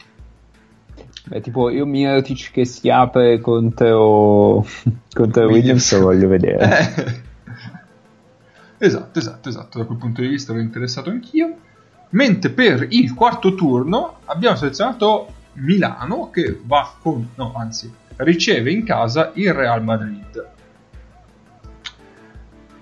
Beh, 1.25 1.41
tipo 1.41 1.69
io 1.69 1.85
Mirotic 1.85 2.51
che 2.51 2.65
si 2.65 2.89
apre 2.89 3.39
contro, 3.39 4.65
contro 5.13 5.47
Williams 5.47 5.93
lo 5.97 6.05
voglio 6.05 6.27
vedere. 6.27 6.69
Eh. 6.69 7.21
esatto, 8.85 9.19
esatto, 9.19 9.49
esatto, 9.49 9.77
da 9.77 9.85
quel 9.85 9.97
punto 9.97 10.21
di 10.21 10.27
vista 10.27 10.51
ero 10.51 10.61
interessato 10.61 11.09
anch'io. 11.09 11.55
Mentre 12.09 12.49
per 12.49 12.87
il 12.89 13.13
quarto 13.13 13.55
turno 13.55 14.19
abbiamo 14.25 14.55
selezionato 14.55 15.33
Milano 15.53 16.29
che 16.29 16.59
va 16.63 16.95
con, 17.01 17.29
no, 17.35 17.53
anzi, 17.55 17.91
riceve 18.17 18.71
in 18.71 18.83
casa 18.83 19.31
il 19.35 19.53
Real 19.53 19.83
Madrid. 19.83 20.47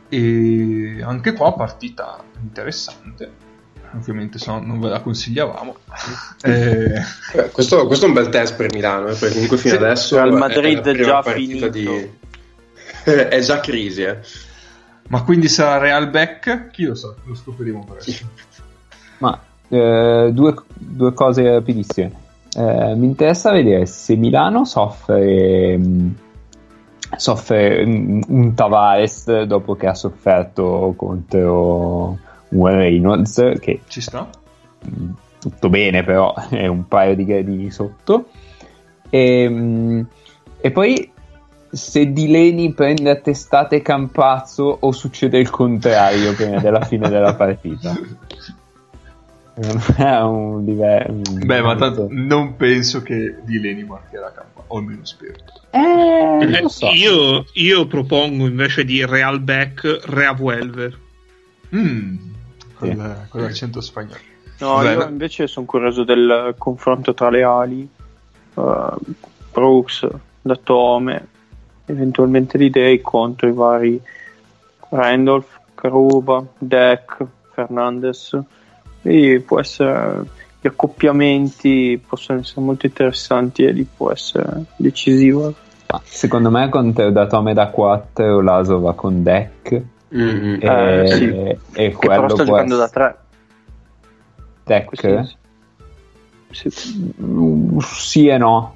E 0.10 1.02
anche 1.04 1.34
qua 1.34 1.54
partita 1.54 2.24
interessante. 2.42 3.48
Ovviamente 3.96 4.38
se 4.38 4.52
no 4.52 4.60
non 4.60 4.80
ve 4.80 4.90
la 4.90 5.02
consigliavamo. 5.02 5.76
Eh, 6.42 6.94
Eh, 7.34 7.50
questo, 7.52 7.86
questo 7.86 8.06
è 8.06 8.08
un 8.08 8.14
bel 8.14 8.30
test 8.30 8.56
per 8.56 8.74
Milano, 8.74 9.08
eh, 9.08 9.14
perché 9.14 9.34
comunque 9.34 9.58
fino 9.58 9.76
Sì, 9.76 9.84
adesso 9.84 10.16
Real 10.16 10.34
è 10.34 10.38
Madrid 10.38 10.82
prima 10.82 11.04
già 11.04 11.22
partita 11.22 11.72
finito. 11.72 12.18
è 13.04 13.40
già 13.42 13.60
crisi, 13.60 14.04
eh. 14.04 14.20
Ma 15.10 15.23
quindi 15.23 15.48
sarà 15.48 15.77
Real 15.77 16.10
Back? 16.10 16.69
Chi 16.72 16.86
lo 16.86 16.95
sa? 16.95 17.14
Lo 17.26 17.36
scopriremo 17.36 17.86
presto. 17.86 18.26
Ma 19.19 19.40
eh, 19.68 20.30
due, 20.34 20.56
due 20.76 21.14
cose 21.14 21.44
rapidissime. 21.52 22.11
Eh, 22.56 22.95
mi 22.95 23.06
interessa 23.06 23.52
vedere 23.52 23.86
se 23.86 24.15
Milano 24.15 24.65
soffre, 24.65 25.77
mh, 25.77 26.15
soffre 27.15 27.84
un, 27.84 28.23
un 28.27 28.53
Tavares 28.56 29.44
dopo 29.44 29.76
che 29.76 29.88
ha 29.88 29.94
sofferto 29.94 30.94
contro 30.95 32.18
un 32.49 32.68
Reynolds, 32.68 33.53
che 33.60 33.81
Ci 33.88 34.02
sta? 34.02 34.27
mh, 34.84 35.10
tutto 35.40 35.69
bene, 35.69 36.03
però 36.03 36.34
è 36.49 36.65
un 36.65 36.88
paio 36.88 37.15
di 37.15 37.26
gradini 37.26 37.69
sotto. 37.72 38.30
E, 39.10 39.49
mh, 39.49 40.07
e 40.61 40.72
poi 40.72 41.11
se 41.72 42.12
Dileni 42.12 42.74
prende 42.74 43.10
a 43.10 43.16
testate 43.16 43.82
Campazzo 43.82 44.78
o 44.82 44.91
succede 44.91 45.38
il 45.38 45.50
contrario 45.50 46.34
prima 46.34 46.60
della 46.60 46.84
fine 46.84 47.10
della 47.10 47.36
partita. 47.36 47.96
Non 49.56 49.84
è 49.98 50.22
un 50.22 50.64
livello. 50.64 51.22
Beh, 51.46 51.62
ma 51.62 51.76
tanto 51.76 52.08
non 52.10 52.56
penso 52.56 53.02
che 53.02 53.40
Dileni 53.44 53.84
marcherà 53.84 54.32
campo, 54.32 54.64
o 54.68 54.78
almeno 54.78 55.04
spero. 55.04 55.34
Eh, 55.72 56.64
Eh, 56.64 56.70
so. 56.70 56.88
io, 56.91 57.46
io 57.54 57.86
propongo 57.86 58.48
invece 58.48 58.86
di 58.86 59.06
Real 59.06 59.41
Back 59.41 60.00
Reavuelver. 60.06 60.98
Mm, 61.76 62.16
con, 62.74 63.26
con 63.28 63.41
l'accento 63.41 63.82
spagnolo. 63.82 64.20
No, 64.60 64.80
Beh, 64.80 64.94
io 64.94 65.08
invece 65.08 65.48
sono 65.48 65.66
curioso 65.66 66.04
del 66.04 66.56
confronto 66.58 67.14
tra 67.14 67.30
le 67.30 67.44
ali, 67.44 67.90
eh, 68.56 68.88
Brooks, 69.52 70.08
Datome, 70.41 71.28
eventualmente 71.90 72.57
di 72.57 72.70
Day 72.70 73.02
contro 73.02 73.48
i 73.48 73.53
vari 73.53 74.02
Randolph, 74.90 75.60
Caruba, 75.76 76.44
Deck, 76.57 77.26
Fernandez. 77.53 78.38
Quindi 79.02 79.40
può 79.40 79.60
essere 79.60 80.38
gli 80.61 80.68
accoppiamenti 80.68 82.03
possono 82.06 82.40
essere 82.40 82.60
molto 82.61 82.86
interessanti 82.86 83.64
e 83.64 83.72
lì 83.72 83.84
può 83.86 84.11
essere 84.11 84.64
decisivo. 84.76 85.53
Secondo 86.03 86.52
me 86.52 86.68
con 86.70 86.94
Teodatome 86.94 87.53
da 87.53 87.68
4 87.70 88.41
Laso 88.41 88.80
va 88.80 88.94
con 88.94 89.24
deck. 89.24 89.82
Mm, 90.14 90.20
mm. 90.22 90.57
E, 90.60 91.02
Eh, 91.03 91.07
sì. 91.07 91.24
e 91.26 91.57
Che 91.74 91.91
quello 91.95 92.22
però 92.22 92.36
sta 92.36 92.44
giocando 92.44 92.76
da 92.78 92.84
essere 92.86 93.16
3. 94.66 94.86
deck. 94.91 95.26
Sì. 96.52 96.70
Sì. 96.70 97.16
Mm, 97.24 97.78
Sì 97.80 98.28
e 98.28 98.38
no. 98.38 98.76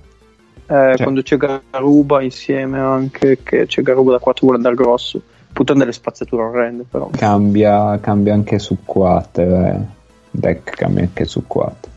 Eh, 0.66 0.94
Cioè- 0.96 1.02
Quando 1.02 1.22
c'è 1.22 1.38
Garuba 1.38 2.22
insieme 2.22 2.80
anche, 2.80 3.40
che 3.44 3.66
c'è 3.66 3.82
Garuba 3.82 4.12
da 4.14 4.20
4 4.20 4.42
vuole 4.48 4.58
andare 4.58 4.76
grosso. 4.76 5.22
Puttana 5.54 5.80
delle 5.80 5.92
spazzature 5.92 6.42
orrende 6.44 6.84
però. 6.90 7.10
Cambia, 7.16 8.00
cambia 8.00 8.34
anche 8.34 8.58
su 8.60 8.78
4. 8.84 9.44
Eh. 9.66 9.80
Deck 10.32 10.72
cambia 10.76 11.04
anche 11.04 11.26
su 11.26 11.46
4. 11.46 11.92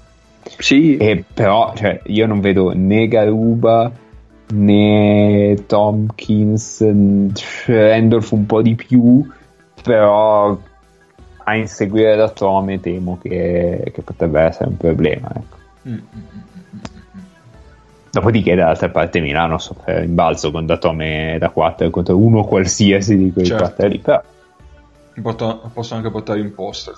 Sì, 0.59 0.97
E 0.98 1.24
però 1.32 1.72
cioè, 1.74 2.01
io 2.06 2.26
non 2.26 2.40
vedo 2.40 2.72
né 2.74 3.09
Garuba 3.09 3.90
né 4.52 5.56
Tompkins, 5.66 6.80
n- 6.82 7.32
Randolph 7.66 8.30
un 8.32 8.47
po' 8.47 8.62
di 8.62 8.74
più, 8.74 9.26
però 9.82 10.56
a 11.48 11.56
inseguire 11.56 12.16
da 12.16 12.28
Tome 12.28 12.80
temo 12.80 13.18
che, 13.22 13.90
che 13.93 14.02
potrebbe 14.02 14.40
essere 14.40 14.68
un 14.68 14.76
problema. 14.76 15.30
Ecco. 15.34 15.56
Mm, 15.88 15.93
mm, 15.93 15.98
mm. 15.98 16.55
Dopodiché 18.16 18.55
dall'altra 18.55 18.88
parte 18.88 19.20
Milano 19.20 19.59
soffre 19.59 20.05
in 20.05 20.14
balzo 20.14 20.51
con 20.51 20.64
Datome 20.64 21.36
da 21.38 21.51
4 21.51 21.90
contro 21.90 22.16
uno 22.16 22.44
qualsiasi 22.44 23.14
di 23.14 23.30
quei 23.30 23.44
Certo. 23.44 23.64
4 23.64 23.88
lì, 23.88 23.98
però 23.98 24.22
Porto- 25.20 25.70
posso 25.70 25.94
anche 25.97 26.10
portare 26.10 26.40
in 26.40 26.55
poster. 26.55 26.94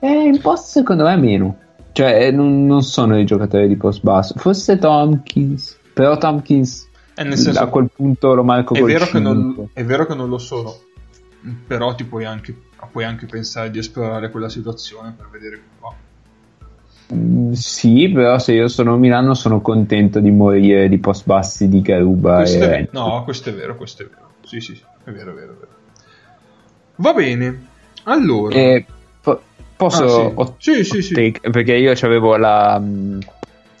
Eh, 0.00 0.06
in 0.06 0.38
post 0.42 0.66
secondo 0.66 1.04
me 1.04 1.16
meno. 1.16 1.56
Cioè, 1.92 2.26
eh, 2.26 2.30
non, 2.30 2.66
non 2.66 2.82
sono 2.82 3.18
i 3.18 3.24
giocatori 3.24 3.68
di 3.68 3.76
post 3.76 4.02
basso. 4.02 4.34
Forse 4.36 4.76
Tompkins. 4.76 5.78
Però 5.94 6.18
Tompkins 6.18 6.86
Eh, 7.14 7.36
senso, 7.36 7.58
a 7.58 7.68
quel 7.68 7.88
punto 7.94 8.34
lo 8.34 8.44
marco 8.44 8.74
è 8.74 8.82
vero, 8.82 9.06
che 9.06 9.18
non, 9.18 9.54
5. 9.54 9.68
è 9.72 9.84
vero 9.84 10.04
che 10.04 10.14
non 10.14 10.28
lo 10.28 10.38
sono, 10.38 10.74
però 11.66 11.94
ti 11.94 12.04
puoi 12.04 12.26
anche, 12.26 12.54
puoi 12.92 13.04
anche 13.04 13.24
pensare 13.24 13.70
di 13.70 13.78
esplorare 13.78 14.30
quella 14.30 14.50
situazione 14.50 15.14
per 15.16 15.28
vedere 15.30 15.56
come 15.56 15.80
va. 15.80 16.08
Sì, 17.52 18.08
però 18.08 18.38
se 18.38 18.52
io 18.52 18.68
sono 18.68 18.94
a 18.94 18.96
Milano 18.96 19.34
sono 19.34 19.60
contento 19.60 20.20
di 20.20 20.30
morire 20.30 20.88
di 20.88 20.98
post 20.98 21.26
bassi 21.26 21.68
di 21.68 21.80
Garuba 21.80 22.36
Questo 22.36 22.64
è. 22.64 22.88
No, 22.92 23.24
questo 23.24 23.48
è 23.48 23.54
vero, 23.54 23.76
questo 23.76 24.02
è 24.04 24.06
vero. 24.06 24.30
Sì, 24.44 24.60
sì, 24.60 24.80
è 25.04 25.10
vero, 25.10 25.32
è 25.32 25.34
vero, 25.34 25.52
è 25.52 25.56
vero. 25.56 25.68
Va 26.96 27.12
bene. 27.12 27.66
Allora, 28.04 28.54
E 28.54 28.84
po- 29.20 29.40
posso 29.76 30.04
Ah, 30.04 30.28
sì. 30.28 30.32
hot- 30.34 30.54
Sì, 30.58 30.84
sì, 30.84 30.96
hot 30.96 31.02
sì. 31.02 31.14
take? 31.14 31.50
perché 31.50 31.74
io 31.74 31.92
avevo 32.00 32.36
la, 32.36 32.80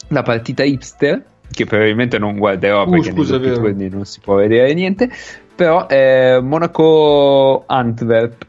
la 0.08 0.22
partita 0.22 0.64
hipster 0.64 1.24
che 1.50 1.64
probabilmente 1.64 2.18
non 2.18 2.36
guarderò 2.36 2.86
Uh, 2.86 2.90
perché 2.90 3.10
scusa, 3.12 3.38
nei 3.38 3.88
non 3.90 4.04
si 4.04 4.20
può 4.20 4.36
vedere 4.36 4.72
niente 4.74 5.10
però 5.54 5.86
è 5.86 6.38
Monaco 6.40 7.64
Antwerp 7.66 8.46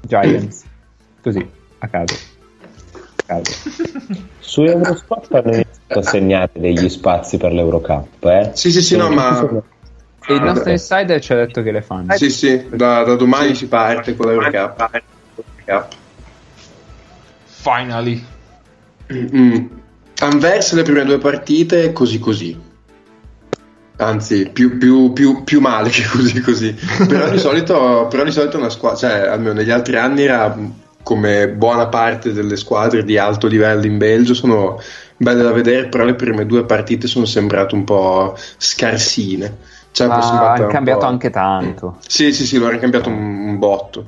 Giants 0.00 0.64
così 1.20 1.46
a 1.78 1.88
caso 1.88 2.14
caso 3.26 3.52
Su 4.38 4.62
Eurosport 4.62 5.34
hanno 5.34 5.52
iniziato 5.52 5.98
a 5.98 6.02
segnare 6.02 6.50
degli 6.52 6.88
spazi 6.88 7.36
per 7.36 7.52
l'Eurocup. 7.52 8.24
Eh? 8.24 8.50
Sì, 8.54 8.70
sì, 8.70 8.82
sì, 8.82 8.96
no, 8.96 9.10
ma 9.10 9.62
e 10.26 10.34
il 10.34 10.42
nostro 10.42 10.70
insider 10.70 11.20
ci 11.20 11.32
ha 11.32 11.36
detto 11.36 11.62
che 11.62 11.70
le 11.70 11.82
fanno 11.82 12.16
sì, 12.16 12.30
sì, 12.30 12.66
da, 12.70 13.02
da 13.02 13.14
domani 13.14 13.54
si 13.54 13.66
parte 13.68 14.16
con 14.16 14.26
l'Eurocup. 14.28 15.02
finally. 17.44 18.24
Mm. 19.12 19.66
Anversa 20.20 20.76
le 20.76 20.82
prime 20.82 21.04
due 21.04 21.18
partite 21.18 21.92
così 21.92 22.18
così. 22.18 22.58
Anzi, 23.96 24.48
più, 24.48 24.78
più- 24.78 25.12
più- 25.12 25.44
più 25.44 25.60
male 25.60 25.90
che 25.90 26.04
così 26.10 26.40
così. 26.40 26.74
però, 27.06 27.28
di 27.28 27.38
solito, 27.38 28.06
però 28.08 28.24
di 28.24 28.32
solito 28.32 28.56
una 28.56 28.70
squadra, 28.70 28.98
cioè 28.98 29.26
almeno 29.28 29.52
negli 29.52 29.70
altri 29.70 29.96
anni 29.96 30.22
era 30.22 30.56
come 31.04 31.48
buona 31.48 31.86
parte 31.86 32.32
delle 32.32 32.56
squadre 32.56 33.04
di 33.04 33.16
alto 33.16 33.46
livello 33.46 33.86
in 33.86 33.98
Belgio, 33.98 34.34
sono 34.34 34.80
belle 35.16 35.42
da 35.42 35.52
vedere, 35.52 35.88
però 35.88 36.02
le 36.02 36.14
prime 36.14 36.46
due 36.46 36.64
partite 36.64 37.06
sono 37.06 37.26
sembrate 37.26 37.76
un 37.76 37.84
po' 37.84 38.36
scarsine. 38.56 39.72
Cioè, 39.92 40.08
sembrata 40.08 40.54
hanno 40.54 40.66
cambiato 40.66 41.06
anche 41.06 41.30
tanto 41.30 41.98
Sì, 42.04 42.32
sì, 42.32 42.44
sì, 42.46 42.58
lo 42.58 42.66
hanno 42.66 42.78
cambiato 42.78 43.10
un, 43.10 43.46
un 43.46 43.58
botto. 43.60 44.06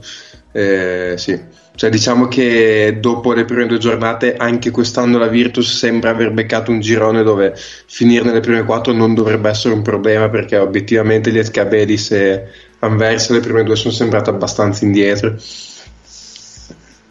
Eh, 0.50 1.14
sì. 1.16 1.40
Cioè, 1.76 1.90
diciamo 1.90 2.26
che 2.26 2.96
dopo 2.98 3.34
le 3.34 3.44
prime 3.44 3.66
due 3.66 3.76
giornate, 3.76 4.34
anche 4.34 4.70
quest'anno 4.70 5.18
la 5.18 5.28
Virtus 5.28 5.76
sembra 5.76 6.10
aver 6.10 6.32
beccato 6.32 6.70
un 6.70 6.80
girone 6.80 7.22
dove 7.22 7.54
finire 7.54 8.24
nelle 8.24 8.40
prime 8.40 8.64
quattro 8.64 8.94
non 8.94 9.12
dovrebbe 9.14 9.50
essere 9.50 9.74
un 9.74 9.82
problema 9.82 10.30
perché 10.30 10.56
obiettivamente 10.56 11.30
gli 11.30 11.38
Escabedis 11.38 12.10
e 12.12 12.46
Anversa 12.78 13.34
le 13.34 13.40
prime 13.40 13.62
due 13.62 13.76
sono 13.76 13.92
sembrate 13.92 14.30
abbastanza 14.30 14.84
indietro. 14.86 15.36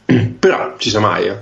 Però 0.40 0.76
ci 0.78 0.90
sa 0.90 1.00
mai. 1.00 1.28
eh. 1.28 1.38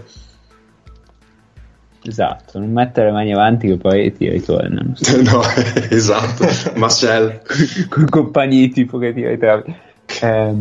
esatto 2.05 2.59
non 2.59 2.71
mettere 2.71 3.07
le 3.07 3.11
mani 3.13 3.31
avanti 3.33 3.67
che 3.67 3.77
poi 3.77 4.11
ti 4.13 4.29
ritornano 4.29 4.93
no, 5.23 5.41
esatto. 5.89 6.45
Marcel. 6.75 7.41
con 7.89 8.05
compagni 8.09 8.69
tipo 8.69 8.97
che 8.97 9.13
ti 9.13 9.25
ritrovi 9.25 9.73
Eh, 10.21 10.53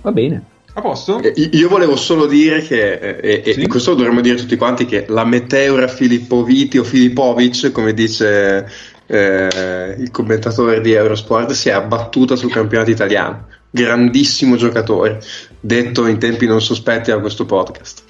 va 0.00 0.12
bene 0.12 0.42
A 0.74 0.80
posto? 0.80 1.20
Eh, 1.20 1.32
Io 1.52 1.68
volevo 1.68 1.96
solo 1.96 2.26
dire 2.26 2.60
che, 2.62 2.92
eh, 2.94 3.42
e, 3.44 3.52
Sì? 3.52 3.62
e 3.62 3.66
questo 3.66 3.90
lo 3.90 3.96
dovremmo 3.96 4.20
dire 4.20 4.36
tutti 4.36 4.56
quanti, 4.56 4.84
che 4.86 5.06
la 5.08 5.24
meteora 5.24 5.88
Filippoviti 5.88 6.78
o 6.78 6.84
Filippovic, 6.84 7.72
come 7.72 7.92
dice 7.94 8.64
eh, 9.06 9.96
il 9.98 10.10
commentatore 10.12 10.80
di 10.80 10.92
Eurosport, 10.92 11.50
si 11.50 11.68
è 11.68 11.72
abbattuta 11.72 12.36
sul 12.36 12.52
campionato 12.52 12.90
italiano. 12.90 13.46
Grandissimo 13.70 14.56
giocatore, 14.56 15.20
detto 15.60 16.06
in 16.06 16.18
tempi 16.18 16.46
non 16.46 16.60
sospetti 16.60 17.10
da 17.10 17.20
questo 17.20 17.44
podcast. 17.44 18.02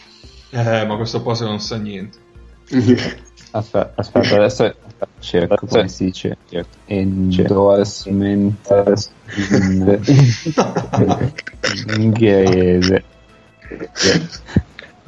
Eh, 0.50 0.86
ma 0.86 0.96
questo 0.96 1.20
posto 1.20 1.44
non 1.44 1.60
sa 1.60 1.76
niente. 1.76 2.18
aspetta, 3.50 3.92
aspetta 3.96 4.36
adesso 4.36 4.74
cerco 5.20 5.66
come 5.66 5.88
si 5.88 6.04
dice 6.06 6.36
endorsement 6.86 8.68
in 9.36 9.98
ungherese 11.96 13.04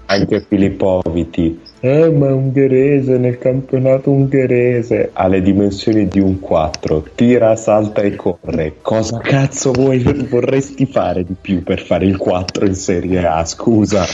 Anche 0.06 0.44
Filippoviti. 0.47 1.60
Eh, 1.82 2.11
ma 2.11 2.28
è 2.28 2.32
ungherese 2.32 3.16
nel 3.16 3.39
campionato 3.39 4.11
ungherese. 4.11 5.11
Ha 5.15 5.27
le 5.28 5.40
dimensioni 5.40 6.09
di 6.09 6.20
un 6.20 6.39
4. 6.39 7.07
Tira, 7.15 7.57
salta 7.57 8.02
e 8.02 8.15
corre. 8.16 8.77
Cosa 8.82 9.19
cazzo 9.19 9.73
vuoi, 9.73 10.02
vorresti 10.28 10.85
fare 10.85 11.24
di 11.24 11.35
più 11.40 11.62
per 11.62 11.81
fare 11.81 12.05
il 12.05 12.19
4 12.19 12.66
in 12.66 12.74
Serie 12.74 13.27
A? 13.27 13.44
Scusa. 13.47 14.05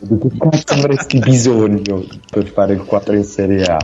Di 0.00 0.18
che 0.18 0.28
cazzo 0.38 0.74
avresti 0.74 1.18
bisogno 1.18 2.04
per 2.30 2.46
fare 2.46 2.74
il 2.74 2.84
4 2.84 3.14
in 3.14 3.24
Serie 3.24 3.64
A? 3.64 3.78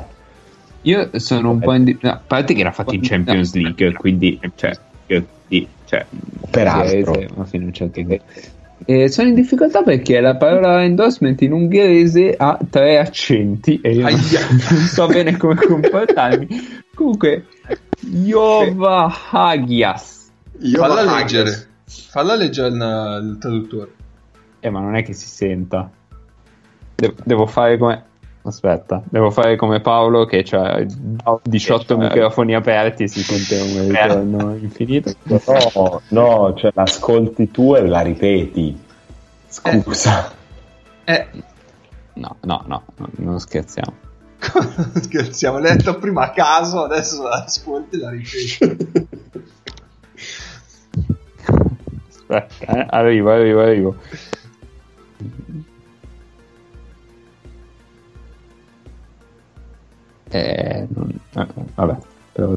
io 0.83 1.11
sono 1.15 1.51
un 1.51 1.59
po' 1.59 1.73
in 1.75 1.85
di- 1.85 1.99
no, 2.01 2.11
a 2.11 2.21
parte 2.25 2.55
che 2.55 2.61
era 2.61 2.71
fatto 2.71 2.95
in 2.95 3.01
Champions 3.03 3.55
League 3.55 3.93
quindi 3.95 4.39
cioè, 4.55 4.71
io, 5.07 5.27
di- 5.49 5.67
cioè 5.85 6.07
Peraltro. 6.49 7.21
ma 7.35 7.45
fino 7.45 7.65
a 7.65 7.67
un 7.67 7.73
certo 7.73 8.01
punto. 8.03 8.23
E 8.85 9.09
sono 9.09 9.29
in 9.29 9.35
difficoltà 9.35 9.83
perché 9.83 10.21
la 10.21 10.37
parola 10.37 10.85
endorsement 10.85 11.41
in 11.43 11.53
ungherese 11.53 12.35
ha 12.37 12.59
tre 12.69 12.99
accenti 12.99 13.81
e 13.81 13.95
io 13.95 14.03
non, 14.03 14.13
Aia. 14.13 14.47
non 14.71 14.81
so 14.81 15.07
bene 15.07 15.37
come 15.37 15.55
comportarmi. 15.67 16.47
Comunque, 16.95 17.47
Jova 18.01 19.13
Hagias. 19.31 20.31
Io 20.61 20.79
Falla 20.79 21.03
la- 21.03 21.17
leggere. 21.17 21.69
Falla 21.85 22.35
leggere 22.37 22.69
il, 22.69 23.31
il 23.33 23.39
traduttore. 23.39 23.91
Eh, 24.61 24.71
ma 24.71 24.81
non 24.81 24.95
è 24.97 25.03
che 25.03 25.13
si 25.13 25.27
senta. 25.27 25.91
Devo, 26.95 27.15
devo 27.25 27.47
fare 27.47 27.79
come. 27.79 28.05
Aspetta, 28.47 29.03
devo 29.05 29.31
fare 29.31 29.57
come 29.57 29.81
Paolo 29.81 30.25
che 30.25 30.45
ha 30.53 30.85
18 31.43 31.99
microfoni 31.99 32.55
aperti 32.55 33.03
e 33.03 33.09
si 33.09 33.23
sente 33.23 33.61
un 33.61 33.89
ritorno 33.89 34.55
infinito. 34.55 35.13
No, 35.25 36.01
no, 36.09 36.55
cioè 36.55 36.71
l'ascolti 36.75 37.51
tu 37.51 37.75
e 37.75 37.87
la 37.87 38.03
ripeti. 38.03 38.79
Scusa. 39.49 40.33
Eh, 41.05 41.27
No, 42.17 42.37
no, 42.43 42.65
no, 42.67 42.83
no, 42.97 43.11
non 43.17 43.39
scherziamo. 43.39 43.95
scherziamo, 45.01 45.59
l'hai 45.59 45.77
detto 45.77 45.99
prima 45.99 46.25
a 46.25 46.31
caso, 46.31 46.85
adesso 46.85 47.23
la 47.23 47.45
ascolti 47.45 47.97
e 47.97 47.99
la 47.99 48.11
ripeti. 48.11 49.09
Aspetta, 52.09 52.67
eh, 52.67 52.87
arrivo, 52.89 53.31
arrivo, 53.31 53.61
arrivo. 53.61 53.97
Eh, 60.31 60.39
eh, 60.39 60.87
vabbè, 61.75 61.95
però- 62.33 62.55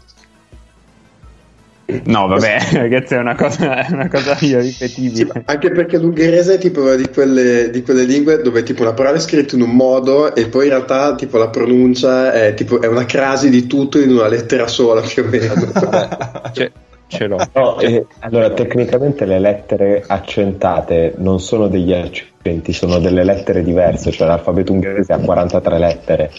No, 2.03 2.27
vabbè, 2.27 2.57
ragazzi, 2.73 3.13
è 3.15 3.17
una 3.17 3.33
cosa, 3.35 3.83
è 3.83 3.91
una 3.91 4.07
cosa 4.07 4.35
Sì, 4.35 4.47
irripetibile. 4.49 5.41
anche 5.45 5.71
perché 5.71 5.97
l'ungherese 5.97 6.55
è 6.55 6.57
tipo 6.59 6.81
una 6.83 6.93
di 6.93 7.09
quelle, 7.09 7.71
di 7.71 7.81
quelle 7.81 8.03
lingue 8.03 8.41
dove 8.43 8.61
tipo 8.61 8.83
una 8.83 8.93
parola 8.93 9.15
è 9.17 9.19
scritta 9.19 9.55
in 9.55 9.63
un 9.63 9.71
modo 9.71 10.35
e 10.35 10.47
poi 10.49 10.65
in 10.65 10.69
realtà 10.69 11.15
tipo 11.15 11.39
la 11.39 11.49
pronuncia 11.49 12.31
è, 12.31 12.53
tipo, 12.53 12.79
è 12.79 12.85
una 12.85 13.05
crasi 13.05 13.49
di 13.49 13.65
tutto 13.65 13.99
in 13.99 14.11
una 14.11 14.27
lettera 14.27 14.67
sola 14.67 15.01
più 15.01 15.23
o 15.23 15.27
meno. 15.29 15.53
Ce, 16.53 16.71
ce 17.07 17.25
l'ho. 17.25 17.37
No, 17.55 17.79
eh, 17.79 18.05
allora, 18.19 18.51
tecnicamente 18.51 19.25
le 19.25 19.39
lettere 19.39 20.03
accentate 20.05 21.15
non 21.17 21.39
sono 21.39 21.67
degli 21.69 21.91
accenti, 21.91 22.71
sono 22.71 22.99
delle 22.99 23.23
lettere 23.23 23.63
diverse, 23.63 24.11
cioè 24.11 24.27
l'alfabeto 24.27 24.73
ungherese 24.73 25.11
ha 25.13 25.17
43 25.17 25.79
lettere. 25.79 26.31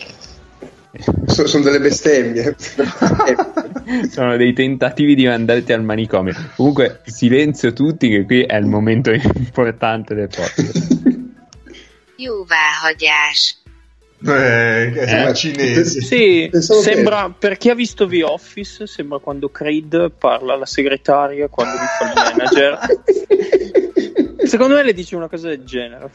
So- 1.26 1.46
sono 1.46 1.62
delle 1.64 1.80
bestemmie. 1.80 2.56
Sono 4.10 4.36
dei 4.36 4.52
tentativi 4.52 5.14
di 5.14 5.26
mandarti 5.26 5.72
al 5.72 5.82
manicomio. 5.82 6.32
Comunque, 6.56 7.00
silenzio 7.04 7.72
tutti, 7.72 8.08
che 8.08 8.24
qui 8.24 8.42
è 8.42 8.56
il 8.56 8.66
momento 8.66 9.10
importante 9.10 10.14
del 10.14 10.28
podcast. 10.28 10.98
Jóváhagyás. 12.16 13.58
Eh, 14.22 14.90
che 14.92 15.06
sembra 15.08 15.30
Eh. 15.30 15.34
cinese. 15.34 16.00
Sì, 16.02 16.48
Pensavo 16.50 16.80
che- 16.82 16.92
sembra, 16.92 17.34
per 17.36 17.56
chi 17.56 17.70
ha 17.70 17.74
visto 17.74 18.06
The 18.06 18.22
Office, 18.22 18.86
sembra 18.86 19.18
quando 19.18 19.48
Creed 19.48 20.10
parla 20.18 20.54
alla 20.54 20.66
segretaria, 20.66 21.48
quando 21.48 21.74
lui 21.76 21.86
fa 21.98 22.06
il 22.06 22.36
manager. 22.36 22.78
Secondo 24.46 24.74
me 24.74 24.82
le 24.84 24.92
dice 24.92 25.16
una 25.16 25.28
cosa 25.28 25.48
del 25.48 25.64
genere. 25.64 26.10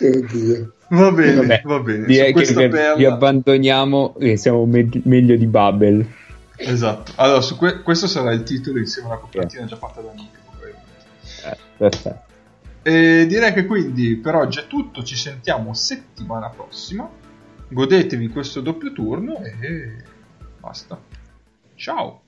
Oddio. 0.00 0.72
Va 0.90 1.10
bene, 1.12 1.34
Vabbè, 1.34 1.62
va 1.64 1.78
bene. 1.80 2.06
Direi 2.06 2.32
che 2.32 2.52
perla- 2.52 2.94
vi 2.94 3.04
abbandoniamo 3.04 4.14
e 4.18 4.36
siamo 4.36 4.64
me- 4.64 4.88
meglio 5.04 5.36
di 5.36 5.46
Babel. 5.46 6.06
Esatto. 6.56 7.12
Allora, 7.16 7.40
su 7.40 7.56
que- 7.56 7.82
questo 7.82 8.06
sarà 8.06 8.32
il 8.32 8.42
titolo 8.42 8.78
insieme 8.78 9.08
alla 9.08 9.18
copertina 9.18 9.64
già 9.66 9.76
fatta 9.76 10.00
da 10.00 10.12
Nick. 10.12 10.36
Eh, 11.44 11.56
perfetto. 11.76 12.26
E 12.82 13.26
direi 13.28 13.52
che 13.52 13.66
quindi 13.66 14.16
per 14.16 14.34
oggi 14.34 14.60
è 14.60 14.66
tutto. 14.66 15.02
Ci 15.02 15.14
sentiamo 15.14 15.74
settimana 15.74 16.48
prossima. 16.48 17.08
Godetevi 17.68 18.28
questo 18.28 18.60
doppio 18.60 18.92
turno 18.92 19.38
e 19.42 20.02
basta. 20.58 20.98
Ciao. 21.74 22.22